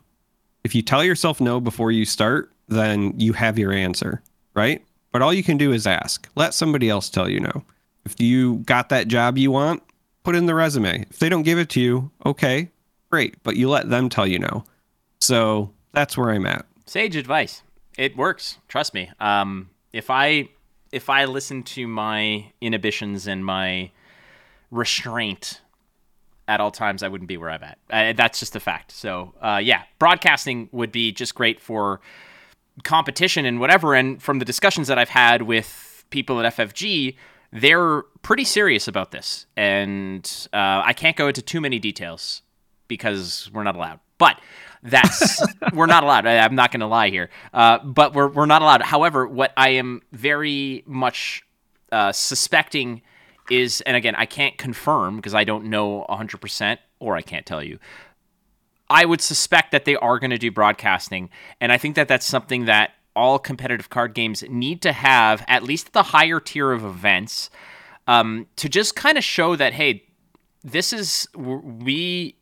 If 0.64 0.74
you 0.74 0.82
tell 0.82 1.04
yourself 1.04 1.42
no 1.42 1.60
before 1.60 1.92
you 1.92 2.06
start, 2.06 2.52
then 2.68 3.14
you 3.20 3.34
have 3.34 3.60
your 3.60 3.72
answer, 3.72 4.24
right? 4.56 4.84
But 5.12 5.22
all 5.22 5.34
you 5.34 5.44
can 5.44 5.58
do 5.58 5.72
is 5.74 5.86
ask. 5.86 6.28
Let 6.36 6.54
somebody 6.54 6.90
else 6.90 7.10
tell 7.10 7.30
you 7.30 7.40
no. 7.40 7.64
If 8.06 8.20
you 8.20 8.58
got 8.60 8.90
that 8.90 9.08
job 9.08 9.38
you 9.38 9.52
want, 9.52 9.84
put 10.24 10.36
in 10.36 10.46
the 10.46 10.56
resume. 10.56 11.06
If 11.10 11.20
they 11.20 11.30
don't 11.30 11.44
give 11.44 11.60
it 11.60 11.70
to 11.72 11.82
you, 11.82 12.10
okay, 12.26 12.70
great. 13.12 13.42
But 13.44 13.58
you 13.58 13.70
let 13.70 13.90
them 13.90 14.10
tell 14.10 14.26
you 14.26 14.40
no. 14.40 14.64
So 15.20 15.72
that's 15.92 16.18
where 16.18 16.32
I'm 16.32 16.46
at. 16.46 16.66
sage 16.86 17.16
advice. 17.16 17.62
It 17.98 18.18
works. 18.18 18.58
Trust 18.68 18.94
me. 18.94 19.12
Um, 19.20 19.70
if 19.92 20.10
I 20.10 20.50
if 20.92 21.10
I 21.10 21.26
listen 21.26 21.64
to 21.64 21.88
my 21.88 22.52
inhibitions 22.62 23.28
and 23.28 23.44
my 23.44 23.92
restraint 24.72 25.62
at 26.48 26.60
all 26.60 26.72
times, 26.72 27.04
I 27.04 27.08
wouldn't 27.08 27.28
be 27.28 27.38
where 27.38 27.50
I'm 27.50 27.64
at. 27.64 27.78
Uh, 27.90 28.14
that's 28.14 28.40
just 28.40 28.56
a 28.56 28.60
fact. 28.60 28.92
So 28.92 29.34
uh, 29.42 29.60
yeah, 29.64 29.84
broadcasting 30.00 30.70
would 30.72 30.92
be 30.92 31.12
just 31.12 31.36
great 31.36 31.60
for 31.60 32.02
competition 32.84 33.46
and 33.46 33.60
whatever. 33.60 33.94
And 33.94 34.22
from 34.22 34.40
the 34.40 34.46
discussions 34.46 34.88
that 34.88 34.98
I've 34.98 35.10
had 35.10 35.44
with 35.44 36.06
people 36.10 36.40
at 36.40 36.56
FFG, 36.56 37.16
they're 37.52 38.02
pretty 38.24 38.44
serious 38.44 38.88
about 38.88 39.12
this, 39.12 39.46
and 39.56 40.48
uh, 40.54 40.82
I 40.84 40.94
can't 40.94 41.16
go 41.16 41.28
into 41.28 41.44
too 41.44 41.62
many 41.62 41.78
details 41.78 42.42
because 42.88 43.50
we're 43.54 43.64
not 43.64 43.76
allowed. 43.76 44.00
But 44.18 44.40
that's 44.84 45.42
we're 45.74 45.86
not 45.86 46.04
allowed. 46.04 46.28
I, 46.28 46.34
am 46.34 46.56
not 46.56 46.72
going 46.72 46.82
to 46.82 46.88
lie 46.88 47.10
here, 47.10 47.30
uh, 47.54 47.80
but 47.80 48.14
we're 48.14 48.28
we're 48.28 48.46
not 48.46 48.62
allowed. 48.62 48.82
However, 48.82 49.26
what 49.28 49.54
I 49.58 49.70
am 49.70 50.02
very 50.12 50.84
much 50.86 51.44
uh, 51.92 52.12
suspecting 52.12 53.02
is, 53.50 53.82
and 53.82 53.96
again, 53.96 54.16
I 54.16 54.26
can't 54.26 54.58
confirm 54.58 55.16
because 55.16 55.34
I 55.34 55.44
don't 55.44 55.66
know 55.66 56.06
100, 56.10 56.40
percent 56.40 56.80
or 57.00 57.16
I 57.16 57.22
can't 57.22 57.46
tell 57.46 57.64
you. 57.64 57.80
I 58.90 59.06
would 59.06 59.22
suspect 59.22 59.72
that 59.72 59.86
they 59.86 59.96
are 59.96 60.20
going 60.20 60.32
to 60.32 60.38
do 60.38 60.52
broadcasting, 60.52 61.30
and 61.62 61.72
I 61.72 61.78
think 61.78 61.96
that 61.96 62.08
that's 62.08 62.26
something 62.26 62.66
that 62.66 62.92
all 63.16 63.40
competitive 63.40 63.90
card 63.90 64.14
games 64.14 64.44
need 64.50 64.82
to 64.82 64.92
have 64.92 65.46
at 65.48 65.64
least 65.64 65.94
the 65.94 66.04
higher 66.04 66.40
tier 66.40 66.72
of 66.72 66.84
events 66.84 67.50
um, 68.08 68.48
to 68.58 68.68
just 68.68 68.96
kind 68.96 69.18
of 69.18 69.24
show 69.24 69.56
that 69.56 69.74
hey, 69.74 70.04
this 70.64 70.92
is 70.94 71.28
we 71.36 72.36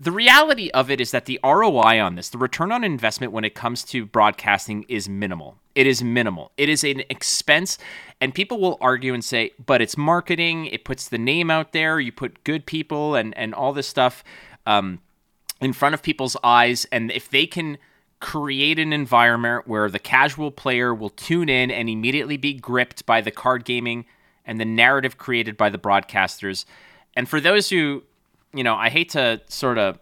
the 0.00 0.10
reality 0.10 0.70
of 0.70 0.90
it 0.90 0.98
is 0.98 1.10
that 1.10 1.26
the 1.26 1.38
ROI 1.44 2.00
on 2.00 2.14
this, 2.14 2.30
the 2.30 2.38
return 2.38 2.72
on 2.72 2.84
investment 2.84 3.34
when 3.34 3.44
it 3.44 3.54
comes 3.54 3.84
to 3.84 4.06
broadcasting 4.06 4.86
is 4.88 5.10
minimal. 5.10 5.58
It 5.74 5.86
is 5.86 6.02
minimal. 6.02 6.52
It 6.56 6.70
is 6.70 6.82
an 6.84 7.02
expense, 7.10 7.76
and 8.18 8.34
people 8.34 8.58
will 8.58 8.78
argue 8.80 9.12
and 9.12 9.22
say, 9.22 9.52
but 9.64 9.82
it's 9.82 9.98
marketing, 9.98 10.66
it 10.66 10.86
puts 10.86 11.08
the 11.08 11.18
name 11.18 11.50
out 11.50 11.72
there, 11.72 12.00
you 12.00 12.12
put 12.12 12.42
good 12.44 12.64
people 12.64 13.14
and, 13.14 13.36
and 13.36 13.54
all 13.54 13.74
this 13.74 13.86
stuff 13.86 14.24
um, 14.64 15.00
in 15.60 15.74
front 15.74 15.94
of 15.94 16.02
people's 16.02 16.36
eyes, 16.42 16.86
and 16.90 17.12
if 17.12 17.28
they 17.28 17.46
can 17.46 17.76
create 18.20 18.78
an 18.78 18.94
environment 18.94 19.68
where 19.68 19.90
the 19.90 19.98
casual 19.98 20.50
player 20.50 20.94
will 20.94 21.10
tune 21.10 21.50
in 21.50 21.70
and 21.70 21.90
immediately 21.90 22.38
be 22.38 22.54
gripped 22.54 23.04
by 23.04 23.20
the 23.20 23.30
card 23.30 23.66
gaming 23.66 24.06
and 24.46 24.58
the 24.58 24.64
narrative 24.64 25.18
created 25.18 25.58
by 25.58 25.68
the 25.68 25.78
broadcasters. 25.78 26.64
And 27.14 27.28
for 27.28 27.38
those 27.38 27.68
who 27.68 28.02
you 28.54 28.64
know, 28.64 28.74
I 28.74 28.90
hate 28.90 29.10
to 29.10 29.40
sort 29.48 29.78
of 29.78 29.98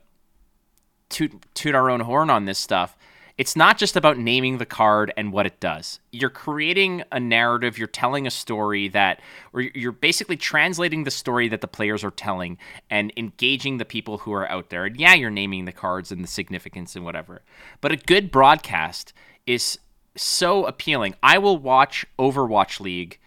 toot, 1.09 1.33
toot 1.55 1.75
our 1.75 1.91
own 1.91 2.01
horn 2.01 2.31
on 2.31 2.45
this 2.45 2.59
stuff. 2.59 2.97
It's 3.37 3.55
not 3.55 3.79
just 3.79 3.95
about 3.95 4.19
naming 4.19 4.59
the 4.59 4.67
card 4.67 5.13
and 5.17 5.33
what 5.33 5.47
it 5.47 5.61
does. 5.61 6.01
You're 6.11 6.29
creating 6.29 7.05
a 7.13 7.21
narrative, 7.21 7.79
you're 7.79 7.87
telling 7.87 8.27
a 8.27 8.33
story 8.33 8.89
that, 8.89 9.21
or 9.53 9.61
you're 9.61 9.93
basically 9.93 10.37
translating 10.37 11.05
the 11.05 11.13
story 11.13 11.47
that 11.49 11.61
the 11.61 11.69
players 11.69 12.03
are 12.03 12.11
telling 12.11 12.59
and 12.91 13.13
engaging 13.17 13.79
the 13.79 13.85
people 13.85 14.19
who 14.19 14.33
are 14.33 14.51
out 14.51 14.71
there. 14.71 14.87
And 14.87 14.99
yeah, 14.99 15.15
you're 15.15 15.31
naming 15.31 15.67
the 15.67 15.73
cards 15.73 16.11
and 16.11 16.25
the 16.25 16.29
significance 16.29 16.97
and 16.97 17.05
whatever. 17.05 17.43
But 17.81 17.93
a 17.93 17.97
good 17.97 18.33
broadcast 18.33 19.13
is 19.47 19.79
so 20.17 20.65
appealing. 20.65 21.15
I 21.23 21.39
will 21.39 21.59
watch 21.59 22.05
Overwatch 22.19 22.81
League 22.81 23.21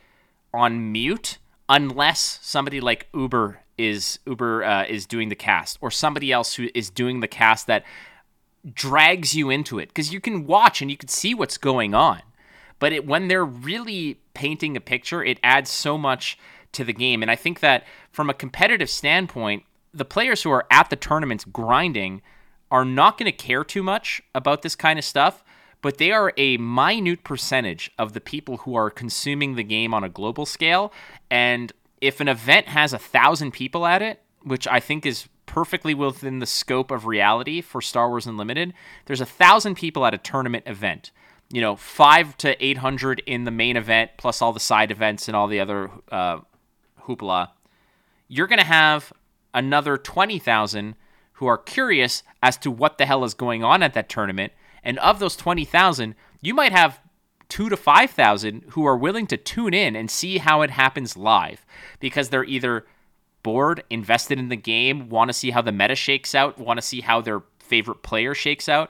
on 0.54 0.92
mute 0.92 1.38
unless 1.70 2.38
somebody 2.42 2.82
like 2.82 3.08
Uber 3.14 3.61
is 3.78 4.20
Uber 4.26 4.64
uh, 4.64 4.86
is 4.86 5.06
doing 5.06 5.30
the 5.30 5.36
cast 5.36 5.78
or 5.82 5.92
somebody 5.92 6.32
else 6.32 6.56
who 6.56 6.70
is 6.74 6.90
doing 6.90 7.20
the 7.20 7.28
cast 7.28 7.68
that 7.68 7.84
drags 8.74 9.36
you 9.36 9.50
into 9.50 9.80
it 9.80 9.90
because 9.90 10.14
you 10.14 10.20
can 10.20 10.46
watch 10.46 10.82
and 10.82 10.92
you 10.92 10.98
can 10.98 11.10
see 11.10 11.34
what's 11.34 11.58
going 11.58 11.94
on. 11.94 12.22
But 12.80 12.94
it, 12.94 13.06
when 13.06 13.28
they're 13.28 13.46
really 13.46 14.20
painting 14.34 14.76
a 14.76 14.82
picture, 14.82 15.24
it 15.24 15.40
adds 15.44 15.70
so 15.70 15.98
much 15.98 16.38
to 16.74 16.84
the 16.84 16.94
game. 16.94 17.22
And 17.22 17.30
I 17.30 17.36
think 17.36 17.60
that 17.60 17.86
from 18.12 18.30
a 18.30 18.34
competitive 18.34 18.90
standpoint, 18.90 19.64
the 19.94 20.06
players 20.06 20.44
who 20.44 20.52
are 20.52 20.66
at 20.72 20.90
the 20.90 20.96
tournaments 20.96 21.46
grinding 21.46 22.22
are 22.70 22.86
not 22.86 23.18
going 23.18 23.32
to 23.32 23.38
care 23.38 23.64
too 23.64 23.84
much 23.84 24.22
about 24.34 24.62
this 24.62 24.76
kind 24.76 24.98
of 24.98 25.06
stuff, 25.06 25.44
but 25.82 25.98
they 25.98 26.12
are 26.12 26.34
a 26.38 26.58
minute 26.58 27.24
percentage 27.24 27.92
of 28.00 28.14
the 28.14 28.22
people 28.22 28.58
who 28.58 28.76
are 28.76 28.90
consuming 28.90 29.56
the 29.56 29.64
game 29.64 29.94
on 29.94 30.04
a 30.04 30.10
global 30.10 30.46
scale. 30.46 30.94
And 31.30 31.74
if 32.02 32.20
an 32.20 32.28
event 32.28 32.68
has 32.68 32.92
a 32.92 33.00
thousand 33.00 33.52
people 33.52 33.86
at 33.86 34.02
it, 34.02 34.22
which 34.44 34.68
I 34.68 34.80
think 34.80 35.06
is 35.06 35.30
perfectly 35.46 35.94
within 35.94 36.40
the 36.40 36.46
scope 36.46 36.92
of 36.92 37.06
reality 37.06 37.62
for 37.62 37.82
Star 37.82 38.10
Wars 38.10 38.26
Unlimited, 38.26 38.74
there's 39.06 39.22
a 39.22 39.26
thousand 39.26 39.76
people 39.76 40.06
at 40.06 40.14
a 40.14 40.18
tournament 40.18 40.64
event. 40.68 41.12
You 41.54 41.62
know, 41.62 41.76
five 41.76 42.38
to 42.38 42.62
eight 42.66 42.78
hundred 42.78 43.22
in 43.26 43.44
the 43.44 43.52
main 43.52 43.78
event, 43.78 44.12
plus 44.18 44.42
all 44.42 44.54
the 44.54 44.60
side 44.60 44.90
events 44.90 45.28
and 45.28 45.36
all 45.36 45.48
the 45.48 45.60
other 45.60 45.92
uh, 46.12 46.40
hoopla. 47.04 47.50
You're 48.28 48.48
going 48.48 48.60
to 48.60 48.66
have 48.66 49.12
another 49.54 49.98
twenty 49.98 50.40
thousand 50.40 50.96
who 51.34 51.48
are 51.48 51.58
curious 51.58 52.24
as 52.42 52.58
to 52.60 52.72
what 52.72 52.98
the 52.98 53.06
hell 53.06 53.24
is 53.26 53.34
going 53.34 53.64
on 53.64 53.84
at 53.84 53.94
that 53.94 54.08
tournament. 54.08 54.54
And 54.84 54.98
of 55.00 55.20
those 55.20 55.36
twenty 55.36 55.66
thousand, 55.66 56.16
you 56.42 56.54
might 56.54 56.72
have 56.72 57.00
two 57.52 57.68
to 57.68 57.76
5,000 57.76 58.64
who 58.70 58.86
are 58.86 58.96
willing 58.96 59.28
to 59.28 59.36
tune 59.36 59.74
in 59.74 59.94
and 59.94 60.10
see 60.10 60.38
how 60.38 60.62
it 60.62 60.70
happens 60.70 61.18
live 61.18 61.66
because 62.00 62.30
they're 62.30 62.46
either 62.46 62.86
bored, 63.44 63.84
invested 63.90 64.40
in 64.40 64.48
the 64.48 64.56
game, 64.56 65.10
want 65.10 65.28
to 65.28 65.34
see 65.34 65.52
how 65.52 65.62
the 65.62 65.74
meta 65.74 65.94
shakes 65.94 66.34
out, 66.34 66.58
want 66.58 66.78
to 66.78 66.82
see 66.82 67.02
how 67.02 67.20
their 67.20 67.42
favorite 67.60 68.04
player 68.04 68.34
shakes 68.34 68.70
out. 68.70 68.90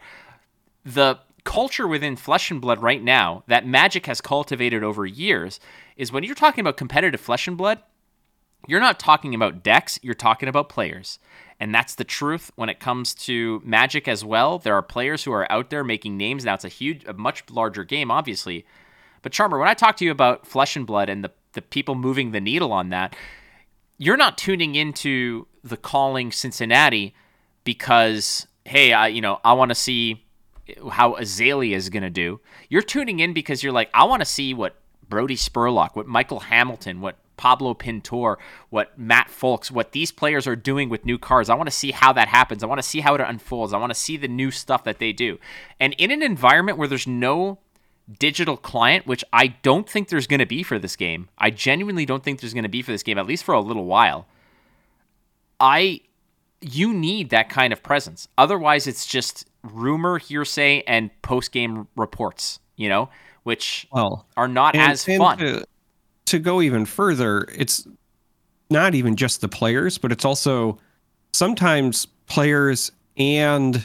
The 0.86 1.18
culture 1.44 1.88
within 1.88 2.16
Flesh 2.16 2.52
and 2.52 2.62
Blood 2.62 2.84
right 2.84 3.02
now 3.02 3.44
that 3.48 3.66
Magic 3.66 4.06
has 4.06 4.22
cultivated 4.22 4.84
over 4.84 5.08
years 5.08 5.60
is 5.98 6.12
when 6.12 6.24
you're 6.24 6.36
talking 6.36 6.62
about 6.62 6.78
competitive 6.78 7.20
Flesh 7.20 7.48
and 7.48 7.58
Blood, 7.58 7.80
you're 8.68 8.80
not 8.80 9.00
talking 9.00 9.34
about 9.34 9.64
decks, 9.64 10.00
you're 10.04 10.14
talking 10.14 10.48
about 10.48 10.70
players. 10.70 11.18
And 11.62 11.76
that's 11.76 11.94
the 11.94 12.04
truth 12.04 12.52
when 12.56 12.70
it 12.70 12.80
comes 12.80 13.14
to 13.14 13.62
Magic 13.64 14.08
as 14.08 14.26
well. 14.26 14.58
There 14.58 14.74
are 14.74 14.82
players 14.82 15.24
who 15.24 15.32
are 15.32 15.50
out 15.52 15.70
there 15.70 15.84
making 15.84 16.18
names. 16.18 16.44
Now 16.44 16.56
it's 16.56 16.66
a 16.66 16.70
huge, 16.70 17.06
a 17.06 17.14
much 17.14 17.44
larger 17.52 17.84
game, 17.84 18.10
obviously. 18.10 18.66
But 19.22 19.32
Charmer, 19.32 19.60
when 19.60 19.68
I 19.68 19.76
talk 19.76 19.96
to 19.98 20.06
you 20.06 20.10
about 20.10 20.48
Flesh 20.48 20.76
and 20.76 20.88
Blood 20.88 21.08
and 21.08 21.24
the, 21.24 21.30
the 21.54 21.62
people 21.62 21.94
moving 21.94 22.32
the 22.32 22.42
needle 22.42 22.74
on 22.74 22.90
that, 22.90 23.16
you're 24.00 24.18
not 24.18 24.40
tuning 24.40 24.74
into 24.74 25.46
the 25.64 25.78
calling 25.78 26.32
Cincinnati 26.32 27.14
because, 27.64 28.48
hey, 28.66 28.92
I, 28.92 29.10
you 29.10 29.22
know, 29.22 29.40
I 29.44 29.54
want 29.54 29.70
to 29.70 29.76
see 29.76 30.26
how 30.90 31.14
Azalea 31.14 31.78
is 31.78 31.90
going 31.90 32.02
to 32.02 32.10
do. 32.10 32.40
You're 32.70 32.82
tuning 32.82 33.20
in 33.20 33.34
because 33.34 33.62
you're 33.62 33.72
like, 33.72 33.92
I 33.94 34.06
want 34.06 34.24
to 34.24 34.26
see 34.26 34.56
what 34.56 34.78
Brody 35.08 35.36
Spurlock, 35.36 35.96
what 35.96 36.08
Michael 36.08 36.40
Hamilton, 36.40 37.02
what 37.02 37.18
Pablo 37.42 37.74
Pintor, 37.74 38.38
what 38.70 38.96
Matt 39.00 39.32
Folks, 39.32 39.72
what 39.72 39.94
these 39.94 40.12
players 40.12 40.46
are 40.46 40.56
doing 40.56 40.90
with 40.90 41.06
new 41.06 41.18
cards. 41.18 41.50
I 41.50 41.56
want 41.56 41.66
to 41.66 41.76
see 41.76 41.90
how 41.90 42.14
that 42.14 42.28
happens. 42.28 42.62
I 42.62 42.68
want 42.68 42.78
to 42.78 42.88
see 42.88 43.00
how 43.00 43.16
it 43.16 43.22
unfolds. 43.22 43.74
I 43.74 43.80
want 43.80 43.90
to 43.90 44.00
see 44.00 44.16
the 44.16 44.28
new 44.28 44.52
stuff 44.52 44.84
that 44.84 45.00
they 45.00 45.12
do. 45.12 45.40
And 45.80 45.96
in 45.98 46.12
an 46.12 46.22
environment 46.22 46.78
where 46.78 46.88
there's 46.88 47.08
no 47.08 47.58
digital 48.20 48.58
client, 48.58 49.08
which 49.08 49.24
I 49.34 49.48
don't 49.48 49.90
think 49.90 50.10
there's 50.10 50.28
going 50.28 50.42
to 50.42 50.46
be 50.46 50.62
for 50.62 50.78
this 50.78 50.96
game, 50.96 51.30
I 51.40 51.50
genuinely 51.50 52.06
don't 52.06 52.24
think 52.24 52.42
there's 52.42 52.54
going 52.54 52.62
to 52.62 52.70
be 52.70 52.84
for 52.84 52.92
this 52.92 53.02
game, 53.02 53.18
at 53.18 53.26
least 53.26 53.44
for 53.44 53.56
a 53.56 53.60
little 53.60 53.86
while. 53.86 54.28
I 55.60 56.02
you 56.62 56.94
need 56.94 57.32
that 57.32 57.50
kind 57.50 57.74
of 57.74 57.82
presence. 57.82 58.28
Otherwise, 58.38 58.86
it's 58.86 59.08
just 59.08 59.48
rumor, 59.64 60.20
hearsay, 60.20 60.84
and 60.86 61.10
post 61.24 61.52
game 61.52 61.88
reports. 61.96 62.60
You 62.76 62.90
know, 62.90 63.10
which 63.42 63.88
well, 63.92 64.28
are 64.38 64.48
not 64.48 64.76
and, 64.76 64.92
as 64.92 65.04
fun. 65.04 65.40
To, 65.40 65.66
to 66.32 66.40
go 66.40 66.62
even 66.62 66.86
further, 66.86 67.48
it's 67.56 67.88
not 68.70 68.96
even 68.96 69.16
just 69.16 69.42
the 69.42 69.50
players, 69.50 69.98
but 69.98 70.12
it's 70.12 70.26
also 70.26 70.80
sometimes 71.34 72.06
players 72.28 72.92
and 73.18 73.84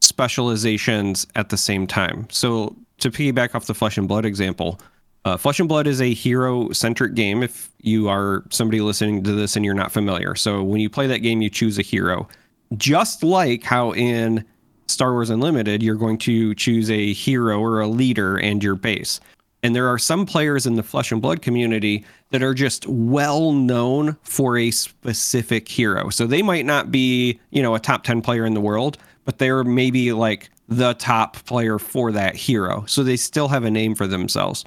specializations 0.00 1.26
at 1.34 1.48
the 1.48 1.56
same 1.56 1.86
time. 1.86 2.28
So 2.30 2.76
to 2.98 3.10
piggyback 3.10 3.54
off 3.54 3.66
the 3.66 3.74
Flesh 3.74 3.96
and 3.96 4.06
Blood 4.06 4.24
example, 4.24 4.80
uh, 5.24 5.36
Flesh 5.36 5.60
and 5.60 5.68
Blood 5.68 5.86
is 5.86 6.00
a 6.00 6.12
hero 6.12 6.70
centric 6.72 7.14
game. 7.14 7.42
If 7.42 7.70
you 7.80 8.08
are 8.08 8.44
somebody 8.50 8.80
listening 8.80 9.24
to 9.24 9.32
this 9.32 9.56
and 9.56 9.64
you're 9.64 9.74
not 9.74 9.90
familiar, 9.90 10.34
so 10.34 10.62
when 10.62 10.80
you 10.80 10.90
play 10.90 11.06
that 11.06 11.18
game, 11.18 11.42
you 11.42 11.50
choose 11.50 11.78
a 11.78 11.82
hero, 11.82 12.28
just 12.76 13.22
like 13.22 13.62
how 13.62 13.92
in 13.92 14.44
Star 14.88 15.12
Wars 15.12 15.30
Unlimited, 15.30 15.82
you're 15.82 15.96
going 15.96 16.18
to 16.18 16.54
choose 16.54 16.90
a 16.90 17.12
hero 17.12 17.60
or 17.60 17.80
a 17.80 17.88
leader 17.88 18.36
and 18.36 18.62
your 18.62 18.74
base. 18.74 19.20
And 19.62 19.74
there 19.74 19.88
are 19.88 19.98
some 19.98 20.24
players 20.24 20.66
in 20.66 20.76
the 20.76 20.82
flesh 20.82 21.10
and 21.10 21.20
blood 21.20 21.42
community 21.42 22.04
that 22.30 22.42
are 22.42 22.54
just 22.54 22.86
well 22.86 23.52
known 23.52 24.16
for 24.22 24.56
a 24.56 24.70
specific 24.70 25.68
hero. 25.68 26.10
So 26.10 26.26
they 26.26 26.42
might 26.42 26.64
not 26.64 26.92
be, 26.92 27.40
you 27.50 27.62
know, 27.62 27.74
a 27.74 27.80
top 27.80 28.04
10 28.04 28.22
player 28.22 28.46
in 28.46 28.54
the 28.54 28.60
world, 28.60 28.98
but 29.24 29.38
they're 29.38 29.64
maybe 29.64 30.12
like 30.12 30.50
the 30.68 30.94
top 30.94 31.44
player 31.44 31.78
for 31.78 32.12
that 32.12 32.36
hero. 32.36 32.84
So 32.86 33.02
they 33.02 33.16
still 33.16 33.48
have 33.48 33.64
a 33.64 33.70
name 33.70 33.94
for 33.94 34.06
themselves. 34.06 34.64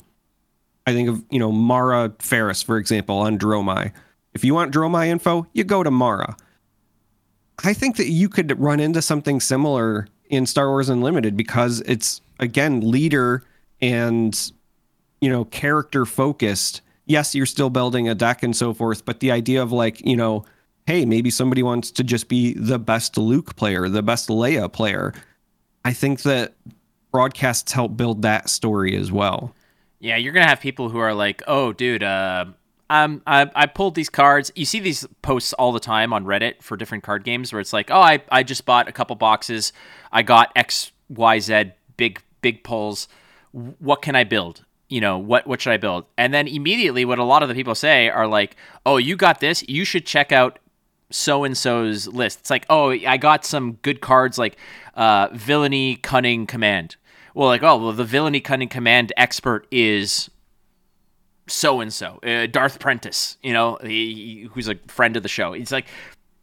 I 0.85 0.93
think 0.93 1.07
of, 1.09 1.23
you 1.30 1.39
know, 1.39 1.51
Mara 1.51 2.11
Ferris, 2.19 2.61
for 2.61 2.77
example, 2.77 3.18
on 3.18 3.38
Dromai. 3.38 3.91
If 4.34 4.43
you 4.43 4.53
want 4.53 4.73
Dromai 4.73 5.07
info, 5.07 5.47
you 5.53 5.63
go 5.63 5.84
to 5.84 5.91
Mara. 5.91 6.35
I 7.63 7.73
think 7.73 7.97
that 7.97 8.07
you 8.07 8.27
could 8.27 8.59
run 8.59 8.80
into 8.80 9.01
something 9.01 9.39
similar 9.39 10.07
in 10.30 10.45
Star 10.45 10.69
Wars 10.69 10.89
Unlimited 10.89 11.38
because 11.38 11.81
it's, 11.81 12.22
again, 12.39 12.81
leader 12.81 13.43
and 13.80 14.51
you 15.22 15.30
know, 15.30 15.45
character 15.45 16.06
focused. 16.06 16.81
Yes, 17.06 17.34
you're 17.34 17.45
still 17.45 17.69
building 17.69 18.10
a 18.10 18.15
deck 18.15 18.43
and 18.43 18.56
so 18.56 18.73
forth, 18.73 19.06
but 19.06 19.19
the 19.19 19.31
idea 19.31 19.61
of 19.61 19.72
like, 19.72 20.06
you 20.06 20.18
know, 20.18 20.45
hey, 20.88 21.06
maybe 21.06 21.30
somebody 21.30 21.64
wants 21.64 21.91
to 21.91 22.03
just 22.03 22.27
be 22.27 22.53
the 22.53 22.80
best 22.80 23.18
Luke 23.18 23.56
player, 23.56 23.88
the 23.88 24.02
best 24.02 24.30
Leia 24.30 24.72
player. 24.72 25.14
I 25.85 25.93
think 25.93 26.23
that 26.23 26.53
broadcasts 27.11 27.72
help 27.72 27.95
build 27.95 28.23
that 28.23 28.49
story 28.49 28.95
as 28.95 29.11
well. 29.11 29.53
Yeah, 29.99 30.18
you're 30.18 30.34
gonna 30.34 30.48
have 30.48 30.60
people 30.60 30.89
who 30.89 30.98
are 30.98 31.14
like, 31.14 31.43
"Oh, 31.48 31.73
dude, 31.73 32.02
uh, 32.02 32.45
um, 32.89 33.22
I, 33.27 33.49
I 33.53 33.68
pulled 33.68 33.93
these 33.93 34.10
cards." 34.10 34.52
You 34.56 34.65
see 34.65 34.80
these 34.80 35.06
posts 35.22 35.53
all 35.53 35.72
the 35.72 35.80
time 35.80 36.11
on 36.11 36.26
Reddit 36.26 36.64
for 36.64 36.76
different 36.76 37.03
card 37.03 37.23
games, 37.23 37.53
where 37.53 37.60
it's 37.60 37.73
like, 37.73 37.91
"Oh, 37.91 38.02
I, 38.02 38.23
I 38.31 38.41
just 38.41 38.65
bought 38.65 38.88
a 38.88 38.91
couple 38.91 39.15
boxes. 39.15 39.73
I 40.11 40.23
got 40.23 40.52
X, 40.56 40.91
Y, 41.10 41.39
Z 41.39 41.72
big 41.98 42.19
big 42.41 42.64
pulls. 42.64 43.07
What 43.52 44.02
can 44.02 44.15
I 44.15 44.23
build? 44.23 44.65
You 44.91 45.01
know, 45.01 45.18
what 45.18 45.47
what 45.47 45.61
should 45.61 45.73
I 45.73 45.77
build?" 45.77 46.05
And 46.18 46.34
then 46.34 46.47
immediately, 46.47 47.05
what 47.05 47.18
a 47.18 47.23
lot 47.23 47.41
of 47.41 47.49
the 47.49 47.55
people 47.55 47.73
say 47.76 48.09
are 48.09 48.27
like, 48.27 48.55
"Oh, 48.85 48.97
you 48.97 49.15
got 49.15 49.39
this. 49.39 49.63
You 49.68 49.85
should 49.85 50.05
check 50.05 50.31
out 50.31 50.59
so 51.09 51.43
and 51.43 51.57
so's 51.57 52.07
list." 52.07 52.41
It's 52.41 52.49
like, 52.49 52.65
"Oh, 52.69 52.91
I 52.91 53.18
got 53.18 53.45
some 53.45 53.73
good 53.81 54.01
cards 54.01 54.38
like 54.38 54.57
uh, 54.95 55.30
villainy, 55.34 55.95
cunning, 55.95 56.45
command." 56.45 56.97
well, 57.34 57.47
like, 57.47 57.63
oh, 57.63 57.77
well, 57.77 57.93
the 57.93 58.03
villainy 58.03 58.41
cunning 58.41 58.69
command 58.69 59.13
expert 59.18 59.68
is 59.72 60.30
so 61.47 61.81
and 61.81 61.93
so, 61.93 62.19
Darth 62.51 62.80
Prentice, 62.80 63.38
you 63.41 63.53
know, 63.53 63.77
he, 63.81 64.49
who's 64.51 64.68
a 64.68 64.76
friend 64.88 65.18
of 65.18 65.23
the 65.23 65.30
show. 65.30 65.53
It's 65.53 65.72
like, 65.72 65.88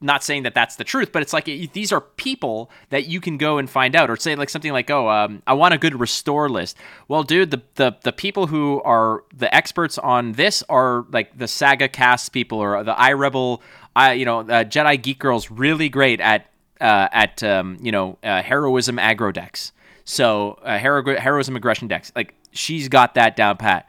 not 0.00 0.22
saying 0.22 0.44
that 0.44 0.54
that's 0.54 0.76
the 0.76 0.84
truth, 0.84 1.10
but 1.12 1.22
it's 1.22 1.32
like 1.32 1.44
these 1.44 1.92
are 1.92 2.00
people 2.00 2.70
that 2.90 3.06
you 3.06 3.20
can 3.20 3.36
go 3.36 3.58
and 3.58 3.68
find 3.68 3.96
out, 3.96 4.10
or 4.10 4.16
say 4.16 4.34
like 4.36 4.48
something 4.48 4.72
like, 4.72 4.90
"Oh, 4.90 5.08
um, 5.08 5.42
I 5.46 5.54
want 5.54 5.74
a 5.74 5.78
good 5.78 5.98
restore 5.98 6.48
list." 6.48 6.76
Well, 7.08 7.22
dude, 7.22 7.50
the, 7.50 7.62
the 7.74 7.96
the 8.02 8.12
people 8.12 8.46
who 8.46 8.80
are 8.82 9.24
the 9.34 9.52
experts 9.54 9.98
on 9.98 10.32
this 10.32 10.62
are 10.68 11.04
like 11.10 11.36
the 11.36 11.48
Saga 11.48 11.88
Cast 11.88 12.32
people, 12.32 12.58
or 12.58 12.84
the 12.84 12.94
iRebel, 12.94 13.60
I 13.96 14.12
you 14.12 14.24
know, 14.24 14.40
uh, 14.40 14.64
Jedi 14.64 15.02
Geek 15.02 15.18
Girl's 15.18 15.50
really 15.50 15.88
great 15.88 16.20
at 16.20 16.46
uh, 16.80 17.08
at 17.12 17.42
um, 17.42 17.78
you 17.80 17.90
know 17.90 18.18
uh, 18.22 18.42
heroism 18.42 18.96
aggro 18.98 19.32
decks. 19.32 19.72
So 20.04 20.58
uh, 20.62 20.78
hero, 20.78 21.18
heroism 21.18 21.56
aggression 21.56 21.88
decks, 21.88 22.12
like 22.14 22.34
she's 22.52 22.88
got 22.88 23.14
that 23.14 23.36
down 23.36 23.56
pat. 23.56 23.88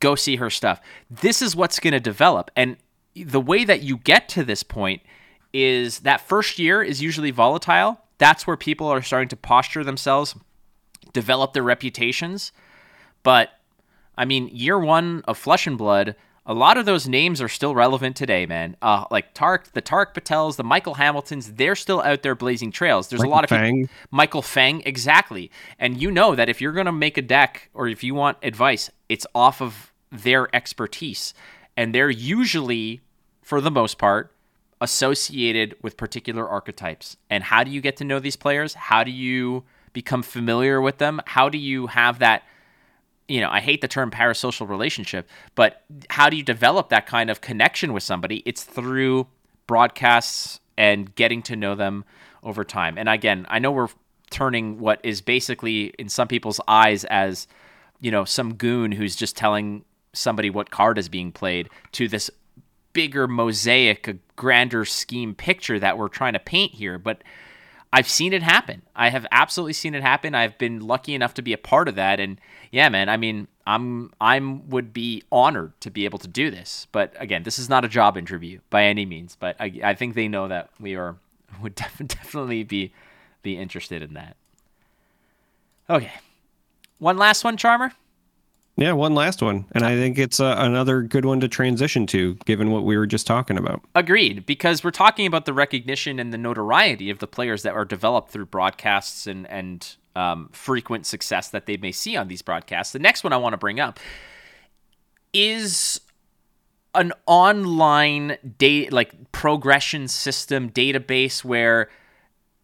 Go 0.00 0.14
see 0.14 0.36
her 0.36 0.50
stuff. 0.50 0.80
This 1.10 1.42
is 1.42 1.56
what's 1.56 1.80
going 1.80 1.92
to 1.92 2.00
develop, 2.00 2.52
and 2.54 2.76
the 3.14 3.40
way 3.40 3.64
that 3.64 3.82
you 3.82 3.96
get 3.96 4.28
to 4.30 4.44
this 4.44 4.62
point 4.62 5.02
is 5.52 6.00
that 6.00 6.20
first 6.20 6.58
year 6.58 6.82
is 6.82 7.02
usually 7.02 7.30
volatile. 7.30 8.00
That's 8.18 8.46
where 8.46 8.56
people 8.56 8.88
are 8.88 9.02
starting 9.02 9.28
to 9.28 9.36
posture 9.36 9.84
themselves, 9.84 10.34
develop 11.12 11.52
their 11.52 11.62
reputations. 11.62 12.52
But 13.22 13.50
I 14.16 14.24
mean, 14.24 14.48
year 14.48 14.78
one 14.78 15.22
of 15.26 15.38
Flesh 15.38 15.66
and 15.66 15.78
Blood 15.78 16.16
a 16.48 16.54
lot 16.54 16.78
of 16.78 16.86
those 16.86 17.06
names 17.06 17.42
are 17.42 17.48
still 17.48 17.74
relevant 17.74 18.16
today, 18.16 18.46
man. 18.46 18.74
Uh, 18.80 19.04
like 19.10 19.34
Tariq, 19.34 19.72
the 19.72 19.82
Tariq 19.82 20.14
Patels, 20.14 20.56
the 20.56 20.64
Michael 20.64 20.94
Hamiltons, 20.94 21.52
they're 21.52 21.76
still 21.76 22.00
out 22.00 22.22
there 22.22 22.34
blazing 22.34 22.72
trails. 22.72 23.08
There's 23.08 23.20
Michael 23.20 23.32
a 23.32 23.36
lot 23.36 23.44
of 23.44 23.50
Fang. 23.50 23.82
people. 23.82 23.94
Michael 24.10 24.40
Fang, 24.40 24.82
exactly. 24.86 25.50
And 25.78 26.00
you 26.00 26.10
know 26.10 26.34
that 26.34 26.48
if 26.48 26.62
you're 26.62 26.72
going 26.72 26.86
to 26.86 26.92
make 26.92 27.18
a 27.18 27.22
deck 27.22 27.68
or 27.74 27.86
if 27.86 28.02
you 28.02 28.14
want 28.14 28.38
advice, 28.42 28.90
it's 29.10 29.26
off 29.34 29.60
of 29.60 29.92
their 30.10 30.54
expertise. 30.56 31.34
And 31.76 31.94
they're 31.94 32.08
usually, 32.08 33.02
for 33.42 33.60
the 33.60 33.70
most 33.70 33.98
part, 33.98 34.32
associated 34.80 35.76
with 35.82 35.96
particular 35.96 36.48
archetypes. 36.48 37.16
And 37.28 37.44
how 37.44 37.64
do 37.64 37.70
you 37.70 37.80
get 37.80 37.96
to 37.96 38.04
know 38.04 38.18
these 38.18 38.36
players? 38.36 38.74
How 38.74 39.04
do 39.04 39.10
you 39.10 39.64
become 39.92 40.22
familiar 40.22 40.80
with 40.80 40.98
them? 40.98 41.20
How 41.26 41.48
do 41.48 41.58
you 41.58 41.88
have 41.88 42.18
that– 42.20 42.42
you 43.28 43.42
know, 43.42 43.50
I 43.50 43.60
hate 43.60 43.82
the 43.82 43.88
term 43.88 44.10
parasocial 44.10 44.68
relationship, 44.68 45.28
but 45.54 45.82
how 46.08 46.30
do 46.30 46.36
you 46.36 46.42
develop 46.42 46.88
that 46.88 47.06
kind 47.06 47.28
of 47.28 47.42
connection 47.42 47.92
with 47.92 48.02
somebody? 48.02 48.42
It's 48.46 48.64
through 48.64 49.26
broadcasts 49.66 50.60
and 50.78 51.14
getting 51.14 51.42
to 51.42 51.54
know 51.54 51.74
them 51.74 52.04
over 52.42 52.64
time. 52.64 52.96
And 52.96 53.08
again, 53.08 53.46
I 53.50 53.58
know 53.58 53.70
we're 53.70 53.88
turning 54.30 54.78
what 54.78 55.00
is 55.04 55.20
basically 55.20 55.92
in 55.98 56.08
some 56.08 56.26
people's 56.26 56.60
eyes 56.66 57.04
as, 57.04 57.46
you 58.00 58.10
know, 58.10 58.24
some 58.24 58.54
goon 58.54 58.92
who's 58.92 59.14
just 59.14 59.36
telling 59.36 59.84
somebody 60.14 60.48
what 60.48 60.70
card 60.70 60.96
is 60.96 61.10
being 61.10 61.30
played 61.30 61.68
to 61.92 62.08
this 62.08 62.30
bigger 62.92 63.28
mosaic, 63.28 64.08
a 64.08 64.16
grander 64.36 64.84
scheme 64.84 65.34
picture 65.34 65.78
that 65.78 65.98
we're 65.98 66.08
trying 66.08 66.32
to 66.32 66.38
paint 66.38 66.72
here. 66.74 66.98
But 66.98 67.22
I've 67.92 68.08
seen 68.08 68.32
it 68.32 68.42
happen. 68.42 68.82
I 68.94 69.10
have 69.10 69.26
absolutely 69.32 69.72
seen 69.72 69.94
it 69.94 70.02
happen. 70.02 70.34
I've 70.34 70.58
been 70.58 70.80
lucky 70.80 71.14
enough 71.14 71.34
to 71.34 71.42
be 71.42 71.52
a 71.52 71.58
part 71.58 71.88
of 71.88 71.94
that 71.94 72.20
and 72.20 72.40
yeah, 72.70 72.88
man, 72.88 73.08
I 73.08 73.16
mean, 73.16 73.48
I'm 73.66 74.12
I'm 74.20 74.68
would 74.68 74.92
be 74.92 75.22
honored 75.32 75.72
to 75.80 75.90
be 75.90 76.04
able 76.04 76.18
to 76.18 76.28
do 76.28 76.50
this. 76.50 76.86
But 76.92 77.14
again, 77.18 77.42
this 77.42 77.58
is 77.58 77.68
not 77.68 77.84
a 77.84 77.88
job 77.88 78.16
interview 78.16 78.60
by 78.70 78.84
any 78.84 79.06
means, 79.06 79.36
but 79.38 79.56
I, 79.60 79.80
I 79.82 79.94
think 79.94 80.14
they 80.14 80.28
know 80.28 80.48
that 80.48 80.70
we 80.78 80.94
are 80.96 81.16
would 81.62 81.74
def- 81.74 82.06
definitely 82.06 82.64
be 82.64 82.92
be 83.42 83.56
interested 83.56 84.02
in 84.02 84.14
that. 84.14 84.36
Okay. 85.88 86.12
One 86.98 87.16
last 87.16 87.44
one, 87.44 87.56
Charmer? 87.56 87.92
Yeah, 88.78 88.92
one 88.92 89.12
last 89.12 89.42
one. 89.42 89.64
And 89.72 89.84
I 89.84 89.96
think 89.96 90.18
it's 90.18 90.38
uh, 90.38 90.54
another 90.56 91.02
good 91.02 91.24
one 91.24 91.40
to 91.40 91.48
transition 91.48 92.06
to, 92.06 92.34
given 92.44 92.70
what 92.70 92.84
we 92.84 92.96
were 92.96 93.08
just 93.08 93.26
talking 93.26 93.58
about. 93.58 93.82
Agreed, 93.96 94.46
because 94.46 94.84
we're 94.84 94.92
talking 94.92 95.26
about 95.26 95.46
the 95.46 95.52
recognition 95.52 96.20
and 96.20 96.32
the 96.32 96.38
notoriety 96.38 97.10
of 97.10 97.18
the 97.18 97.26
players 97.26 97.64
that 97.64 97.74
are 97.74 97.84
developed 97.84 98.30
through 98.30 98.46
broadcasts 98.46 99.26
and, 99.26 99.48
and 99.48 99.96
um, 100.14 100.48
frequent 100.52 101.06
success 101.06 101.48
that 101.48 101.66
they 101.66 101.76
may 101.76 101.90
see 101.90 102.16
on 102.16 102.28
these 102.28 102.40
broadcasts. 102.40 102.92
The 102.92 103.00
next 103.00 103.24
one 103.24 103.32
I 103.32 103.36
want 103.36 103.54
to 103.54 103.58
bring 103.58 103.80
up 103.80 103.98
is 105.32 106.00
an 106.94 107.12
online 107.26 108.38
date 108.58 108.92
like 108.92 109.32
progression 109.32 110.06
system 110.06 110.70
database 110.70 111.42
where 111.42 111.90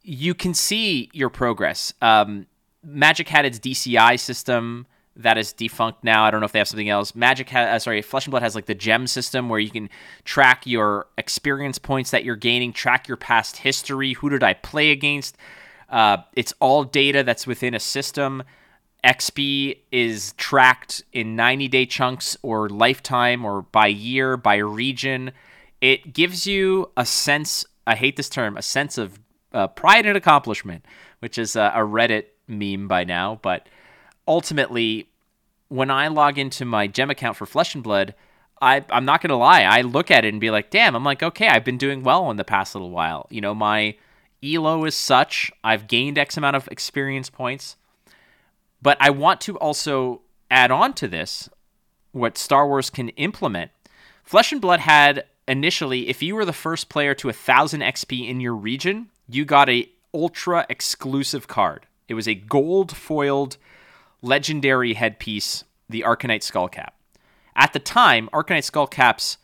you 0.03 0.33
can 0.33 0.55
see 0.55 1.11
your 1.13 1.29
progress. 1.29 1.93
Um, 2.01 2.47
Magic 2.85 3.29
had 3.29 3.45
its 3.45 3.59
DCI 3.59 4.21
system 4.21 4.87
that 5.17 5.39
is 5.39 5.53
defunct 5.53 6.03
now. 6.03 6.25
I 6.25 6.31
don't 6.31 6.41
know 6.41 6.47
if 6.47 6.53
they 6.53 6.59
have 6.59 6.69
something 6.69 6.89
else. 6.89 7.15
Magic 7.15 7.49
has, 7.51 7.69
uh, 7.69 7.79
sorry, 7.79 8.03
Flesh 8.03 8.27
and 8.27 8.33
Blood 8.33 8.43
has 8.43 8.55
like 8.55 8.67
the 8.67 8.75
gem 8.75 9.07
system 9.07 9.49
where 9.49 9.61
you 9.61 9.71
can 9.71 9.89
track 10.25 10.67
your 10.67 11.07
experience 11.17 11.79
points 11.79 12.11
that 12.11 12.25
you're 12.25 12.37
gaining, 12.37 12.73
track 12.73 13.07
your 13.07 13.17
past 13.17 13.59
history. 13.59 14.15
Who 14.15 14.29
did 14.29 14.43
I 14.43 14.55
play 14.55 14.91
against? 14.91 15.37
Uh, 15.89 16.19
it's 16.33 16.53
all 16.61 16.85
data 16.85 17.23
that's 17.23 17.47
within 17.47 17.75
a 17.75 17.81
system. 17.81 18.43
XP 19.05 19.79
is 19.93 20.33
tracked 20.33 21.05
in 21.13 21.37
90 21.37 21.69
day 21.69 21.87
chunks 21.87 22.37
or 22.43 22.69
lifetime 22.69 23.45
or 23.45 23.63
by 23.63 23.87
year, 23.87 24.37
by 24.37 24.57
region. 24.57 25.31
It 25.81 26.13
gives 26.13 26.47
you 26.47 26.91
a 26.97 27.05
sense, 27.05 27.65
I 27.87 27.95
hate 27.95 28.17
this 28.17 28.31
term, 28.31 28.57
a 28.57 28.63
sense 28.63 28.99
of 28.99 29.21
uh, 29.53 29.69
pride 29.69 30.07
and 30.07 30.17
accomplishment, 30.17 30.85
which 31.21 31.39
is 31.39 31.55
a, 31.55 31.73
a 31.75 31.81
Reddit 31.81 32.25
meme 32.49 32.89
by 32.89 33.05
now, 33.05 33.39
but 33.43 33.69
ultimately, 34.27 35.09
when 35.69 35.91
I 35.91 36.09
log 36.09 36.39
into 36.39 36.65
my 36.65 36.87
gem 36.87 37.11
account 37.11 37.37
for 37.37 37.47
Flesh 37.47 37.75
and 37.75 37.85
Blood, 37.85 38.15
I, 38.63 38.85
I'm 38.91 39.05
not 39.05 39.21
going 39.21 39.31
to 39.31 39.37
lie. 39.37 39.63
I 39.63 39.83
look 39.83 40.11
at 40.11 40.25
it 40.25 40.33
and 40.33 40.41
be 40.41 40.51
like, 40.51 40.71
damn, 40.71 40.95
I'm 40.95 41.05
like, 41.05 41.23
okay, 41.23 41.49
I've 41.49 41.65
been 41.65 41.79
doing 41.79 42.03
well 42.03 42.31
in 42.31 42.37
the 42.37 42.45
past 42.45 42.75
little 42.75 42.91
while. 42.91 43.27
You 43.31 43.41
know, 43.41 43.55
my 43.55 43.97
elo 44.43 44.85
is 44.85 44.95
such. 44.95 45.51
I've 45.63 45.87
gained 45.87 46.19
X 46.19 46.37
amount 46.37 46.57
of 46.57 46.69
experience 46.69 47.31
points. 47.31 47.77
But 48.81 48.97
I 49.01 49.11
want 49.11 49.41
to 49.43 49.57
also 49.59 50.21
add 50.51 50.71
on 50.71 50.93
to 50.95 51.09
this 51.09 51.49
what 52.13 52.39
Star 52.39 52.67
Wars 52.67 52.91
can 52.91 53.09
implement. 53.11 53.71
Flesh 54.23 54.53
and 54.53 54.61
Blood 54.61 54.81
had 54.81 55.25
initially, 55.49 56.09
if 56.09 56.23
you 56.23 56.35
were 56.35 56.45
the 56.45 56.53
first 56.53 56.89
player 56.89 57.15
to 57.15 57.29
a 57.29 57.33
1000 57.33 57.81
XP 57.81 58.29
in 58.29 58.41
your 58.41 58.55
region, 58.55 59.09
you 59.29 59.45
got 59.45 59.69
a 59.69 59.89
ultra 60.13 60.65
exclusive 60.69 61.49
card. 61.49 61.87
It 62.09 62.15
was 62.15 62.29
a 62.29 62.35
gold 62.35 62.97
foiled 62.97 63.57
legendary 64.25 64.95
headpiece, 64.95 65.65
the 65.89 66.03
Arcanite 66.07 66.43
Skull 66.43 66.69
Cap. 66.69 66.95
At 67.55 67.73
the 67.73 67.79
time, 67.79 68.29
Arcanite 68.33 68.65
Skull 68.65 68.87
Caps 68.87 69.37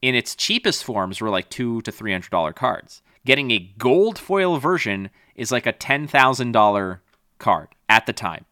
in 0.00 0.14
its 0.14 0.36
cheapest 0.36 0.84
forms 0.84 1.20
were 1.20 1.30
like 1.30 1.48
two 1.48 1.80
to 1.82 1.90
three 1.90 2.12
hundred 2.12 2.30
dollar 2.30 2.52
cards. 2.52 3.02
Getting 3.24 3.50
a 3.50 3.70
gold 3.78 4.18
foil 4.18 4.58
version 4.58 5.10
is 5.34 5.50
like 5.50 5.66
a 5.66 5.72
ten 5.72 6.06
thousand 6.06 6.52
dollar 6.52 7.02
card 7.38 7.68
at 7.88 8.06
the 8.06 8.12
time. 8.12 8.44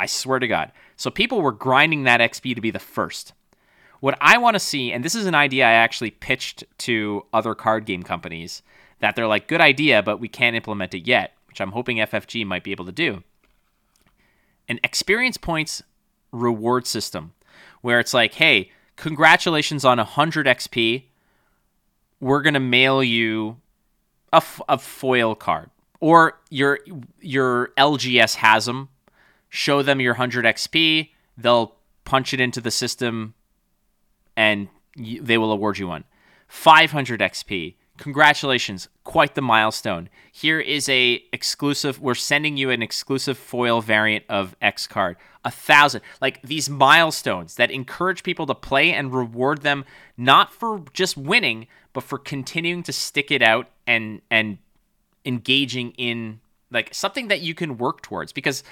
I 0.00 0.06
swear 0.06 0.38
to 0.38 0.48
God. 0.48 0.72
So 0.96 1.10
people 1.10 1.42
were 1.42 1.52
grinding 1.52 2.04
that 2.04 2.20
XP 2.20 2.54
to 2.54 2.60
be 2.60 2.70
the 2.70 2.78
first. 2.78 3.32
What 4.00 4.16
I 4.20 4.38
want 4.38 4.54
to 4.54 4.60
see, 4.60 4.92
and 4.92 5.04
this 5.04 5.14
is 5.14 5.26
an 5.26 5.34
idea 5.34 5.66
I 5.66 5.72
actually 5.72 6.12
pitched 6.12 6.64
to 6.78 7.26
other 7.32 7.54
card 7.54 7.84
game 7.84 8.04
companies, 8.04 8.62
that 9.00 9.16
they're 9.16 9.26
like, 9.26 9.48
good 9.48 9.60
idea, 9.60 10.02
but 10.04 10.20
we 10.20 10.28
can't 10.28 10.54
implement 10.54 10.94
it 10.94 11.06
yet, 11.06 11.34
which 11.48 11.60
I'm 11.60 11.72
hoping 11.72 11.96
FFG 11.96 12.46
might 12.46 12.62
be 12.62 12.70
able 12.70 12.84
to 12.84 12.92
do 12.92 13.24
an 14.68 14.80
experience 14.84 15.36
points 15.36 15.82
reward 16.32 16.86
system 16.86 17.32
where 17.80 18.00
it's 18.00 18.14
like, 18.14 18.34
hey, 18.34 18.70
congratulations 18.96 19.84
on 19.84 19.98
100 19.98 20.46
XP. 20.46 21.04
We're 22.20 22.42
going 22.42 22.54
to 22.54 22.60
mail 22.60 23.02
you 23.02 23.58
a, 24.32 24.36
f- 24.36 24.60
a 24.68 24.78
foil 24.78 25.34
card. 25.34 25.70
Or 26.00 26.38
your 26.48 26.78
your 27.20 27.72
LGS 27.76 28.36
has 28.36 28.66
them. 28.66 28.88
Show 29.48 29.82
them 29.82 30.00
your 30.00 30.12
100 30.12 30.44
XP. 30.44 31.10
They'll 31.36 31.74
punch 32.04 32.32
it 32.32 32.40
into 32.40 32.60
the 32.60 32.70
system 32.70 33.34
and 34.36 34.68
they 34.96 35.38
will 35.38 35.50
award 35.50 35.78
you 35.78 35.88
one. 35.88 36.04
500 36.46 37.20
XP. 37.20 37.74
Congratulations, 37.98 38.88
quite 39.04 39.34
the 39.34 39.42
milestone. 39.42 40.08
Here 40.32 40.60
is 40.60 40.88
a 40.88 41.22
exclusive. 41.32 42.00
We're 42.00 42.14
sending 42.14 42.56
you 42.56 42.70
an 42.70 42.82
exclusive 42.82 43.36
foil 43.36 43.80
variant 43.80 44.24
of 44.28 44.56
X 44.62 44.86
card. 44.86 45.16
A 45.44 45.50
thousand, 45.50 46.02
like 46.20 46.42
these 46.42 46.68
milestones 46.68 47.56
that 47.56 47.70
encourage 47.70 48.22
people 48.22 48.46
to 48.46 48.54
play 48.54 48.92
and 48.92 49.12
reward 49.12 49.62
them 49.62 49.84
not 50.16 50.52
for 50.52 50.82
just 50.92 51.16
winning, 51.16 51.66
but 51.92 52.02
for 52.02 52.18
continuing 52.18 52.82
to 52.84 52.92
stick 52.92 53.30
it 53.30 53.42
out 53.42 53.68
and 53.86 54.20
and 54.30 54.58
engaging 55.24 55.92
in 55.92 56.40
like 56.70 56.94
something 56.94 57.28
that 57.28 57.40
you 57.40 57.54
can 57.54 57.78
work 57.78 58.02
towards. 58.02 58.32
Because 58.32 58.62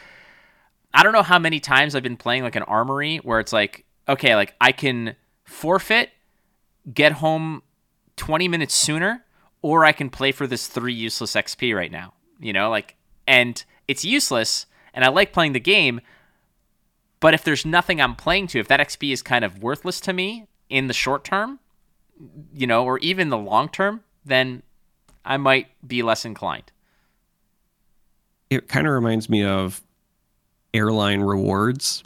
I 0.94 1.02
don't 1.02 1.12
know 1.12 1.22
how 1.22 1.38
many 1.38 1.60
times 1.60 1.94
I've 1.94 2.02
been 2.02 2.16
playing 2.16 2.42
like 2.42 2.56
an 2.56 2.62
armory 2.62 3.18
where 3.18 3.40
it's 3.40 3.52
like, 3.52 3.84
okay, 4.08 4.34
like 4.34 4.54
I 4.60 4.72
can 4.72 5.16
forfeit, 5.44 6.10
get 6.92 7.12
home 7.12 7.62
20 8.16 8.48
minutes 8.48 8.74
sooner, 8.74 9.24
or 9.62 9.84
I 9.84 9.92
can 9.92 10.10
play 10.10 10.32
for 10.32 10.46
this 10.46 10.66
three 10.66 10.94
useless 10.94 11.34
XP 11.34 11.74
right 11.74 11.92
now. 11.92 12.14
You 12.38 12.52
know, 12.52 12.70
like, 12.70 12.96
and 13.26 13.62
it's 13.88 14.04
useless, 14.04 14.66
and 14.92 15.04
I 15.04 15.08
like 15.08 15.32
playing 15.32 15.52
the 15.52 15.60
game. 15.60 16.00
But 17.20 17.34
if 17.34 17.44
there's 17.44 17.64
nothing 17.64 18.00
I'm 18.00 18.14
playing 18.14 18.48
to, 18.48 18.58
if 18.58 18.68
that 18.68 18.80
XP 18.80 19.12
is 19.12 19.22
kind 19.22 19.44
of 19.44 19.62
worthless 19.62 20.00
to 20.02 20.12
me 20.12 20.46
in 20.68 20.86
the 20.86 20.94
short 20.94 21.24
term, 21.24 21.58
you 22.52 22.66
know, 22.66 22.84
or 22.84 22.98
even 22.98 23.30
the 23.30 23.38
long 23.38 23.68
term, 23.68 24.02
then 24.24 24.62
I 25.24 25.36
might 25.36 25.68
be 25.86 26.02
less 26.02 26.24
inclined. 26.24 26.70
It 28.50 28.68
kind 28.68 28.86
of 28.86 28.92
reminds 28.92 29.28
me 29.28 29.44
of 29.44 29.82
airline 30.72 31.20
rewards, 31.20 32.04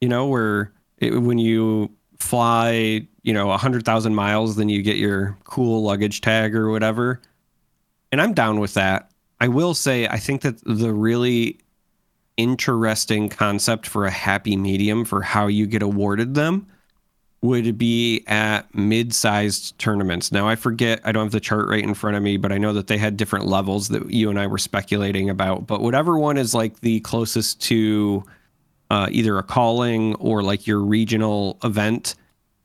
you 0.00 0.08
know, 0.08 0.26
where 0.26 0.72
it, 0.98 1.10
when 1.10 1.38
you 1.38 1.90
fly, 2.20 3.06
you 3.22 3.32
know, 3.32 3.46
100,000 3.48 4.14
miles, 4.14 4.56
then 4.56 4.68
you 4.68 4.82
get 4.82 4.96
your 4.96 5.36
cool 5.44 5.82
luggage 5.82 6.20
tag 6.20 6.54
or 6.54 6.70
whatever. 6.70 7.20
And 8.10 8.20
I'm 8.20 8.34
down 8.34 8.60
with 8.60 8.74
that. 8.74 9.10
I 9.40 9.48
will 9.48 9.74
say, 9.74 10.06
I 10.08 10.18
think 10.18 10.42
that 10.42 10.62
the 10.64 10.92
really 10.92 11.58
interesting 12.36 13.28
concept 13.28 13.86
for 13.86 14.04
a 14.04 14.10
happy 14.10 14.56
medium 14.56 15.04
for 15.04 15.22
how 15.22 15.46
you 15.46 15.66
get 15.66 15.82
awarded 15.82 16.34
them 16.34 16.66
would 17.40 17.78
be 17.78 18.24
at 18.26 18.72
mid-sized 18.74 19.78
tournaments. 19.78 20.32
Now 20.32 20.48
I 20.48 20.56
forget, 20.56 21.00
I 21.04 21.12
don't 21.12 21.24
have 21.24 21.32
the 21.32 21.38
chart 21.38 21.68
right 21.68 21.84
in 21.84 21.94
front 21.94 22.16
of 22.16 22.22
me, 22.22 22.36
but 22.36 22.50
I 22.50 22.58
know 22.58 22.72
that 22.72 22.88
they 22.88 22.98
had 22.98 23.16
different 23.16 23.46
levels 23.46 23.88
that 23.88 24.10
you 24.10 24.28
and 24.28 24.40
I 24.40 24.48
were 24.48 24.58
speculating 24.58 25.30
about. 25.30 25.66
But 25.66 25.80
whatever 25.80 26.18
one 26.18 26.36
is 26.36 26.52
like 26.52 26.80
the 26.80 26.98
closest 27.00 27.60
to 27.62 28.24
uh, 28.90 29.08
either 29.10 29.38
a 29.38 29.42
calling 29.42 30.14
or 30.16 30.42
like 30.42 30.66
your 30.66 30.80
regional 30.80 31.58
event, 31.62 32.14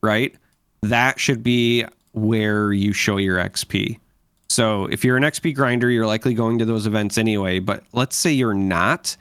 right? 0.02 0.36
That 0.82 1.20
should 1.20 1.44
be 1.44 1.86
where 2.14 2.72
you 2.72 2.94
show 2.94 3.18
your 3.18 3.38
XP. 3.38 4.00
So 4.50 4.86
if 4.86 5.04
you're 5.04 5.18
an 5.18 5.24
XP 5.24 5.56
grinder, 5.56 5.90
you're 5.90 6.06
likely 6.06 6.34
going 6.34 6.60
to 6.60 6.66
those 6.66 6.86
events 6.86 7.18
anyway. 7.18 7.60
But 7.60 7.84
let's 7.92 8.16
say 8.16 8.32
you're 8.32 8.54
not 8.54 9.18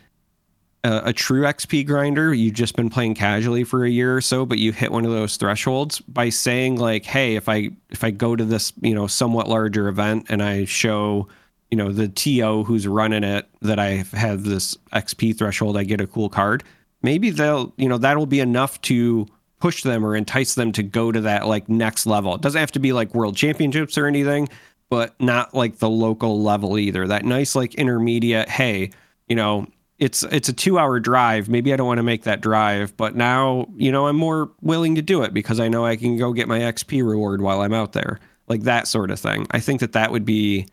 a, 0.84 1.02
a, 1.06 1.12
true 1.12 1.42
XP 1.42 1.86
grinder, 1.86 2.34
you've 2.34 2.54
just 2.54 2.76
been 2.76 2.90
playing 2.90 3.14
casually 3.14 3.64
for 3.64 3.84
a 3.84 3.90
year 3.90 4.16
or 4.16 4.20
so, 4.20 4.44
but 4.44 4.58
you 4.58 4.72
hit 4.72 4.90
one 4.90 5.04
of 5.04 5.12
those 5.12 5.36
thresholds 5.36 6.00
by 6.00 6.28
saying 6.28 6.76
like, 6.76 7.04
"Hey, 7.04 7.36
if 7.36 7.48
I 7.48 7.70
if 7.90 8.02
I 8.02 8.10
go 8.10 8.34
to 8.34 8.44
this 8.44 8.72
you 8.80 8.94
know 8.94 9.06
somewhat 9.06 9.48
larger 9.48 9.88
event 9.88 10.26
and 10.28 10.42
I 10.42 10.64
show 10.64 11.28
you 11.70 11.76
know 11.76 11.92
the 11.92 12.08
TO 12.08 12.64
who's 12.64 12.86
running 12.86 13.24
it 13.24 13.48
that 13.60 13.78
I 13.78 14.04
have 14.12 14.44
this 14.44 14.76
XP 14.92 15.38
threshold, 15.38 15.76
I 15.76 15.84
get 15.84 16.00
a 16.00 16.06
cool 16.06 16.28
card." 16.28 16.64
Maybe 17.02 17.30
they'll 17.30 17.72
you 17.76 17.88
know 17.88 17.98
that'll 17.98 18.26
be 18.26 18.40
enough 18.40 18.80
to 18.82 19.26
push 19.60 19.82
them 19.84 20.04
or 20.04 20.16
entice 20.16 20.54
them 20.54 20.72
to 20.72 20.82
go 20.82 21.12
to 21.12 21.20
that 21.20 21.46
like 21.46 21.68
next 21.68 22.06
level. 22.06 22.34
It 22.34 22.40
doesn't 22.40 22.58
have 22.58 22.72
to 22.72 22.80
be 22.80 22.92
like 22.92 23.14
world 23.14 23.36
championships 23.36 23.96
or 23.96 24.06
anything, 24.06 24.48
but 24.90 25.18
not 25.20 25.54
like 25.54 25.78
the 25.78 25.88
local 25.88 26.42
level 26.42 26.78
either. 26.78 27.06
That 27.06 27.24
nice 27.24 27.54
like 27.54 27.74
intermediate, 27.76 28.48
hey, 28.48 28.90
you 29.28 29.36
know, 29.36 29.66
it's 29.98 30.24
it's 30.24 30.48
a 30.48 30.52
two 30.52 30.80
hour 30.80 30.98
drive. 30.98 31.48
Maybe 31.48 31.72
I 31.72 31.76
don't 31.76 31.86
want 31.86 31.98
to 31.98 32.02
make 32.02 32.24
that 32.24 32.40
drive, 32.40 32.96
but 32.96 33.14
now 33.14 33.68
you 33.76 33.92
know 33.92 34.08
I'm 34.08 34.16
more 34.16 34.50
willing 34.60 34.96
to 34.96 35.02
do 35.02 35.22
it 35.22 35.32
because 35.32 35.60
I 35.60 35.68
know 35.68 35.86
I 35.86 35.94
can 35.94 36.16
go 36.16 36.32
get 36.32 36.48
my 36.48 36.58
XP 36.58 37.06
reward 37.08 37.40
while 37.40 37.60
I'm 37.60 37.72
out 37.72 37.92
there, 37.92 38.18
like 38.48 38.62
that 38.62 38.88
sort 38.88 39.12
of 39.12 39.20
thing. 39.20 39.46
I 39.52 39.60
think 39.60 39.80
that 39.80 39.92
that 39.92 40.10
would 40.10 40.24
be 40.24 40.66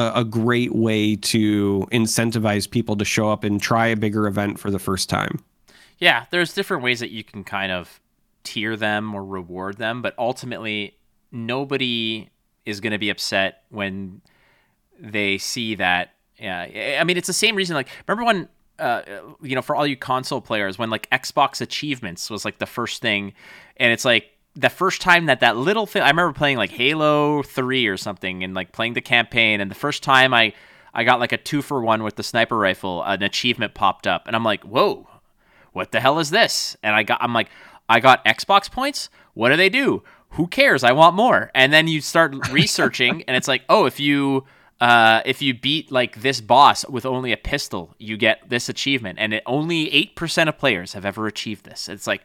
a, 0.00 0.24
great 0.24 0.74
way 0.74 1.16
to 1.16 1.86
incentivize 1.92 2.70
people 2.70 2.96
to 2.96 3.04
show 3.04 3.30
up 3.30 3.44
and 3.44 3.60
try 3.60 3.86
a 3.86 3.96
bigger 3.96 4.26
event 4.26 4.58
for 4.58 4.70
the 4.70 4.78
first 4.78 5.08
time. 5.08 5.42
Yeah, 5.98 6.26
there's 6.30 6.54
different 6.54 6.82
ways 6.82 7.00
that 7.00 7.10
you 7.10 7.22
can 7.22 7.44
kind 7.44 7.70
of 7.72 8.00
tier 8.42 8.76
them 8.76 9.14
or 9.14 9.24
reward 9.24 9.76
them, 9.78 10.02
but 10.02 10.14
ultimately 10.18 10.96
nobody 11.30 12.30
is 12.64 12.80
going 12.80 12.92
to 12.92 12.98
be 12.98 13.10
upset 13.10 13.64
when 13.70 14.20
they 14.98 15.38
see 15.38 15.74
that 15.76 16.14
yeah, 16.38 16.96
I 16.98 17.04
mean 17.04 17.18
it's 17.18 17.26
the 17.26 17.34
same 17.34 17.54
reason. 17.54 17.74
Like, 17.74 17.88
remember 18.06 18.24
when 18.24 18.48
uh, 18.78 19.02
you 19.42 19.54
know, 19.54 19.62
for 19.62 19.76
all 19.76 19.86
you 19.86 19.96
console 19.96 20.40
players, 20.40 20.78
when 20.78 20.90
like 20.90 21.08
Xbox 21.10 21.60
achievements 21.60 22.30
was 22.30 22.44
like 22.44 22.58
the 22.58 22.66
first 22.66 23.02
thing, 23.02 23.34
and 23.76 23.92
it's 23.92 24.04
like 24.04 24.29
the 24.54 24.70
first 24.70 25.00
time 25.00 25.26
that 25.26 25.40
that 25.40 25.56
little 25.56 25.86
thing. 25.86 26.02
I 26.02 26.10
remember 26.10 26.32
playing 26.32 26.56
like 26.56 26.70
Halo 26.70 27.42
Three 27.42 27.86
or 27.86 27.96
something, 27.96 28.42
and 28.42 28.54
like 28.54 28.72
playing 28.72 28.94
the 28.94 29.00
campaign, 29.00 29.60
and 29.60 29.70
the 29.70 29.76
first 29.76 30.02
time 30.02 30.34
I 30.34 30.52
I 30.92 31.04
got 31.04 31.20
like 31.20 31.32
a 31.32 31.36
two 31.36 31.62
for 31.62 31.80
one 31.80 32.02
with 32.02 32.16
the 32.16 32.22
sniper 32.22 32.56
rifle, 32.56 33.02
an 33.02 33.22
achievement 33.22 33.74
popped 33.74 34.06
up, 34.06 34.26
and 34.26 34.34
I'm 34.34 34.44
like, 34.44 34.64
whoa, 34.64 35.08
what 35.72 35.92
the 35.92 36.00
hell 36.00 36.18
is 36.18 36.30
this? 36.30 36.76
And 36.82 36.94
I 36.94 37.02
got, 37.02 37.22
I'm 37.22 37.32
like, 37.32 37.48
I 37.88 38.00
got 38.00 38.24
Xbox 38.24 38.70
points. 38.70 39.08
What 39.34 39.50
do 39.50 39.56
they 39.56 39.68
do? 39.68 40.02
Who 40.30 40.46
cares? 40.46 40.84
I 40.84 40.92
want 40.92 41.16
more. 41.16 41.50
And 41.54 41.72
then 41.72 41.88
you 41.88 42.00
start 42.00 42.48
researching, 42.50 43.22
and 43.22 43.36
it's 43.36 43.48
like, 43.48 43.62
oh, 43.68 43.86
if 43.86 44.00
you 44.00 44.44
uh, 44.80 45.20
if 45.26 45.42
you 45.42 45.52
beat 45.52 45.92
like 45.92 46.22
this 46.22 46.40
boss 46.40 46.88
with 46.88 47.04
only 47.04 47.32
a 47.32 47.36
pistol, 47.36 47.94
you 47.98 48.16
get 48.16 48.48
this 48.48 48.68
achievement, 48.68 49.18
and 49.20 49.34
it, 49.34 49.42
only 49.46 49.92
eight 49.92 50.16
percent 50.16 50.48
of 50.48 50.58
players 50.58 50.94
have 50.94 51.04
ever 51.04 51.26
achieved 51.26 51.64
this. 51.64 51.88
It's 51.88 52.06
like 52.06 52.22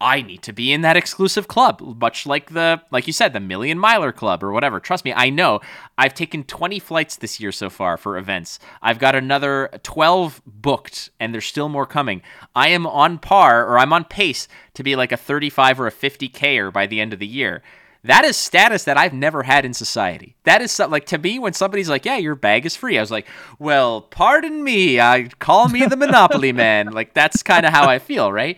I 0.00 0.22
need 0.22 0.42
to 0.42 0.52
be 0.52 0.72
in 0.72 0.82
that 0.82 0.96
exclusive 0.96 1.48
club, 1.48 1.80
much 2.00 2.24
like 2.24 2.50
the 2.50 2.80
like 2.90 3.06
you 3.06 3.12
said, 3.12 3.32
the 3.32 3.40
Million 3.40 3.78
Miler 3.78 4.12
Club 4.12 4.44
or 4.44 4.52
whatever. 4.52 4.78
Trust 4.78 5.04
me, 5.04 5.12
I 5.12 5.30
know. 5.30 5.60
I've 5.96 6.14
taken 6.14 6.44
20 6.44 6.78
flights 6.78 7.16
this 7.16 7.40
year 7.40 7.50
so 7.50 7.68
far 7.68 7.96
for 7.96 8.16
events. 8.16 8.60
I've 8.80 9.00
got 9.00 9.16
another 9.16 9.70
12 9.82 10.40
booked, 10.46 11.10
and 11.18 11.34
there's 11.34 11.46
still 11.46 11.68
more 11.68 11.86
coming. 11.86 12.22
I 12.54 12.68
am 12.68 12.86
on 12.86 13.18
par 13.18 13.66
or 13.66 13.78
I'm 13.78 13.92
on 13.92 14.04
pace 14.04 14.46
to 14.74 14.84
be 14.84 14.94
like 14.94 15.10
a 15.10 15.16
35 15.16 15.80
or 15.80 15.86
a 15.88 15.92
50Ker 15.92 16.72
by 16.72 16.86
the 16.86 17.00
end 17.00 17.12
of 17.12 17.18
the 17.18 17.26
year. 17.26 17.62
That 18.04 18.24
is 18.24 18.36
status 18.36 18.84
that 18.84 18.96
I've 18.96 19.12
never 19.12 19.42
had 19.42 19.64
in 19.64 19.74
society. 19.74 20.36
That 20.44 20.62
is 20.62 20.78
like 20.78 21.06
to 21.06 21.18
me 21.18 21.40
when 21.40 21.52
somebody's 21.52 21.88
like, 21.88 22.04
"Yeah, 22.04 22.16
your 22.16 22.36
bag 22.36 22.64
is 22.64 22.76
free." 22.76 22.96
I 22.96 23.00
was 23.00 23.10
like, 23.10 23.26
"Well, 23.58 24.02
pardon 24.02 24.62
me. 24.62 25.00
I 25.00 25.24
call 25.40 25.68
me 25.68 25.84
the 25.86 25.96
Monopoly 25.96 26.52
man." 26.64 26.92
Like 26.92 27.12
that's 27.14 27.42
kind 27.42 27.66
of 27.66 27.72
how 27.72 27.88
I 27.88 27.98
feel, 27.98 28.32
right? 28.32 28.56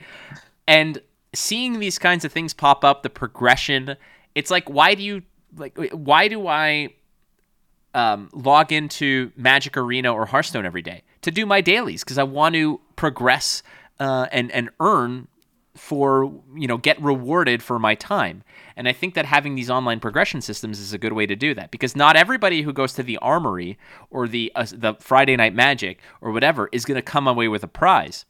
And 0.69 1.01
seeing 1.35 1.79
these 1.79 1.99
kinds 1.99 2.25
of 2.25 2.33
things 2.33 2.55
pop 2.55 2.85
up, 2.85 3.03
the 3.03 3.11
progression, 3.11 3.97
it's 4.35 4.51
like, 4.51 4.69
why 4.69 4.95
do 4.95 5.03
you 5.03 5.23
like? 5.57 5.79
Why 5.93 6.29
do 6.29 6.47
I 6.47 6.91
um, 7.95 8.31
log 8.33 8.73
into 8.73 9.33
Magic 9.37 9.77
Arena 9.77 10.13
or 10.13 10.27
Hearthstone 10.27 10.67
every 10.67 10.83
day 10.83 11.03
to 11.23 11.31
do 11.31 11.47
my 11.47 11.61
dailies? 11.61 12.05
Because 12.05 12.19
I 12.19 12.23
want 12.23 12.55
to 12.55 12.81
progress 12.97 13.63
uh, 13.99 14.27
and 14.33 14.51
and 14.53 14.71
earn 14.81 15.29
for 15.77 16.25
you 16.57 16.67
know 16.67 16.77
get 16.77 17.01
rewarded 17.01 17.63
for 17.63 17.79
my 17.79 17.95
time 17.95 18.43
and 18.77 18.89
i 18.89 18.93
think 18.93 19.15
that 19.15 19.25
having 19.25 19.55
these 19.55 19.71
online 19.71 20.01
progression 20.01 20.41
systems 20.41 20.81
is 20.81 20.93
a 20.93 20.99
good 20.99 21.13
way 21.13 21.27
to 21.27 21.37
do 21.37 21.55
that 21.55 21.71
because 21.71 21.95
not 21.95 22.17
everybody 22.17 22.63
who 22.63 22.73
goes 22.73 22.93
to 22.93 23.05
the 23.05 23.17
armory 23.19 23.79
or 24.11 24.27
the 24.27 24.51
uh, 24.57 24.67
the 24.73 24.95
friday 24.99 25.37
night 25.37 25.55
magic 25.55 26.01
or 26.21 26.33
whatever 26.33 26.69
is 26.73 26.85
going 26.85 26.97
to 26.97 27.03
come 27.03 27.29
away 27.29 27.47
with 27.47 27.63
a 27.63 27.69
prize 27.69 28.25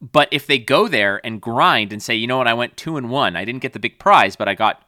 but 0.00 0.28
if 0.30 0.46
they 0.46 0.58
go 0.58 0.88
there 0.88 1.20
and 1.24 1.40
grind 1.40 1.92
and 1.92 2.02
say 2.02 2.14
you 2.14 2.26
know 2.26 2.38
what 2.38 2.48
i 2.48 2.54
went 2.54 2.76
two 2.76 2.96
and 2.96 3.10
one 3.10 3.36
i 3.36 3.44
didn't 3.44 3.62
get 3.62 3.72
the 3.72 3.78
big 3.78 3.98
prize 3.98 4.36
but 4.36 4.48
i 4.48 4.54
got 4.54 4.82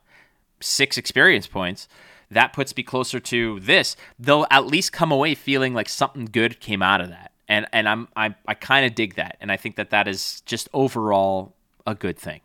six 0.60 0.96
experience 0.96 1.46
points 1.46 1.88
that 2.30 2.52
puts 2.52 2.76
me 2.76 2.82
closer 2.82 3.18
to 3.18 3.58
this 3.60 3.96
they'll 4.18 4.46
at 4.50 4.66
least 4.66 4.92
come 4.92 5.10
away 5.10 5.34
feeling 5.34 5.74
like 5.74 5.88
something 5.88 6.26
good 6.26 6.60
came 6.60 6.82
out 6.82 7.00
of 7.00 7.08
that 7.08 7.30
and 7.50 7.66
and 7.72 7.88
I'm 7.88 8.08
I 8.16 8.34
I 8.46 8.54
kind 8.54 8.86
of 8.86 8.94
dig 8.94 9.16
that, 9.16 9.36
and 9.40 9.52
I 9.52 9.58
think 9.58 9.76
that 9.76 9.90
that 9.90 10.08
is 10.08 10.40
just 10.42 10.68
overall 10.72 11.56
a 11.86 11.94
good 11.94 12.16
thing. 12.16 12.40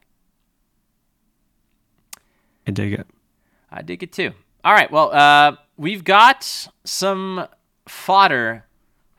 I 2.67 2.71
dig 2.71 2.93
it. 2.93 3.07
I 3.71 3.83
dig 3.83 4.01
it 4.01 4.11
too. 4.11 4.33
All 4.65 4.73
right, 4.73 4.91
well, 4.91 5.13
uh, 5.13 5.57
we've 5.77 6.03
got 6.03 6.67
some 6.83 7.47
fodder 7.87 8.65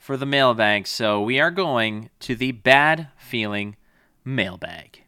for 0.06 0.16
the 0.16 0.24
mailbag, 0.24 0.86
so 0.86 1.20
we 1.20 1.40
are 1.40 1.50
going 1.50 2.08
to 2.20 2.36
the 2.36 2.52
bad 2.52 3.08
feeling 3.16 3.74
mailbag. 4.24 5.02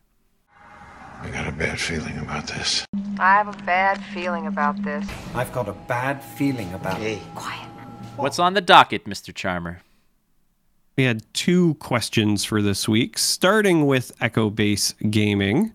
I 1.22 1.30
got 1.30 1.46
a 1.46 1.52
bad 1.52 1.78
feeling 1.78 2.18
about 2.18 2.48
this. 2.48 2.84
I 3.16 3.34
have 3.34 3.46
a 3.46 3.62
bad 3.62 4.02
feeling 4.06 4.48
about 4.48 4.82
this. 4.82 5.08
I've 5.36 5.52
got 5.52 5.68
a 5.68 5.72
bad 5.72 6.20
feeling 6.20 6.72
about 6.74 7.00
it. 7.00 7.20
Quiet. 7.36 7.68
What's 8.16 8.40
on 8.40 8.54
the 8.54 8.60
docket, 8.60 9.04
Mr. 9.04 9.32
Charmer? 9.32 9.82
We 10.96 11.04
had 11.04 11.22
two 11.32 11.74
questions 11.74 12.44
for 12.44 12.60
this 12.60 12.88
week, 12.88 13.18
starting 13.18 13.86
with 13.86 14.10
Echo 14.20 14.50
Base 14.50 14.94
Gaming. 15.10 15.74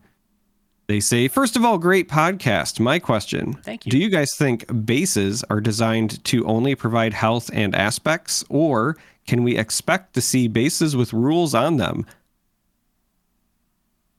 They 0.88 1.00
say, 1.00 1.28
first 1.28 1.56
of 1.56 1.64
all, 1.64 1.78
great 1.78 2.10
podcast. 2.10 2.80
My 2.80 3.00
question 3.00 3.54
Thank 3.64 3.86
you. 3.86 3.92
Do 3.92 3.98
you 3.98 4.10
guys 4.10 4.36
think 4.36 4.86
bases 4.86 5.44
are 5.50 5.62
designed 5.62 6.24
to 6.26 6.46
only 6.46 6.76
provide 6.76 7.14
health 7.14 7.50
and 7.54 7.74
aspects, 7.74 8.44
or 8.50 8.98
can 9.26 9.44
we 9.44 9.58
expect 9.58 10.14
to 10.14 10.22
see 10.22 10.48
bases 10.48 10.96
with 10.96 11.14
rules 11.14 11.56
on 11.56 11.78
them? 11.78 12.06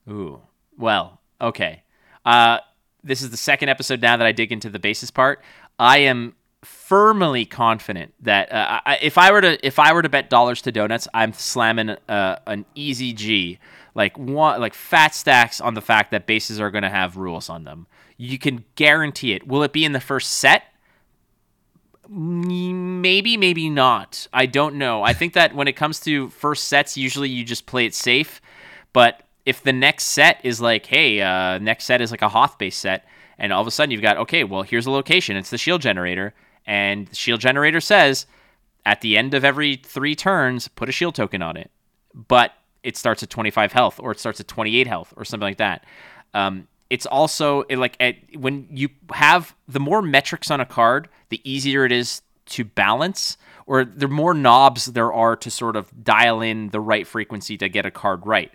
Ooh. 0.09 0.41
Well, 0.77 1.21
okay. 1.39 1.83
Uh, 2.25 2.59
this 3.03 3.21
is 3.21 3.29
the 3.29 3.37
second 3.37 3.69
episode 3.69 4.01
now 4.01 4.17
that 4.17 4.25
I 4.25 4.31
dig 4.31 4.51
into 4.51 4.69
the 4.69 4.79
basis 4.79 5.11
part. 5.11 5.43
I 5.77 5.99
am 5.99 6.35
firmly 6.63 7.45
confident 7.45 8.13
that 8.21 8.51
uh, 8.51 8.81
I, 8.85 8.97
if 9.01 9.17
I 9.17 9.31
were 9.31 9.41
to 9.41 9.65
if 9.65 9.77
I 9.77 9.93
were 9.93 10.01
to 10.01 10.09
bet 10.09 10.29
dollars 10.29 10.61
to 10.63 10.71
donuts, 10.71 11.07
I'm 11.13 11.33
slamming 11.33 11.91
uh, 12.09 12.37
an 12.47 12.65
easy 12.73 13.13
G, 13.13 13.59
like 13.95 14.17
one 14.17 14.59
like 14.59 14.73
fat 14.73 15.15
stacks 15.15 15.59
on 15.59 15.73
the 15.73 15.81
fact 15.81 16.11
that 16.11 16.27
bases 16.27 16.59
are 16.59 16.69
going 16.69 16.83
to 16.83 16.89
have 16.89 17.17
rules 17.17 17.49
on 17.49 17.63
them. 17.63 17.87
You 18.17 18.37
can 18.37 18.63
guarantee 18.75 19.33
it. 19.33 19.47
Will 19.47 19.63
it 19.63 19.73
be 19.73 19.85
in 19.85 19.93
the 19.93 19.99
first 19.99 20.33
set? 20.33 20.63
Maybe, 22.07 23.35
maybe 23.35 23.69
not. 23.69 24.27
I 24.31 24.45
don't 24.45 24.75
know. 24.75 25.01
I 25.01 25.13
think 25.13 25.33
that 25.33 25.55
when 25.55 25.67
it 25.67 25.75
comes 25.75 25.99
to 26.01 26.29
first 26.29 26.65
sets, 26.65 26.97
usually 26.97 27.29
you 27.29 27.43
just 27.43 27.65
play 27.65 27.85
it 27.85 27.95
safe. 27.95 28.41
But 28.93 29.23
if 29.45 29.63
the 29.63 29.73
next 29.73 30.05
set 30.05 30.39
is 30.43 30.61
like, 30.61 30.85
hey, 30.85 31.21
uh, 31.21 31.57
next 31.57 31.85
set 31.85 32.01
is 32.01 32.11
like 32.11 32.21
a 32.21 32.29
Hoth 32.29 32.57
based 32.57 32.79
set, 32.79 33.07
and 33.39 33.51
all 33.51 33.61
of 33.61 33.67
a 33.67 33.71
sudden 33.71 33.91
you've 33.91 34.01
got, 34.01 34.17
okay, 34.17 34.43
well, 34.43 34.61
here's 34.61 34.85
a 34.85 34.91
location. 34.91 35.35
It's 35.35 35.49
the 35.49 35.57
shield 35.57 35.81
generator. 35.81 36.33
And 36.67 37.07
the 37.07 37.15
shield 37.15 37.41
generator 37.41 37.81
says 37.81 38.27
at 38.85 39.01
the 39.01 39.17
end 39.17 39.33
of 39.33 39.43
every 39.43 39.77
three 39.77 40.15
turns, 40.15 40.67
put 40.67 40.89
a 40.89 40.91
shield 40.91 41.15
token 41.15 41.41
on 41.41 41.57
it. 41.57 41.71
But 42.13 42.53
it 42.85 42.95
starts 42.95 43.23
at 43.23 43.29
25 43.29 43.73
health 43.73 43.99
or 43.99 44.11
it 44.11 44.19
starts 44.19 44.39
at 44.39 44.47
28 44.47 44.87
health 44.87 45.13
or 45.17 45.25
something 45.25 45.45
like 45.45 45.57
that. 45.57 45.83
Um, 46.33 46.67
it's 46.89 47.07
also 47.07 47.61
it, 47.63 47.77
like 47.77 47.99
when 48.37 48.67
you 48.69 48.89
have 49.11 49.55
the 49.67 49.79
more 49.79 50.03
metrics 50.03 50.51
on 50.51 50.61
a 50.61 50.65
card, 50.65 51.09
the 51.29 51.41
easier 51.43 51.83
it 51.83 51.91
is 51.91 52.21
to 52.47 52.63
balance, 52.63 53.37
or 53.65 53.83
the 53.83 54.07
more 54.07 54.35
knobs 54.35 54.85
there 54.85 55.11
are 55.11 55.35
to 55.35 55.49
sort 55.49 55.75
of 55.75 55.91
dial 56.03 56.41
in 56.41 56.69
the 56.69 56.79
right 56.79 57.07
frequency 57.07 57.57
to 57.57 57.67
get 57.67 57.87
a 57.87 57.91
card 57.91 58.25
right. 58.25 58.51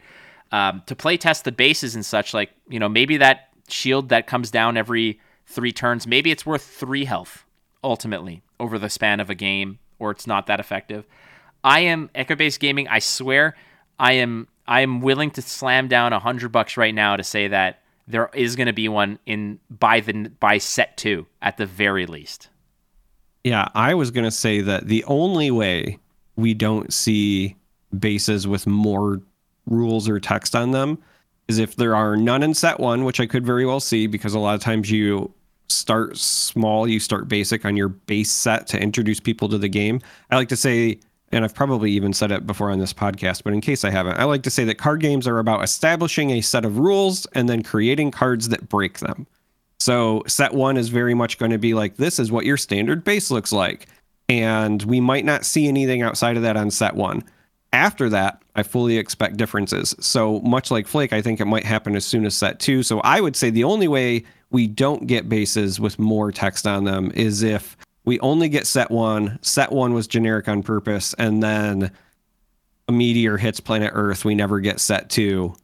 Um, 0.52 0.82
to 0.86 0.94
play 0.94 1.16
test 1.16 1.44
the 1.44 1.52
bases 1.52 1.96
and 1.96 2.06
such, 2.06 2.32
like 2.32 2.50
you 2.68 2.78
know 2.78 2.88
maybe 2.88 3.16
that 3.16 3.48
shield 3.68 4.10
that 4.10 4.28
comes 4.28 4.52
down 4.52 4.76
every 4.76 5.20
three 5.46 5.72
turns, 5.72 6.06
maybe 6.06 6.30
it's 6.30 6.46
worth 6.46 6.62
three 6.62 7.04
health 7.04 7.44
ultimately 7.82 8.42
over 8.60 8.78
the 8.78 8.88
span 8.88 9.18
of 9.18 9.28
a 9.28 9.34
game, 9.34 9.80
or 9.98 10.12
it's 10.12 10.26
not 10.26 10.46
that 10.46 10.60
effective. 10.60 11.04
I 11.64 11.80
am 11.80 12.10
Echo 12.14 12.36
Base 12.36 12.58
Gaming. 12.58 12.86
I 12.88 13.00
swear, 13.00 13.56
I 14.00 14.12
am 14.12 14.48
I 14.66 14.80
am 14.80 15.02
willing 15.02 15.30
to 15.32 15.42
slam 15.42 15.86
down 15.86 16.12
a 16.12 16.18
hundred 16.18 16.50
bucks 16.50 16.76
right 16.76 16.94
now 16.94 17.16
to 17.16 17.22
say 17.22 17.46
that 17.48 17.82
there 18.08 18.30
is 18.34 18.56
going 18.56 18.66
to 18.66 18.72
be 18.72 18.88
one 18.88 19.18
in 19.26 19.60
by 19.68 20.00
the 20.00 20.32
by 20.40 20.58
set 20.58 20.96
two 20.96 21.26
at 21.42 21.58
the 21.58 21.66
very 21.66 22.06
least. 22.06 22.48
Yeah, 23.44 23.68
I 23.74 23.94
was 23.94 24.10
going 24.10 24.24
to 24.24 24.30
say 24.30 24.62
that 24.62 24.88
the 24.88 25.04
only 25.04 25.50
way 25.50 25.98
we 26.36 26.54
don't 26.54 26.92
see 26.92 27.56
bases 27.96 28.48
with 28.48 28.66
more 28.66 29.20
rules 29.66 30.08
or 30.08 30.18
text 30.18 30.56
on 30.56 30.70
them 30.70 30.98
is 31.48 31.58
if 31.58 31.76
there 31.76 31.94
are 31.94 32.16
none 32.16 32.42
in 32.42 32.54
set 32.54 32.80
one, 32.80 33.04
which 33.04 33.20
I 33.20 33.26
could 33.26 33.44
very 33.44 33.66
well 33.66 33.80
see 33.80 34.06
because 34.06 34.34
a 34.34 34.38
lot 34.38 34.54
of 34.54 34.60
times 34.60 34.90
you 34.90 35.32
start 35.68 36.16
small, 36.16 36.88
you 36.88 37.00
start 37.00 37.28
basic 37.28 37.64
on 37.64 37.76
your 37.76 37.88
base 37.88 38.30
set 38.30 38.66
to 38.68 38.80
introduce 38.80 39.20
people 39.20 39.48
to 39.48 39.58
the 39.58 39.68
game. 39.68 40.00
I 40.30 40.36
like 40.36 40.48
to 40.48 40.56
say, 40.56 41.00
and 41.32 41.44
I've 41.44 41.54
probably 41.54 41.92
even 41.92 42.12
said 42.12 42.32
it 42.32 42.46
before 42.46 42.70
on 42.70 42.78
this 42.78 42.92
podcast, 42.92 43.44
but 43.44 43.52
in 43.52 43.60
case 43.60 43.84
I 43.84 43.90
haven't, 43.90 44.18
I 44.18 44.24
like 44.24 44.42
to 44.42 44.50
say 44.50 44.64
that 44.64 44.78
card 44.78 45.00
games 45.00 45.26
are 45.28 45.38
about 45.38 45.62
establishing 45.62 46.30
a 46.30 46.40
set 46.40 46.64
of 46.64 46.78
rules 46.78 47.26
and 47.32 47.48
then 47.48 47.62
creating 47.62 48.10
cards 48.10 48.48
that 48.48 48.68
break 48.68 48.98
them. 48.98 49.26
So 49.78 50.22
set 50.26 50.52
one 50.52 50.76
is 50.76 50.88
very 50.88 51.14
much 51.14 51.38
going 51.38 51.52
to 51.52 51.58
be 51.58 51.72
like 51.74 51.96
this 51.96 52.18
is 52.18 52.30
what 52.30 52.44
your 52.44 52.56
standard 52.56 53.04
base 53.04 53.30
looks 53.30 53.52
like. 53.52 53.86
And 54.28 54.82
we 54.82 55.00
might 55.00 55.24
not 55.24 55.44
see 55.44 55.66
anything 55.66 56.02
outside 56.02 56.36
of 56.36 56.42
that 56.42 56.56
on 56.56 56.70
set 56.70 56.94
one. 56.94 57.24
After 57.72 58.08
that, 58.10 58.42
I 58.56 58.62
fully 58.62 58.98
expect 58.98 59.36
differences. 59.36 59.94
So 60.00 60.40
much 60.40 60.70
like 60.70 60.86
Flake, 60.86 61.12
I 61.12 61.22
think 61.22 61.40
it 61.40 61.46
might 61.46 61.64
happen 61.64 61.96
as 61.96 62.04
soon 62.04 62.26
as 62.26 62.36
set 62.36 62.58
two. 62.58 62.82
So 62.82 63.00
I 63.00 63.20
would 63.20 63.36
say 63.36 63.50
the 63.50 63.64
only 63.64 63.88
way 63.88 64.24
we 64.50 64.66
don't 64.66 65.06
get 65.06 65.28
bases 65.28 65.80
with 65.80 65.98
more 65.98 66.32
text 66.32 66.66
on 66.66 66.84
them 66.84 67.12
is 67.14 67.42
if 67.42 67.76
we 68.04 68.18
only 68.20 68.48
get 68.48 68.66
set 68.66 68.90
one. 68.90 69.38
Set 69.42 69.72
one 69.72 69.94
was 69.94 70.06
generic 70.06 70.48
on 70.48 70.62
purpose, 70.62 71.14
and 71.14 71.42
then 71.42 71.90
a 72.88 72.92
meteor 72.92 73.36
hits 73.36 73.60
planet 73.60 73.92
Earth. 73.94 74.24
We 74.24 74.34
never 74.34 74.60
get 74.60 74.80
set 74.80 75.10
two. 75.10 75.54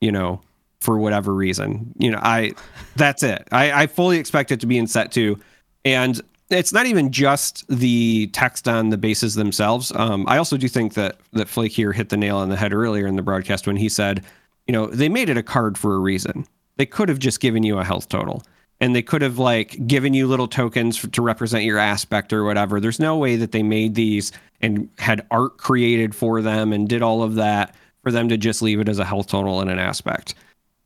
You 0.00 0.12
know, 0.12 0.40
for 0.82 0.98
whatever 0.98 1.32
reason. 1.32 1.94
You 1.98 2.10
know, 2.10 2.18
I 2.20 2.52
that's 2.96 3.22
it. 3.22 3.48
I, 3.52 3.82
I 3.82 3.86
fully 3.86 4.18
expect 4.18 4.50
it 4.50 4.60
to 4.60 4.66
be 4.66 4.78
in 4.78 4.86
set 4.86 5.12
two, 5.12 5.38
and 5.84 6.20
it's 6.50 6.72
not 6.72 6.86
even 6.86 7.10
just 7.12 7.64
the 7.68 8.26
text 8.28 8.68
on 8.68 8.90
the 8.90 8.98
bases 8.98 9.34
themselves. 9.34 9.92
Um, 9.94 10.26
I 10.28 10.38
also 10.38 10.56
do 10.56 10.68
think 10.68 10.94
that 10.94 11.16
that 11.32 11.48
Flake 11.48 11.72
here 11.72 11.92
hit 11.92 12.08
the 12.08 12.16
nail 12.16 12.36
on 12.36 12.48
the 12.48 12.56
head 12.56 12.72
earlier 12.72 13.06
in 13.06 13.16
the 13.16 13.22
broadcast 13.22 13.66
when 13.66 13.76
he 13.76 13.88
said, 13.88 14.24
you 14.66 14.72
know, 14.72 14.86
they 14.86 15.08
made 15.08 15.28
it 15.28 15.36
a 15.36 15.42
card 15.42 15.78
for 15.78 15.94
a 15.94 15.98
reason. 15.98 16.46
They 16.76 16.86
could 16.86 17.08
have 17.08 17.18
just 17.18 17.40
given 17.40 17.62
you 17.62 17.78
a 17.78 17.84
health 17.84 18.08
total. 18.08 18.42
And 18.82 18.96
they 18.96 19.02
could 19.02 19.22
have 19.22 19.38
like 19.38 19.86
given 19.86 20.12
you 20.12 20.26
little 20.26 20.48
tokens 20.48 20.98
for, 20.98 21.06
to 21.06 21.22
represent 21.22 21.62
your 21.64 21.78
aspect 21.78 22.32
or 22.32 22.42
whatever. 22.42 22.80
There's 22.80 22.98
no 22.98 23.16
way 23.16 23.36
that 23.36 23.52
they 23.52 23.62
made 23.62 23.94
these 23.94 24.32
and 24.60 24.88
had 24.98 25.24
art 25.30 25.56
created 25.56 26.16
for 26.16 26.42
them 26.42 26.72
and 26.72 26.88
did 26.88 27.00
all 27.00 27.22
of 27.22 27.36
that 27.36 27.76
for 28.02 28.10
them 28.10 28.28
to 28.28 28.36
just 28.36 28.60
leave 28.60 28.80
it 28.80 28.88
as 28.88 28.98
a 28.98 29.04
health 29.04 29.28
total 29.28 29.60
and 29.60 29.70
an 29.70 29.78
aspect. 29.78 30.34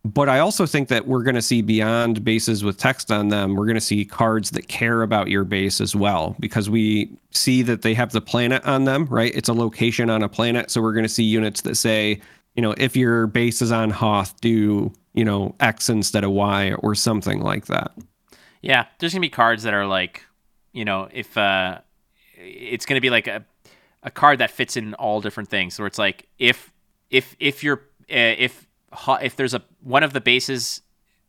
But 0.05 0.29
I 0.29 0.41
also 0.41 0.67
think 0.67 0.89
that 0.89 1.09
we're 1.09 1.23
going 1.23 1.37
to 1.37 1.43
see 1.43 1.63
beyond 1.63 2.23
bases 2.23 2.63
with 2.63 2.77
text 2.77 3.11
on 3.11 3.29
them, 3.29 3.57
we're 3.57 3.65
going 3.65 3.75
to 3.75 3.81
see 3.81 4.05
cards 4.05 4.51
that 4.51 4.69
care 4.69 5.03
about 5.03 5.29
your 5.29 5.45
base 5.45 5.81
as 5.81 5.97
well, 5.97 6.37
because 6.39 6.71
we 6.71 7.11
see 7.31 7.63
that 7.63 7.81
they 7.83 7.95
have 7.95 8.13
the 8.13 8.21
planet 8.21 8.63
on 8.67 8.85
them, 8.85 9.07
right? 9.07 9.35
It's 9.35 9.49
a 9.49 9.55
location 9.55 10.11
on 10.11 10.23
a 10.23 10.29
planet. 10.29 10.71
So 10.71 10.81
we're 10.83 10.93
going 10.93 11.07
to 11.07 11.09
see 11.09 11.25
units 11.25 11.63
that 11.63 11.75
say, 11.77 12.21
you 12.55 12.63
know, 12.63 12.75
if 12.79 12.95
your 12.95 13.27
base 13.27 13.61
is 13.61 13.73
on 13.73 13.91
Hoth, 13.91 14.41
do, 14.41 14.93
you 15.17 15.25
know, 15.25 15.57
X 15.59 15.89
instead 15.89 16.23
of 16.23 16.31
Y 16.31 16.75
or 16.75 16.95
something 16.95 17.41
like 17.41 17.67
that. 17.67 17.93
Yeah, 18.63 18.87
there's 18.99 19.13
gonna 19.13 19.23
be 19.23 19.31
cards 19.31 19.65
that 19.65 19.75
are 19.75 19.87
like, 19.87 20.25
you 20.73 20.85
know, 20.85 21.09
if 21.13 21.37
uh, 21.37 21.81
it's 22.37 22.87
gonna 22.87 23.01
be 23.01 23.11
like 23.11 23.27
a 23.27 23.45
a 24.03 24.11
card 24.11 24.39
that 24.39 24.51
fits 24.51 24.77
in 24.77 24.95
all 24.95 25.21
different 25.21 25.49
things. 25.49 25.79
Where 25.79 25.87
it's 25.87 25.99
like 25.99 26.29
if 26.39 26.73
if 27.11 27.35
if 27.41 27.65
you're 27.65 27.83
uh, 28.11 28.37
if 28.39 28.67
if 29.21 29.35
there's 29.37 29.55
a 29.55 29.63
one 29.83 30.05
of 30.05 30.13
the 30.13 30.21
bases 30.21 30.83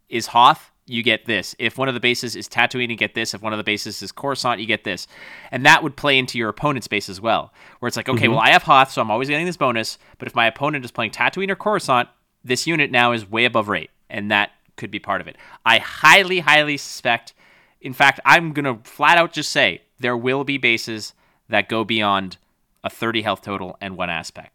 is 0.09 0.27
Hoth, 0.27 0.72
you 0.85 1.03
get 1.03 1.26
this. 1.26 1.55
If 1.59 1.77
one 1.77 1.88
of 1.88 1.93
the 1.93 1.99
bases 1.99 2.35
is 2.35 2.47
Tatooine, 2.47 2.89
you 2.89 2.95
get 2.95 3.14
this. 3.14 3.34
If 3.34 3.41
one 3.41 3.51
of 3.51 3.57
the 3.57 3.64
bases 3.64 4.01
is 4.01 4.11
Coruscant, 4.11 4.59
you 4.59 4.65
get 4.65 4.84
this. 4.84 5.07
And 5.51 5.65
that 5.65 5.84
would 5.84 5.97
play 5.97 6.18
into 6.18 6.38
your 6.38 6.49
opponent's 6.49 6.88
base 6.88 7.09
as 7.09 7.19
well, 7.19 7.53
where 7.80 7.88
it's 7.88 7.97
like, 7.97 8.07
okay, 8.07 8.30
well, 8.30 8.39
I 8.39 8.51
have 8.51 8.64
Hoth, 8.64 8.91
so 8.91 9.01
I'm 9.01 9.11
always 9.11 9.27
getting 9.27 9.45
this 9.45 9.57
bonus. 9.57 9.97
But 10.18 10.27
if 10.27 10.35
my 10.35 10.47
opponent 10.47 10.85
is 10.85 10.91
playing 10.91 11.11
Tatooine 11.11 11.49
or 11.49 11.55
Coruscant, 11.55 12.07
this 12.48 12.65
unit 12.68 12.91
now 12.91 13.11
is 13.11 13.30
way 13.30 13.45
above 13.45 13.68
rate, 13.68 13.90
and 14.10 14.32
that 14.32 14.52
could 14.76 14.91
be 14.91 14.99
part 14.99 15.22
of 15.22 15.28
it. 15.28 15.36
I 15.65 15.80
highly, 15.80 16.40
highly 16.40 16.78
suspect. 16.78 17.34
In 17.82 17.94
fact, 17.94 18.19
I'm 18.26 18.53
gonna 18.53 18.80
flat 18.84 19.18
out 19.18 19.34
just 19.34 19.52
say 19.52 19.82
there 19.99 20.18
will 20.18 20.44
be 20.44 20.57
bases 20.57 21.14
that 21.49 21.69
go 21.69 21.84
beyond 21.84 22.38
a 22.84 22.90
30 22.90 23.22
health 23.22 23.41
total 23.41 23.78
and 23.82 23.98
one 23.98 24.10
aspect. 24.10 24.53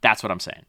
That's 0.00 0.22
what 0.22 0.30
I'm 0.32 0.40
saying. 0.40 0.64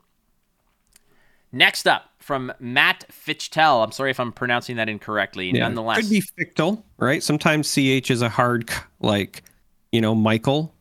Next 1.51 1.87
up 1.87 2.11
from 2.17 2.53
Matt 2.59 3.05
Fichtel. 3.11 3.83
I'm 3.83 3.91
sorry 3.91 4.11
if 4.11 4.19
I'm 4.19 4.31
pronouncing 4.31 4.77
that 4.77 4.87
incorrectly. 4.87 5.51
Nonetheless, 5.51 5.97
Could 5.99 6.09
be 6.09 6.21
fictal, 6.21 6.83
right? 6.97 7.21
Sometimes 7.21 7.67
CH 7.67 8.09
is 8.09 8.21
a 8.21 8.29
hard, 8.29 8.69
like, 8.99 9.43
you 9.91 10.01
know, 10.01 10.15
Michael. 10.15 10.73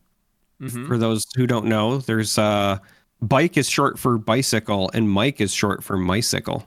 Mhm. 0.61 0.87
For 0.87 0.99
those 0.99 1.25
who 1.37 1.47
don't 1.47 1.67
know, 1.67 1.99
there's 1.99 2.39
uh, 2.39 2.79
bike 3.23 3.57
is 3.57 3.69
short 3.69 3.99
for 3.99 4.19
bicycle 4.19 4.91
and 4.95 5.11
Mike 5.11 5.41
is 5.41 5.53
short 5.53 5.85
for 5.85 5.97
mycicle. 5.97 6.67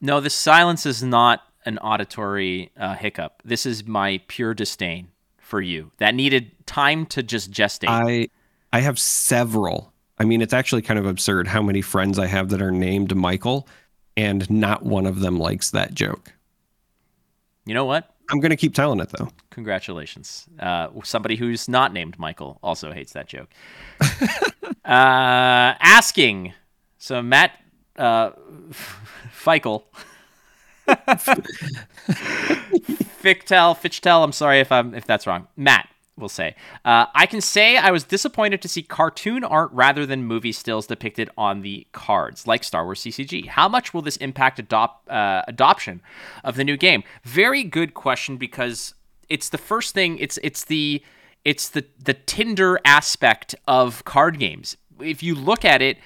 no, 0.00 0.20
this 0.20 0.34
silence 0.34 0.86
is 0.86 1.02
not 1.02 1.42
an 1.64 1.78
auditory 1.78 2.70
uh, 2.76 2.94
hiccup. 2.94 3.42
This 3.44 3.66
is 3.66 3.86
my 3.86 4.20
pure 4.28 4.54
disdain 4.54 5.08
for 5.38 5.60
you. 5.60 5.90
That 5.98 6.14
needed 6.14 6.52
time 6.66 7.06
to 7.06 7.22
just 7.22 7.50
gestate. 7.50 7.88
I 7.88 8.28
I 8.72 8.80
have 8.80 8.98
several. 8.98 9.92
I 10.18 10.24
mean, 10.24 10.42
it's 10.42 10.52
actually 10.52 10.82
kind 10.82 10.98
of 10.98 11.06
absurd 11.06 11.48
how 11.48 11.62
many 11.62 11.80
friends 11.80 12.18
I 12.18 12.26
have 12.26 12.48
that 12.50 12.60
are 12.60 12.70
named 12.72 13.14
Michael, 13.16 13.68
and 14.16 14.48
not 14.50 14.84
one 14.84 15.06
of 15.06 15.20
them 15.20 15.38
likes 15.38 15.70
that 15.70 15.94
joke. 15.94 16.32
you 17.66 17.74
know 17.74 17.84
what? 17.84 18.14
I'm 18.30 18.40
gonna 18.40 18.56
keep 18.56 18.74
telling 18.74 19.00
it 19.00 19.10
though. 19.10 19.28
Congratulations. 19.50 20.46
Uh, 20.58 20.88
somebody 21.04 21.36
who's 21.36 21.68
not 21.68 21.92
named 21.92 22.18
Michael 22.18 22.58
also 22.62 22.92
hates 22.92 23.12
that 23.12 23.26
joke. 23.26 23.48
uh, 24.84 25.74
asking. 25.80 26.52
So 26.98 27.22
Matt 27.22 27.52
uh, 27.96 28.30
Feichel. 29.32 29.82
Fichtel, 33.22 33.76
Fichtel. 33.76 34.24
I'm 34.24 34.32
sorry 34.32 34.60
if 34.60 34.72
I'm 34.72 34.94
if 34.94 35.04
that's 35.06 35.26
wrong. 35.26 35.48
Matt, 35.56 35.88
we'll 36.18 36.28
say. 36.28 36.54
Uh, 36.84 37.06
I 37.14 37.26
can 37.26 37.40
say 37.40 37.76
I 37.76 37.90
was 37.90 38.04
disappointed 38.04 38.60
to 38.62 38.68
see 38.68 38.82
cartoon 38.82 39.44
art 39.44 39.70
rather 39.72 40.04
than 40.04 40.24
movie 40.24 40.52
stills 40.52 40.86
depicted 40.86 41.30
on 41.36 41.62
the 41.62 41.86
cards, 41.92 42.46
like 42.46 42.64
Star 42.64 42.84
Wars 42.84 43.00
CCG. 43.00 43.46
How 43.46 43.68
much 43.68 43.94
will 43.94 44.02
this 44.02 44.16
impact 44.16 44.58
adopt, 44.58 45.08
uh, 45.08 45.42
adoption 45.46 46.00
of 46.44 46.56
the 46.56 46.64
new 46.64 46.76
game? 46.76 47.04
Very 47.22 47.64
good 47.64 47.94
question 47.94 48.36
because 48.36 48.94
it's 49.28 49.48
the 49.48 49.58
first 49.58 49.94
thing. 49.94 50.18
It's 50.18 50.38
it's 50.42 50.64
the 50.64 51.02
it's 51.44 51.68
the 51.68 51.84
the 52.02 52.14
Tinder 52.14 52.78
aspect 52.84 53.54
of 53.66 54.04
card 54.04 54.38
games. 54.38 54.76
If 55.00 55.22
you 55.22 55.34
look 55.34 55.64
at 55.64 55.80
it, 55.80 55.98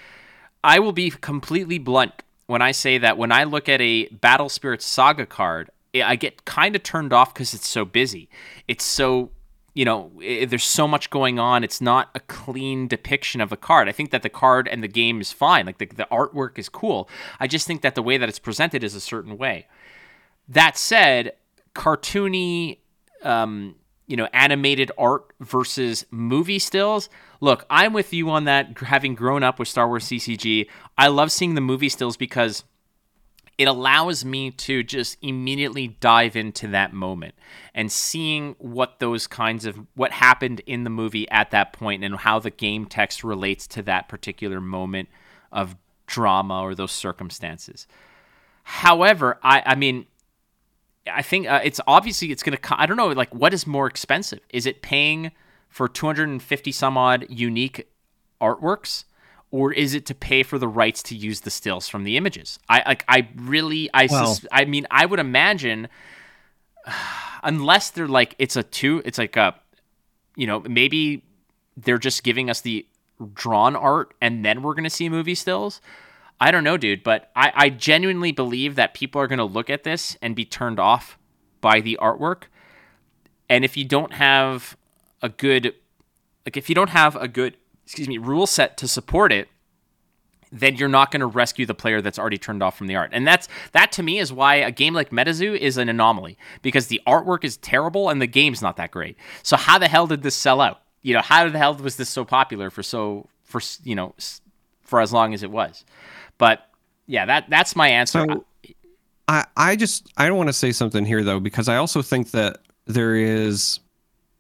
I 0.63 0.79
will 0.79 0.93
be 0.93 1.11
completely 1.11 1.79
blunt 1.79 2.23
when 2.47 2.63
I 2.63 2.73
say 2.73 2.99
that 2.99 3.17
when 3.17 3.33
I 3.33 3.45
look 3.45 3.69
at 3.69 3.81
a 3.81 4.09
Battle 4.09 4.49
Spirits 4.49 4.85
Saga 4.85 5.27
card, 5.27 5.71
I 5.95 6.17
get 6.17 6.45
kind 6.45 6.75
of 6.77 6.83
turned 6.83 7.13
off 7.13 7.33
because 7.33 7.55
it's 7.55 7.69
so 7.69 7.85
busy. 7.85 8.29
It's 8.69 8.85
so 8.85 9.31
you 9.75 9.85
know, 9.85 10.11
it, 10.21 10.51
there's 10.51 10.65
so 10.65 10.87
much 10.87 11.11
going 11.11 11.39
on. 11.39 11.65
It's 11.65 11.81
not 11.81 12.11
a 12.15 12.21
clean 12.21 12.89
depiction 12.89 13.41
of 13.41 13.53
a 13.53 13.57
card. 13.57 13.89
I 13.89 13.93
think 13.93 14.11
that 14.11 14.23
the 14.23 14.29
card 14.29 14.69
and 14.69 14.83
the 14.83 14.89
game 14.89 15.21
is 15.21 15.33
fine. 15.33 15.67
Like 15.67 15.79
the, 15.79 15.87
the 15.87 16.07
artwork 16.11 16.59
is 16.59 16.69
cool. 16.69 17.09
I 17.41 17.47
just 17.47 17.67
think 17.67 17.83
that 17.83 17.95
the 17.95 18.03
way 18.03 18.19
that 18.19 18.29
it's 18.29 18.39
presented 18.39 18.85
is 18.85 18.95
a 18.95 19.01
certain 19.01 19.39
way. 19.39 19.67
That 20.49 20.77
said, 20.77 21.33
cartoony, 21.75 22.79
um, 23.23 23.77
you 24.07 24.17
know, 24.17 24.29
animated 24.35 24.91
art 24.99 25.33
versus 25.41 26.05
movie 26.11 26.59
stills. 26.59 27.09
Look, 27.41 27.65
I'm 27.71 27.95
with 27.95 28.13
you 28.13 28.29
on 28.31 28.45
that. 28.45 28.77
Having 28.79 29.15
grown 29.15 29.43
up 29.43 29.59
with 29.59 29.69
Star 29.69 29.89
Wars 29.89 30.05
CCG, 30.05 30.69
I 30.99 31.09
love 31.09 31.33
seeing 31.33 31.55
the 31.55 31.61
movie 31.63 31.89
stills 31.89 32.19
because 32.19 32.65
it 33.63 33.69
allows 33.69 34.25
me 34.25 34.51
to 34.51 34.83
just 34.83 35.17
immediately 35.23 35.87
dive 35.87 36.35
into 36.35 36.67
that 36.67 36.93
moment 36.93 37.33
and 37.73 37.93
seeing 37.93 38.57
what 38.59 38.99
those 38.99 39.29
kinds 39.29 39.65
of 39.65 39.79
what 39.95 40.11
happened 40.11 40.61
in 40.67 40.83
the 40.83 40.91
movie 40.91 41.31
at 41.31 41.53
that 41.53 41.73
point 41.73 42.03
and 42.03 42.17
how 42.17 42.41
the 42.41 42.51
game 42.51 42.87
text 42.87 43.23
relates 43.23 43.69
to 43.69 43.81
that 43.81 44.09
particular 44.09 44.61
moment 44.61 45.09
of 45.53 45.77
drama 46.07 46.61
or 46.61 46.75
those 46.75 46.91
circumstances. 46.91 47.87
However, 48.65 49.39
I 49.45 49.63
I 49.65 49.75
mean 49.77 50.07
I 51.07 51.23
think 51.23 51.47
uh, 51.47 51.61
it's 51.63 51.81
obviously 51.87 52.33
it's 52.33 52.43
going 52.43 52.59
to 52.59 52.81
I 52.81 52.87
don't 52.87 52.97
know 52.97 53.11
like 53.11 53.33
what 53.33 53.55
is 53.55 53.65
more 53.65 53.87
expensive? 53.87 54.41
Is 54.51 54.67
it 54.67 54.83
paying 54.83 55.31
for 55.69 55.89
250 55.89 56.73
some 56.73 56.99
odd 56.99 57.27
unique 57.29 57.89
artworks? 58.41 59.05
Or 59.53 59.73
is 59.73 59.95
it 59.95 60.05
to 60.07 60.15
pay 60.15 60.43
for 60.43 60.59
the 60.59 60.67
rights 60.67 61.03
to 61.05 61.15
use 61.15 61.43
the 61.43 61.51
stills 61.51 61.89
from 61.89 62.03
the 62.03 62.17
images? 62.17 62.59
I 62.69 62.83
like 62.87 63.05
I 63.07 63.29
really 63.37 63.89
I 63.95 64.09
Well- 64.11 64.35
sus- 64.35 64.47
I 64.51 64.65
mean 64.65 64.87
I 64.91 65.07
would 65.07 65.21
imagine 65.21 65.89
unless 67.45 67.91
they're 67.91 68.09
like 68.09 68.35
it's 68.41 68.57
a 68.57 68.65
two 68.65 69.01
it's 69.05 69.19
like 69.19 69.37
a 69.37 69.55
you 70.35 70.47
know 70.47 70.61
maybe 70.61 71.25
they're 71.77 71.99
just 71.99 72.25
giving 72.25 72.51
us 72.51 72.61
the 72.61 72.87
drawn 73.35 73.77
art 73.77 74.15
and 74.21 74.45
then 74.45 74.63
we're 74.63 74.75
going 74.75 74.85
to 74.85 74.91
see 74.91 75.09
movie 75.09 75.35
stills. 75.35 75.81
I 76.41 76.51
don't 76.51 76.65
know, 76.65 76.77
dude, 76.77 77.05
but 77.05 77.31
I, 77.37 77.53
I 77.55 77.69
genuinely 77.71 78.33
believe 78.33 78.75
that 78.75 78.95
people 78.95 79.21
are 79.21 79.29
going 79.29 79.39
to 79.39 79.45
look 79.45 79.71
at 79.71 79.85
this 79.85 80.17
and 80.21 80.35
be 80.35 80.45
turned 80.45 80.81
off 80.81 81.17
by 81.61 81.81
the 81.81 81.97
artwork. 82.03 82.45
And 83.49 83.65
if 83.65 83.77
you 83.77 83.85
don't 83.85 84.15
have 84.15 84.77
a 85.23 85.29
good, 85.29 85.75
like, 86.45 86.57
if 86.57 86.69
you 86.69 86.75
don't 86.75 86.91
have 86.91 87.15
a 87.15 87.29
good, 87.29 87.57
excuse 87.93 88.09
me, 88.09 88.17
rule 88.17 88.47
set 88.47 88.79
to 88.79 88.89
support 88.89 89.33
it, 89.33 89.49
then 90.51 90.77
you're 90.77 90.89
not 90.89 91.11
going 91.11 91.21
to 91.21 91.27
rescue 91.27 91.67
the 91.67 91.75
player 91.75 92.01
that's 92.01 92.19
already 92.19 92.39
turned 92.39 92.63
off 92.63 92.79
from 92.79 92.87
the 92.87 92.97
art. 92.97 93.11
And 93.13 93.27
that's 93.27 93.49
that 93.73 93.93
to 93.93 94.03
me 94.03 94.19
is 94.19 94.33
why 94.33 94.55
a 94.55 94.71
game 94.71 94.95
like 94.95 95.11
MetaZoo 95.11 95.59
is 95.59 95.77
an 95.77 95.91
anomaly 95.91 96.39
because 96.63 96.87
the 96.87 97.03
artwork 97.07 97.45
is 97.45 97.59
terrible 97.59 98.09
and 98.09 98.21
the 98.21 98.27
game's 98.27 98.63
not 98.63 98.79
that 98.79 98.93
great. 98.93 99.19
So 99.43 99.59
how 99.59 99.77
the 99.77 99.89
hell 99.89 100.07
did 100.07 100.23
this 100.23 100.35
sell 100.35 100.63
out? 100.63 100.81
You 101.03 101.13
know, 101.13 101.21
how 101.21 101.47
the 101.51 101.59
hell 101.59 101.75
was 101.75 101.97
this 101.97 102.09
so 102.09 102.25
popular 102.25 102.71
for 102.71 102.83
so 102.83 103.29
for 103.45 103.61
you 103.85 103.95
know 103.95 104.15
for 104.81 105.03
as 105.03 105.13
long 105.13 105.35
as 105.35 105.43
it 105.43 105.51
was? 105.51 105.85
But 106.39 106.67
yeah, 107.07 107.27
that 107.27 107.51
that's 107.51 107.77
my 107.77 107.89
answer. 107.89 108.25
So 108.27 108.45
I, 109.29 109.45
I 109.55 109.77
just 109.77 110.11
I 110.17 110.29
don't 110.29 110.39
want 110.39 110.49
to 110.49 110.55
say 110.55 110.73
something 110.73 111.05
here 111.05 111.23
though 111.23 111.41
because 111.41 111.69
I 111.69 111.77
also 111.77 112.01
think 112.01 112.31
that 112.31 112.57
there 112.87 113.17
is 113.17 113.81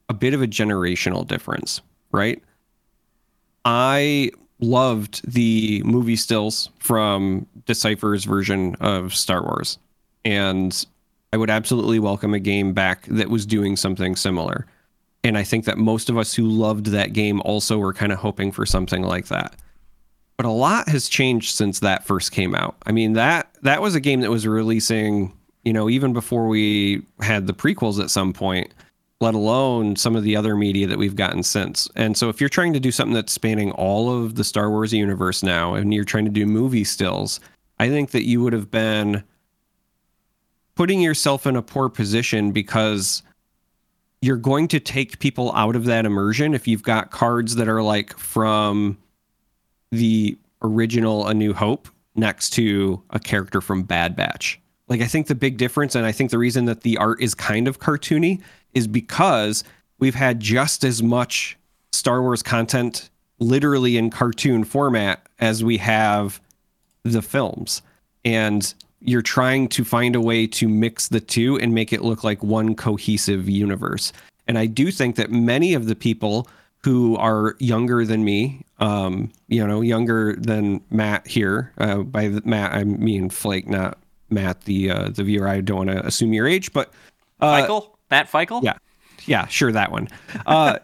a 0.08 0.14
bit 0.14 0.32
of 0.32 0.40
a 0.40 0.46
generational 0.46 1.26
difference, 1.26 1.82
right? 2.12 2.42
I 3.64 4.30
loved 4.60 5.28
the 5.30 5.82
movie 5.84 6.16
stills 6.16 6.70
from 6.78 7.46
Decipher's 7.66 8.24
version 8.24 8.76
of 8.80 9.14
Star 9.14 9.42
Wars, 9.42 9.78
and 10.24 10.86
I 11.32 11.36
would 11.36 11.50
absolutely 11.50 11.98
welcome 11.98 12.34
a 12.34 12.40
game 12.40 12.72
back 12.72 13.06
that 13.06 13.30
was 13.30 13.46
doing 13.46 13.76
something 13.76 14.16
similar. 14.16 14.66
And 15.24 15.38
I 15.38 15.44
think 15.44 15.64
that 15.66 15.78
most 15.78 16.10
of 16.10 16.18
us 16.18 16.34
who 16.34 16.44
loved 16.44 16.86
that 16.86 17.12
game 17.12 17.40
also 17.44 17.78
were 17.78 17.92
kind 17.92 18.12
of 18.12 18.18
hoping 18.18 18.50
for 18.52 18.66
something 18.66 19.02
like 19.02 19.28
that 19.28 19.54
but 20.42 20.48
a 20.48 20.50
lot 20.50 20.88
has 20.88 21.08
changed 21.08 21.54
since 21.54 21.78
that 21.78 22.04
first 22.04 22.32
came 22.32 22.52
out. 22.52 22.76
I 22.84 22.90
mean 22.90 23.12
that 23.12 23.54
that 23.62 23.80
was 23.80 23.94
a 23.94 24.00
game 24.00 24.22
that 24.22 24.30
was 24.30 24.44
releasing, 24.44 25.32
you 25.64 25.72
know, 25.72 25.88
even 25.88 26.12
before 26.12 26.48
we 26.48 27.02
had 27.20 27.46
the 27.46 27.54
prequels 27.54 28.02
at 28.02 28.10
some 28.10 28.32
point, 28.32 28.72
let 29.22 29.34
alone 29.34 29.94
some 29.94 30.16
of 30.16 30.24
the 30.24 30.34
other 30.34 30.56
media 30.56 30.84
that 30.88 30.98
we've 30.98 31.14
gotten 31.14 31.44
since. 31.44 31.88
And 31.94 32.16
so 32.16 32.28
if 32.28 32.40
you're 32.40 32.50
trying 32.50 32.72
to 32.72 32.80
do 32.80 32.90
something 32.90 33.14
that's 33.14 33.32
spanning 33.32 33.70
all 33.70 34.12
of 34.12 34.34
the 34.34 34.42
Star 34.42 34.68
Wars 34.68 34.92
universe 34.92 35.44
now 35.44 35.74
and 35.74 35.94
you're 35.94 36.04
trying 36.04 36.24
to 36.24 36.30
do 36.30 36.44
movie 36.44 36.82
stills, 36.82 37.38
I 37.78 37.88
think 37.88 38.10
that 38.10 38.26
you 38.26 38.42
would 38.42 38.52
have 38.52 38.68
been 38.68 39.22
putting 40.74 41.00
yourself 41.00 41.46
in 41.46 41.54
a 41.54 41.62
poor 41.62 41.88
position 41.88 42.50
because 42.50 43.22
you're 44.20 44.36
going 44.36 44.66
to 44.68 44.80
take 44.80 45.20
people 45.20 45.52
out 45.54 45.76
of 45.76 45.84
that 45.84 46.04
immersion 46.04 46.52
if 46.52 46.66
you've 46.66 46.82
got 46.82 47.12
cards 47.12 47.54
that 47.54 47.68
are 47.68 47.82
like 47.82 48.18
from 48.18 48.98
the 49.92 50.36
original 50.62 51.28
A 51.28 51.34
New 51.34 51.54
Hope 51.54 51.88
next 52.16 52.50
to 52.54 53.00
a 53.10 53.20
character 53.20 53.60
from 53.60 53.84
Bad 53.84 54.16
Batch. 54.16 54.60
Like 54.88 55.00
I 55.00 55.06
think 55.06 55.28
the 55.28 55.36
big 55.36 55.58
difference 55.58 55.94
and 55.94 56.04
I 56.04 56.10
think 56.10 56.32
the 56.32 56.38
reason 56.38 56.64
that 56.64 56.80
the 56.80 56.96
art 56.98 57.22
is 57.22 57.34
kind 57.34 57.68
of 57.68 57.78
cartoony 57.78 58.40
is 58.74 58.86
because 58.86 59.64
we've 59.98 60.14
had 60.14 60.40
just 60.40 60.84
as 60.84 61.02
much 61.02 61.56
Star 61.92 62.22
Wars 62.22 62.42
content 62.42 63.10
literally 63.38 63.96
in 63.96 64.10
cartoon 64.10 64.64
format 64.64 65.26
as 65.40 65.64
we 65.64 65.76
have 65.78 66.40
the 67.02 67.22
films. 67.22 67.82
And 68.24 68.72
you're 69.00 69.22
trying 69.22 69.68
to 69.68 69.84
find 69.84 70.14
a 70.14 70.20
way 70.20 70.46
to 70.46 70.68
mix 70.68 71.08
the 71.08 71.20
two 71.20 71.58
and 71.58 71.74
make 71.74 71.92
it 71.92 72.02
look 72.02 72.22
like 72.22 72.42
one 72.42 72.74
cohesive 72.74 73.48
universe. 73.48 74.12
And 74.46 74.58
I 74.58 74.66
do 74.66 74.90
think 74.90 75.16
that 75.16 75.30
many 75.30 75.74
of 75.74 75.86
the 75.86 75.96
people 75.96 76.48
who 76.84 77.16
are 77.16 77.56
younger 77.58 78.04
than 78.04 78.24
me, 78.24 78.64
um, 78.78 79.30
you 79.48 79.64
know, 79.66 79.80
younger 79.80 80.34
than 80.36 80.80
Matt 80.90 81.26
here. 81.26 81.72
Uh, 81.78 81.98
by 81.98 82.28
the, 82.28 82.42
Matt, 82.44 82.72
I 82.72 82.84
mean 82.84 83.30
Flake, 83.30 83.68
not 83.68 83.98
Matt, 84.30 84.62
the 84.62 84.90
uh, 84.90 85.08
the 85.10 85.24
viewer. 85.24 85.48
I 85.48 85.60
don't 85.60 85.86
want 85.86 85.90
to 85.90 86.06
assume 86.06 86.32
your 86.32 86.48
age, 86.48 86.72
but 86.72 86.92
uh, 87.40 87.66
Feichel, 87.66 87.91
Matt 88.12 88.30
Feichel. 88.30 88.62
yeah, 88.62 88.76
yeah, 89.24 89.46
sure, 89.46 89.72
that 89.72 89.90
one. 89.90 90.08
Uh, 90.46 90.78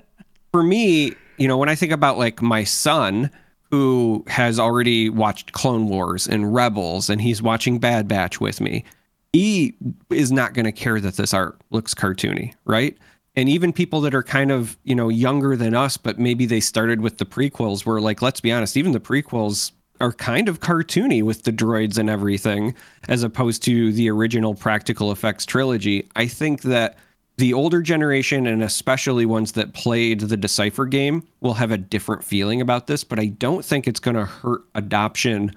for 0.52 0.62
me, 0.62 1.14
you 1.38 1.48
know, 1.48 1.56
when 1.56 1.68
I 1.68 1.74
think 1.74 1.92
about 1.92 2.18
like 2.18 2.42
my 2.42 2.64
son 2.64 3.30
who 3.70 4.24
has 4.26 4.58
already 4.58 5.08
watched 5.08 5.52
Clone 5.52 5.88
Wars 5.88 6.26
and 6.26 6.52
Rebels, 6.52 7.08
and 7.08 7.22
he's 7.22 7.40
watching 7.40 7.78
Bad 7.78 8.06
Batch 8.06 8.40
with 8.40 8.60
me, 8.60 8.84
he 9.32 9.74
is 10.10 10.30
not 10.30 10.52
going 10.52 10.66
to 10.66 10.72
care 10.72 11.00
that 11.00 11.16
this 11.16 11.32
art 11.32 11.58
looks 11.70 11.94
cartoony, 11.94 12.52
right? 12.64 12.98
And 13.34 13.48
even 13.48 13.72
people 13.72 14.02
that 14.02 14.14
are 14.14 14.22
kind 14.22 14.50
of, 14.50 14.76
you 14.84 14.94
know, 14.94 15.08
younger 15.08 15.56
than 15.56 15.74
us, 15.74 15.96
but 15.96 16.18
maybe 16.18 16.44
they 16.44 16.60
started 16.60 17.00
with 17.00 17.16
the 17.16 17.24
prequels, 17.24 17.86
were 17.86 18.00
like, 18.00 18.20
let's 18.20 18.42
be 18.42 18.52
honest, 18.52 18.76
even 18.76 18.92
the 18.92 19.00
prequels 19.00 19.72
are 20.02 20.12
kind 20.12 20.48
of 20.48 20.60
cartoony 20.60 21.22
with 21.22 21.44
the 21.44 21.52
droids 21.52 21.96
and 21.96 22.10
everything, 22.10 22.74
as 23.08 23.22
opposed 23.22 23.62
to 23.62 23.92
the 23.92 24.10
original 24.10 24.54
practical 24.54 25.12
effects 25.12 25.46
trilogy. 25.46 26.08
I 26.16 26.26
think 26.26 26.62
that 26.62 26.98
the 27.38 27.54
older 27.54 27.80
generation, 27.80 28.46
and 28.46 28.62
especially 28.62 29.24
ones 29.24 29.52
that 29.52 29.72
played 29.72 30.20
the 30.20 30.36
Decipher 30.36 30.86
game, 30.86 31.26
will 31.40 31.54
have 31.54 31.70
a 31.70 31.78
different 31.78 32.24
feeling 32.24 32.60
about 32.60 32.88
this, 32.88 33.04
but 33.04 33.18
I 33.18 33.26
don't 33.26 33.64
think 33.64 33.86
it's 33.86 34.00
going 34.00 34.16
to 34.16 34.26
hurt 34.26 34.62
adoption 34.74 35.52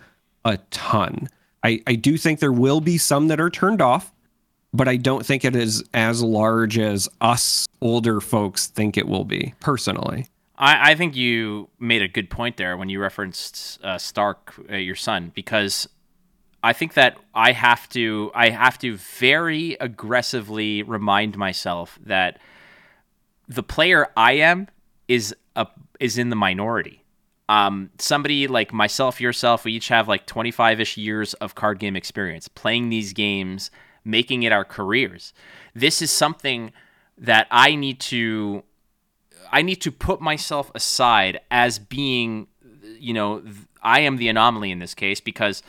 a 0.45 0.57
ton. 0.69 1.27
I, 1.63 1.81
I 1.87 1.95
do 1.95 2.17
think 2.17 2.39
there 2.39 2.51
will 2.51 2.81
be 2.81 2.99
some 2.99 3.27
that 3.29 3.41
are 3.41 3.49
turned 3.49 3.81
off, 3.81 4.13
but 4.73 4.87
I 4.87 4.97
don't 4.97 5.25
think 5.25 5.43
it 5.43 5.55
is 5.55 5.83
as 5.93 6.21
large 6.21 6.77
as 6.77 7.09
us 7.19 7.67
older 7.81 8.21
folks 8.21 8.67
think 8.67 8.95
it 8.95 9.07
will 9.07 9.25
be, 9.25 9.55
personally. 9.59 10.27
I, 10.57 10.91
I 10.91 10.95
think 10.95 11.15
you 11.15 11.69
made 11.79 12.01
a 12.01 12.07
good 12.07 12.29
point 12.29 12.57
there 12.57 12.77
when 12.77 12.89
you 12.89 12.99
referenced 12.99 13.83
uh, 13.83 13.97
Stark, 13.97 14.53
uh, 14.69 14.75
your 14.75 14.95
son, 14.95 15.31
because 15.33 15.87
I 16.63 16.73
think 16.73 16.93
that 16.95 17.17
I 17.33 17.51
have 17.51 17.87
to 17.89 18.31
I 18.33 18.49
have 18.49 18.79
to 18.79 18.97
very 18.97 19.77
aggressively 19.79 20.81
remind 20.83 21.37
myself 21.37 21.99
that 22.03 22.39
the 23.47 23.63
player 23.63 24.07
I 24.17 24.33
am 24.33 24.67
is 25.07 25.35
a 25.55 25.67
is 25.99 26.17
in 26.17 26.29
the 26.29 26.35
minority. 26.35 27.03
Um, 27.47 27.91
somebody 27.99 28.47
like 28.47 28.73
myself, 28.73 29.21
yourself, 29.21 29.65
we 29.65 29.73
each 29.73 29.89
have 29.89 30.07
like 30.07 30.25
25 30.25 30.79
ish 30.79 30.97
years 30.97 31.35
of 31.35 31.53
card 31.53 31.77
game 31.77 31.95
experience 31.95 32.47
playing 32.47 32.89
these 32.89 33.13
games, 33.13 33.69
making 34.03 34.41
it 34.41 34.51
our 34.51 34.65
careers. 34.65 35.33
This 35.75 36.01
is 36.01 36.09
something 36.09 36.71
that 37.17 37.45
I 37.51 37.75
need 37.75 37.99
to 37.99 38.63
I 39.55 39.61
need 39.61 39.77
to 39.83 39.91
put 39.91 40.19
myself 40.19 40.69
aside 40.75 41.39
as 41.49 41.79
being, 41.79 42.47
you 42.99 43.13
know, 43.13 43.41
I 43.81 44.01
am 44.01 44.17
the 44.17 44.27
anomaly 44.27 44.69
in 44.69 44.79
this 44.79 44.93
case 44.93 45.21
because 45.21 45.63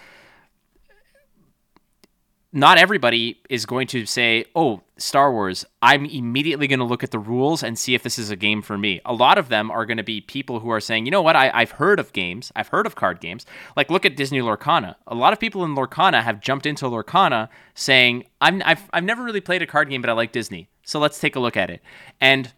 not 2.53 2.79
everybody 2.79 3.41
is 3.49 3.65
going 3.65 3.87
to 3.89 4.05
say, 4.05 4.47
"Oh, 4.57 4.83
Star 4.97 5.31
Wars." 5.31 5.65
I'm 5.83 6.05
immediately 6.05 6.67
going 6.67 6.81
to 6.81 6.85
look 6.85 7.05
at 7.05 7.13
the 7.13 7.21
rules 7.21 7.63
and 7.63 7.79
see 7.79 7.95
if 7.95 8.03
this 8.03 8.19
is 8.19 8.29
a 8.29 8.35
game 8.35 8.61
for 8.61 8.77
me. 8.77 9.01
A 9.05 9.13
lot 9.13 9.39
of 9.39 9.51
them 9.51 9.71
are 9.71 9.87
going 9.87 9.99
to 9.99 10.03
be 10.03 10.21
people 10.21 10.59
who 10.59 10.71
are 10.71 10.81
saying, 10.81 11.07
"You 11.07 11.13
know 11.13 11.23
what? 11.23 11.37
I, 11.37 11.53
I've 11.55 11.73
heard 11.73 12.01
of 12.01 12.13
games. 12.13 12.51
I've 12.57 12.69
heard 12.69 12.87
of 12.87 12.97
card 12.97 13.21
games. 13.21 13.47
Like 13.77 13.89
look 13.89 14.05
at 14.05 14.17
Disney 14.17 14.41
Lorcana. 14.41 14.97
A 15.07 15.15
lot 15.15 15.33
of 15.33 15.39
people 15.39 15.63
in 15.65 15.77
Lorcana 15.77 16.25
have 16.25 16.41
jumped 16.41 16.67
into 16.67 16.87
Lorcana 16.87 17.51
saying, 17.75 18.25
I'm, 18.41 18.63
I've 18.65 18.91
I've 18.93 19.05
never 19.05 19.23
really 19.23 19.41
played 19.41 19.63
a 19.63 19.67
card 19.67 19.91
game, 19.91 20.01
but 20.01 20.11
I 20.11 20.15
like 20.15 20.33
Disney, 20.33 20.71
so 20.83 20.99
let's 20.99 21.21
take 21.21 21.37
a 21.37 21.41
look 21.41 21.57
at 21.57 21.71
it." 21.71 21.83
And 22.21 22.53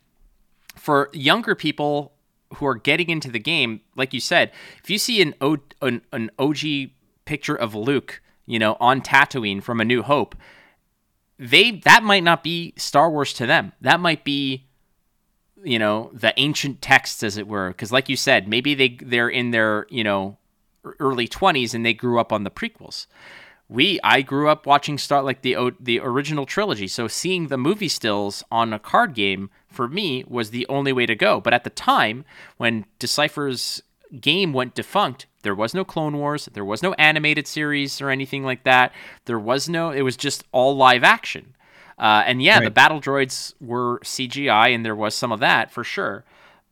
for 0.88 1.10
younger 1.12 1.54
people 1.54 2.14
who 2.54 2.64
are 2.64 2.74
getting 2.74 3.10
into 3.10 3.30
the 3.30 3.38
game, 3.38 3.82
like 3.94 4.14
you 4.14 4.20
said, 4.20 4.50
if 4.82 4.88
you 4.88 4.96
see 4.96 5.20
an 5.20 5.34
o, 5.42 5.58
an, 5.82 6.00
an 6.12 6.30
OG 6.38 6.60
picture 7.26 7.54
of 7.54 7.74
Luke 7.74 8.22
you 8.46 8.58
know, 8.58 8.78
on 8.80 9.02
Tatooine 9.02 9.62
from 9.62 9.78
A 9.78 9.84
New 9.84 10.02
Hope, 10.02 10.34
they 11.38 11.72
that 11.84 12.02
might 12.02 12.24
not 12.24 12.42
be 12.42 12.72
Star 12.78 13.10
Wars 13.10 13.34
to 13.34 13.44
them. 13.44 13.72
That 13.82 14.00
might 14.00 14.24
be 14.24 14.64
you 15.62 15.78
know, 15.78 16.10
the 16.14 16.32
ancient 16.40 16.80
texts 16.80 17.22
as 17.22 17.36
it 17.36 17.46
were, 17.46 17.68
because 17.68 17.92
like 17.92 18.08
you 18.08 18.16
said, 18.16 18.48
maybe 18.48 18.74
they 18.74 18.96
they're 19.02 19.28
in 19.28 19.50
their, 19.50 19.86
you 19.90 20.02
know, 20.02 20.38
early 20.98 21.28
20s 21.28 21.74
and 21.74 21.84
they 21.84 21.92
grew 21.92 22.18
up 22.18 22.32
on 22.32 22.44
the 22.44 22.50
prequels. 22.50 23.06
We 23.68 24.00
I 24.02 24.22
grew 24.22 24.48
up 24.48 24.64
watching 24.64 24.96
Star 24.96 25.22
like 25.22 25.42
the 25.42 25.74
the 25.78 26.00
original 26.00 26.46
trilogy, 26.46 26.88
so 26.88 27.06
seeing 27.06 27.48
the 27.48 27.58
movie 27.58 27.88
stills 27.88 28.42
on 28.50 28.72
a 28.72 28.78
card 28.78 29.12
game 29.12 29.50
for 29.78 29.86
me 29.86 30.24
was 30.26 30.50
the 30.50 30.66
only 30.68 30.92
way 30.92 31.06
to 31.06 31.14
go. 31.14 31.40
But 31.40 31.54
at 31.54 31.62
the 31.62 31.70
time 31.70 32.24
when 32.56 32.84
Decipher's 32.98 33.80
game 34.20 34.52
went 34.52 34.74
defunct, 34.74 35.26
there 35.42 35.54
was 35.54 35.72
no 35.72 35.84
Clone 35.84 36.18
Wars, 36.18 36.48
there 36.52 36.64
was 36.64 36.82
no 36.82 36.94
animated 36.94 37.46
series 37.46 38.00
or 38.00 38.10
anything 38.10 38.42
like 38.42 38.64
that. 38.64 38.92
There 39.26 39.38
was 39.38 39.68
no, 39.68 39.92
it 39.92 40.02
was 40.02 40.16
just 40.16 40.42
all 40.50 40.76
live 40.76 41.04
action. 41.04 41.54
Uh, 41.96 42.24
and 42.26 42.42
yeah, 42.42 42.58
right. 42.58 42.64
the 42.64 42.72
battle 42.72 43.00
droids 43.00 43.54
were 43.60 44.00
CGI, 44.00 44.74
and 44.74 44.84
there 44.84 44.96
was 44.96 45.14
some 45.14 45.30
of 45.30 45.38
that 45.38 45.70
for 45.70 45.84
sure. 45.84 46.24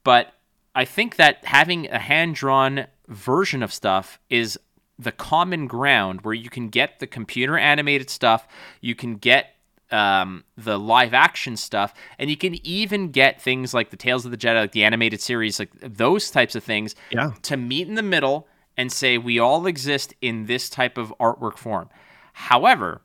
But 0.03 0.33
I 0.75 0.85
think 0.85 1.15
that 1.15 1.45
having 1.45 1.89
a 1.89 2.01
hand 2.01 2.35
drawn 2.35 2.89
version 3.07 3.63
of 3.63 3.73
stuff 3.73 4.19
is 4.29 4.59
the 4.99 5.13
common 5.13 5.69
ground 5.69 6.23
where 6.23 6.35
you 6.35 6.51
can 6.51 6.71
get 6.71 6.99
the 6.99 7.07
computer 7.07 7.57
animated 7.57 8.11
stuff, 8.11 8.49
you 8.81 8.97
can 8.97 9.15
get 9.15 9.56
um, 9.91 10.45
the 10.57 10.79
live 10.79 11.15
action 11.15 11.57
stuff, 11.57 11.95
and 12.19 12.29
you 12.31 12.37
can 12.37 12.55
even 12.67 13.11
get 13.11 13.41
things 13.41 13.73
like 13.73 13.91
the 13.91 13.97
Tales 13.97 14.25
of 14.25 14.31
the 14.31 14.37
Jedi, 14.37 14.61
like 14.61 14.73
the 14.73 14.85
animated 14.85 15.21
series, 15.21 15.59
like 15.59 15.71
those 15.81 16.31
types 16.31 16.55
of 16.55 16.65
things, 16.65 16.95
yeah. 17.11 17.33
to 17.43 17.57
meet 17.57 17.89
in 17.89 17.95
the 17.95 18.03
middle 18.03 18.49
and 18.77 18.93
say 18.93 19.17
we 19.19 19.39
all 19.39 19.67
exist 19.67 20.15
in 20.21 20.47
this 20.47 20.69
type 20.69 20.99
of 20.99 21.15
artwork 21.19 21.57
form. 21.57 21.89
However, 22.33 23.03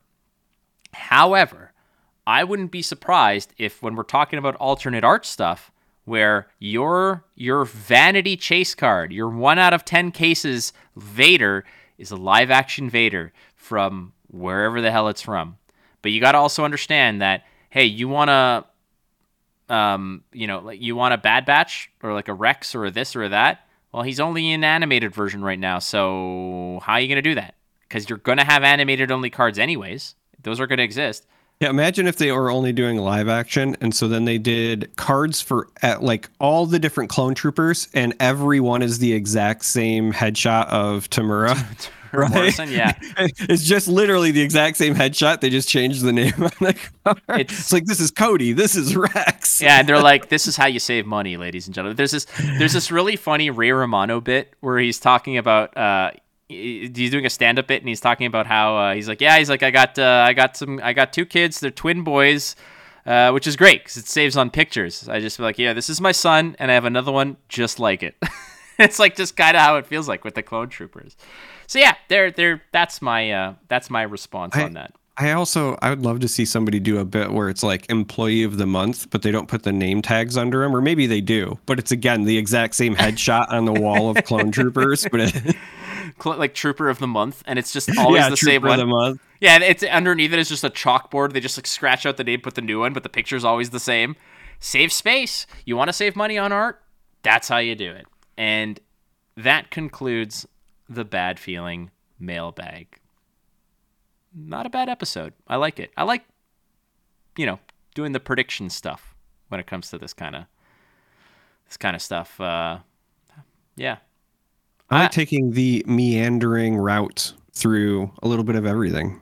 however, 0.92 1.72
I 2.26 2.44
wouldn't 2.44 2.70
be 2.70 2.82
surprised 2.82 3.54
if 3.58 3.82
when 3.82 3.94
we're 3.94 4.02
talking 4.02 4.38
about 4.38 4.56
alternate 4.56 5.04
art 5.04 5.24
stuff, 5.24 5.72
where 6.04 6.48
your 6.58 7.24
your 7.34 7.64
vanity 7.64 8.36
chase 8.36 8.74
card, 8.74 9.12
your 9.12 9.28
one 9.28 9.58
out 9.58 9.72
of 9.72 9.84
ten 9.84 10.10
cases 10.10 10.72
Vader 10.96 11.64
is 11.96 12.10
a 12.10 12.16
live 12.16 12.50
action 12.50 12.90
Vader 12.90 13.32
from 13.54 14.12
wherever 14.28 14.80
the 14.80 14.90
hell 14.90 15.08
it's 15.08 15.22
from. 15.22 15.56
But 16.02 16.12
you 16.12 16.20
got 16.20 16.32
to 16.32 16.38
also 16.38 16.64
understand 16.64 17.22
that 17.22 17.44
hey, 17.72 17.84
you 17.84 18.06
want 18.06 18.28
to, 18.28 19.74
um, 19.74 20.22
you 20.30 20.46
know, 20.46 20.58
like 20.60 20.80
you 20.82 20.94
want 20.94 21.14
a 21.14 21.18
Bad 21.18 21.46
Batch 21.46 21.90
or 22.02 22.12
like 22.12 22.28
a 22.28 22.34
Rex 22.34 22.74
or 22.74 22.84
a 22.84 22.90
this 22.90 23.16
or 23.16 23.22
a 23.22 23.30
that. 23.30 23.66
Well, 23.92 24.02
he's 24.02 24.20
only 24.20 24.52
in 24.52 24.62
animated 24.62 25.14
version 25.14 25.42
right 25.42 25.58
now, 25.58 25.78
so 25.78 26.80
how 26.82 26.94
are 26.94 27.00
you 27.00 27.08
going 27.08 27.16
to 27.16 27.22
do 27.22 27.34
that? 27.34 27.54
Because 27.80 28.08
you're 28.08 28.18
going 28.18 28.38
to 28.38 28.44
have 28.44 28.62
animated 28.62 29.10
only 29.10 29.30
cards 29.30 29.58
anyways. 29.58 30.14
Those 30.42 30.60
are 30.60 30.66
going 30.66 30.78
to 30.78 30.84
exist. 30.84 31.26
Yeah, 31.60 31.70
imagine 31.70 32.08
if 32.08 32.16
they 32.16 32.32
were 32.32 32.50
only 32.50 32.72
doing 32.72 32.98
live 32.98 33.28
action, 33.28 33.76
and 33.80 33.94
so 33.94 34.08
then 34.08 34.24
they 34.24 34.36
did 34.36 34.94
cards 34.96 35.40
for 35.40 35.68
at 35.80 36.02
like 36.02 36.28
all 36.40 36.66
the 36.66 36.78
different 36.78 37.08
clone 37.08 37.34
troopers, 37.34 37.88
and 37.94 38.14
every 38.18 38.60
one 38.60 38.82
is 38.82 38.98
the 38.98 39.12
exact 39.12 39.64
same 39.64 40.12
headshot 40.12 40.66
of 40.68 41.08
Temuera. 41.08 41.56
right? 42.18 42.30
Morrison, 42.30 42.70
yeah. 42.70 42.92
It's 43.16 43.64
just 43.64 43.88
literally 43.88 44.30
the 44.30 44.42
exact 44.42 44.76
same 44.76 44.94
headshot. 44.94 45.40
They 45.40 45.48
just 45.48 45.68
changed 45.68 46.02
the 46.02 46.12
name 46.12 46.34
on 46.38 46.50
the 46.60 46.76
card. 47.04 47.40
It's, 47.40 47.58
it's, 47.58 47.72
like 47.72 47.86
this 47.86 48.00
is 48.00 48.10
Cody, 48.10 48.52
this 48.52 48.76
is 48.76 48.94
Rex. 48.94 49.60
Yeah, 49.62 49.80
and 49.80 49.88
they're 49.88 50.00
like, 50.00 50.28
this 50.28 50.46
is 50.46 50.56
how 50.56 50.66
you 50.66 50.78
save 50.78 51.06
money, 51.06 51.36
ladies 51.36 51.66
and 51.66 51.74
gentlemen. 51.74 51.96
There's 51.96 52.10
this 52.10 52.26
there's 52.58 52.74
this 52.74 52.90
really 52.90 53.16
funny 53.16 53.50
Ray 53.50 53.72
Romano 53.72 54.20
bit 54.20 54.54
where 54.60 54.78
he's 54.78 54.98
talking 54.98 55.38
about 55.38 55.76
uh 55.76 56.10
he's 56.48 57.10
doing 57.10 57.24
a 57.24 57.30
stand-up 57.30 57.66
bit 57.66 57.80
and 57.80 57.88
he's 57.88 58.00
talking 58.00 58.26
about 58.26 58.46
how 58.46 58.76
uh, 58.76 58.94
he's 58.94 59.08
like, 59.08 59.22
yeah, 59.22 59.38
he's 59.38 59.48
like, 59.48 59.62
I 59.62 59.70
got 59.70 59.98
uh, 59.98 60.24
I 60.26 60.34
got 60.34 60.56
some 60.56 60.80
I 60.82 60.92
got 60.92 61.12
two 61.12 61.24
kids, 61.24 61.60
they're 61.60 61.70
twin 61.70 62.02
boys. 62.02 62.56
Uh, 63.04 63.32
which 63.32 63.48
is 63.48 63.56
great 63.56 63.82
because 63.82 63.96
it 63.96 64.06
saves 64.06 64.36
on 64.36 64.48
pictures. 64.48 65.08
I 65.08 65.18
just 65.18 65.36
feel 65.36 65.44
like, 65.44 65.58
yeah, 65.58 65.72
this 65.72 65.90
is 65.90 66.00
my 66.00 66.12
son, 66.12 66.54
and 66.60 66.70
I 66.70 66.74
have 66.74 66.84
another 66.84 67.10
one 67.10 67.36
just 67.48 67.80
like 67.80 68.04
it. 68.04 68.14
it's 68.78 68.98
like 68.98 69.16
just 69.16 69.36
kind 69.36 69.56
of 69.56 69.62
how 69.62 69.76
it 69.76 69.86
feels 69.86 70.08
like 70.08 70.24
with 70.24 70.34
the 70.34 70.42
clone 70.42 70.68
troopers. 70.68 71.16
So 71.72 71.78
yeah, 71.78 71.94
there, 72.08 72.30
there. 72.30 72.62
That's 72.70 73.00
my, 73.00 73.32
uh, 73.32 73.54
that's 73.68 73.88
my 73.88 74.02
response 74.02 74.54
I, 74.54 74.64
on 74.64 74.74
that. 74.74 74.92
I 75.16 75.30
also, 75.30 75.78
I 75.80 75.88
would 75.88 76.02
love 76.02 76.20
to 76.20 76.28
see 76.28 76.44
somebody 76.44 76.78
do 76.78 76.98
a 76.98 77.04
bit 77.06 77.32
where 77.32 77.48
it's 77.48 77.62
like 77.62 77.88
employee 77.88 78.42
of 78.42 78.58
the 78.58 78.66
month, 78.66 79.08
but 79.08 79.22
they 79.22 79.30
don't 79.30 79.48
put 79.48 79.62
the 79.62 79.72
name 79.72 80.02
tags 80.02 80.36
under 80.36 80.60
them, 80.60 80.76
or 80.76 80.82
maybe 80.82 81.06
they 81.06 81.22
do, 81.22 81.58
but 81.64 81.78
it's 81.78 81.90
again 81.90 82.24
the 82.24 82.36
exact 82.36 82.74
same 82.74 82.94
headshot 82.94 83.50
on 83.50 83.64
the 83.64 83.72
wall 83.72 84.10
of 84.10 84.22
clone 84.24 84.50
troopers, 84.52 85.06
but 85.10 85.20
it, 85.20 85.56
like 86.26 86.52
trooper 86.52 86.90
of 86.90 86.98
the 86.98 87.06
month, 87.06 87.42
and 87.46 87.58
it's 87.58 87.72
just 87.72 87.88
always 87.98 88.20
yeah, 88.20 88.28
the 88.28 88.36
same 88.36 88.60
one. 88.60 88.72
Of 88.72 88.78
the 88.78 88.86
month. 88.86 89.22
Yeah, 89.40 89.58
it's 89.60 89.82
underneath 89.82 90.34
it 90.34 90.38
is 90.38 90.50
just 90.50 90.64
a 90.64 90.70
chalkboard. 90.70 91.32
They 91.32 91.40
just 91.40 91.56
like 91.56 91.66
scratch 91.66 92.04
out 92.04 92.18
the 92.18 92.24
name, 92.24 92.42
put 92.42 92.54
the 92.54 92.60
new 92.60 92.80
one, 92.80 92.92
but 92.92 93.02
the 93.02 93.08
picture's 93.08 93.46
always 93.46 93.70
the 93.70 93.80
same. 93.80 94.14
Save 94.60 94.92
space. 94.92 95.46
You 95.64 95.78
want 95.78 95.88
to 95.88 95.94
save 95.94 96.16
money 96.16 96.36
on 96.36 96.52
art? 96.52 96.82
That's 97.22 97.48
how 97.48 97.56
you 97.56 97.74
do 97.74 97.92
it. 97.92 98.04
And 98.36 98.78
that 99.38 99.70
concludes 99.70 100.46
the 100.88 101.04
bad 101.04 101.38
feeling 101.38 101.90
mailbag. 102.18 102.98
Not 104.34 104.66
a 104.66 104.70
bad 104.70 104.88
episode. 104.88 105.34
I 105.46 105.56
like 105.56 105.78
it. 105.78 105.90
I 105.96 106.04
like, 106.04 106.24
you 107.36 107.46
know, 107.46 107.58
doing 107.94 108.12
the 108.12 108.20
prediction 108.20 108.70
stuff 108.70 109.14
when 109.48 109.60
it 109.60 109.66
comes 109.66 109.90
to 109.90 109.98
this 109.98 110.14
kind 110.14 110.34
of 110.34 110.44
this 111.66 111.76
kind 111.76 111.94
of 111.94 112.02
stuff. 112.02 112.40
Uh, 112.40 112.78
yeah, 113.76 113.98
I 114.90 115.02
like 115.02 115.10
taking 115.10 115.52
the 115.52 115.84
meandering 115.86 116.76
route 116.76 117.34
through 117.52 118.10
a 118.22 118.28
little 118.28 118.44
bit 118.44 118.56
of 118.56 118.66
everything. 118.66 119.20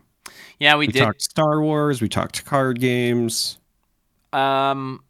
Yeah, 0.59 0.77
we, 0.77 0.87
we 0.87 0.93
did. 0.93 1.01
talked 1.01 1.23
Star 1.23 1.61
Wars. 1.63 2.01
We 2.01 2.09
talked 2.09 2.45
card 2.45 2.81
games. 2.81 3.59
Um, 4.33 5.03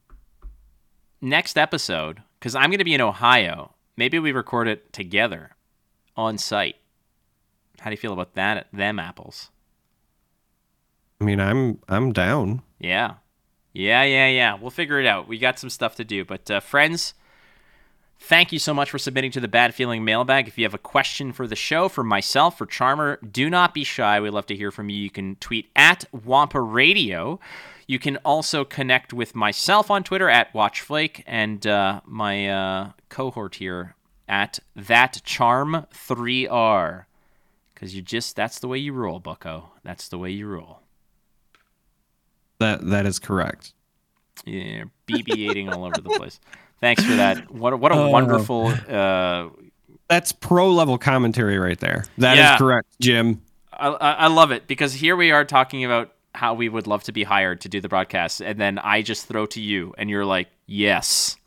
next 1.20 1.58
episode, 1.58 2.22
because 2.38 2.54
I'm 2.54 2.70
going 2.70 2.78
to 2.78 2.84
be 2.84 2.94
in 2.94 3.00
Ohio. 3.00 3.74
Maybe 3.96 4.18
we 4.18 4.32
record 4.32 4.68
it 4.68 4.92
together 4.92 5.56
on 6.16 6.38
site. 6.38 6.76
How 7.80 7.90
do 7.90 7.94
you 7.94 7.98
feel 7.98 8.12
about 8.12 8.34
that? 8.34 8.68
Them 8.72 8.98
apples. 8.98 9.50
I 11.20 11.24
mean, 11.24 11.40
I'm 11.40 11.78
I'm 11.88 12.12
down. 12.12 12.62
Yeah, 12.78 13.14
yeah, 13.72 14.02
yeah, 14.04 14.28
yeah. 14.28 14.54
We'll 14.54 14.70
figure 14.70 15.00
it 15.00 15.06
out. 15.06 15.28
We 15.28 15.38
got 15.38 15.58
some 15.58 15.70
stuff 15.70 15.96
to 15.96 16.04
do, 16.04 16.24
but 16.24 16.50
uh, 16.50 16.60
friends. 16.60 17.14
Thank 18.22 18.52
you 18.52 18.58
so 18.58 18.74
much 18.74 18.90
for 18.90 18.98
submitting 18.98 19.30
to 19.30 19.40
the 19.40 19.48
Bad 19.48 19.74
Feeling 19.74 20.04
mailbag. 20.04 20.46
If 20.46 20.58
you 20.58 20.64
have 20.66 20.74
a 20.74 20.78
question 20.78 21.32
for 21.32 21.46
the 21.46 21.56
show, 21.56 21.88
for 21.88 22.04
myself, 22.04 22.58
for 22.58 22.66
Charmer, 22.66 23.18
do 23.18 23.48
not 23.48 23.72
be 23.72 23.82
shy. 23.82 24.20
We'd 24.20 24.34
love 24.34 24.44
to 24.48 24.56
hear 24.56 24.70
from 24.70 24.90
you. 24.90 24.98
You 24.98 25.08
can 25.08 25.36
tweet 25.36 25.70
at 25.74 26.04
Wampa 26.12 26.60
Radio. 26.60 27.40
You 27.86 27.98
can 27.98 28.18
also 28.18 28.62
connect 28.62 29.14
with 29.14 29.34
myself 29.34 29.90
on 29.90 30.04
Twitter 30.04 30.28
at 30.28 30.52
WatchFlake 30.52 31.24
and 31.26 31.66
uh, 31.66 32.02
my 32.04 32.46
uh, 32.46 32.90
cohort 33.08 33.54
here 33.54 33.96
at 34.30 34.60
That 34.76 35.20
Charm 35.24 35.86
3R 35.92 37.04
because 37.74 37.94
you 37.94 38.00
just 38.00 38.36
that's 38.36 38.60
the 38.60 38.68
way 38.68 38.78
you 38.78 38.92
roll, 38.92 39.18
Bucko. 39.18 39.72
That's 39.82 40.08
the 40.08 40.16
way 40.16 40.30
you 40.30 40.46
roll. 40.46 40.80
That 42.60 42.86
that 42.88 43.04
is 43.06 43.18
correct. 43.18 43.74
Yeah, 44.46 44.84
BB-8ing 45.06 45.72
all 45.72 45.84
over 45.84 46.00
the 46.00 46.10
place. 46.10 46.40
Thanks 46.80 47.04
for 47.04 47.14
that. 47.16 47.50
What 47.50 47.74
a, 47.74 47.76
what 47.76 47.92
a 47.92 47.96
oh. 47.96 48.08
wonderful. 48.08 48.68
Uh, 48.88 49.48
that's 50.08 50.32
pro 50.32 50.70
level 50.70 50.96
commentary 50.96 51.58
right 51.58 51.78
there. 51.78 52.04
That 52.18 52.36
yeah. 52.36 52.54
is 52.54 52.58
correct, 52.58 52.88
Jim. 53.00 53.42
I, 53.72 53.88
I 53.88 54.26
love 54.28 54.50
it 54.50 54.66
because 54.66 54.94
here 54.94 55.16
we 55.16 55.30
are 55.30 55.44
talking 55.44 55.84
about 55.84 56.14
how 56.34 56.54
we 56.54 56.68
would 56.68 56.86
love 56.86 57.02
to 57.04 57.12
be 57.12 57.24
hired 57.24 57.62
to 57.62 57.68
do 57.68 57.80
the 57.80 57.88
broadcast, 57.88 58.40
and 58.40 58.60
then 58.60 58.78
I 58.78 59.02
just 59.02 59.26
throw 59.26 59.46
to 59.46 59.60
you, 59.60 59.94
and 59.98 60.08
you're 60.08 60.24
like, 60.24 60.48
yes. 60.66 61.36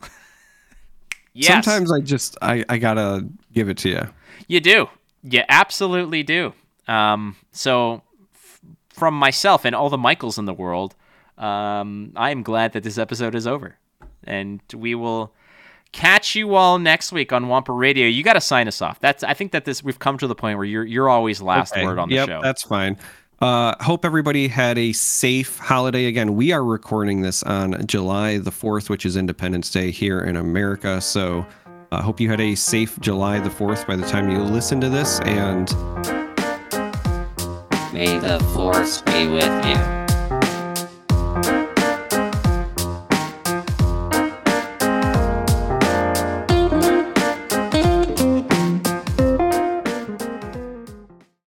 yes. 1.34 1.48
Sometimes 1.64 1.92
I 1.92 2.00
just 2.00 2.36
I 2.40 2.64
I 2.68 2.78
gotta 2.78 3.26
give 3.52 3.68
it 3.68 3.76
to 3.78 3.88
you. 3.90 4.08
You 4.48 4.60
do. 4.60 4.88
You 5.22 5.42
absolutely 5.48 6.22
do. 6.22 6.52
Um, 6.86 7.36
so, 7.52 8.02
f- 8.34 8.60
from 8.90 9.14
myself 9.14 9.64
and 9.64 9.74
all 9.74 9.88
the 9.88 9.96
Michaels 9.98 10.36
in 10.38 10.44
the 10.44 10.52
world, 10.52 10.94
um, 11.38 12.12
I 12.14 12.30
am 12.30 12.42
glad 12.42 12.72
that 12.74 12.82
this 12.82 12.98
episode 12.98 13.34
is 13.34 13.46
over, 13.46 13.76
and 14.24 14.60
we 14.74 14.94
will 14.94 15.32
catch 15.92 16.34
you 16.34 16.54
all 16.56 16.78
next 16.78 17.10
week 17.12 17.32
on 17.32 17.48
Wampa 17.48 17.72
Radio. 17.72 18.06
You 18.06 18.22
got 18.22 18.34
to 18.34 18.40
sign 18.40 18.68
us 18.68 18.82
off. 18.82 19.00
That's 19.00 19.22
I 19.22 19.32
think 19.32 19.52
that 19.52 19.64
this 19.64 19.82
we've 19.82 19.98
come 19.98 20.18
to 20.18 20.26
the 20.26 20.34
point 20.34 20.58
where 20.58 20.66
you're 20.66 20.84
you're 20.84 21.08
always 21.08 21.40
last 21.40 21.72
Okay. 21.72 21.84
word 21.86 21.98
on 21.98 22.08
the 22.10 22.16
yep, 22.16 22.28
show. 22.28 22.40
That's 22.42 22.62
fine. 22.64 22.98
Uh, 23.40 23.74
hope 23.82 24.04
everybody 24.04 24.48
had 24.48 24.78
a 24.78 24.92
safe 24.92 25.58
holiday. 25.58 26.06
Again, 26.06 26.36
we 26.36 26.52
are 26.52 26.64
recording 26.64 27.20
this 27.22 27.42
on 27.42 27.86
July 27.86 28.38
the 28.38 28.50
4th, 28.50 28.88
which 28.88 29.04
is 29.04 29.16
Independence 29.16 29.70
Day 29.70 29.90
here 29.90 30.20
in 30.20 30.36
America. 30.36 31.00
So 31.00 31.46
I 31.92 31.98
uh, 31.98 32.02
hope 32.02 32.20
you 32.20 32.30
had 32.30 32.40
a 32.40 32.54
safe 32.54 32.98
July 33.00 33.40
the 33.40 33.50
4th 33.50 33.86
by 33.86 33.96
the 33.96 34.06
time 34.06 34.30
you 34.30 34.38
listen 34.38 34.80
to 34.80 34.88
this. 34.88 35.20
And 35.20 35.68
May 37.92 38.18
the 38.18 38.40
force 38.54 39.02
be 39.02 39.28
with 39.28 39.66
you. 39.66 39.93